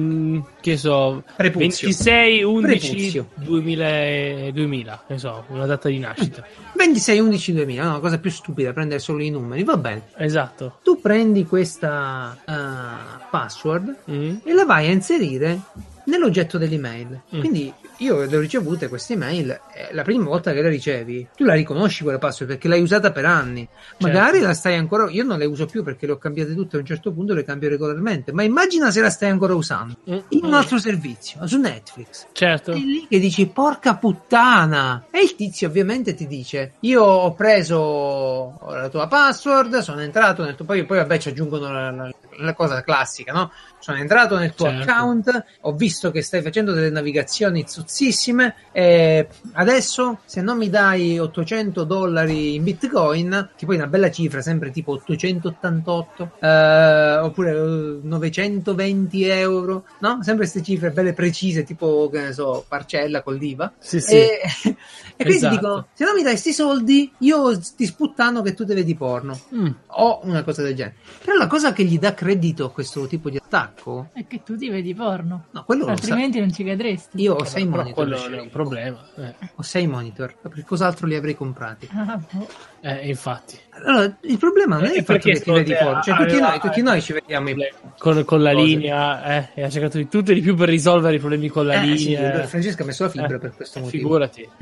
che 0.62 0.78
so, 0.78 1.24
Prepuzio. 1.36 1.88
26, 1.88 2.44
11, 2.44 2.90
Prepuzio. 2.90 3.28
2000, 3.36 4.52
2000, 4.52 5.04
che 5.08 5.18
so, 5.18 5.44
una 5.50 5.66
data 5.66 5.90
di 5.90 6.00
nascita. 6.00 6.46
26 6.76 7.20
11 7.20 7.54
2000 7.54 7.84
no, 7.88 8.00
cosa 8.00 8.18
più 8.18 8.30
stupida 8.32 8.74
prendere 8.74 9.00
solo 9.00 9.22
i 9.24 9.30
numeri 9.30 9.64
va 9.64 9.78
bene 9.78 10.04
Esatto. 10.18 10.80
tu 10.84 11.00
prendi 11.00 11.46
questa 11.46 12.38
eh, 12.46 13.24
password 13.30 13.96
Mhm. 14.06 14.42
e 14.44 14.54
la 14.54 14.66
vai 14.66 14.88
a 14.88 14.92
inserire 14.92 15.60
nell'oggetto 16.06 16.58
dell'email. 16.58 17.22
Mm. 17.36 17.40
Quindi 17.40 17.74
io 17.98 18.26
le 18.26 18.36
ho 18.36 18.40
ricevute 18.40 18.90
queste 18.90 19.14
email, 19.14 19.58
la 19.92 20.04
prima 20.04 20.26
volta 20.26 20.52
che 20.54 20.62
la 20.62 20.70
ricevi, 20.70 21.28
tu 21.36 21.44
la 21.44 21.54
riconosci 21.54 22.04
quella 22.04 22.20
password 22.20 22.52
perché 22.54 22.68
l'hai 22.68 22.82
usata 22.82 23.12
per 23.12 23.26
anni. 23.26 23.68
Magari 24.00 24.40
la 24.40 24.54
stai 24.54 24.76
ancora, 24.76 25.10
io 25.10 25.24
non 25.24 25.38
le 25.40 25.46
uso 25.46 25.66
più 25.66 25.84
perché 25.84 26.06
le 26.06 26.12
ho 26.14 26.18
cambiate 26.18 26.54
tutte 26.54 26.76
a 26.78 26.80
un 26.80 26.86
certo 26.86 27.12
punto 27.12 27.34
le 27.34 27.44
cambio 27.44 27.70
regolarmente, 27.70 28.32
ma 28.32 28.44
immagina 28.44 28.92
se 28.92 29.02
la 29.02 29.10
stai 29.10 29.30
ancora 29.30 29.56
usando 29.56 29.96
Mm. 30.10 30.18
in 30.30 30.44
un 30.46 30.54
altro 30.54 30.78
servizio, 30.78 31.46
su 31.48 31.58
Netflix. 31.60 32.28
Certo. 32.34 32.72
E 32.72 32.76
lì 32.78 33.08
che 33.10 33.20
dici 33.20 33.48
porca 33.48 33.96
puttana 33.96 35.06
e 35.12 35.22
il 35.22 35.36
tizio 35.36 35.68
ovviamente 35.68 36.14
ti 36.14 36.28
dice 36.28 36.74
io 36.82 37.04
ho 37.04 37.34
preso 37.34 38.60
la 38.70 38.90
tua 38.90 39.08
password 39.08 39.78
sono 39.80 40.02
entrato 40.02 40.44
nel 40.44 40.56
tuo 40.56 40.66
poi, 40.66 40.86
poi 40.86 40.98
vabbè 40.98 41.18
ci 41.18 41.30
aggiungono 41.30 41.72
la, 41.72 41.92
la- 41.92 42.12
la 42.38 42.54
cosa 42.56 42.82
classica 42.82 43.32
no 43.32 43.52
sono 43.80 43.98
entrato 44.00 44.38
nel 44.40 44.56
tuo 44.56 44.66
Certo. 44.68 44.90
account 44.90 45.44
ho 45.62 45.74
visto 45.74 46.10
che 46.10 46.24
stai 46.24 46.42
facendo 46.42 46.72
delle 46.74 46.90
navigazioni 46.90 47.64
zuzzissime 47.68 48.56
e 48.72 49.28
adesso 49.64 50.20
se 50.26 50.42
non 50.42 50.58
mi 50.58 50.70
dai 50.70 51.18
800 51.20 51.84
dollari 51.84 52.56
in 52.56 52.64
bitcoin 52.64 53.50
che 53.56 53.66
poi 53.66 53.76
è 53.76 53.80
una 53.80 53.88
bella 53.88 54.12
cifra 54.12 54.42
sempre 54.42 54.72
tipo 54.72 54.92
888 54.94 56.32
eh, 56.40 57.18
oppure 57.18 57.52
eh, 57.52 58.00
920 58.02 59.24
euro 59.26 59.86
no 60.00 60.18
sempre 60.22 60.44
queste 60.44 60.62
cifre 60.62 60.92
belle 60.92 61.14
precise 61.14 61.64
tipo 61.64 62.10
che 62.12 62.20
ne 62.22 62.34
so 62.34 62.64
parcella 62.68 63.22
col 63.24 63.38
diva 63.38 63.72
Sì, 63.80 64.00
sì. 64.00 64.16
e, 64.16 64.40
e 65.16 65.24
quindi 65.24 65.34
Esatto. 65.46 65.56
dico 65.56 65.88
se 65.94 66.04
non 66.06 66.14
mi 66.16 66.24
dai 66.24 66.38
sti 66.38 66.54
soldi 66.54 67.12
io 67.20 67.58
ti 67.76 67.86
sputtano 67.86 68.42
che 68.42 68.54
tu 68.54 68.66
te 68.66 68.74
vedi 68.74 68.96
porno 68.96 69.40
Mm. 69.54 69.68
o 69.88 70.20
una 70.24 70.44
cosa 70.44 70.62
del 70.64 70.74
genere. 70.76 70.96
Però 71.24 71.38
la 71.38 71.48
cosa 71.48 71.74
che 71.74 71.84
gli 71.84 71.98
dà 72.00 72.10
accredito 72.10 72.72
questo 72.72 73.06
tipo 73.08 73.30
di 73.30 73.38
attacco? 73.38 74.10
È 74.14 74.26
che 74.28 74.42
tu 74.44 74.56
ti 74.58 74.70
vedi 74.70 74.94
porno. 74.96 75.46
No, 75.52 75.64
quello 75.64 75.82
lo 75.82 75.88
sa. 75.88 75.94
Altrimenti 75.94 76.40
non 76.40 76.52
ci 76.52 76.64
cadresti. 76.64 77.22
Io 77.22 77.34
ho 77.36 77.44
sei 77.44 77.66
Però 77.66 77.78
monitor. 77.78 77.94
quello 78.08 78.22
non 78.22 78.34
è 78.34 78.42
un 78.42 78.50
problema. 78.50 79.00
Eh, 79.16 79.34
Ho 79.56 79.62
sei 79.62 79.86
monitor. 79.86 80.34
Per 80.42 80.64
cos'altro 80.66 81.06
li 81.06 81.14
avrei 81.16 81.36
comprati? 81.36 81.88
Ah, 81.94 82.20
boh. 82.32 82.48
eh, 82.82 83.08
infatti. 83.08 83.56
Allora, 83.86 84.18
il 84.22 84.38
problema 84.40 84.78
non 84.78 84.86
è 84.86 84.94
Eh, 84.94 84.98
il 84.98 85.04
fatto 85.04 85.20
perché 85.20 85.32
che 85.34 85.42
ti 85.42 85.52
vedi 85.52 85.74
porno. 85.76 86.02
Cioè, 86.02 86.16
tutti 86.16 86.30
aveva- 86.32 86.50
noi, 86.50 86.60
tutti 86.60 86.82
noi 86.82 87.02
ci 87.04 87.14
vediamo 87.14 87.50
i 87.52 87.56
Con, 88.00 88.26
con 88.26 88.42
la 88.42 88.52
Cose. 88.52 88.66
linea, 88.66 89.24
eh, 89.24 89.50
e 89.54 89.64
ha 89.64 89.70
cercato 89.70 89.98
di 89.98 90.08
tutto 90.08 90.32
e 90.32 90.34
di 90.34 90.42
più 90.42 90.56
per 90.56 90.70
risolvere 90.70 91.18
i 91.18 91.20
problemi 91.20 91.50
con 91.50 91.68
la 91.68 91.82
Eh, 91.84 91.98
sì, 91.98 92.10
linea. 92.10 92.48
Francesca 92.48 92.82
ha 92.82 92.86
messo 92.88 93.04
la 93.04 93.10
fibra 93.10 93.36
Eh, 93.36 93.40
per 93.40 93.54
questo 93.56 93.80
motivo. 93.80 94.02
Figurati, 94.04 94.42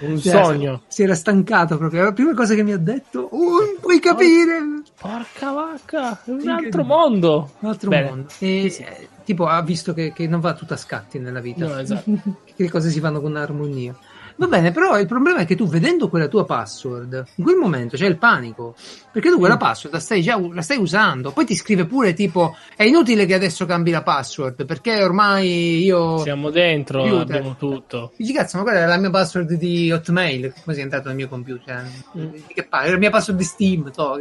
Eh, 0.00 0.06
un 0.06 0.18
Sì, 0.18 0.28
sogno. 0.30 0.82
Si 0.88 1.02
era 1.02 1.14
stancato 1.14 1.76
proprio. 1.76 2.04
La 2.04 2.12
prima 2.12 2.32
cosa 2.32 2.54
che 2.54 2.62
mi 2.62 2.72
ha 2.72 2.78
detto, 2.78 3.20
oh, 3.30 3.58
non 3.58 3.76
puoi 3.80 4.00
capire. 4.00 4.58
Porca 4.98 5.52
vacca, 5.52 6.22
è 6.24 6.30
un 6.30 6.40
Sì, 6.40 6.48
altro 6.48 6.84
mondo. 6.84 7.52
Un 7.60 7.68
altro 7.68 7.90
Bene. 7.90 8.08
mondo. 8.08 8.28
E, 8.38 8.64
eh, 8.66 9.08
tipo, 9.24 9.46
ha 9.46 9.60
visto 9.62 9.92
che, 9.92 10.12
che 10.14 10.26
non 10.26 10.40
va 10.40 10.54
tutto 10.54 10.72
a 10.72 10.78
scatti 10.78 11.18
nella 11.18 11.40
vita. 11.40 11.66
No, 11.66 11.78
esatto. 11.78 12.10
che 12.54 12.62
le 12.62 12.70
cose 12.70 12.88
si 12.88 12.98
fanno 13.00 13.20
con 13.20 13.36
armonia. 13.36 13.94
Va 14.36 14.46
bene, 14.46 14.70
però 14.72 14.98
il 14.98 15.06
problema 15.06 15.40
è 15.40 15.46
che 15.46 15.54
tu 15.56 15.66
vedendo 15.68 16.08
quella 16.08 16.28
tua 16.28 16.44
password, 16.44 17.24
in 17.36 17.44
quel 17.44 17.56
momento 17.56 17.96
c'è 17.96 18.06
il 18.06 18.16
panico, 18.18 18.74
perché 19.12 19.28
tu 19.28 19.36
Mm. 19.36 19.38
quella 19.38 19.56
password 19.56 19.94
la 19.94 20.00
stai 20.00 20.22
già 20.22 20.38
la 20.52 20.62
stai 20.62 20.78
usando, 20.78 21.30
poi 21.32 21.44
ti 21.44 21.54
scrive 21.54 21.84
pure 21.86 22.12
tipo 22.14 22.56
è 22.76 22.82
inutile 22.84 23.26
che 23.26 23.34
adesso 23.34 23.66
cambi 23.66 23.90
la 23.90 24.02
password 24.02 24.64
perché 24.64 25.02
ormai 25.02 25.82
io 25.82 26.18
Siamo 26.18 26.50
dentro, 26.50 27.00
Computer. 27.02 27.36
abbiamo 27.36 27.56
tutto. 27.56 28.12
Dici 28.16 28.32
cazzo, 28.32 28.56
ma 28.58 28.62
quella 28.64 28.78
era 28.80 28.88
la 28.88 28.96
mia 28.98 29.10
password 29.10 29.52
di 29.54 29.90
Hotmail, 29.92 30.52
come 30.62 30.74
sei 30.74 30.82
entrato 30.84 31.08
nel 31.08 31.16
mio 31.16 31.28
computer? 31.28 31.86
Mm. 32.16 32.30
Che 32.46 32.64
palle, 32.64 32.90
la 32.90 32.98
mia 32.98 33.10
password 33.10 33.38
di 33.38 33.44
Steam, 33.44 33.90
to, 33.92 34.18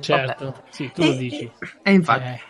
Certo, 0.00 0.44
vabbè. 0.44 0.58
sì, 0.70 0.90
tu 0.94 1.02
lo 1.02 1.12
E- 1.12 1.16
dici. 1.16 1.50
E 1.82 1.92
infatti 1.92 2.24
Eh, 2.24 2.40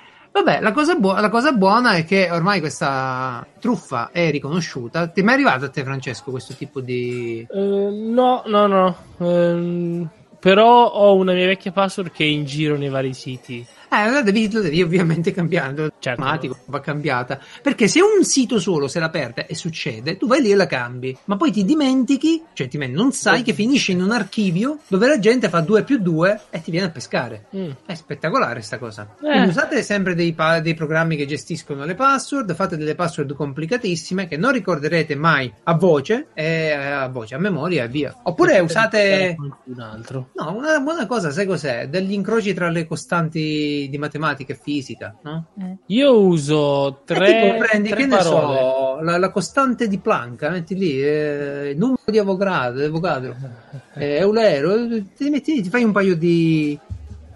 Vabbè, 0.42 0.60
la 0.60 0.70
cosa, 0.72 0.94
buo- 0.94 1.14
la 1.18 1.28
cosa 1.30 1.52
buona 1.52 1.94
è 1.94 2.04
che 2.04 2.28
ormai 2.30 2.60
questa 2.60 3.44
truffa 3.58 4.10
è 4.12 4.30
riconosciuta. 4.30 5.08
Ti 5.08 5.20
è 5.20 5.24
mai 5.24 5.34
arrivato 5.34 5.64
a 5.64 5.68
te, 5.68 5.82
Francesco, 5.82 6.30
questo 6.30 6.54
tipo 6.54 6.80
di. 6.80 7.44
eh, 7.50 7.58
no, 7.58 8.42
no, 8.46 8.66
no. 8.66 8.96
ehm, 9.18 10.08
però 10.38 10.86
ho 10.86 11.14
una 11.16 11.32
mia 11.32 11.46
vecchia 11.46 11.72
password 11.72 12.12
che 12.12 12.24
è 12.24 12.28
in 12.28 12.44
giro 12.44 12.76
nei 12.76 12.88
vari 12.88 13.14
siti. 13.14 13.66
Eh, 13.90 14.10
la 14.10 14.22
devi, 14.22 14.50
la 14.52 14.60
devi 14.60 14.82
ovviamente 14.82 15.32
cambiare, 15.32 15.92
Certo. 15.98 16.20
automatico, 16.20 16.58
va 16.66 16.80
cambiata. 16.80 17.40
Perché 17.62 17.88
se 17.88 18.00
un 18.00 18.24
sito 18.24 18.58
solo 18.60 18.86
se 18.86 19.00
la 19.00 19.08
perde 19.08 19.46
e 19.46 19.54
succede, 19.54 20.16
tu 20.16 20.26
vai 20.26 20.42
lì 20.42 20.50
e 20.50 20.54
la 20.54 20.66
cambi. 20.66 21.16
Ma 21.24 21.36
poi 21.36 21.50
ti 21.50 21.64
dimentichi, 21.64 22.42
cioè 22.52 22.68
ti 22.68 22.76
non 22.78 23.12
sai 23.12 23.42
che 23.42 23.52
finisce 23.52 23.92
in 23.92 24.02
un 24.02 24.12
archivio 24.12 24.78
dove 24.86 25.08
la 25.08 25.18
gente 25.18 25.48
fa 25.48 25.60
2 25.60 25.82
più 25.84 25.98
2 25.98 26.40
e 26.50 26.60
ti 26.60 26.70
viene 26.70 26.86
a 26.86 26.90
pescare. 26.90 27.46
Mm. 27.56 27.70
È 27.84 27.94
spettacolare 27.94 28.60
sta 28.60 28.78
cosa. 28.78 29.16
Eh. 29.22 29.42
Usate 29.46 29.82
sempre 29.82 30.14
dei, 30.14 30.32
pa- 30.32 30.60
dei 30.60 30.74
programmi 30.74 31.16
che 31.16 31.26
gestiscono 31.26 31.84
le 31.84 31.94
password, 31.94 32.54
fate 32.54 32.76
delle 32.76 32.94
password 32.94 33.34
complicatissime 33.34 34.28
che 34.28 34.36
non 34.36 34.52
ricorderete 34.52 35.14
mai 35.16 35.52
a 35.64 35.74
voce, 35.74 36.28
e 36.34 36.44
eh, 36.44 36.72
a 36.72 37.08
voce, 37.08 37.34
a 37.34 37.38
memoria 37.38 37.84
e 37.84 37.88
via. 37.88 38.14
Oppure 38.22 38.58
usate... 38.60 39.34
qualcun 39.36 39.80
altro. 39.80 40.30
No, 40.34 40.54
una 40.54 40.78
buona 40.80 41.06
cosa, 41.06 41.30
sai 41.30 41.46
cos'è? 41.46 41.88
Degli 41.88 42.12
incroci 42.12 42.54
tra 42.54 42.70
le 42.70 42.86
costanti 42.86 43.77
di 43.88 43.98
matematica 43.98 44.52
e 44.52 44.58
fisica, 44.60 45.14
no? 45.22 45.44
Eh. 45.60 45.76
Io 45.86 46.18
uso 46.20 47.00
E 47.02 47.04
tre, 47.04 47.26
tipo 47.26 47.58
prendi, 47.64 47.88
tre 47.90 47.98
che 47.98 48.06
ne 48.06 48.16
parole. 48.16 48.58
so, 48.58 48.98
la, 49.02 49.18
la 49.18 49.30
costante 49.30 49.86
di 49.86 49.98
Planck, 49.98 50.42
metti 50.50 50.74
lì, 50.74 51.00
eh, 51.00 51.70
il 51.70 51.78
numero 51.78 52.00
di 52.06 52.18
Avogadro, 52.18 52.84
Avogadro 52.84 53.36
eh, 53.94 54.16
Eulero, 54.16 54.74
eh, 54.74 55.04
ti, 55.14 55.30
metti, 55.30 55.62
ti 55.62 55.68
fai 55.68 55.84
un 55.84 55.92
paio 55.92 56.16
di... 56.16 56.78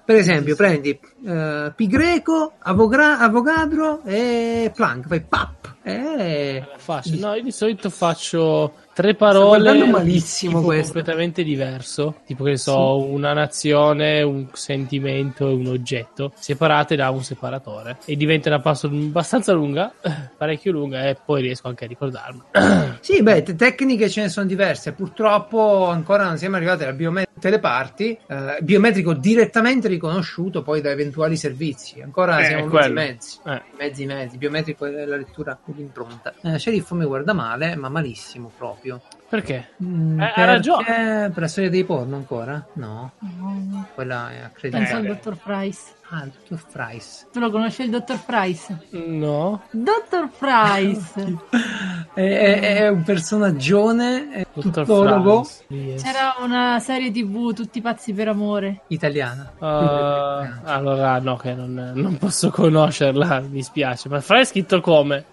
Per 0.05 0.17
esempio, 0.17 0.57
prendi 0.57 0.99
eh, 1.25 1.73
pi 1.77 1.87
greco, 1.87 2.55
Avogra- 2.59 3.19
Avogadro 3.21 4.03
e 4.05 4.73
Planck, 4.75 5.07
fai 5.07 5.21
pap. 5.21 5.75
Eh, 5.85 6.65
Faccio. 6.77 7.15
No, 7.19 7.35
io 7.35 7.43
di 7.43 7.53
solito 7.53 7.89
faccio 7.89 8.75
tre 8.93 9.15
parole 9.15 9.85
malissimo 9.87 10.59
tipo 10.59 10.67
questo. 10.67 10.93
completamente 10.93 11.43
diverso, 11.43 12.17
tipo 12.27 12.45
che 12.45 12.51
ne 12.51 12.57
so, 12.59 13.03
una 13.03 13.33
nazione, 13.33 14.23
un 14.23 14.49
sentimento 14.53 15.49
e 15.49 15.53
un 15.53 15.67
oggetto 15.67 16.33
separate 16.39 16.97
da 16.97 17.11
un 17.11 17.23
separatore 17.23 17.99
e 18.05 18.17
diventa 18.17 18.49
una 18.49 18.61
password 18.61 18.95
abbastanza 18.95 19.53
lunga, 19.53 19.93
parecchio 20.37 20.73
lunga 20.73 21.09
e 21.09 21.17
poi 21.25 21.43
riesco 21.43 21.69
anche 21.69 21.85
a 21.85 21.89
ricordarmi. 21.89 22.41
Sì, 23.03 23.21
beh, 23.23 23.43
te- 23.43 23.55
tecniche 23.57 24.09
ce 24.09 24.23
ne 24.23 24.29
sono 24.29 24.47
diverse. 24.47 24.93
Purtroppo 24.93 25.87
ancora 25.87 26.25
non 26.25 26.39
siamo 26.39 26.57
arrivati 26.57 26.85
alla 26.85 26.93
biometrica 26.93 27.33
tutte 27.43 27.51
le 27.51 27.59
parti, 27.59 28.17
eh, 28.29 28.59
biometrico 28.61 29.15
direttamente 29.15 29.89
riconosciuto 29.89 30.63
poi 30.63 30.81
da 30.81 30.91
eventuali 30.91 31.37
servizi. 31.37 32.01
Ancora 32.01 32.39
Eh, 32.39 32.45
siamo 32.45 32.67
mezzi 32.67 32.93
mezzi. 32.93 33.39
Eh. 33.47 33.63
Mezzi 33.77 34.07
mezzi, 34.07 34.39
biometrico 34.39 34.87
è 34.87 35.05
la 35.05 35.17
lettura 35.17 35.59
dell'impronta. 35.65 36.35
Eh, 36.43 36.59
sceriffo 36.59 36.95
mi 36.95 37.05
guarda 37.05 37.33
male, 37.33 37.75
ma 37.75 37.89
malissimo 37.89 38.53
proprio. 38.57 38.82
Perché? 39.29 39.69
Mm, 39.83 40.21
Eh, 40.21 40.33
ha 40.35 40.45
ragione. 40.45 41.31
Per 41.33 41.43
la 41.43 41.49
storia 41.49 41.71
dei 41.71 41.85
porno 41.85 42.17
ancora? 42.17 42.65
No, 42.75 43.13
No, 43.21 43.87
quella 43.95 44.31
è 44.31 44.35
Penso 44.35 44.47
accreditata. 44.47 44.97
al 44.97 45.05
Eh. 45.05 45.09
dottor 45.09 45.37
Price. 45.43 45.81
Ah, 46.15 46.25
il 46.25 46.33
dottor 46.47 46.67
Price. 46.71 47.27
Tu 47.33 47.41
lo 47.41 47.51
conosci 47.51 47.83
il 47.85 47.89
dottor 47.91 48.19
Price? 48.27 48.79
No. 48.91 49.63
Dottor 49.71 50.29
Price! 50.39 51.39
È, 52.15 52.21
è- 52.21 52.61
è 52.81 52.89
un 52.89 53.03
personaggione, 53.05 54.31
è 54.33 54.47
tuttologo 54.53 55.49
yes. 55.69 56.03
C'era 56.03 56.35
una 56.41 56.79
serie 56.79 57.11
tv, 57.11 57.55
Tutti 57.55 57.81
pazzi 57.81 58.13
per 58.13 58.29
amore. 58.29 58.83
italiana. 58.89 59.51
Ah, 59.61 60.61
allora 60.65 61.19
no, 61.21 61.37
che 61.37 61.55
non, 61.55 61.93
non 61.95 62.19
posso 62.19 62.51
conoscerla, 62.51 63.41
mi 63.49 63.63
spiace. 63.63 64.11
Ma 64.11 64.21
Fra 64.21 64.41
è 64.41 64.45
scritto 64.45 64.83
come? 64.83 65.25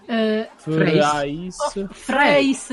Frais. 0.55 1.55
oh, 1.75 1.87
Freis. 1.91 2.69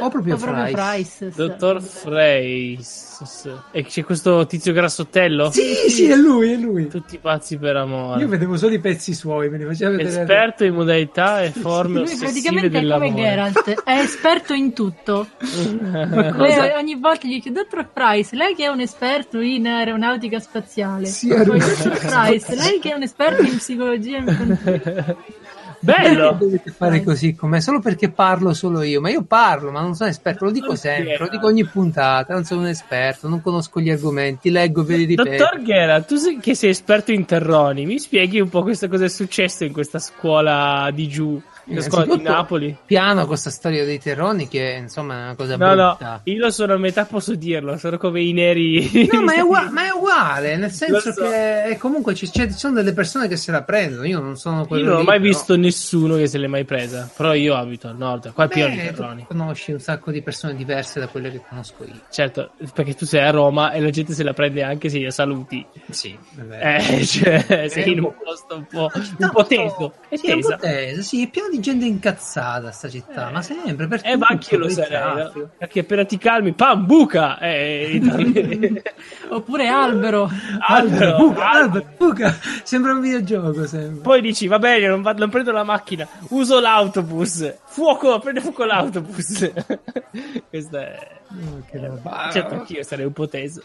O 0.00 0.08
proprio 0.08 0.36
Freis. 0.36 0.72
Freis. 0.72 1.34
Dottor 1.34 1.82
Freis. 1.82 3.52
E 3.72 3.84
c'è 3.84 4.04
questo 4.04 4.46
tizio 4.46 4.72
grassottello? 4.72 5.50
Sì, 5.50 5.74
sì, 5.88 6.08
è 6.08 6.14
lui, 6.14 6.52
è 6.52 6.56
lui. 6.56 6.86
Tutti 6.88 7.18
pazzi 7.18 7.47
per 7.56 7.76
amore. 7.76 8.20
Io 8.20 8.28
vedevo 8.28 8.56
solo 8.56 8.74
i 8.74 8.80
pezzi 8.80 9.14
suoi, 9.14 9.48
me 9.48 9.58
li 9.58 9.64
faceva 9.64 9.90
vedere. 9.92 10.20
Esperto 10.20 10.64
in 10.64 10.74
modalità 10.74 11.42
e 11.42 11.50
forme 11.50 12.00
Lui 12.00 12.02
ossessive 12.02 12.26
praticamente 12.26 12.66
è 12.66 12.70
come 12.70 12.80
dell'amore. 12.80 13.22
Geralt, 13.22 13.82
è 13.84 13.98
esperto 13.98 14.52
in 14.52 14.72
tutto. 14.72 15.28
Lei 15.38 16.74
ogni 16.76 16.98
volta 16.98 17.26
gli 17.26 17.34
dice 17.34 17.50
Dottor 17.50 17.88
Price, 17.92 18.36
lei 18.36 18.54
che 18.54 18.64
è 18.64 18.68
un 18.68 18.80
esperto 18.80 19.40
in 19.40 19.66
aeronautica 19.66 20.38
spaziale. 20.38 21.06
Sì, 21.06 21.28
Poi 21.28 21.58
Dottor 21.58 21.98
Price, 21.98 22.54
lei 22.54 22.78
che 22.80 22.90
è 22.90 22.94
un 22.94 23.02
esperto 23.02 23.42
in 23.42 23.56
psicologia 23.56 24.16
infantile. 24.18 25.16
Bello! 25.80 26.32
Dovete 26.32 26.70
fare 26.70 27.02
così 27.02 27.34
com'è, 27.34 27.60
solo 27.60 27.80
perché 27.80 28.10
parlo 28.10 28.52
solo 28.52 28.82
io. 28.82 29.00
Ma 29.00 29.10
io 29.10 29.22
parlo, 29.22 29.70
ma 29.70 29.80
non 29.80 29.94
sono 29.94 30.10
esperto, 30.10 30.44
lo 30.44 30.50
dico 30.50 30.74
sempre, 30.74 31.16
lo 31.18 31.28
dico 31.28 31.46
ogni 31.46 31.64
puntata. 31.64 32.34
Non 32.34 32.44
sono 32.44 32.62
un 32.62 32.66
esperto, 32.68 33.28
non 33.28 33.40
conosco 33.40 33.80
gli 33.80 33.90
argomenti, 33.90 34.50
leggo 34.50 34.82
e 34.82 34.84
ve 34.84 34.96
li 34.96 35.04
ripeto. 35.04 35.44
Dottor 35.44 35.62
Ghera, 35.62 36.00
tu 36.02 36.16
sei- 36.16 36.38
che 36.38 36.54
sei 36.54 36.70
esperto 36.70 37.12
in 37.12 37.24
terroni, 37.24 37.86
mi 37.86 37.98
spieghi 37.98 38.40
un 38.40 38.48
po' 38.48 38.62
questa 38.62 38.88
cosa 38.88 39.04
è 39.04 39.08
successo 39.08 39.64
in 39.64 39.72
questa 39.72 39.98
scuola 39.98 40.90
di 40.92 41.08
giù, 41.08 41.40
la 41.70 41.80
scuola 41.82 42.16
di 42.16 42.22
Napoli? 42.22 42.76
Piano 42.84 43.26
questa 43.26 43.50
storia 43.50 43.84
dei 43.84 43.98
terroni, 43.98 44.48
che 44.48 44.76
insomma 44.80 45.14
è 45.14 45.22
una 45.24 45.34
cosa 45.34 45.56
No, 45.56 45.74
no, 45.74 45.74
brutta. 45.96 46.20
io 46.24 46.38
lo 46.38 46.50
sono 46.50 46.74
a 46.74 46.78
metà, 46.78 47.04
posso 47.04 47.34
dirlo, 47.34 47.76
sono 47.76 47.98
come 47.98 48.20
i 48.22 48.32
neri. 48.32 49.08
No, 49.12 49.22
ma 49.22 49.34
è, 49.34 49.40
uguale, 49.42 49.70
ma 49.70 49.86
è 49.86 49.90
uguale, 49.90 50.56
nel 50.56 50.70
senso 50.70 51.12
so. 51.12 51.22
che 51.22 51.76
comunque 51.78 52.14
ci, 52.14 52.28
c'è- 52.30 52.46
ci 52.48 52.58
sono 52.58 52.74
delle 52.74 52.92
persone 52.92 53.28
che 53.28 53.36
se 53.36 53.50
la 53.52 53.62
prendono. 53.62 54.06
Io 54.06 54.20
non 54.20 54.36
sono 54.36 54.66
quello 54.66 54.82
Io 54.84 54.88
non 54.90 55.00
ho 55.00 55.04
mai 55.04 55.18
però- 55.18 55.30
visto 55.30 55.56
nessuno 55.56 56.16
che 56.16 56.26
se 56.26 56.38
l'è 56.38 56.46
mai 56.46 56.64
presa, 56.64 57.10
però 57.16 57.34
io 57.34 57.54
abito 57.54 57.88
al 57.88 57.96
nord, 57.96 58.32
qua 58.32 58.44
è 58.44 58.48
pieno 58.48 58.70
di 58.70 58.76
Beh, 58.76 58.82
terroni. 58.84 59.24
conosci 59.28 59.72
un 59.72 59.80
sacco 59.80 60.10
di 60.10 60.22
persone 60.22 60.54
diverse 60.54 61.00
da 61.00 61.08
quelle 61.08 61.30
che 61.30 61.42
conosco 61.48 61.84
io. 61.84 62.00
Certo, 62.10 62.50
perché 62.74 62.94
tu 62.94 63.04
sei 63.06 63.20
a 63.20 63.30
Roma 63.30 63.72
e 63.72 63.80
la 63.80 63.90
gente 63.90 64.12
se 64.14 64.22
la 64.22 64.32
prende 64.32 64.62
anche 64.62 64.88
se 64.88 64.98
io 64.98 65.10
saluti. 65.10 65.64
Sì, 65.90 66.16
è. 66.58 66.84
Eh, 66.90 67.04
cioè, 67.06 67.66
sei 67.68 67.92
in 67.92 68.00
un 68.02 68.12
posto 68.22 68.56
un 68.56 68.66
po', 68.66 68.90
un 68.94 69.14
No, 69.18 69.30
po' 69.30 69.44
teso. 69.46 69.94
È 70.08 70.16
Sì, 70.16 70.26
è 70.28 70.32
un 70.34 70.40
po' 70.40 70.56
teso, 70.56 71.02
sì, 71.02 71.24
è 71.24 71.28
pieno 71.30 71.48
di 71.50 71.57
gente 71.60 71.84
incazzata 71.84 72.70
sta 72.70 72.88
città, 72.88 73.30
ma 73.30 73.42
sempre 73.42 73.86
per 73.86 74.00
Eh, 74.04 74.16
ma 74.16 74.26
anche 74.28 74.54
io 74.54 74.60
lo 74.60 74.68
sarei. 74.68 75.30
no? 75.34 75.50
Perché 75.58 75.80
appena 75.80 76.04
ti 76.04 76.18
calmi, 76.18 76.52
pam, 76.52 76.86
buca! 76.86 77.38
Eh, 77.38 78.00
Oppure 79.30 79.66
albero. 79.68 80.30
albero, 80.60 81.16
Buca, 81.18 81.50
albero. 81.50 81.86
Buca. 81.96 82.34
Sembra 82.62 82.92
un 82.92 83.00
videogioco, 83.00 83.66
sembra. 83.66 84.02
Poi 84.02 84.20
dici, 84.20 84.46
va 84.46 84.58
bene, 84.58 84.86
non, 84.88 85.02
vado- 85.02 85.20
non 85.20 85.30
prendo 85.30 85.52
la 85.52 85.64
macchina, 85.64 86.06
uso 86.30 86.60
l'autobus. 86.60 87.54
Fuoco, 87.66 88.18
prende 88.18 88.40
fuoco 88.40 88.64
l'autobus. 88.64 89.50
Questa 90.48 90.80
è... 90.80 91.16
Oh, 91.30 91.62
che 91.70 91.78
roba. 91.78 92.30
Certo, 92.32 92.54
anch'io 92.54 92.82
sarei 92.82 93.04
un 93.04 93.12
po' 93.12 93.28
teso. 93.28 93.62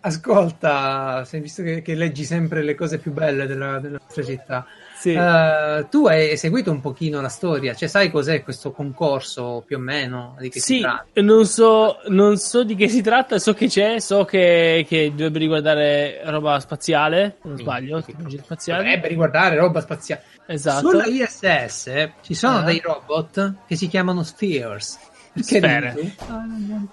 ascolta, 0.00 1.26
visto 1.32 1.62
che, 1.62 1.82
che 1.82 1.94
leggi 1.94 2.24
sempre 2.24 2.62
le 2.62 2.74
cose 2.74 2.98
più 2.98 3.12
belle 3.12 3.46
della, 3.46 3.78
della 3.78 3.98
nostra 4.00 4.22
città. 4.22 4.66
Sì. 4.98 5.12
Eh, 5.12 5.86
tu 5.90 6.06
hai 6.06 6.36
seguito 6.38 6.70
un 6.70 6.80
pochino 6.80 7.20
la 7.20 7.28
storia, 7.28 7.74
cioè 7.74 7.86
sai 7.88 8.10
cos'è 8.10 8.42
questo 8.42 8.72
concorso 8.72 9.62
più 9.66 9.76
o 9.76 9.80
meno? 9.80 10.36
Di 10.40 10.48
che 10.48 10.58
si 10.58 10.76
Sì, 10.76 10.80
tratta? 10.80 11.20
non 11.20 11.44
so, 11.46 11.98
non 12.08 12.38
so 12.38 12.64
di 12.64 12.74
che 12.74 12.88
si 12.88 13.02
tratta, 13.02 13.38
so 13.38 13.52
che 13.52 13.68
c'è, 13.68 14.00
so 14.00 14.24
che, 14.24 14.84
che 14.88 15.10
dovrebbe 15.10 15.38
riguardare 15.38 16.20
roba 16.24 16.58
spaziale, 16.60 17.36
non 17.42 17.58
sbaglio, 17.58 18.02
tecnologie 18.02 18.38
spaziali. 18.42 18.84
Dovrebbe 18.84 19.08
riguardare 19.08 19.56
roba 19.56 19.80
spaziale. 19.82 20.22
Esatto. 20.46 20.88
Sulla 20.88 21.04
ISS 21.06 22.08
ci 22.22 22.34
sono 22.34 22.60
Eh. 22.60 22.64
dei 22.64 22.80
robot 22.82 23.54
che 23.66 23.76
si 23.76 23.88
chiamano 23.88 24.22
Spheres. 24.22 24.98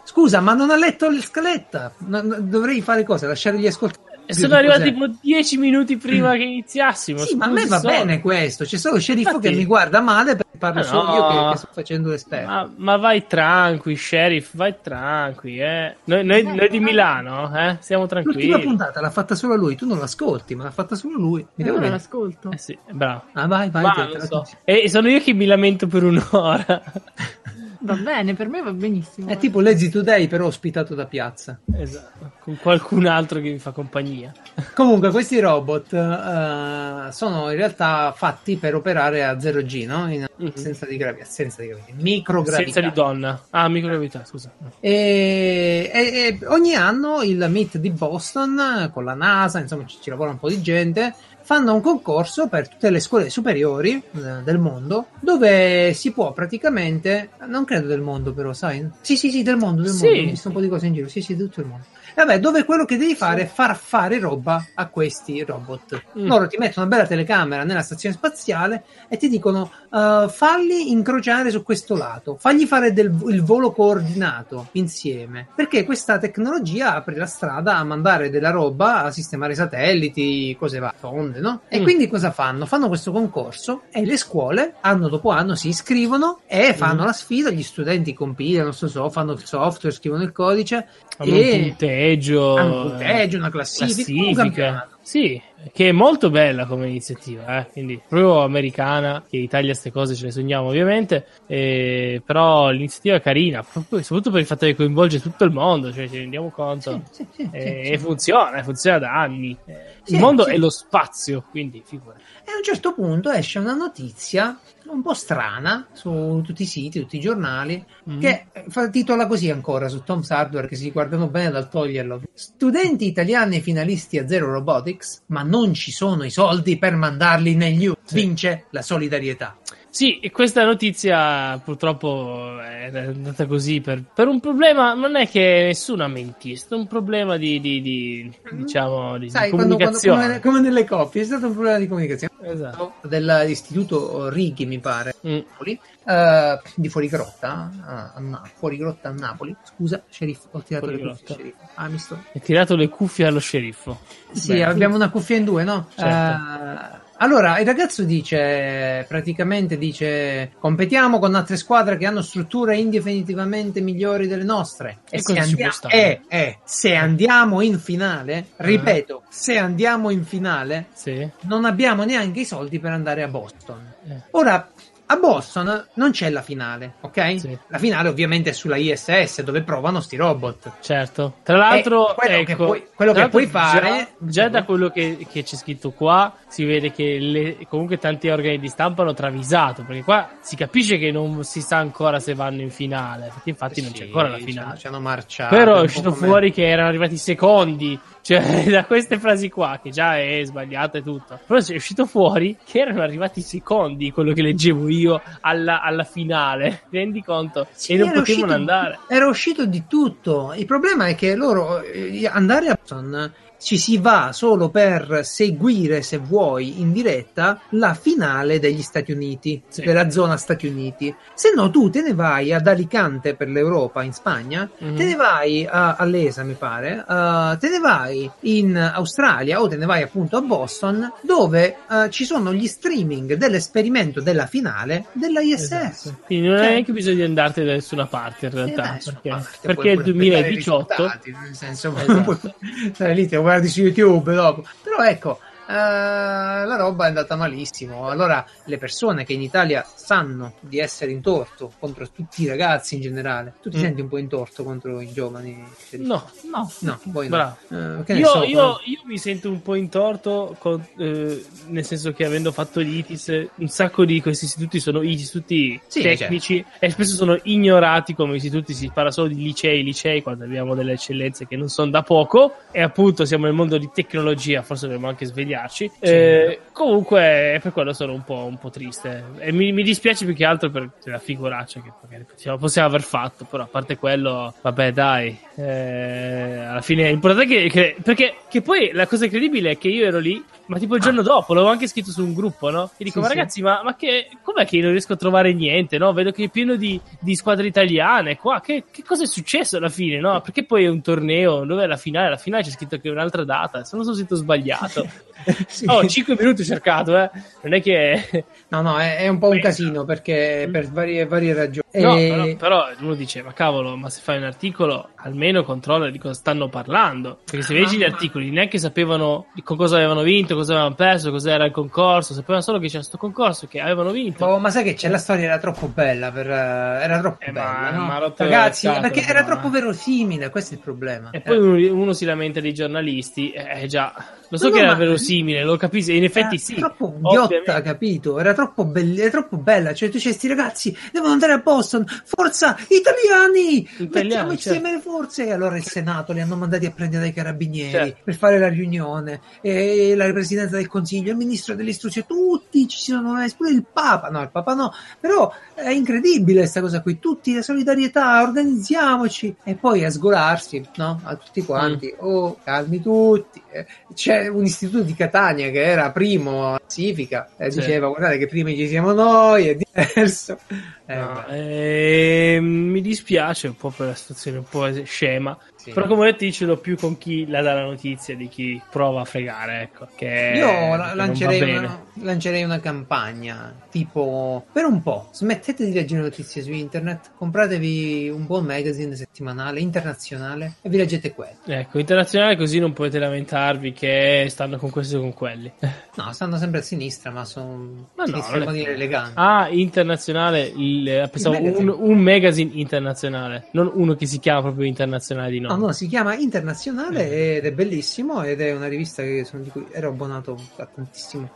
Scusa, 0.04 0.42
ma 0.42 0.54
non 0.54 0.70
ha 0.70 0.76
letto 0.76 1.10
la 1.10 1.22
scaletta. 1.22 1.94
Dovrei 1.98 2.82
fare 2.82 3.04
cosa? 3.04 3.28
Lasciare 3.28 3.58
gli 3.58 3.68
ascoltatori. 3.68 4.03
E 4.26 4.34
sono 4.34 4.56
arrivati 4.56 4.84
tipo 4.92 5.08
10 5.22 5.58
minuti 5.58 5.98
prima 5.98 6.32
che 6.36 6.44
iniziassimo. 6.44 7.20
Sì, 7.20 7.36
ma 7.36 7.46
a 7.46 7.50
me 7.50 7.66
va 7.66 7.80
so. 7.80 7.88
bene 7.88 8.22
questo. 8.22 8.64
C'è 8.64 8.78
solo 8.78 8.96
il 8.96 9.02
sceriffo 9.02 9.30
Infatti- 9.36 9.50
che 9.50 9.56
mi 9.56 9.66
guarda 9.66 10.00
male 10.02 10.36
perché 10.36 10.58
parlo 10.58 10.82
solo 10.84 11.04
no. 11.04 11.14
io 11.16 11.28
che, 11.28 11.50
che 11.52 11.58
sto 11.58 11.68
facendo 11.74 12.10
l'esperto. 12.10 12.48
Ma, 12.50 12.72
ma 12.78 12.98
vai 12.98 13.28
tranqui, 13.28 13.96
sheriff, 13.98 14.56
vai 14.56 14.76
tranqui, 14.82 15.60
eh. 15.60 15.96
Noi, 16.06 16.24
noi- 16.24 16.44
noi 16.44 16.70
di 16.70 16.80
Milano, 16.80 17.48
eh, 17.56 17.78
siamo 17.82 18.04
L'ultima 18.04 18.22
tranquilli. 18.24 18.60
puntata 18.62 19.02
l'ha 19.02 19.10
fatta 19.12 19.36
solo 19.36 19.56
lui. 19.56 19.76
Tu 19.76 19.86
non 19.86 20.00
l'ascolti, 20.00 20.56
ma 20.56 20.64
l'ha 20.64 20.72
fatta 20.72 20.96
solo 20.96 21.18
lui. 21.18 21.46
Mi 21.56 21.64
Allora 21.66 21.80
bene. 21.82 21.92
l'ascolto. 21.92 22.52
Eh 22.52 22.58
sì, 22.58 22.78
bravo. 22.92 23.24
Ah, 23.34 23.48
vai, 23.48 23.70
vai. 23.70 23.84
Ma 23.84 23.92
te- 23.92 24.18
non 24.18 24.26
so. 24.26 24.48
E 24.64 24.88
sono 24.90 25.10
io 25.10 25.20
che 25.20 25.34
mi 25.34 25.46
lamento 25.46 25.86
per 25.88 26.04
un'ora. 26.04 26.82
Va 27.86 27.96
bene, 27.96 28.34
per 28.34 28.48
me 28.48 28.62
va 28.62 28.72
benissimo. 28.72 29.28
È 29.30 29.36
tipo 29.38 29.60
Lazy 29.60 29.90
Today, 29.90 30.28
però 30.30 30.46
ospitato 30.46 30.96
da 30.96 31.06
piazza. 31.06 31.60
esatto, 31.76 32.32
con 32.40 32.58
qualcun 32.58 33.06
altro 33.08 33.42
che 33.42 33.50
mi 33.52 33.60
fa 33.60 33.72
compagnia. 33.72 34.32
Comunque, 34.74 35.12
questi 35.12 35.38
robot 35.40 35.92
eh, 35.94 37.12
sono 37.12 37.50
in 37.50 37.58
realtà 37.58 38.14
fatti 38.16 38.56
per 38.56 38.76
operare 38.76 39.26
a 39.26 39.34
0G, 39.38 39.86
no? 39.86 40.10
In 40.12 40.26
Mhm. 40.36 40.52
assenza 40.56 40.86
di 40.86 40.98
gravità, 40.98 41.24
assenza 41.26 41.62
di 41.62 41.68
gravità, 41.68 41.92
microgravità. 42.00 42.72
Senza 42.72 42.80
di 42.90 42.92
donna. 42.94 43.42
Ah, 43.52 43.68
microgravità, 43.68 44.24
scusa. 44.26 44.52
E, 44.80 45.90
e- 45.94 46.38
e 46.40 46.48
ogni 46.48 46.76
anno 46.76 47.22
il 47.22 47.46
Meet 47.50 47.78
di 47.78 47.90
Boston 47.92 48.90
con 48.94 49.04
la 49.04 49.14
NASA, 49.14 49.60
insomma, 49.60 49.86
ci, 49.86 49.98
ci 50.02 50.10
lavora 50.10 50.32
un 50.32 50.40
po' 50.40 50.50
di 50.50 50.62
gente. 50.62 51.14
Fanno 51.46 51.74
un 51.74 51.82
concorso 51.82 52.48
per 52.48 52.70
tutte 52.70 52.90
le 52.90 53.02
scuole 53.02 53.30
superiori 53.30 53.92
eh, 53.96 54.42
del 54.46 54.58
mondo 54.60 55.08
dove 55.20 55.94
si 55.94 56.12
può 56.12 56.32
praticamente, 56.32 57.32
non 57.48 57.66
credo 57.66 57.88
del 57.88 58.00
mondo 58.00 58.32
però, 58.34 58.54
sai? 58.54 58.88
Sì, 59.02 59.18
sì, 59.18 59.30
sì, 59.30 59.44
del 59.44 59.58
mondo, 59.58 59.82
del 59.82 59.92
Sì. 59.92 60.06
mondo. 60.06 60.22
Ho 60.22 60.26
visto 60.30 60.48
un 60.48 60.54
po' 60.54 60.62
di 60.62 60.70
cose 60.70 60.88
in 60.88 60.94
giro. 60.94 61.08
Sì, 61.10 61.22
sì, 61.22 61.36
di 61.36 61.44
tutto 61.44 61.60
il 61.60 61.68
mondo. 61.68 61.84
Vabbè, 62.16 62.40
dove 62.40 62.64
quello 62.66 62.86
che 62.86 62.98
devi 62.98 63.16
fare 63.16 63.42
è 63.42 63.46
far 63.46 63.76
fare 63.76 64.20
roba 64.20 64.66
a 64.76 64.88
questi 64.88 65.44
robot. 65.44 66.04
Mm. 66.18 66.28
Loro 66.28 66.48
ti 66.48 66.58
mettono 66.58 66.86
una 66.86 66.96
bella 66.96 67.08
telecamera 67.08 67.64
nella 67.64 67.82
stazione 67.82 68.16
spaziale 68.16 68.84
e 69.10 69.18
ti 69.18 69.28
dicono 69.30 69.72
uh, 69.90 70.28
falli 70.30 70.92
incrociare 70.92 71.50
su 71.52 71.64
questo 71.64 71.96
lato, 71.96 72.38
fagli 72.40 72.66
fare 72.66 72.94
del, 72.94 73.12
il 73.28 73.44
volo 73.44 73.72
coordinato 73.72 74.68
insieme, 74.74 75.48
perché 75.56 75.84
questa 75.84 76.18
tecnologia 76.18 76.96
apre 76.96 77.16
la 77.16 77.26
strada 77.26 77.78
a 77.78 77.84
mandare 77.84 78.30
della 78.30 78.52
roba 78.52 79.04
a 79.04 79.12
sistemare 79.12 79.56
satelliti, 79.56 80.56
cose 80.58 80.80
varie, 80.80 80.98
sonde, 81.00 81.40
no? 81.40 81.62
E 81.68 81.80
Mm. 81.80 81.84
quindi 81.84 82.08
cosa 82.08 82.32
fanno? 82.32 82.66
Fanno 82.66 82.88
questo 82.88 83.12
concorso 83.12 83.84
e 83.92 84.06
le 84.06 84.18
scuole 84.18 84.76
anno 84.82 85.10
dopo 85.10 85.30
anno 85.30 85.56
si 85.56 85.70
iscrivono 85.70 86.42
e 86.48 86.74
fanno 86.74 87.02
Mm. 87.04 87.06
la 87.06 87.14
sfida, 87.14 87.50
gli 87.50 87.64
studenti 87.64 88.14
compilano, 88.14 88.72
so, 88.72 88.88
so, 88.88 89.10
fanno 89.10 89.34
il 89.34 89.44
software, 89.46 89.96
scrivono 89.96 90.24
il 90.24 90.32
codice 90.32 90.88
Hanno 91.18 91.32
e 91.36 91.76
punteggio. 92.04 92.56
hanno 92.56 92.76
un 92.76 92.90
punteggio, 92.90 93.38
una 93.38 93.50
classifica, 93.50 94.24
un 94.24 94.34
campionato. 94.34 94.92
Sì, 95.04 95.42
che 95.74 95.90
è 95.90 95.92
molto 95.92 96.30
bella 96.30 96.66
come 96.66 96.88
iniziativa, 96.88 97.60
eh? 97.60 97.70
quindi 97.72 98.02
proprio 98.08 98.42
americana, 98.42 99.22
che 99.30 99.36
in 99.36 99.44
Italia 99.44 99.72
queste 99.72 99.92
cose 99.92 100.16
ce 100.16 100.26
le 100.26 100.32
sogniamo 100.32 100.68
ovviamente, 100.70 101.28
eh, 101.46 102.22
però 102.26 102.70
l'iniziativa 102.70 103.16
è 103.16 103.22
carina, 103.22 103.62
soprattutto 103.64 104.32
per 104.32 104.40
il 104.40 104.46
fatto 104.46 104.66
che 104.66 104.76
coinvolge 104.76 105.20
tutto 105.20 105.44
il 105.44 105.52
mondo, 105.52 105.92
cioè 105.92 106.08
ci 106.08 106.18
rendiamo 106.18 106.50
conto. 106.52 107.02
Sì, 107.12 107.28
sì, 107.34 107.44
sì, 107.44 107.50
Eh, 107.52 107.92
E 107.92 107.98
funziona, 107.98 108.64
funziona 108.64 109.00
da 109.00 109.14
anni. 109.14 109.58
Eh, 109.66 109.76
il 110.08 110.20
mondo 110.20 110.46
è 110.46 110.56
lo 110.58 110.70
spazio, 110.70 111.44
quindi 111.50 111.84
figurati. 111.86 112.22
E 112.46 112.52
a 112.52 112.56
un 112.58 112.64
certo 112.64 112.94
punto 112.94 113.30
esce 113.30 113.60
una 113.60 113.74
notizia 113.74 114.58
un 114.94 115.02
po' 115.02 115.14
strana 115.14 115.88
su 115.94 116.42
tutti 116.44 116.64
i 116.64 116.66
siti, 116.66 117.00
tutti 117.00 117.18
i 117.18 117.20
giornali, 117.20 117.84
Mm. 118.10 118.20
che 118.20 118.46
fa- 118.70 118.90
titola 118.90 119.28
così 119.28 119.50
ancora 119.50 119.88
su 119.88 120.04
Tom's 120.04 120.30
Hardware, 120.32 120.68
che 120.68 120.76
si 120.76 120.92
guardano 120.92 121.28
bene 121.30 121.52
dal 121.52 121.70
toglierlo. 121.70 122.22
Studenti 122.34 123.06
italiani 123.08 123.62
finalisti 123.62 124.18
a 124.18 124.28
Zero 124.28 124.52
Robotics, 124.52 125.24
ma 125.28 125.42
non 125.44 125.74
ci 125.74 125.92
sono 125.92 126.24
i 126.24 126.30
soldi 126.30 126.78
per 126.78 126.96
mandarli 126.96 127.56
negli 127.56 127.86
U. 127.88 127.94
Sì. 128.04 128.16
Vince 128.16 128.66
la 128.72 128.82
solidarietà. 128.82 129.58
Sì, 129.94 130.18
e 130.20 130.32
questa 130.32 130.66
notizia 130.66 131.56
purtroppo 131.64 132.60
è 132.60 132.90
andata 132.98 133.46
così 133.46 133.80
per, 133.80 134.02
per 134.12 134.28
un 134.28 134.40
problema, 134.40 134.96
non 134.96 135.16
è 135.16 135.30
che 135.30 135.66
nessuno 135.68 136.04
ha 136.04 136.08
mentito, 136.08 136.74
è 136.74 136.78
un 136.80 136.88
problema 136.88 137.38
di, 137.38 137.60
di- 137.62 137.80
di, 137.80 138.34
diciamo, 138.54 139.20
di, 139.20 139.26
di 139.26 139.30
Sai, 139.30 139.52
quando, 139.52 139.76
quando- 139.76 140.00
comunicazione. 140.00 140.40
come, 140.40 140.56
come 140.58 140.60
nelle 140.62 140.84
coppie, 140.86 141.22
è 141.22 141.26
stato 141.26 141.46
un 141.46 141.54
problema 141.54 141.78
di 141.78 141.88
comunicazione. 141.88 142.34
Esatto. 142.42 142.94
Dell'istituto 143.04 144.30
Righi, 144.30 144.66
mi 144.66 144.80
pare. 144.80 145.14
Mm. 145.28 145.38
Napoli, 145.48 145.80
eh, 146.08 146.60
di 146.76 146.90
Fuorigrotta, 146.90 147.72
a, 147.86 148.14
a 148.16 148.20
Na- 148.20 148.42
Fuorigrotta 148.52 149.10
a 149.10 149.12
Napoli. 149.12 149.56
Scusa, 149.64 150.02
sceriffo, 150.10 150.48
ho 150.54 150.62
tirato 150.64 150.88
le 150.88 150.92
Fuorigrotta. 150.98 151.20
cuffie, 151.20 151.36
sceriffo. 151.36 151.70
Ah, 151.76 151.88
mi 151.90 151.98
sto... 152.00 152.24
Hai 152.34 152.42
tirato 152.42 152.76
le 152.76 152.90
cuffie 152.90 153.26
allo 153.28 153.40
sceriffo. 153.40 154.00
Sì, 154.32 154.54
Beh, 154.54 154.64
abbiamo 154.64 154.96
una 154.96 155.12
cuffia 155.12 155.36
in 155.38 155.46
due, 155.46 155.64
no? 155.64 155.88
Certo. 155.96 156.10
Eh, 156.10 157.03
allora, 157.24 157.58
il 157.60 157.66
ragazzo 157.66 158.04
dice, 158.04 159.06
praticamente 159.08 159.78
dice, 159.78 160.52
competiamo 160.60 161.20
con 161.20 161.36
altre 161.36 161.56
squadre 161.56 161.96
che 161.98 162.06
hanno 162.06 162.22
strutture 162.22 162.76
indefinitivamente 162.76 163.80
migliori 163.82 164.28
delle 164.28 164.44
nostre. 164.44 165.00
E 165.10 165.20
se 165.22 165.28
ci 165.28 165.34
può 165.34 165.42
andiamo, 165.44 165.72
stare? 165.72 165.96
eh, 165.96 166.22
eh, 166.28 166.58
se 166.66 166.96
andiamo 166.96 167.62
in 167.62 167.80
finale, 167.80 168.48
ripeto, 168.58 169.24
se 169.30 169.58
andiamo 169.58 170.10
in 170.10 170.26
finale, 170.26 170.88
Sì. 170.94 171.26
non 171.44 171.64
abbiamo 171.66 172.04
neanche 172.04 172.42
i 172.42 172.46
soldi 172.46 172.80
per 172.80 172.92
andare 172.92 173.24
a 173.24 173.28
Boston. 173.28 173.92
Eh. 174.06 174.22
Ora, 174.32 174.70
a 175.14 175.18
Boston 175.18 175.88
non 175.94 176.12
c'è 176.12 176.30
la 176.30 176.42
finale, 176.42 176.94
ok? 177.02 177.40
Sì. 177.40 177.58
La 177.68 177.78
finale 177.78 178.10
ovviamente 178.10 178.50
è 178.52 178.54
sulla 178.54 178.76
ISS 178.78 179.42
dove 179.44 179.62
provano 179.62 180.00
sti 180.00 180.16
robot. 180.16 180.72
Certo, 180.82 181.36
tra 181.44 181.58
l'altro, 181.58 182.12
Eh, 182.12 182.16
quello 182.16 182.44
che 182.44 182.52
ecco, 182.52 182.66
puoi- 182.66 182.84
quello 182.96 183.14
che 183.14 183.30
puoi 183.30 183.46
fare- 183.48 184.10
già, 184.20 184.44
già 184.44 184.50
da 184.50 184.64
quello 184.64 184.90
che, 184.90 185.26
che 185.32 185.44
c'è 185.44 185.56
scritto 185.56 185.92
qua 185.92 186.36
si 186.48 186.64
vede 186.66 186.92
che 186.92 187.18
le- 187.20 187.58
comunque 187.68 187.98
tanti 187.98 188.30
organi 188.30 188.60
di 188.60 188.68
stampa 188.68 189.02
hanno 189.02 189.14
travisato 189.14 189.84
perché 189.84 190.04
qua 190.04 190.30
si 190.42 190.56
capisce 190.56 190.98
che 190.98 191.12
non 191.12 191.44
si 191.44 191.62
sa 191.62 191.78
ancora 191.78 192.20
se 192.20 192.34
vanno 192.36 192.62
in 192.62 192.70
finale 192.72 193.30
perché 193.34 193.50
infatti 193.50 193.82
non 193.82 193.92
c'è 193.92 193.98
Sì, 193.98 194.04
ancora 194.04 194.28
la 194.30 194.38
finale 194.38 194.78
Ci 194.78 194.88
hanno 194.88 195.00
marciato. 195.00 195.56
però 195.56 195.78
è 195.78 195.82
uscito 195.82 196.12
fuori 196.12 196.52
che 196.52 196.68
erano 196.68 196.88
arrivati 196.90 197.18
secondi 197.18 198.00
cioè 198.22 198.40
da 198.70 198.86
queste 198.86 199.20
frasi 199.20 199.50
qua 199.50 199.80
che 199.82 199.90
già 199.90 200.18
è 200.18 200.42
sbagliata 200.46 200.98
e 201.00 201.04
tutto 201.04 201.40
però 201.46 201.60
è 201.60 201.76
uscito 201.76 202.06
fuori 202.06 202.58
che 202.64 202.80
erano 202.80 203.02
arrivati 203.02 203.42
secondi 203.42 204.12
quello 204.12 204.32
che 204.34 204.42
leggevo 204.42 204.88
io 204.90 205.03
alla, 205.42 205.82
alla 205.82 206.04
finale 206.04 206.84
ti 206.90 206.98
rendi 206.98 207.24
conto 207.24 207.68
Sì, 207.72 207.94
e 207.94 207.98
non 207.98 208.08
potevano 208.08 208.22
uscito- 208.22 208.54
andare 208.54 209.00
Era 209.08 209.28
uscito 209.28 209.66
di 209.66 209.84
tutto. 209.88 210.54
Il 210.56 210.66
problema 210.66 211.08
è 211.08 211.16
che 211.16 211.36
loro 211.36 211.82
eh, 211.82 212.28
andare 212.32 212.68
a 212.68 212.78
Boston 212.80 213.34
ci 213.64 213.78
si 213.78 213.98
va 213.98 214.32
solo 214.34 214.70
per 214.70 215.22
seguire, 215.24 216.02
se 216.02 216.18
vuoi, 216.18 216.82
in 216.82 216.92
diretta 216.92 217.62
la 217.70 217.94
finale 217.94 218.60
degli 218.60 218.82
Stati 218.82 219.12
Uniti, 219.12 219.62
Sì. 219.68 219.82
della 219.82 220.10
zona 220.10 220.38
Stati 220.38 220.68
Uniti. 220.68 221.14
Se 221.34 221.52
no, 221.56 221.70
tu 221.70 221.90
te 221.90 222.02
ne 222.02 222.14
vai 222.14 222.54
ad 222.54 222.68
Alicante 222.68 223.36
per 223.36 223.48
l'Europa, 223.50 224.04
in 224.04 224.14
Spagna, 224.14 224.70
Mhm. 224.78 224.96
te 224.96 225.06
ne 225.06 225.16
vai 225.16 225.66
a, 225.66 225.96
a 225.96 226.04
Lesa, 226.06 226.44
mi 226.44 226.54
pare, 226.54 227.06
eh, 227.08 227.58
te 227.60 227.70
ne 227.70 227.80
vai 227.80 228.30
in 228.42 228.76
Australia 228.78 229.62
o 229.62 229.68
te 229.68 229.78
ne 229.78 229.86
vai 229.86 230.02
appunto 230.04 230.38
a 230.38 230.42
Boston, 230.42 231.12
dove 231.22 231.78
eh, 231.90 232.10
ci 232.10 232.26
sono 232.26 232.54
gli 232.54 232.68
streaming 232.68 233.34
dell'esperimento 233.36 234.20
della 234.22 234.46
finale 234.46 235.06
della 235.14 235.40
ISS. 235.42 235.72
Esatto. 235.72 236.18
Quindi 236.26 236.48
non 236.48 236.58
Cioè- 236.58 236.66
hai 236.66 236.72
neanche 236.74 236.92
bisogno 236.92 237.16
di 237.16 237.22
andartene 237.24 237.66
da 237.68 237.74
nessuna 237.74 238.06
parte 238.08 238.46
in 238.48 238.52
realtà. 238.52 238.98
perché 239.04 239.30
parte, 239.30 239.48
perché 239.62 239.74
puoi 239.74 239.94
il 239.94 240.02
pure 240.02 240.10
aspettare 240.10 240.10
i 240.10 240.14
2018 240.14 240.94
risultati, 240.96 241.36
nel 241.42 241.56
senso, 241.56 241.94
Esatto. 242.04 242.54
puoi 242.98 243.16
lì, 243.16 243.28
te 243.28 243.36
lo 243.36 243.42
guardi 243.54 243.68
su 243.68 243.82
YouTube 243.82 244.34
dopo. 244.34 244.64
Però 244.82 245.04
ecco, 245.04 245.40
eh, 245.68 245.74
la 245.74 246.76
roba 246.78 247.06
è 247.06 247.08
andata 247.10 247.36
malissimo. 247.36 248.08
Allora, 248.10 248.46
le 248.66 248.78
persone 248.78 249.24
che 249.26 249.34
in 249.34 249.42
Italia 249.42 249.86
sanno 249.94 250.54
di 250.60 250.80
essere 250.80 251.12
in 251.12 251.22
torto 251.22 251.72
contro 251.80 252.08
tutti 252.10 252.44
i 252.44 252.48
ragazzi 252.48 252.96
in 252.96 253.02
generale, 253.02 253.54
tu 253.62 253.70
ti 253.70 253.78
Mm. 253.78 253.82
senti 253.82 254.02
un 254.02 254.08
po' 254.10 254.18
in 254.18 254.28
torto 254.28 254.64
contro 254.64 255.00
i 255.02 255.12
giovani? 255.12 255.64
No, 255.98 256.30
No. 256.52 256.72
No, 256.80 257.00
voi 257.06 257.30
no. 257.30 257.58
Ne 257.70 258.04
Io, 258.20 258.28
so, 258.28 258.44
io- 258.44 258.80
io 258.86 259.02
mi 259.06 259.18
sento 259.18 259.50
un 259.50 259.62
po' 259.62 259.76
in 259.76 259.90
torto, 259.90 260.56
con- 260.60 260.86
eh, 260.98 261.44
nel 261.68 261.86
senso 261.86 262.12
che 262.14 262.26
avendo 262.26 262.52
fatto 262.52 262.80
l'ITIS, 262.80 263.48
un 263.56 263.68
sacco 263.68 264.06
di 264.06 264.22
questi 264.22 264.46
istituti 264.46 264.80
sono 264.80 265.02
istituti 265.02 265.80
Sì, 265.88 266.02
tecnici 266.02 266.64
e 266.80 266.90
spesso 266.92 267.16
sono 267.16 267.38
ignorati 267.44 268.14
come 268.14 268.36
istituti, 268.36 268.74
si 268.74 268.90
parla 268.94 269.12
solo 269.12 269.30
di 269.30 269.36
licei, 269.42 269.84
licei, 269.84 270.22
quando 270.22 270.44
abbiamo 270.44 270.76
delle 270.76 270.94
eccellenze 270.94 271.48
che 271.48 271.56
non 271.56 271.70
sono 271.70 271.90
da 271.90 272.02
poco 272.04 272.56
e 272.72 272.82
appunto 272.82 273.26
siamo 273.26 273.46
nel 273.46 273.54
mondo 273.54 273.78
di 273.78 273.90
tecnologia, 273.94 274.62
forse 274.62 274.86
dovremmo 274.86 275.08
anche 275.08 275.26
svegliarci. 275.68 275.92
Eh, 276.00 276.60
comunque 276.72 277.60
per 277.62 277.72
quello 277.72 277.94
sono 277.94 278.14
un 278.14 278.24
po', 278.24 278.46
un 278.46 278.58
po' 278.58 278.70
triste 278.70 279.24
e 279.40 279.52
mi, 279.52 279.72
mi 279.72 279.84
dispiace 279.84 280.26
più 280.26 280.34
che 280.36 280.46
altro 280.46 280.70
per 280.70 280.90
la 281.04 281.20
figuraccia 281.20 281.82
che 281.82 281.92
magari 282.02 282.26
possiamo, 282.30 282.58
possiamo 282.58 282.88
aver 282.88 283.02
fatto, 283.02 283.46
però 283.46 283.64
a 283.64 283.68
parte 283.68 283.98
quello, 283.98 284.54
vabbè 284.62 284.92
dai, 284.92 285.38
eh, 285.56 286.56
alla 286.68 286.82
fine 286.82 287.10
l'importante 287.10 287.44
è 287.44 287.48
che, 287.48 287.70
che- 287.70 287.96
perché 288.02 288.36
che 288.50 288.62
poi 288.62 288.92
la 288.94 289.08
cosa 289.08 289.26
incredibile 289.26 289.72
è 289.72 289.78
che 289.78 289.88
io 289.88 290.06
ero 290.06 290.20
lì, 290.20 290.44
ma 290.68 290.78
tipo 290.78 290.96
il 290.96 291.02
giorno 291.02 291.22
dopo 291.22 291.54
l'avevo 291.54 291.72
anche 291.72 291.88
scritto 291.88 292.12
su 292.12 292.24
un 292.24 292.34
gruppo, 292.34 292.70
no? 292.70 292.90
E 292.98 293.04
dico, 293.04 293.18
Sì, 293.18 293.20
ma 293.20 293.28
sì. 293.30 293.36
ragazzi, 293.36 293.62
ma, 293.62 293.82
ma 293.84 293.96
che, 293.96 294.28
com'è 294.42 294.66
che 294.66 294.78
io 294.78 294.84
non 294.84 294.92
riesco 294.92 295.14
a 295.14 295.18
trovare 295.18 295.54
niente, 295.54 295.98
no? 295.98 296.14
Vedo 296.14 296.32
che 296.32 296.46
è 296.46 296.50
pieno 296.50 296.76
di, 296.76 297.00
di 297.20 297.36
squadre 297.36 297.68
italiane 297.68 298.38
qua, 298.38 298.62
che, 298.62 298.84
che 298.90 299.04
cosa 299.04 299.24
è 299.24 299.28
successo 299.28 299.78
alla 299.78 299.90
fine, 299.90 300.20
no? 300.20 300.40
Perché 300.42 300.64
poi 300.66 300.86
è 300.86 300.88
un 300.88 301.02
torneo, 301.02 301.66
dove 301.66 301.84
è 301.84 301.88
la 301.88 301.98
finale? 301.98 302.30
La 302.30 302.38
finale 302.38 302.64
c'è 302.64 302.70
scritto 302.70 302.98
che 303.00 303.10
è 303.10 303.12
un'altra 303.12 303.44
data, 303.44 303.84
se 303.84 303.96
non 303.96 304.06
sono 304.06 304.16
sito 304.16 304.36
sbagliato. 304.36 305.08
Sì. 305.68 305.86
Oh, 305.88 306.08
5 306.08 306.36
minuti 306.38 306.62
ho 306.62 306.66
cercato, 306.66 307.18
eh. 307.18 307.30
Non 307.62 307.74
è 307.74 307.82
che... 307.82 308.46
No, 308.70 308.82
no, 308.82 308.98
è, 308.98 309.18
è 309.18 309.28
un 309.28 309.40
po' 309.40 309.50
un 309.50 309.60
casino 309.60 310.06
perché 310.06 310.68
per 310.72 310.90
varie, 310.90 311.26
varie 311.26 311.54
ragioni. 311.54 311.83
No, 311.94 312.18
E- 312.18 312.28
però, 312.28 312.56
però 312.56 312.86
uno 313.02 313.14
dice, 313.14 313.44
ma 313.44 313.54
cavolo, 313.54 313.96
ma 313.96 314.10
se 314.10 314.22
fai 314.22 314.38
un 314.38 314.44
articolo, 314.46 315.10
almeno 315.16 315.64
controlla 315.64 316.10
di 316.10 316.18
cosa 316.18 316.34
stanno 316.34 316.68
parlando. 316.70 317.40
Perché 317.46 317.62
se 317.62 317.74
leggi 317.74 317.98
gli 317.98 318.04
articoli, 318.04 318.50
neanche 318.50 318.80
sapevano 318.80 319.48
con 319.64 319.78
cosa 319.78 319.98
avevano 319.98 320.24
vinto, 320.24 320.56
cosa 320.56 320.74
avevano 320.74 320.96
perso, 320.96 321.30
cos'era 321.30 321.66
il 321.66 321.72
concorso, 321.72 322.34
sapevano 322.34 322.62
solo 322.62 322.80
che 322.80 322.88
c'era 322.88 322.98
questo 323.00 323.18
concorso, 323.18 323.68
che 323.68 323.80
avevano 323.80 324.12
vinto. 324.12 324.44
Oh, 324.46 324.58
ma 324.60 324.70
sai 324.72 324.84
che 324.84 324.94
c'è 324.96 325.08
la 325.08 325.18
storia 325.20 325.46
era 325.46 325.60
troppo 325.60 325.88
bella 325.88 326.32
per, 326.32 326.50
eh, 326.50 327.04
era 327.04 327.20
troppo 327.20 327.38
Eh, 327.46 327.52
ma- 327.52 327.62
bella 327.62 327.92
no? 327.92 328.06
ma 328.06 328.16
ha 328.16 328.20
rotto 328.20 328.44
ragazzi 328.44 328.88
le 328.88 328.94
scatole, 328.94 329.14
perché 329.14 329.30
era 329.30 329.40
no, 329.42 329.46
troppo 329.46 329.68
eh. 329.68 329.72
verosimile 329.72 330.50
questo 330.50 330.74
è 330.74 330.78
il 330.78 330.84
problema 330.84 331.30
E 331.32 331.42
poi 331.42 331.58
uno, 331.58 332.02
uno 332.02 332.14
si 332.14 332.26
lamenta 332.26 332.60
dei 332.60 332.74
giornalisti, 332.74 333.52
eh 333.52 333.86
già, 333.88 334.14
lo 334.50 334.58
so 334.58 334.66
No, 334.68 334.72
che 334.74 334.80
no, 334.80 334.84
era 334.86 334.94
ma- 334.94 335.00
verosimile, 335.00 335.64
lo 335.64 335.78
capisco, 335.78 336.12
in 336.12 336.24
effetti 336.24 336.56
era 336.56 336.64
sì. 336.64 336.74
troppo 336.76 337.06
ovviamente. 337.22 337.62
ghiotta 337.64 337.82
capito 337.82 338.40
era 338.40 338.54
troppo, 338.54 338.86
belli- 338.86 339.20
era 339.22 339.30
troppo 339.30 339.58
bella 339.58 339.94
cioè 339.94 340.10
tu 340.10 340.18
c'è 340.18 340.32
sti 340.32 340.48
ragazzi 340.48 340.98
devono 341.12 341.34
andare 341.34 341.54
a 341.54 341.60
Boston. 341.84 342.06
Forza 342.26 342.76
italiani! 342.90 343.82
Italiani, 343.82 344.10
mettiamo 344.10 344.50
certo. 344.56 344.70
insieme 344.70 344.92
le 344.92 345.00
forze. 345.02 345.46
E 345.48 345.52
allora 345.52 345.78
il 345.78 345.84
senato 345.84 346.32
li 346.34 346.42
hanno 346.42 346.56
mandati 346.56 346.86
a 346.86 346.92
prendere 346.92 347.24
dai 347.24 347.34
carabinieri 347.34 347.92
Certo. 347.92 348.22
per 348.24 348.36
fare 348.36 348.58
la 348.60 348.70
riunione. 348.70 349.42
E 349.62 350.14
la 350.16 350.32
presidenza 350.32 350.76
del 350.78 350.88
consiglio 350.88 351.32
il 351.32 351.38
ministro 351.38 351.76
dell'istruzione 351.76 352.28
tutti 352.28 352.88
ci 352.88 352.98
sono 353.00 353.34
messi 353.34 353.56
pure 353.58 353.72
il 353.72 353.86
papa. 353.92 354.30
No 354.30 354.42
il 354.42 354.50
papa 354.50 354.74
no. 354.74 354.92
Però 355.20 355.52
è 355.74 355.90
incredibile 355.90 356.60
questa 356.62 356.82
cosa 356.82 357.02
qui. 357.02 357.20
Tutti 357.20 357.54
la 357.54 357.62
solidarietà 357.62 358.42
organizziamoci. 358.42 359.56
E 359.64 359.76
poi 359.76 360.04
a 360.06 360.10
sgolarsi 360.10 360.86
no? 360.96 361.20
A 361.24 361.36
tutti 361.36 361.62
quanti. 361.64 362.14
Oh 362.20 362.58
calmi 362.64 363.02
tutti 363.02 363.62
Eh, 363.72 363.86
c'è 364.14 364.48
un 364.48 364.64
istituto 364.64 365.04
di 365.04 365.14
Catania 365.16 365.70
che 365.72 365.84
era 365.84 366.12
primo 366.12 366.74
a 366.74 366.80
classifica 366.80 367.50
e 367.58 367.72
Sì. 367.72 367.80
diceva 367.80 368.08
guardate 368.08 368.38
che 368.38 368.48
primi 368.48 368.76
ci 368.76 368.88
siamo 368.88 369.12
noi 369.14 369.68
è 369.70 369.76
diverso. 369.76 370.58
Eh, 371.06 371.16
No, 371.16 371.26
vabbè, 371.34 371.52
eh, 371.74 372.60
mi 372.62 373.02
dispiace 373.02 373.68
un 373.68 373.76
po' 373.76 373.90
per 373.90 374.08
la 374.08 374.16
situazione 374.16 374.58
un 374.60 374.66
po' 374.70 374.88
scema. 375.04 375.58
sì. 375.76 375.92
Però 375.92 376.06
come 376.08 376.22
ho 376.22 376.32
detto 376.32 376.50
ce 376.52 376.66
l'ho 376.66 376.78
più 376.78 376.96
con 376.96 377.18
chi 377.18 377.48
la 377.48 377.62
dà 377.62 377.74
la 377.74 377.84
notizia 377.84 378.36
di 378.36 378.48
chi 378.48 378.82
prova 378.92 379.22
a 379.22 379.26
fregare, 379.26 379.82
ecco. 379.82 380.08
Che, 380.16 380.54
Io 380.56 380.96
la- 380.96 381.14
lancerei 381.16 381.78
una, 381.78 382.06
lancerei 382.22 382.64
una 382.64 382.80
campagna 382.80 383.74
tipo 383.90 384.66
per 384.72 384.86
un 384.86 385.02
po' 385.02 385.30
smettete 385.32 385.86
di 385.86 385.94
leggere 385.94 386.22
notizie 386.22 386.62
su 386.62 386.72
internet, 386.72 387.32
compratevi 387.36 388.30
un 388.30 388.46
buon 388.46 388.66
magazine 388.66 389.16
settimanale 389.16 389.80
internazionale 389.80 390.76
e 390.82 390.90
vi 390.90 390.98
leggete 390.98 391.34
quello. 391.34 391.58
Ecco, 391.66 392.00
internazionale 392.00 392.56
così 392.56 392.80
non 392.80 392.94
potete 392.94 393.20
lamentarvi 393.20 393.94
che 393.94 394.46
stanno 394.50 394.78
con 394.78 394.90
questo 394.90 395.18
e 395.18 395.20
con 395.20 395.34
quelli. 395.34 395.72
No, 396.16 396.32
stanno 396.32 396.58
sempre 396.58 396.80
a 396.80 396.84
sinistra, 396.84 397.32
ma 397.32 397.44
sono 397.44 398.10
Ma 398.16 398.26
no, 398.26 398.38
in 398.38 398.64
maniera 398.64 398.92
elegante. 398.92 399.34
Ah, 399.34 399.68
internazionale, 399.70 400.72
il, 400.76 401.28
pensavo 401.32 401.58
magazine. 401.64 401.92
un, 401.92 402.10
un 402.10 402.18
magazine 402.20 402.72
internazionale, 402.74 403.68
non 403.72 403.92
uno 403.94 404.16
che 404.16 404.26
si 404.26 404.40
chiama 404.40 404.62
proprio 404.62 404.86
internazionale 404.86 405.52
di 405.52 405.60
No, 405.60 405.70
nome. 405.70 405.86
no, 405.88 405.92
si 405.92 406.08
chiama 406.08 406.36
Internazionale 406.36 407.24
Mm. 407.26 407.32
ed 407.32 407.66
è 407.66 407.72
bellissimo 407.74 408.44
ed 408.44 408.62
è 408.62 408.74
una 408.76 408.88
rivista 408.88 409.24
che 409.24 409.44
sono- 409.46 409.64
di 409.64 409.70
cui 409.70 409.86
ero 409.92 410.10
abbonato. 410.10 410.58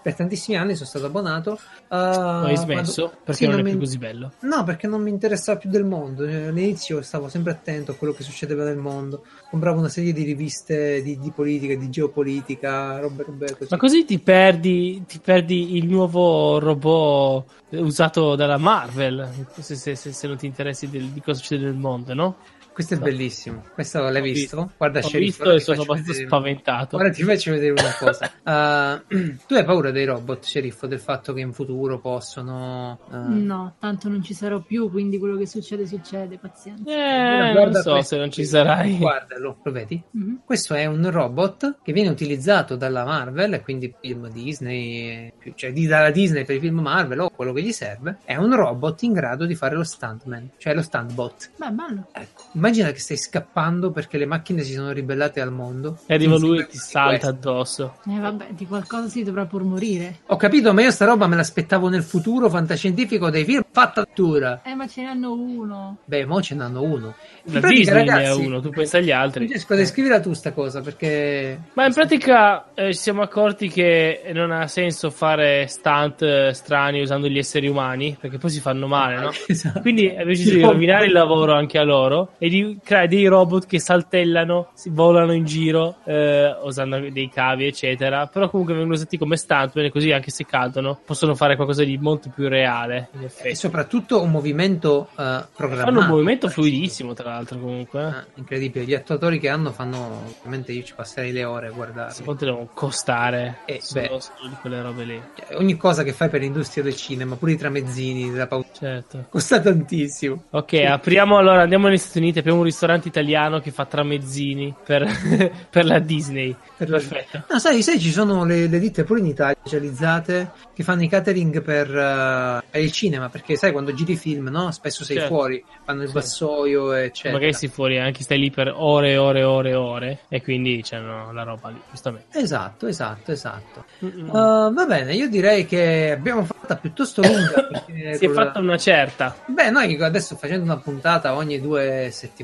Per 0.02 0.14
tantissimi 0.16 0.58
anni 0.58 0.76
sono 0.76 0.88
stato 0.88 1.06
abbonato. 1.06 1.52
uh, 1.90 1.96
Hai 1.96 2.58
smesso? 2.58 3.02
quando- 3.02 3.18
Perché 3.24 3.34
Sì, 3.46 3.48
non, 3.50 3.60
è 3.60 3.64
mi- 3.64 3.70
più 3.72 3.80
così 3.80 3.98
bello. 3.98 4.32
No, 4.42 4.64
perché 4.64 4.88
non 4.88 5.02
mi 5.02 5.10
interessava 5.10 5.58
più 5.58 5.70
del 5.70 5.86
mondo. 5.86 6.24
All'inizio 6.24 7.02
stavo 7.02 7.30
sempre 7.30 7.52
attento 7.52 7.92
a 7.92 7.96
quello 7.96 8.14
che 8.14 8.24
succedeva 8.24 8.64
nel 8.64 8.78
mondo. 8.78 9.24
Compravo 9.50 9.80
una 9.80 9.90
serie 9.90 10.12
di 10.12 10.24
riviste 10.24 11.02
di, 11.02 11.18
di 11.20 11.32
politica, 11.32 11.74
di 11.76 11.90
geopolitica, 11.90 13.00
robe, 13.00 13.24
robe 13.24 13.56
così. 13.58 13.68
Ma 13.70 13.78
così 13.78 14.04
ti 14.04 14.20
perdi, 14.20 15.04
ti 15.08 15.20
perdi 15.20 15.78
il 15.78 15.88
nuovo 15.88 16.60
robot 16.60 17.46
usato 17.72 18.36
dalla 18.36 18.58
Marvel, 18.58 19.30
se, 19.60 19.76
se- 19.76 19.96
se- 19.96 20.28
non 20.28 20.36
ti 20.38 20.48
interessi 20.48 20.90
del- 20.90 21.10
di 21.12 21.22
cosa 21.22 21.40
succede 21.40 21.64
nel 21.64 21.76
mondo, 21.76 22.14
no? 22.14 22.38
Questo 22.78 22.94
è 22.94 22.98
No. 22.98 23.04
bellissimo. 23.06 23.64
Questo 23.74 24.00
l'hai 24.04 24.18
Ho 24.20 24.22
visto? 24.22 24.56
visto. 24.58 24.72
Guarda, 24.78 25.00
Ho 25.00 25.02
sceriffo. 25.02 25.44
visto 25.46 25.52
e 25.56 25.60
sono 25.62 25.82
abbastanza 25.82 26.12
vedere- 26.12 26.28
spaventato. 26.28 26.96
Ora 26.98 27.10
ti 27.10 27.24
faccio 27.24 27.52
vedere 27.52 27.72
una 27.72 27.94
cosa. 27.98 29.02
Uh, 29.10 29.16
tu 29.48 29.54
hai 29.56 29.64
paura 29.66 29.90
dei 29.90 30.06
robot, 30.06 30.44
sceriffo, 30.46 30.86
del 30.86 31.00
fatto 31.00 31.34
che 31.34 31.40
in 31.42 31.54
futuro 31.54 32.00
possono. 32.00 33.00
uh, 33.10 33.16
No, 33.34 33.74
tanto 33.80 34.10
non 34.10 34.22
ci 34.22 34.36
sarò 34.36 34.60
più, 34.60 34.92
quindi 34.92 35.18
quello 35.18 35.38
che 35.38 35.48
succede 35.48 35.88
succede, 35.88 36.38
pazienza. 36.38 36.84
Eh, 36.92 37.52
guarda 37.52 37.72
non 37.72 37.82
so 37.82 37.92
questo 37.94 38.14
se 38.14 38.18
non 38.22 38.30
ci 38.32 38.46
sarai. 38.46 38.98
Guardalo, 38.98 39.58
lo 39.64 39.72
vedi? 39.72 40.00
Mhm. 40.12 40.42
Questo 40.46 40.76
è 40.76 40.86
un 40.86 41.10
robot 41.10 41.78
che 41.82 41.92
viene 41.94 42.10
utilizzato 42.10 42.76
dalla 42.76 43.04
Marvel, 43.06 43.54
e 43.54 43.62
quindi 43.62 43.92
film 44.00 44.30
Disney, 44.30 45.34
cioè 45.56 45.72
di 45.74 45.88
dalla 45.88 46.12
Disney 46.12 46.46
per 46.46 46.58
i 46.58 46.60
film 46.60 46.80
Marvel 46.82 47.22
o 47.22 47.30
quello 47.32 47.54
che 47.54 47.64
gli 47.64 47.72
serve. 47.72 48.20
È 48.24 48.36
un 48.36 48.56
robot 48.56 49.02
in 49.02 49.14
grado 49.14 49.46
di 49.48 49.56
fare 49.56 49.74
lo 49.76 49.84
stuntman, 49.84 50.52
cioè 50.58 50.76
lo 50.76 50.84
stuntbot. 50.84 51.50
Beh, 51.56 51.70
bello. 51.72 52.08
Ecco, 52.12 52.44
immagina 52.68 52.92
che 52.92 53.00
stai 53.00 53.18
scappando 53.18 53.92
perché 53.92 54.18
le 54.18 54.26
macchine 54.26 54.62
si 54.62 54.74
sono 54.74 54.92
ribellate 54.92 55.40
al 55.40 55.52
mondo. 55.52 56.00
E 56.06 56.14
arriva 56.14 56.38
lui 56.38 56.60
e 56.60 56.68
ti 56.68 56.78
salta 56.78 57.30
addosso. 57.30 57.96
Eh, 58.08 58.20
vabbè, 58.20 58.48
di 58.50 58.68
qualcosa 58.68 59.08
si 59.08 59.24
dovrà 59.24 59.46
pur 59.46 59.64
morire. 59.64 60.20
Ho 60.28 60.36
capito, 60.36 60.74
ma 60.74 60.82
io 60.82 60.92
sta 60.92 61.06
roba 61.06 61.28
me 61.28 61.38
l'aspettavo 61.38 61.88
nel 61.88 62.04
futuro 62.04 62.50
fantascientifico 62.50 63.30
dei 63.30 63.46
film 63.46 63.64
fatta 63.72 64.02
addirittura. 64.02 64.62
Eh, 64.64 64.74
ma 64.74 64.88
ce 64.88 65.02
ne 65.02 65.08
hanno 65.08 65.32
uno. 65.32 65.98
Beh, 66.04 66.26
mo 66.26 66.42
ce 66.42 66.56
n'hanno 66.56 66.82
uno. 66.82 67.16
La 67.44 67.54
In 67.54 67.60
pratica, 67.62 67.70
Disney 67.70 68.04
ne 68.04 68.12
ha 68.12 68.16
ragazzi, 68.16 68.46
uno, 68.46 68.62
tu 68.62 68.70
pensa 68.70 68.98
agli 68.98 69.12
altri. 69.12 69.46
Francesco, 69.46 69.76
descrivila 69.76 70.20
tu 70.20 70.34
sta 70.34 70.52
cosa 70.52 70.82
perché 70.82 71.60
Ma 71.74 71.86
in 71.86 71.94
pratica 71.94 72.74
eh, 72.74 72.94
ci 72.94 73.00
siamo 73.00 73.22
accorti 73.22 73.70
che 73.70 74.24
non 74.34 74.52
ha 74.52 74.68
senso 74.68 75.10
fare 75.10 75.68
stunt 75.68 76.22
eh, 76.22 76.52
strani 76.54 77.02
usando 77.02 77.28
gli 77.28 77.38
esseri 77.38 77.68
umani, 77.68 78.18
perché 78.20 78.38
poi 78.38 78.50
si 78.50 78.60
fanno 78.60 78.88
male, 78.88 79.20
no? 79.20 79.32
Esatto. 79.48 79.80
Quindi 79.80 80.14
deciso 80.26 80.56
di 80.56 80.62
rovinare 80.62 81.06
il 81.06 81.14
lavoro 81.14 81.54
anche 81.54 81.78
a 81.78 81.84
loro 81.84 82.34
e 82.38 82.50
di 82.50 82.57
creare 82.84 83.08
dei 83.08 83.26
robot 83.28 83.66
che 83.66 83.80
saltellano, 83.80 84.70
si 84.74 84.90
volano 84.90 85.34
in 85.34 85.46
giro, 85.46 85.98
eh, 86.06 86.56
usando 86.64 87.00
dei 87.10 87.30
cavi, 87.30 87.66
eccetera. 87.66 88.28
Però 88.28 88.50
comunque 88.50 88.74
vengono 88.74 88.96
usati 88.96 89.18
come 89.18 89.38
stuntman, 89.38 89.90
così 89.90 90.12
anche 90.12 90.32
se 90.32 90.46
cadono, 90.46 91.00
possono 91.06 91.36
fare 91.36 91.56
qualcosa 91.56 91.84
di 91.84 91.98
molto 91.98 92.30
più 92.34 92.48
reale, 92.48 93.10
in 93.14 93.28
E 93.42 93.56
soprattutto 93.56 94.22
un 94.22 94.32
movimento 94.32 95.08
eh, 95.18 95.46
programmato. 95.56 95.92
Fanno 95.92 96.00
un 96.00 96.08
movimento 96.08 96.48
fluidissimo, 96.50 97.14
tra 97.14 97.30
l'altro, 97.32 97.60
comunque. 97.60 98.02
eh. 98.02 98.06
Ah, 98.06 98.26
incredibile, 98.36 98.86
gli 98.86 98.94
attuatori 98.94 99.40
che 99.40 99.50
hanno 99.50 99.72
fanno 99.72 100.22
ovviamente 100.38 100.72
io 100.72 100.84
ci 100.84 100.94
passerei 100.96 101.32
le 101.32 101.44
ore 101.44 101.68
a 101.68 101.72
guardare. 101.72 102.14
Te 102.14 102.46
devono 102.46 102.70
costare 102.74 103.60
Eh, 103.66 103.80
solo, 103.82 104.20
solo 104.20 104.50
di 104.50 104.56
quelle 104.62 104.82
robe 104.82 105.04
lì. 105.04 105.22
Cioè, 105.36 105.58
ogni 105.58 105.76
cosa 105.78 106.04
che 106.04 106.14
fai 106.14 106.30
per 106.30 106.42
l'industria 106.42 106.84
del 106.84 106.96
cinema, 106.96 107.36
pure 107.36 107.54
i 107.54 107.58
tramezzini, 107.58 108.32
della 108.32 108.48
pausa, 108.48 108.68
Certo. 108.74 109.26
costa 109.30 109.60
tantissimo. 109.60 110.44
Ok, 110.52 110.74
apriamo 110.74 111.38
allora, 111.38 111.62
andiamo 111.62 111.88
negli 111.88 111.98
Stati 111.98 112.18
Uniti, 112.20 112.40
apriamo 112.48 112.60
un 112.60 112.64
ristorante 112.64 113.08
italiano 113.10 113.60
che 113.60 113.72
fa 113.72 113.86
tramezzini 113.86 114.74
per, 114.86 115.06
per 115.70 115.86
la 115.86 116.00
Disney. 116.00 116.56
Perfetto. 116.78 117.44
No, 117.50 117.60
sai, 117.60 117.82
sai, 117.84 118.00
ci 118.00 118.12
sono 118.12 118.46
le, 118.46 118.68
le 118.68 118.80
ditte 118.80 119.04
pure 119.04 119.20
in 119.20 119.26
Italia 119.26 119.56
specializzate 119.60 120.52
che 120.74 120.84
fanno 120.84 121.04
i 121.04 121.10
catering 121.10 121.62
per, 121.62 121.88
eh, 121.94 122.64
per 122.70 122.82
il 122.82 122.92
cinema, 122.92 123.30
perché 123.30 123.56
sai, 123.56 123.72
quando 123.72 123.94
giri 123.94 124.16
film, 124.16 124.48
no? 124.48 124.72
Spesso 124.72 125.04
sei 125.04 125.18
Certo. 125.18 125.34
fuori, 125.34 125.64
fanno 125.84 126.04
il 126.04 126.08
Sì. 126.08 126.14
vassoio, 126.14 126.94
eccetera. 126.94 127.34
Magari 127.34 127.54
sei 127.54 127.70
fuori, 127.70 128.00
anche 128.00 128.24
stai 128.24 128.40
lì 128.40 128.52
per 128.52 128.72
ore 128.74 129.12
e 129.12 129.18
ore 129.18 129.40
e 129.40 129.44
ore 129.44 129.70
e 129.72 129.76
ore. 129.76 130.20
E 130.30 130.42
quindi 130.42 130.82
c'hanno 130.84 131.34
la 131.34 131.44
roba 131.44 131.70
lì, 131.70 131.82
giustamente. 131.90 132.38
Esatto, 132.38 132.88
esatto, 132.88 133.32
esatto. 133.32 133.86
Uh, 134.00 134.72
va 134.72 134.86
bene, 134.88 135.16
io 135.16 135.28
direi 135.28 135.66
che 135.66 136.12
abbiamo 136.12 136.46
fatta 136.46 136.76
piuttosto 136.76 137.22
lunga. 137.22 137.68
si 138.16 138.26
è 138.26 138.30
fatta 138.30 138.60
una 138.60 138.78
certa. 138.78 139.36
Beh, 139.48 139.72
noi 139.72 140.02
adesso 140.02 140.36
facendo 140.36 140.64
una 140.64 140.78
puntata 140.78 141.36
ogni 141.36 141.60
due 141.60 142.10
settimane 142.12 142.36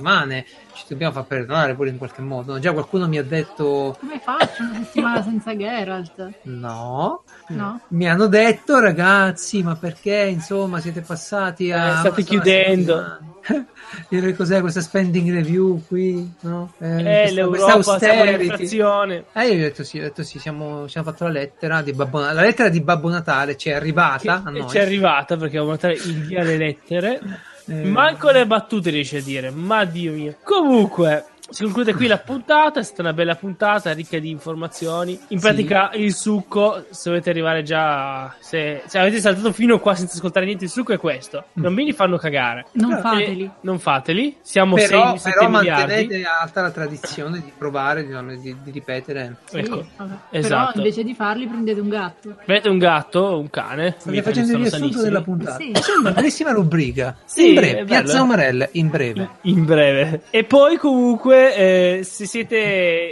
ci 0.75 0.85
dobbiamo 0.89 1.13
far 1.13 1.25
perdonare 1.25 1.75
pure 1.75 1.89
in 1.89 1.97
qualche 1.97 2.21
modo. 2.21 2.59
Già 2.59 2.71
qualcuno 2.73 3.07
mi 3.07 3.17
ha 3.17 3.23
detto 3.23 3.95
Come 3.99 4.19
faccio 4.19 4.63
una 4.63 4.73
settimana 4.83 5.23
senza 5.23 5.55
Geralt? 5.55 6.31
no. 6.43 7.23
No? 7.49 7.81
Mi 7.89 8.09
hanno 8.09 8.27
detto 8.27 8.79
ragazzi, 8.79 9.61
ma 9.63 9.75
perché 9.75 10.15
insomma 10.31 10.79
siete 10.79 11.01
passati 11.01 11.71
a... 11.71 11.95
Eh, 11.95 11.97
state 11.97 12.23
chiudendo. 12.23 13.17
cos'è 14.35 14.61
questa 14.61 14.79
spending 14.81 15.29
review 15.31 15.83
qui? 15.85 16.31
No? 16.41 16.71
Eh, 16.79 16.87
Eh, 16.87 17.03
questa- 17.03 17.33
l'Europa, 17.35 17.73
questa 17.73 17.99
siamo 17.99 18.23
in 18.23 18.27
austerity. 18.29 19.25
Eh, 19.33 19.47
io 19.47 19.53
ho 19.53 19.57
detto 19.57 19.83
sì, 19.83 19.99
ho 19.99 20.01
detto 20.01 20.23
sì, 20.23 20.39
siamo, 20.39 20.67
hanno 20.79 20.87
fatto 20.87 21.25
la 21.25 21.29
lettera 21.31 21.81
di 21.81 21.91
Babbo 21.91 22.19
Natale. 22.19 22.35
La 22.39 22.45
lettera 22.45 22.69
di 22.69 22.81
Babbo 22.81 23.09
Natale 23.09 23.57
ci 23.57 23.69
è 23.69 23.73
arrivata 23.73 24.41
a 24.45 24.51
Che 24.51 24.59
noi. 24.59 24.69
ci 24.69 24.77
è 24.77 24.81
arrivata 24.81 25.35
perché 25.35 25.57
avevo 25.57 25.71
notato 25.71 25.93
il 25.93 26.25
via 26.25 26.43
le 26.43 26.57
lettere. 26.57 27.19
Manco 27.65 28.29
le 28.31 28.45
battute 28.45 28.89
riesce 28.89 29.17
a 29.17 29.21
dire, 29.21 29.49
ma 29.49 29.85
Dio 29.85 30.11
mio. 30.13 30.35
Comunque, 30.43 31.25
si 31.53 31.63
conclude 31.63 31.93
qui 31.93 32.07
la 32.07 32.17
puntata. 32.17 32.79
È 32.79 32.83
stata 32.83 33.01
una 33.01 33.13
bella 33.13 33.35
puntata, 33.35 33.91
ricca 33.93 34.17
di 34.19 34.29
informazioni. 34.29 35.11
In 35.29 35.39
Sì. 35.39 35.45
pratica, 35.45 35.91
il 35.93 36.13
succo, 36.13 36.85
se 36.89 37.09
dovete 37.09 37.29
arrivare 37.29 37.63
già. 37.63 38.33
Se, 38.39 38.81
se 38.85 38.97
avete 38.99 39.19
saltato 39.19 39.51
fino 39.51 39.79
qua 39.79 39.95
senza 39.95 40.15
ascoltare 40.15 40.45
niente, 40.45 40.65
il 40.65 40.69
succo 40.69 40.93
è 40.93 40.97
questo. 40.97 41.45
I 41.53 41.61
bambini 41.61 41.93
fanno 41.93 42.17
cagare. 42.17 42.65
Non 42.73 42.93
Eh, 42.93 42.97
fateli. 42.99 43.43
E 43.43 43.49
non 43.61 43.79
fateli. 43.79 44.37
Siamo 44.41 44.75
però, 44.75 45.09
6 45.11 45.19
7 45.19 45.35
però 45.37 45.49
mantenete 45.49 46.23
alta 46.23 46.61
la 46.61 46.71
tradizione 46.71 47.39
di 47.41 47.51
provare, 47.57 48.05
diciamo, 48.05 48.35
di, 48.35 48.55
di 48.63 48.71
ripetere. 48.71 49.37
Sì, 49.45 49.57
Ecco, 49.57 49.85
esatto. 50.31 50.71
Però 50.71 50.71
invece 50.75 51.03
di 51.03 51.13
farli 51.13 51.45
prendete 51.47 51.79
un 51.79 51.89
gatto. 51.89 52.35
Avete 52.41 52.69
un 52.69 52.77
gatto, 52.77 53.37
un 53.39 53.49
cane. 53.49 53.95
State 53.99 54.21
facendo 54.21 54.51
il 54.53 54.57
riassunto 54.57 54.77
sanissimi. 54.77 55.03
della 55.03 55.21
puntata. 55.21 55.57
Sì. 55.57 55.71
È 55.71 55.79
una 55.99 56.11
bellissima 56.11 56.51
rubrica. 56.51 57.15
Sì, 57.25 57.49
in 57.49 57.55
breve, 57.55 57.83
Piazza. 57.85 58.21
Umarelle, 58.21 58.69
in 58.73 58.89
breve. 58.89 59.29
In 59.41 59.65
breve. 59.65 60.21
E 60.29 60.43
poi 60.45 60.77
comunque, 60.77 61.42
eh, 61.47 62.03
se 62.03 62.25
siete 62.25 62.57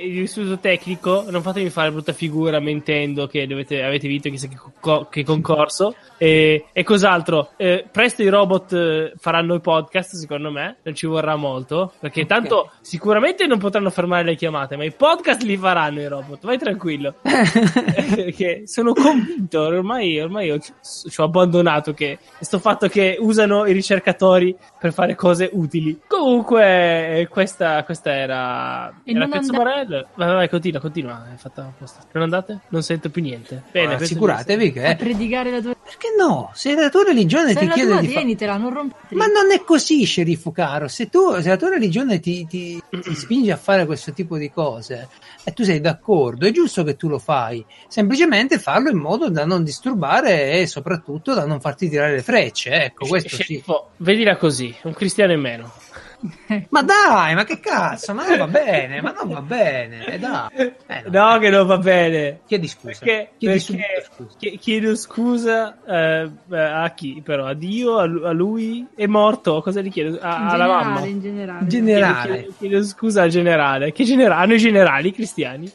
in 0.04 0.22
istituto 0.22 0.60
tecnico, 0.60 1.26
non 1.30 1.42
fatemi 1.42 1.70
fare 1.70 1.92
brutta 1.92 2.14
figura 2.14 2.60
mentendo 2.60 3.28
che 3.28 3.48
dovete, 3.48 3.84
avete 3.84 4.08
vinto 4.08 4.30
chissà 4.30 4.48
che, 4.48 4.58
co- 4.80 5.08
che 5.10 5.24
concorso. 5.24 5.96
E, 6.18 6.66
e 6.72 6.84
cos'altro? 6.84 7.52
Eh, 7.58 7.86
presto 7.92 8.22
i 8.22 8.30
robot 8.30 8.74
eh, 8.74 9.14
faranno 9.18 9.56
i 9.56 9.60
podcast, 9.60 10.16
secondo 10.16 10.52
me. 10.52 10.78
Non 10.84 10.94
ci 10.94 11.06
vorrà 11.08 11.36
molto. 11.36 11.94
Perché 12.00 12.26
tanto 12.26 12.72
sicuramente 12.82 13.48
non 13.48 13.58
potranno 13.58 13.90
fermare 13.90 14.24
le 14.24 14.36
chiamate, 14.36 14.76
ma 14.76 14.84
i 14.84 14.92
podcast 14.92 15.42
li 15.42 15.58
faranno 15.58 16.02
i 16.02 16.08
robot. 16.08 16.46
Vai 16.46 16.58
tranquillo. 16.58 17.16
perché 17.24 18.64
sono 18.66 18.94
convinto, 18.94 19.62
ormai, 19.62 20.20
ormai 20.20 20.52
ho, 20.52 20.60
ci 20.60 21.20
ho 21.20 21.24
abbandonato 21.24 21.94
che 21.94 22.20
questo 22.38 22.60
fatto 22.60 22.88
che 22.88 23.18
usano 23.20 23.66
i 23.66 23.74
ricercatori 23.74 24.56
per 24.80 24.94
fare 24.94 25.16
cose 25.16 25.50
utili. 25.52 26.00
Comunque, 26.08 27.20
eh, 27.20 27.28
questa, 27.28 27.84
questa 28.12 28.16
era, 28.16 28.94
E 29.04 29.12
era 29.14 29.24
andate- 29.24 29.52
Morello. 29.52 30.08
Vai, 30.16 30.34
vai, 30.34 30.50
continua, 30.50 30.80
continua. 30.80 31.28
È 31.34 31.38
fatta 31.38 31.62
apposta. 31.64 32.00
Non 32.12 32.24
andate? 32.24 32.60
Non 32.70 32.84
sento 32.84 33.10
più 33.10 33.22
niente. 33.22 33.64
Bene, 33.72 33.90
penso 33.90 34.04
assicuratevi 34.04 34.68
A 34.68 34.72
che... 34.72 34.96
predicare 34.98 35.52
la 35.52 35.62
tua... 35.62 35.76
Perché 35.76 36.08
no? 36.18 36.52
Se 36.54 36.74
la 36.76 36.90
tua 36.90 37.04
religione 37.04 37.54
Se 37.54 37.60
ti 37.60 37.68
chiede 37.70 37.92
tua 37.92 38.02
di 38.02 38.08
tienitela, 38.08 38.58
non 38.58 38.74
rompete. 38.74 39.16
Ma 39.16 39.26
non 39.28 39.52
è 39.52 39.62
così, 39.64 40.04
sceriffo 40.04 40.52
caro. 40.52 40.88
Se, 40.88 41.10
tu, 41.10 41.40
se 41.42 41.50
la 41.50 41.58
tua 41.58 41.70
religione 41.70 42.20
ti, 42.20 42.46
ti- 42.48 42.82
ti 42.90 43.16
spinge 43.16 43.52
a 43.52 43.58
fare 43.58 43.86
questo 43.86 44.12
tipo 44.14 44.38
di 44.38 44.52
cose 44.52 45.08
e 45.44 45.54
tu 45.54 45.64
sei 45.64 45.80
d'accordo, 45.80 46.46
è 46.46 46.52
giusto 46.52 46.84
che 46.84 46.96
tu 46.96 47.08
lo 47.08 47.20
fai. 47.20 47.64
Semplicemente 47.88 48.60
farlo 48.60 48.90
in 48.90 48.98
modo 48.98 49.30
da 49.30 49.46
non 49.46 49.64
disturbare 49.64 50.60
e 50.60 50.68
soprattutto 50.68 51.34
da 51.34 51.46
non 51.46 51.60
farti 51.60 51.90
tirare 51.90 52.16
le 52.16 52.22
frecce. 52.22 52.70
Ecco, 52.72 53.08
questo 53.08 53.30
sì. 53.30 53.44
Sceriffo, 53.44 53.90
Vedila 53.98 54.36
così, 54.38 54.74
un 54.84 54.94
cristiano 54.94 55.34
in 55.34 55.40
meno. 55.42 55.72
Ma 56.70 56.84
dai, 56.84 57.34
ma 57.36 57.44
che 57.44 57.60
cazzo? 57.60 58.14
Ma 58.14 58.28
non 58.28 58.38
va 58.38 58.48
bene, 58.48 59.02
ma 59.02 59.12
non 59.12 59.30
va 59.30 59.42
bene. 59.42 60.06
eh, 60.06 60.20
dai. 60.20 60.48
Eh, 60.88 61.04
No, 61.10 61.38
che 61.40 61.50
non 61.50 61.66
va 61.66 61.78
bene. 61.78 62.42
Chiedi 62.46 62.68
scusa. 62.68 63.00
Perché, 63.00 63.30
Chiedi 63.38 63.64
perché 63.66 64.04
scusa. 64.14 64.36
chie- 64.38 64.58
chiedo 64.58 64.96
scusa 64.96 65.78
eh, 65.88 66.30
eh, 66.52 66.58
a 66.60 66.90
chi 66.94 67.22
però? 67.24 67.46
A 67.46 67.54
Dio? 67.54 67.98
A 67.98 68.06
lu- 68.06 68.24
a 68.24 68.32
lui? 68.32 68.86
È 68.96 69.06
morto? 69.08 69.62
Cosa 69.62 69.82
gli 69.82 69.90
chiedo? 69.92 70.20
A- 70.22 70.38
in 70.42 70.48
alla 70.48 70.68
mamma? 70.68 71.02
generale, 71.02 71.10
in 71.10 71.20
generale. 71.20 71.68
Generale. 71.68 72.22
Chiedo, 72.22 72.36
chiedo- 72.42 72.56
chiedo 72.58 72.84
scusa 72.84 73.22
al 73.24 73.30
generale. 73.30 73.92
Che 73.92 74.04
generale? 74.04 74.44
Hanno 74.44 74.54
i 74.54 74.58
generali 74.60 75.08
i 75.10 75.14
cristiani? 75.14 75.72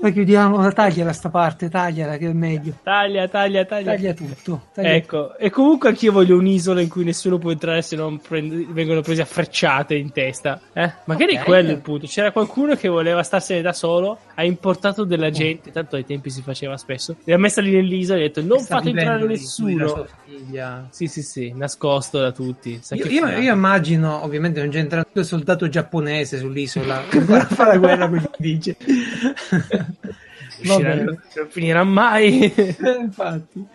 Ma 0.00 0.08
chiudiamo, 0.10 0.72
tagliala 0.72 1.12
sta 1.12 1.28
parte, 1.28 1.68
tagliala 1.68 2.16
che 2.16 2.28
è 2.28 2.32
meglio. 2.32 2.78
Taglia, 2.82 3.28
taglia, 3.28 3.64
taglia. 3.66 3.92
Taglia 3.92 4.14
tutto. 4.14 4.68
taglia 4.72 4.94
Ecco, 4.94 5.36
e 5.36 5.50
comunque 5.50 5.90
anch'io 5.90 6.12
voglio 6.12 6.38
un'isola 6.38 6.80
in 6.80 6.88
cui 6.88 7.04
nessuno 7.04 7.36
può 7.36 7.50
entrare 7.50 7.82
se 7.82 7.94
non 7.96 8.18
prend- 8.18 8.72
vengono 8.72 9.02
presi 9.02 9.20
a 9.20 9.26
frecciate 9.26 9.94
in 9.94 10.12
testa. 10.12 10.58
Eh? 10.72 10.90
Magari 11.04 11.36
Ok. 11.36 11.44
quello 11.44 11.68
è 11.68 11.72
il 11.72 11.80
punto. 11.80 12.06
C'era 12.06 12.32
qualcuno 12.32 12.74
che 12.74 12.88
voleva 12.88 13.22
starsene 13.22 13.60
da 13.60 13.74
solo, 13.74 14.18
ha 14.34 14.42
importato 14.44 15.04
della 15.04 15.28
gente, 15.30 15.70
tanto 15.70 15.96
ai 15.96 16.06
tempi 16.06 16.30
si 16.30 16.40
faceva 16.40 16.78
spesso, 16.78 17.16
li 17.24 17.32
ha 17.34 17.38
messa 17.38 17.60
lì 17.60 17.72
nell'isola 17.72 18.18
e 18.18 18.22
ha 18.22 18.26
detto 18.28 18.42
non 18.42 18.60
fate 18.60 18.88
entrare 18.88 19.20
la 19.20 19.26
nessuno. 19.26 20.06
Sì, 20.90 21.06
sì, 21.06 21.22
sì, 21.22 21.52
nascosto 21.54 22.18
da 22.18 22.32
tutti. 22.32 22.80
Io, 22.92 23.04
io- 23.06 23.28
io 23.38 23.52
immagino, 23.52 24.24
ovviamente, 24.24 24.60
non 24.60 24.70
c'è 24.70 24.78
entrato 24.78 25.18
il 25.18 25.24
soldato 25.26 25.68
giapponese 25.68 26.38
sull'isola 26.38 27.02
che 27.10 27.20
fa 27.20 27.66
la 27.66 27.76
guerra 27.76 28.08
con 28.08 28.16
gli 28.18 28.24
indigeni. 28.38 28.76
Non 30.62 31.18
finirà 31.48 31.84
mai. 31.84 32.52
Eh, 32.54 32.76
Infatti. 33.00 33.66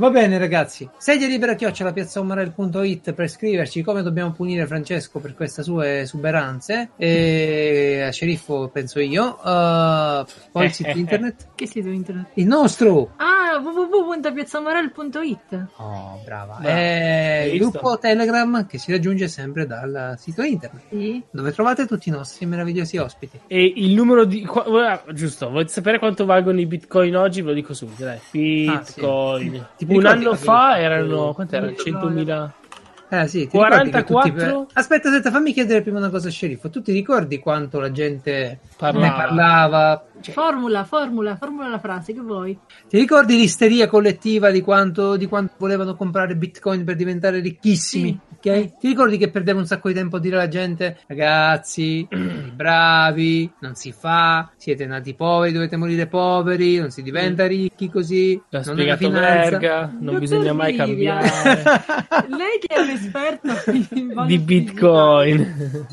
Va 0.00 0.08
bene, 0.08 0.38
ragazzi. 0.38 0.88
Sedia 0.96 1.26
libera 1.26 1.54
chiocciola 1.54 1.92
piazzaumarel.it 1.92 3.12
per 3.12 3.28
scriverci 3.28 3.82
come 3.82 4.00
dobbiamo 4.02 4.32
punire 4.32 4.66
Francesco 4.66 5.18
per 5.18 5.34
queste 5.34 5.62
sue 5.62 6.00
esuberanze. 6.00 6.92
E 6.96 8.00
a 8.06 8.10
sceriffo, 8.10 8.70
penso 8.72 8.98
io. 8.98 9.38
Uh, 9.42 10.24
poi 10.52 10.64
il 10.64 10.72
sito 10.72 10.92
internet. 10.96 11.48
Che 11.54 11.66
sito 11.66 11.90
internet? 11.90 12.28
Il 12.36 12.46
nostro. 12.46 13.12
Ah, 13.16 13.58
www.piazzamorel.it 13.58 15.66
Oh, 15.76 16.18
brava. 16.24 16.56
Brava. 16.60 16.72
Hai 16.72 17.52
il 17.52 17.58
gruppo 17.58 17.98
Telegram 17.98 18.66
che 18.66 18.78
si 18.78 18.92
raggiunge 18.92 19.28
sempre 19.28 19.66
dal 19.66 20.14
sito 20.16 20.40
internet. 20.40 20.84
Sì. 20.88 21.22
Dove 21.30 21.52
trovate 21.52 21.84
tutti 21.84 22.08
i 22.08 22.12
nostri 22.12 22.46
meravigliosi 22.46 22.96
ospiti. 22.96 23.38
E 23.46 23.70
il 23.76 23.92
numero 23.92 24.24
di. 24.24 24.46
qua- 24.46 25.02
giusto, 25.12 25.50
volete 25.50 25.72
sapere 25.72 25.98
quanto 25.98 26.24
valgono 26.24 26.58
i 26.58 26.64
bitcoin 26.64 27.14
oggi? 27.16 27.42
Ve 27.42 27.48
lo 27.48 27.54
dico 27.54 27.74
subito, 27.74 28.04
dai. 28.04 28.18
Bitcoin. 28.30 29.56
Ah, 29.56 29.68
sì. 29.76 29.88
Ti 29.90 29.96
Un 29.96 30.06
anno 30.06 30.34
fa 30.34 30.78
erano. 30.78 31.16
fatto- 31.18 31.32
Quanto 31.34 31.56
erano? 31.56 31.72
100.000. 31.72 32.52
Eh 33.12 33.26
sì, 33.26 33.48
ti 33.48 33.58
ricordi 33.58 33.90
che 33.90 34.04
44? 34.04 34.52
tutti- 34.60 34.72
Aspetta, 34.74 35.08
aspetta, 35.08 35.30
fammi 35.32 35.52
chiedere 35.52 35.82
prima 35.82 35.98
una 35.98 36.10
cosa 36.10 36.30
sceriffo. 36.30 36.70
Tu 36.70 36.80
ti 36.80 36.92
ricordi 36.92 37.40
quanto 37.40 37.80
la 37.80 37.90
gente 37.90 38.60
Parlava. 38.76 39.04
ne 39.04 39.12
parlava? 39.12 40.04
Cioè, 40.20 40.32
Formula, 40.32 40.84
formula, 40.84 41.34
formula 41.34 41.68
la 41.68 41.80
frase 41.80 42.12
che 42.12 42.20
vuoi. 42.20 42.56
ti 42.88 42.98
ricordi 42.98 43.34
l'isteria 43.36 43.88
collettiva 43.88 44.50
di 44.52 44.60
quanto, 44.60 45.16
di 45.16 45.26
quanto 45.26 45.54
volevano 45.56 45.96
comprare 45.96 46.36
bitcoin 46.36 46.84
per 46.84 46.94
diventare 46.94 47.40
ricchissimi? 47.40 48.16
Ok? 48.42 48.78
Ti 48.78 48.88
ricordi 48.88 49.18
che 49.18 49.28
perdevo 49.28 49.58
un 49.58 49.66
sacco 49.66 49.88
di 49.88 49.94
tempo 49.94 50.16
a 50.16 50.18
dire 50.20 50.36
alla 50.36 50.48
gente, 50.48 50.96
ragazzi, 51.06 52.08
bravi, 52.08 53.52
non 53.60 53.74
si 53.74 53.92
fa, 53.92 54.50
siete 54.56 54.86
nati 54.86 55.14
poveri, 55.14 55.52
dovete 55.52 55.76
morire 55.76 56.06
poveri, 56.06 56.78
non 56.78 56.90
si 56.90 57.02
diventa 57.02 57.46
ricchi 57.46 57.90
così. 57.90 58.40
L'ha 58.48 58.62
non 58.64 58.74
spiegato 58.74 59.04
finanza. 59.04 59.50
Verga, 59.50 59.80
non 59.92 60.00
Dottor 60.00 60.18
bisogna 60.20 60.52
mai 60.54 60.74
cambiare 60.74 61.30
Lei 62.28 62.58
che 62.60 62.74
è 62.74 62.80
un 62.80 62.88
esperto 62.88 63.48
in 63.92 64.24
di 64.26 64.38
bitcoin. 64.38 65.86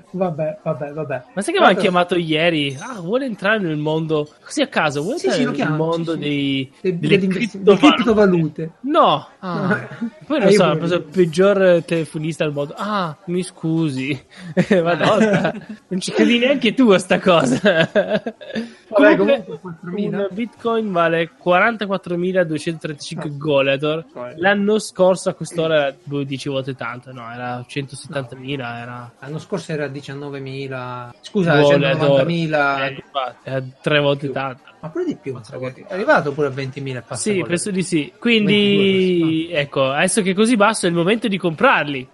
Vabbè, 0.13 0.57
vabbè, 0.63 0.91
vabbè. 0.91 1.23
Ma 1.33 1.41
sai 1.41 1.53
che 1.53 1.59
mi 1.59 1.65
hanno 1.67 1.79
chiamato 1.79 2.15
ieri? 2.17 2.77
Ah, 2.79 2.99
vuole 2.99 3.25
entrare 3.25 3.59
nel 3.59 3.77
mondo 3.77 4.27
così 4.43 4.61
a 4.61 4.67
caso? 4.67 5.01
Vuole 5.01 5.17
Sì, 5.19 5.27
entrare 5.27 5.39
sì, 5.41 5.43
lo 5.45 5.51
nel 5.51 5.59
chiamano, 5.59 5.83
mondo 5.85 6.13
sì, 6.13 6.19
dei, 6.19 6.71
Le, 6.81 6.99
delle 6.99 7.17
delle 7.19 7.27
criptovalute? 7.33 7.63
delle 7.81 7.93
criptovalute. 7.93 8.71
No, 8.81 9.27
Ah. 9.39 9.87
poi 10.27 10.37
Eh, 10.37 10.39
non 10.41 10.49
io 10.49 10.55
so, 10.57 10.65
ho 10.65 10.75
preso 10.77 10.95
il 10.95 11.03
peggior 11.03 11.83
telefonista 11.83 12.43
al 12.43 12.51
mondo. 12.53 12.73
Ah, 12.77 13.17
mi 13.25 13.41
scusi. 13.41 14.21
Madonna, 14.83 15.53
non 15.87 15.99
ci 15.99 16.11
credi 16.11 16.37
neanche 16.39 16.73
tu 16.73 16.89
a 16.89 16.99
sta 16.99 17.19
cosa. 17.19 17.59
Vabbè, 17.61 19.15
Comunque, 19.15 19.45
comunque 19.61 19.71
4.000. 19.83 20.13
un 20.15 20.27
bitcoin 20.31 20.91
vale 20.91 21.31
44.235 21.43 23.37
goleador. 23.37 24.05
L'anno 24.35 24.79
scorso 24.79 25.29
a 25.29 25.33
quest'ora 25.33 25.75
era 25.87 25.95
boh, 26.03 26.23
10 26.23 26.49
volte 26.49 26.75
tanto, 26.75 27.11
no, 27.11 27.29
era 27.31 27.59
170.000, 27.67 28.59
era 28.59 29.11
L'anno 29.19 29.39
scorso 29.39 29.71
era 29.71 29.87
19.000. 30.01 31.09
Scusa, 31.21 31.59
goleador. 31.59 32.25
190.000. 32.25 32.83
Eh, 32.83 32.91
infatti, 32.93 33.49
era 33.49 33.63
tre 33.81 33.99
volte 33.99 34.31
tanto. 34.31 34.61
Ma 34.79 34.89
pure 34.89 35.05
di 35.05 35.15
più. 35.15 35.39
È 35.39 35.93
arrivato 35.93 36.31
pure 36.33 36.47
a 36.47 36.49
20.000 36.49 37.03
e 37.07 37.15
Sì, 37.15 37.43
penso 37.47 37.71
di 37.71 37.83
sì. 37.83 38.11
Quindi, 38.17 39.49
ecco, 39.51 39.89
adesso 39.91 40.21
che 40.21 40.31
è 40.31 40.33
così 40.33 40.55
basso 40.55 40.85
è 40.85 40.89
il 40.89 40.95
momento 40.95 41.27
di 41.27 41.37
comprarli. 41.37 42.07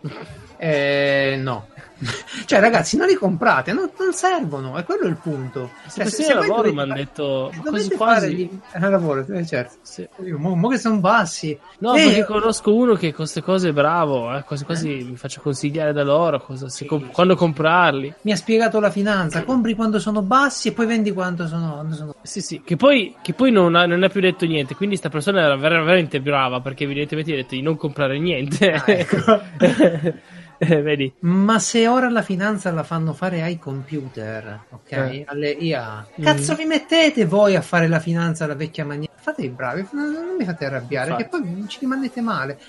Eh, 0.57 1.37
no. 1.39 1.67
cioè, 2.45 2.59
ragazzi, 2.59 2.95
non 2.97 3.07
li 3.07 3.15
comprate, 3.15 3.73
non, 3.73 3.89
non 3.97 4.13
servono, 4.13 4.77
è 4.77 4.83
quello 4.83 5.07
il 5.07 5.15
punto. 5.17 5.71
Se 5.87 6.05
Cioè, 6.09 6.31
al 6.31 6.37
voi 6.39 6.47
lavoro 6.47 6.73
mi 6.73 6.79
hanno 6.81 6.93
detto 6.93 7.51
se 7.53 7.59
quasi 7.61 7.89
quasi. 7.95 8.35
gli- 8.35 8.49
eh, 8.73 8.79
lavoro, 8.89 9.25
eh, 9.27 9.45
certo. 9.45 9.75
Sì. 9.81 10.07
Io, 10.25 10.37
mo, 10.37 10.55
mo 10.55 10.67
che 10.69 10.77
sono 10.77 10.99
bassi. 10.99 11.57
No, 11.79 11.95
Eh, 11.95 12.03
perché 12.03 12.25
conosco 12.25 12.73
uno 12.73 12.93
che 12.93 13.07
con 13.07 13.15
queste 13.25 13.41
cose 13.41 13.69
è 13.69 13.73
bravo, 13.73 14.35
eh, 14.35 14.43
quasi 14.43 14.63
quasi 14.65 15.05
mi 15.09 15.15
faccio 15.15 15.41
consigliare 15.41 15.93
da 15.93 16.03
loro 16.03 16.39
cosa, 16.39 16.69
se 16.69 16.85
com- 16.85 17.09
quando 17.11 17.35
comprarli. 17.35 18.13
Mi 18.21 18.31
ha 18.31 18.35
spiegato 18.35 18.79
la 18.79 18.89
finanza, 18.91 19.43
compri 19.43 19.73
quando 19.75 19.99
sono 19.99 20.21
bassi 20.21 20.67
e 20.69 20.71
poi 20.73 20.85
vendi 20.85 21.11
quando 21.11 21.47
sono, 21.47 21.73
quando 21.73 21.95
sono 21.95 22.15
Sì, 22.21 22.41
sì, 22.41 22.61
che 22.63 22.75
poi, 22.75 23.15
che 23.21 23.33
poi 23.33 23.51
non, 23.51 23.75
ha, 23.75 23.85
non 23.85 24.03
ha 24.03 24.09
più 24.09 24.21
detto 24.21 24.45
niente, 24.45 24.75
quindi 24.75 24.95
sta 24.97 25.09
persona 25.09 25.41
era 25.41 25.55
ver- 25.55 25.83
veramente 25.83 26.21
brava 26.21 26.59
perché 26.61 26.83
evidentemente 26.83 27.31
gli 27.31 27.33
ha 27.33 27.37
detto 27.37 27.55
di 27.55 27.61
non 27.61 27.75
comprare 27.77 28.19
niente. 28.19 28.71
Ah, 28.71 28.83
ecco. 28.85 29.41
Eh, 30.59 30.81
Vedi? 30.81 31.13
Ma 31.19 31.59
se 31.59 31.87
ora 31.87 32.09
la 32.09 32.21
finanza 32.21 32.71
la 32.71 32.83
fanno 32.83 33.13
fare 33.13 33.41
ai 33.43 33.59
computer, 33.59 34.59
ok? 34.69 34.91
Eh. 34.91 35.23
Alle 35.27 35.51
IA, 35.51 36.05
Mm. 36.19 36.23
cazzo 36.23 36.55
vi 36.55 36.65
mettete 36.65 37.25
voi 37.25 37.55
a 37.55 37.61
fare 37.61 37.87
la 37.87 37.99
finanza 37.99 38.45
alla 38.45 38.55
vecchia 38.55 38.85
maniera? 38.85 39.11
Fate 39.19 39.41
i 39.43 39.49
bravi, 39.49 39.85
non 39.91 40.11
non 40.11 40.35
mi 40.37 40.45
fate 40.45 40.65
arrabbiare, 40.65 41.09
Infatti. 41.11 41.23
che 41.23 41.29
poi 41.29 41.65
ci 41.67 41.79
rimanete 41.81 42.21
male. 42.21 42.59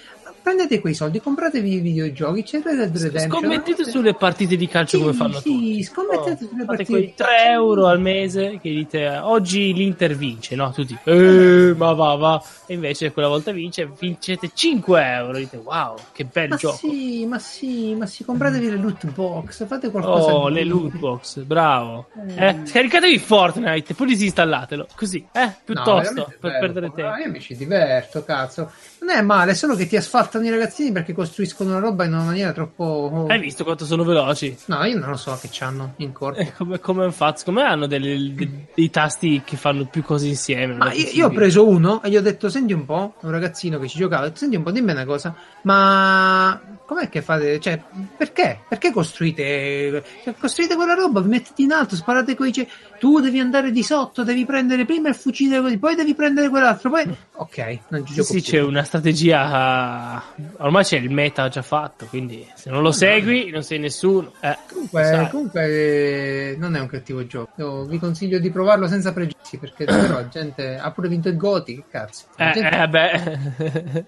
Prendete 0.48 0.80
quei 0.80 0.94
soldi, 0.94 1.20
compratevi 1.20 1.74
i 1.74 1.78
videogiochi, 1.80 2.42
c'è 2.42 2.62
Red 2.62 2.76
Dead 2.78 2.96
Redemption. 2.96 3.28
Scommettete 3.42 3.84
sulle 3.84 4.14
partite 4.14 4.56
di 4.56 4.66
calcio 4.66 4.96
Sì, 4.96 5.02
come 5.02 5.12
fanno 5.14 5.40
sì, 5.40 5.42
tutti. 5.42 5.82
scommettete 5.82 6.36
sulle 6.38 6.64
Fate 6.64 6.64
partite 6.64 6.90
quei 6.90 7.04
di 7.04 7.12
3 7.14 7.26
calcio. 7.26 7.50
euro 7.52 7.86
al 7.86 8.00
mese 8.00 8.58
che 8.62 8.70
dite 8.70 9.08
oggi 9.18 9.74
l'Inter 9.74 10.16
vince, 10.16 10.54
no? 10.56 10.72
Tutti, 10.72 10.96
eh, 11.04 11.74
ma 11.76 11.92
va, 11.92 12.14
va. 12.14 12.42
E 12.64 12.72
invece 12.72 13.12
quella 13.12 13.28
volta 13.28 13.52
vince, 13.52 13.90
vincete 13.98 14.50
5 14.54 15.04
euro. 15.04 15.36
Dite, 15.36 15.58
wow, 15.58 15.96
che 16.12 16.24
bel 16.24 16.48
Ma 16.48 16.56
gioco. 16.56 16.76
sì, 16.78 17.26
ma 17.26 17.38
sì, 17.38 17.94
ma 17.94 18.06
sì, 18.06 18.24
compratevi 18.24 18.70
le 18.70 18.76
loot 18.78 19.04
box, 19.12 19.66
fate 19.66 19.90
qualcosa 19.90 20.32
Oh, 20.34 20.48
di 20.48 20.54
le 20.54 20.64
loot 20.64 20.96
box, 20.96 21.40
bravo. 21.40 22.06
Eh, 22.36 22.60
scaricatevi 22.64 23.18
Fortnite, 23.18 23.92
poi 23.92 24.06
disinstallatelo. 24.06 24.86
Così, 24.96 25.22
eh, 25.30 25.44
No, 25.44 25.54
piuttosto, 25.62 25.92
veramente 25.92 26.36
per 26.40 26.50
bello. 26.52 26.58
perdere 26.72 26.86
Ah, 26.86 26.90
tempo. 26.92 27.16
Io 27.26 27.30
mi 27.32 27.40
ci 27.42 27.54
diverto, 27.54 28.24
cazzo. 28.24 28.72
Non 29.00 29.10
è 29.10 29.20
male, 29.20 29.50
è 29.52 29.54
solo 29.54 29.74
che 29.76 29.86
ti 29.86 29.96
asfaltano 30.38 30.46
i 30.46 30.50
ragazzini 30.50 30.92
perché 30.92 31.12
costruiscono 31.12 31.70
una 31.70 31.78
roba 31.80 32.04
in 32.04 32.12
una 32.14 32.22
maniera 32.24 32.52
troppo. 32.52 33.26
Hai 33.28 33.40
visto 33.40 33.64
quanto 33.64 33.84
sono 33.84 34.04
veloci? 34.04 34.56
No, 34.66 34.84
io 34.84 34.98
non 34.98 35.10
lo 35.10 35.16
so 35.16 35.36
che 35.40 35.48
c'hanno 35.50 35.94
in 35.96 36.12
corpo. 36.12 36.38
Eh, 36.38 36.52
come, 36.56 36.78
come 36.80 37.02
hanno 37.02 37.10
fatto? 37.10 37.42
Come 37.44 37.62
hanno 37.62 37.86
delle- 37.86 38.34
de- 38.34 38.66
dei 38.74 38.90
tasti 38.90 39.42
che 39.44 39.56
fanno 39.56 39.86
più 39.86 40.02
cose 40.02 40.26
insieme? 40.28 40.74
Ma 40.74 40.92
io, 40.92 41.08
io 41.12 41.26
ho 41.26 41.30
preso 41.30 41.66
uno 41.68 42.02
e 42.02 42.10
gli 42.10 42.16
ho 42.16 42.22
detto: 42.22 42.48
Senti 42.48 42.72
un 42.72 42.84
po', 42.84 43.14
un 43.20 43.30
ragazzino 43.30 43.78
che 43.78 43.88
ci 43.88 43.98
giocava, 43.98 44.22
ho 44.22 44.26
detto, 44.26 44.38
senti 44.38 44.56
un 44.56 44.62
po', 44.62 44.70
dimmi 44.70 44.92
una 44.92 45.04
cosa, 45.04 45.34
ma 45.62 46.60
com'è 46.86 47.08
che 47.08 47.20
fate? 47.22 47.60
Cioè, 47.60 47.80
perché? 48.16 48.60
Perché 48.68 48.92
costruite? 48.92 50.02
Cioè, 50.24 50.34
costruite 50.38 50.74
quella 50.76 50.94
roba, 50.94 51.20
vi 51.20 51.28
mettete 51.28 51.62
in 51.62 51.72
alto, 51.72 51.96
sparate 51.96 52.34
coi 52.34 52.52
ce- 52.52 52.68
Tu 52.98 53.20
devi 53.20 53.38
andare 53.40 53.70
di 53.70 53.82
sotto, 53.82 54.22
devi 54.24 54.44
prendere 54.44 54.84
prima 54.84 55.08
il 55.08 55.14
fucile, 55.14 55.60
poi 55.78 55.94
devi 55.94 56.14
prendere 56.14 56.48
quell'altro, 56.48 56.90
poi. 56.90 57.04
Ok, 57.36 57.78
non 57.90 58.04
ci 58.06 58.12
Sì, 58.12 58.14
gioco 58.14 58.32
sì, 58.32 58.40
più. 58.42 58.50
c'è 58.52 58.60
una 58.62 58.82
strategia. 58.84 60.27
Ormai 60.58 60.84
c'è 60.84 60.98
il 60.98 61.10
meta 61.10 61.48
già 61.48 61.62
fatto, 61.62 62.06
quindi 62.06 62.46
se 62.54 62.70
non 62.70 62.82
lo 62.82 62.92
segui, 62.92 63.50
non 63.50 63.62
sei 63.62 63.78
nessuno. 63.78 64.32
Eh, 64.40 64.56
Comunque, 64.68 65.28
comunque, 65.30 65.62
eh, 65.66 66.56
non 66.58 66.76
è 66.76 66.80
un 66.80 66.86
cattivo 66.86 67.26
gioco. 67.26 67.50
Io 67.56 67.84
vi 67.84 67.98
consiglio 67.98 68.38
di 68.38 68.50
provarlo 68.50 68.86
senza 68.86 69.12
pregiudizi 69.12 69.58
perché 69.58 69.84
la 69.84 70.28
gente 70.28 70.76
ha 70.76 70.90
pure 70.92 71.08
vinto 71.08 71.28
il 71.28 71.36
Goti. 71.36 71.74
Che 71.76 71.84
cazzo? 71.90 72.26
Eh, 72.36 72.52
gente- 72.52 72.82
eh, 72.82 72.88
beh. 72.88 74.04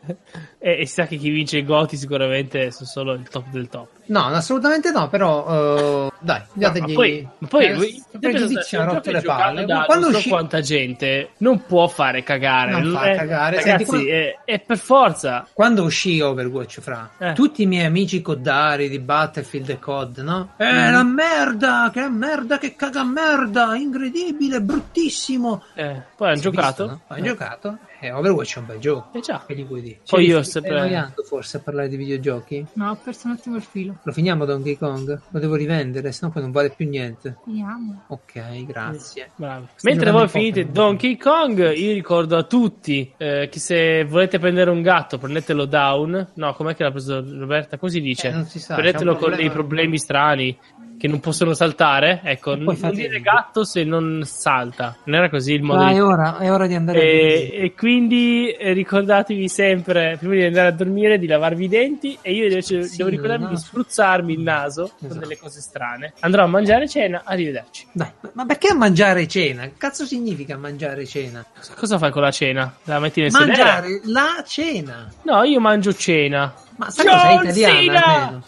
e, 0.58 0.80
e 0.80 0.86
sa 0.86 1.06
che 1.06 1.16
chi 1.16 1.30
vince 1.30 1.58
i 1.58 1.64
Goti 1.64 1.96
sicuramente 1.96 2.70
sono 2.70 2.88
solo 2.88 3.12
il 3.14 3.28
top 3.28 3.48
del 3.50 3.68
top. 3.68 3.88
No, 4.10 4.26
assolutamente 4.26 4.90
no. 4.90 5.08
Però, 5.08 6.06
eh, 6.08 6.12
dai, 6.20 6.42
dategli. 6.52 6.80
ma 6.88 6.92
poi, 6.94 7.28
poi 7.48 7.64
eh, 7.66 8.18
pregiudizio 8.18 8.62
se 8.62 8.76
ha 8.76 8.84
rotto 8.84 9.10
le 9.10 9.22
palle. 9.22 9.64
Da 9.64 9.84
Quando 9.84 10.04
non 10.04 10.12
so 10.12 10.18
uscì- 10.18 10.28
quanta 10.30 10.60
gente 10.60 11.30
non 11.38 11.64
può 11.64 11.86
fare 11.86 12.22
cagare. 12.22 12.72
Non 12.72 12.92
fa 12.92 13.04
è- 13.04 13.16
cagare. 13.16 13.56
Ragazzi, 13.56 13.68
Senti, 13.68 13.84
quando- 13.84 14.08
è, 14.10 14.38
è 14.44 14.58
per 14.60 14.78
forza. 14.78 15.46
Quando 15.52 15.82
uscì 15.84 16.20
Overwatch, 16.20 16.80
fra 16.80 17.10
Eh. 17.18 17.32
tutti 17.34 17.62
i 17.62 17.66
miei 17.66 17.86
amici 17.86 18.20
coddari 18.20 18.88
di 18.88 18.98
Battlefield 18.98 19.68
e 19.70 19.78
COD, 19.78 20.18
no? 20.18 20.54
Eh, 20.56 20.64
Mm. 20.72 20.90
la 20.92 21.02
merda, 21.04 21.90
che 21.92 22.08
merda, 22.08 22.58
che 22.58 22.74
caga 22.76 23.04
merda, 23.04 23.76
incredibile, 23.76 24.60
bruttissimo. 24.60 25.62
Eh, 25.74 26.02
poi 26.16 26.30
hanno 26.32 26.40
giocato. 26.40 26.82
visto, 26.84 26.86
no? 26.86 27.00
Hai 27.14 27.20
Eh. 27.20 27.22
giocato? 27.22 27.78
Eh, 28.02 28.10
Overwatch 28.12 28.56
è 28.56 28.58
un 28.60 28.66
bel 28.66 28.78
gioco. 28.78 29.08
Eh 29.12 29.20
già. 29.20 29.42
Che 29.46 29.54
gli 29.54 29.64
vuoi 29.64 29.82
dire? 29.82 29.98
Poi 30.08 30.24
Ci 30.24 30.30
io 30.30 30.38
ho 30.38 30.42
stai 30.42 30.62
sempre- 30.62 30.80
annoiando 30.80 31.22
forse 31.22 31.58
a 31.58 31.60
parlare 31.60 31.88
di 31.88 31.96
videogiochi? 31.96 32.66
No, 32.74 32.90
ho 32.90 32.96
perso 33.02 33.26
un 33.26 33.34
attimo 33.34 33.56
il 33.56 33.62
filo. 33.62 33.98
Lo 34.02 34.12
finiamo 34.12 34.44
Donkey 34.46 34.76
Kong? 34.78 35.20
Lo 35.28 35.38
devo 35.38 35.54
rivendere, 35.54 36.10
sennò 36.12 36.32
poi 36.32 36.42
non 36.42 36.50
vale 36.50 36.70
più 36.70 36.88
niente. 36.88 37.36
Vediamo. 37.44 38.04
Ok, 38.08 38.64
grazie. 38.64 39.30
Bravo. 39.36 39.68
Stai 39.76 39.92
Mentre 39.92 40.10
voi 40.12 40.22
in 40.22 40.28
finite 40.28 40.64
Pokémon. 40.64 40.86
Donkey 40.88 41.16
Kong, 41.18 41.72
io 41.76 41.92
ricordo 41.92 42.36
a 42.36 42.42
tutti 42.44 43.12
eh, 43.18 43.48
che 43.50 43.58
se 43.58 44.04
volete 44.04 44.38
prendere 44.38 44.70
un 44.70 44.80
gatto, 44.80 45.18
prendetelo 45.18 45.66
down. 45.66 46.28
No, 46.34 46.54
com'è 46.54 46.74
che 46.74 46.82
l'ha 46.84 46.90
preso 46.90 47.22
Roberta? 47.22 47.76
Così 47.76 48.00
dice. 48.00 48.28
Eh, 48.28 48.32
non 48.32 48.46
si 48.46 48.58
sa, 48.58 48.74
prendetelo 48.76 49.10
con 49.12 49.18
problema. 49.20 49.42
dei 49.42 49.50
problemi 49.50 49.98
strani 49.98 50.58
che 51.00 51.08
non 51.08 51.18
possono 51.18 51.54
saltare. 51.54 52.20
Ecco, 52.22 52.54
non 52.56 52.76
dire 52.92 53.20
gatto 53.22 53.64
se 53.64 53.84
non 53.84 54.20
salta. 54.26 54.96
Non 55.04 55.16
era 55.16 55.30
così 55.30 55.54
il 55.54 55.62
modo 55.62 55.86
di 55.86 55.94
è 55.94 56.02
ora, 56.02 56.36
è 56.36 56.52
ora 56.52 56.66
di 56.66 56.74
andare 56.74 56.98
a 56.98 57.02
e, 57.02 57.50
e 57.54 57.74
quindi 57.74 58.50
eh, 58.50 58.72
ricordatevi 58.74 59.48
sempre, 59.48 60.16
prima 60.18 60.34
di 60.34 60.44
andare 60.44 60.68
a 60.68 60.72
dormire, 60.72 61.18
di 61.18 61.26
lavarvi 61.26 61.64
i 61.64 61.68
denti 61.68 62.18
e 62.20 62.32
io 62.34 62.44
invece 62.48 62.82
Sì, 62.82 62.98
devo 62.98 63.08
ricordarmi 63.08 63.44
no. 63.44 63.50
di 63.50 63.56
spruzzarmi 63.56 64.32
il 64.34 64.40
naso 64.40 64.90
con 64.98 65.06
Esatto. 65.08 65.20
delle 65.20 65.38
cose 65.38 65.60
strane. 65.62 66.12
Andrò 66.20 66.44
a 66.44 66.46
mangiare 66.48 66.86
cena, 66.86 67.22
arrivederci. 67.24 67.86
Dai, 67.92 68.08
ma- 68.34 68.44
perché 68.44 68.74
mangiare 68.74 69.26
cena? 69.26 69.62
Che 69.62 69.72
cazzo 69.78 70.04
significa 70.04 70.58
mangiare 70.58 71.06
cena? 71.06 71.42
Cosa- 71.56 71.74
Cosa 71.74 71.96
fai 71.98 72.10
con 72.10 72.20
la 72.20 72.30
cena? 72.30 72.74
La 72.84 72.98
metti 72.98 73.22
nel 73.22 73.30
sedere? 73.30 73.48
Mangiare 73.56 74.00
la 74.04 74.44
cena. 74.46 75.08
No, 75.22 75.42
io 75.44 75.60
mangio 75.60 75.94
cena. 75.94 76.52
Ma 76.76 76.90
sai 76.90 77.06
cosa 77.06 77.22
è 77.28 77.34
John 77.36 77.46
italiana 77.48 78.04
almeno? 78.04 78.42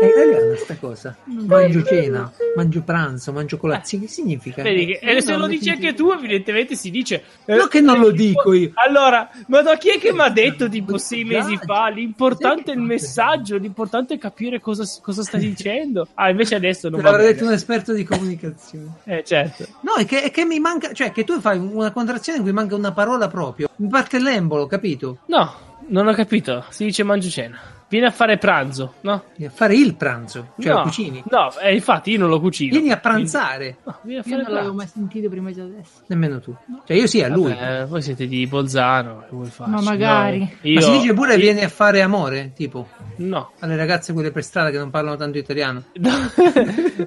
È 0.00 0.04
italiana 0.06 0.56
sta 0.56 0.76
cosa. 0.76 1.16
Mangio 1.24 1.82
cena, 1.82 2.30
mangio 2.56 2.82
pranzo, 2.82 3.32
mangio 3.32 3.56
colazione. 3.56 4.04
Che 4.04 4.10
significa? 4.10 4.62
Vedi 4.62 4.86
che, 4.86 4.98
e 5.00 5.20
se 5.20 5.30
No, 5.32 5.36
lo 5.38 5.42
non 5.46 5.50
dici 5.50 5.70
anche 5.70 5.94
tu, 5.94 6.10
evidentemente 6.10 6.74
si 6.76 6.90
dice. 6.90 7.22
eh, 7.44 7.56
No, 7.56 7.66
che 7.66 7.80
non 7.80 7.98
lo 7.98 8.10
dico 8.10 8.52
io. 8.52 8.70
Allora, 8.74 9.28
ma 9.46 9.62
da 9.62 9.76
chi 9.76 9.90
è 9.90 9.98
che 9.98 10.12
mi 10.12 10.20
ha 10.20 10.28
detto 10.28 10.68
tipo 10.68 10.98
sei 10.98 11.24
mesi 11.24 11.56
fa? 11.64 11.88
L'importante 11.88 12.72
è 12.72 12.74
il 12.74 12.80
messaggio, 12.80 13.56
l'importante 13.56 14.14
è 14.14 14.18
capire 14.18 14.60
cosa, 14.60 14.84
cosa 15.02 15.22
stai 15.22 15.40
dicendo. 15.40 16.06
Ah, 16.14 16.30
invece 16.30 16.54
adesso 16.54 16.88
non 16.88 17.00
Te 17.00 17.04
l'avrà 17.06 17.22
detto 17.22 17.44
un 17.44 17.52
esperto 17.52 17.92
di 17.92 18.04
comunicazione. 18.04 18.92
Eh, 19.14 19.22
certo. 19.24 19.66
No, 19.82 19.94
è 19.94 20.04
che, 20.06 20.22
è 20.22 20.30
che 20.30 20.44
mi 20.44 20.58
manca, 20.58 20.92
cioè 20.92 21.12
che 21.12 21.24
tu 21.24 21.38
fai 21.40 21.58
una 21.58 21.92
contrazione 21.92 22.38
in 22.38 22.44
cui 22.44 22.52
manca 22.52 22.74
una 22.74 22.92
parola 22.92 23.28
proprio. 23.28 23.68
Mi 23.76 23.88
parte 23.88 24.18
l'embolo, 24.18 24.66
capito? 24.66 25.18
No, 25.26 25.54
non 25.88 26.06
ho 26.08 26.12
capito. 26.14 26.64
Si 26.70 26.84
dice 26.84 27.02
mangio 27.02 27.28
cena. 27.28 27.58
Vieni 27.88 28.06
a 28.06 28.10
fare 28.10 28.38
pranzo, 28.38 28.94
no? 29.02 29.24
Devi 29.36 29.52
fare 29.54 29.74
il 29.76 29.94
pranzo, 29.94 30.54
cioè 30.58 30.72
no, 30.72 30.78
lo 30.78 30.82
cucini. 30.84 31.22
No, 31.30 31.56
eh, 31.60 31.74
infatti 31.74 32.10
io 32.12 32.18
non 32.18 32.28
lo 32.28 32.40
cucino. 32.40 32.72
Vieni 32.72 32.90
a 32.90 32.96
pranzare. 32.96 33.76
No, 33.84 33.98
vieni 34.02 34.20
a 34.20 34.22
Io 34.24 34.30
fare 34.32 34.42
non 34.42 34.52
l'avevo 34.54 34.74
mai 34.74 34.86
sentito 34.88 35.28
prima 35.28 35.50
di 35.52 35.60
adesso. 35.60 36.02
Nemmeno 36.08 36.40
tu. 36.40 36.56
Cioè 36.86 36.96
io 36.96 37.06
sì, 37.06 37.22
a 37.22 37.28
lui. 37.28 37.52
Vabbè, 37.52 37.86
voi 37.86 38.02
siete 38.02 38.26
di 38.26 38.46
Bolzano, 38.46 39.20
che 39.20 39.26
vuoi 39.30 39.46
farci? 39.46 39.72
Ma 39.72 39.80
magari. 39.80 40.38
No, 40.40 40.48
io, 40.62 40.74
Ma 40.74 40.80
si 40.80 40.90
dice 40.90 41.14
pure 41.14 41.34
io- 41.34 41.40
vieni 41.40 41.60
a 41.62 41.68
fare 41.68 42.00
amore, 42.02 42.52
tipo, 42.54 42.88
No. 43.16 43.52
alle 43.60 43.76
ragazze 43.76 44.12
quelle 44.12 44.32
per 44.32 44.42
strada 44.42 44.70
che 44.70 44.78
non 44.78 44.90
parlano 44.90 45.16
tanto 45.16 45.38
italiano. 45.38 45.84
No. 45.96 46.10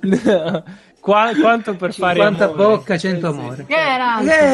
No. 0.02 0.64
Qua- 1.08 1.32
quanto 1.40 1.74
per 1.78 1.94
fare 1.94 2.16
50 2.20 2.44
amore. 2.44 2.58
bocca, 2.76 2.98
100 2.98 3.28
Eh, 3.30 3.32
sì. 3.32 3.40
amore. 3.40 3.66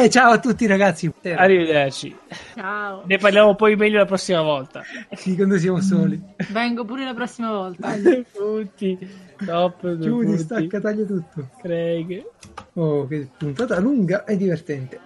Eh, 0.04 0.08
ciao 0.08 0.30
a 0.30 0.38
tutti 0.38 0.66
ragazzi. 0.66 1.12
Arrivederci. 1.34 2.16
Ciao. 2.54 3.02
Ne 3.06 3.18
parliamo 3.18 3.56
poi 3.56 3.74
meglio 3.74 3.98
la 3.98 4.04
prossima 4.04 4.40
volta. 4.40 4.82
Sì, 5.16 5.34
quando 5.34 5.58
siamo 5.58 5.80
soli. 5.80 6.22
Vengo 6.50 6.84
pure 6.84 7.04
la 7.04 7.12
prossima 7.12 7.50
volta. 7.50 7.92
Tutti. 8.32 8.96
Top. 9.44 9.98
Chiudi, 9.98 10.38
stacca, 10.38 10.78
taglia 10.80 11.04
tutto. 11.04 11.48
Craig. 11.60 12.24
Oh, 12.74 13.04
che 13.08 13.26
puntata 13.36 13.80
lunga 13.80 14.22
e 14.24 14.36
divertente. 14.36 15.00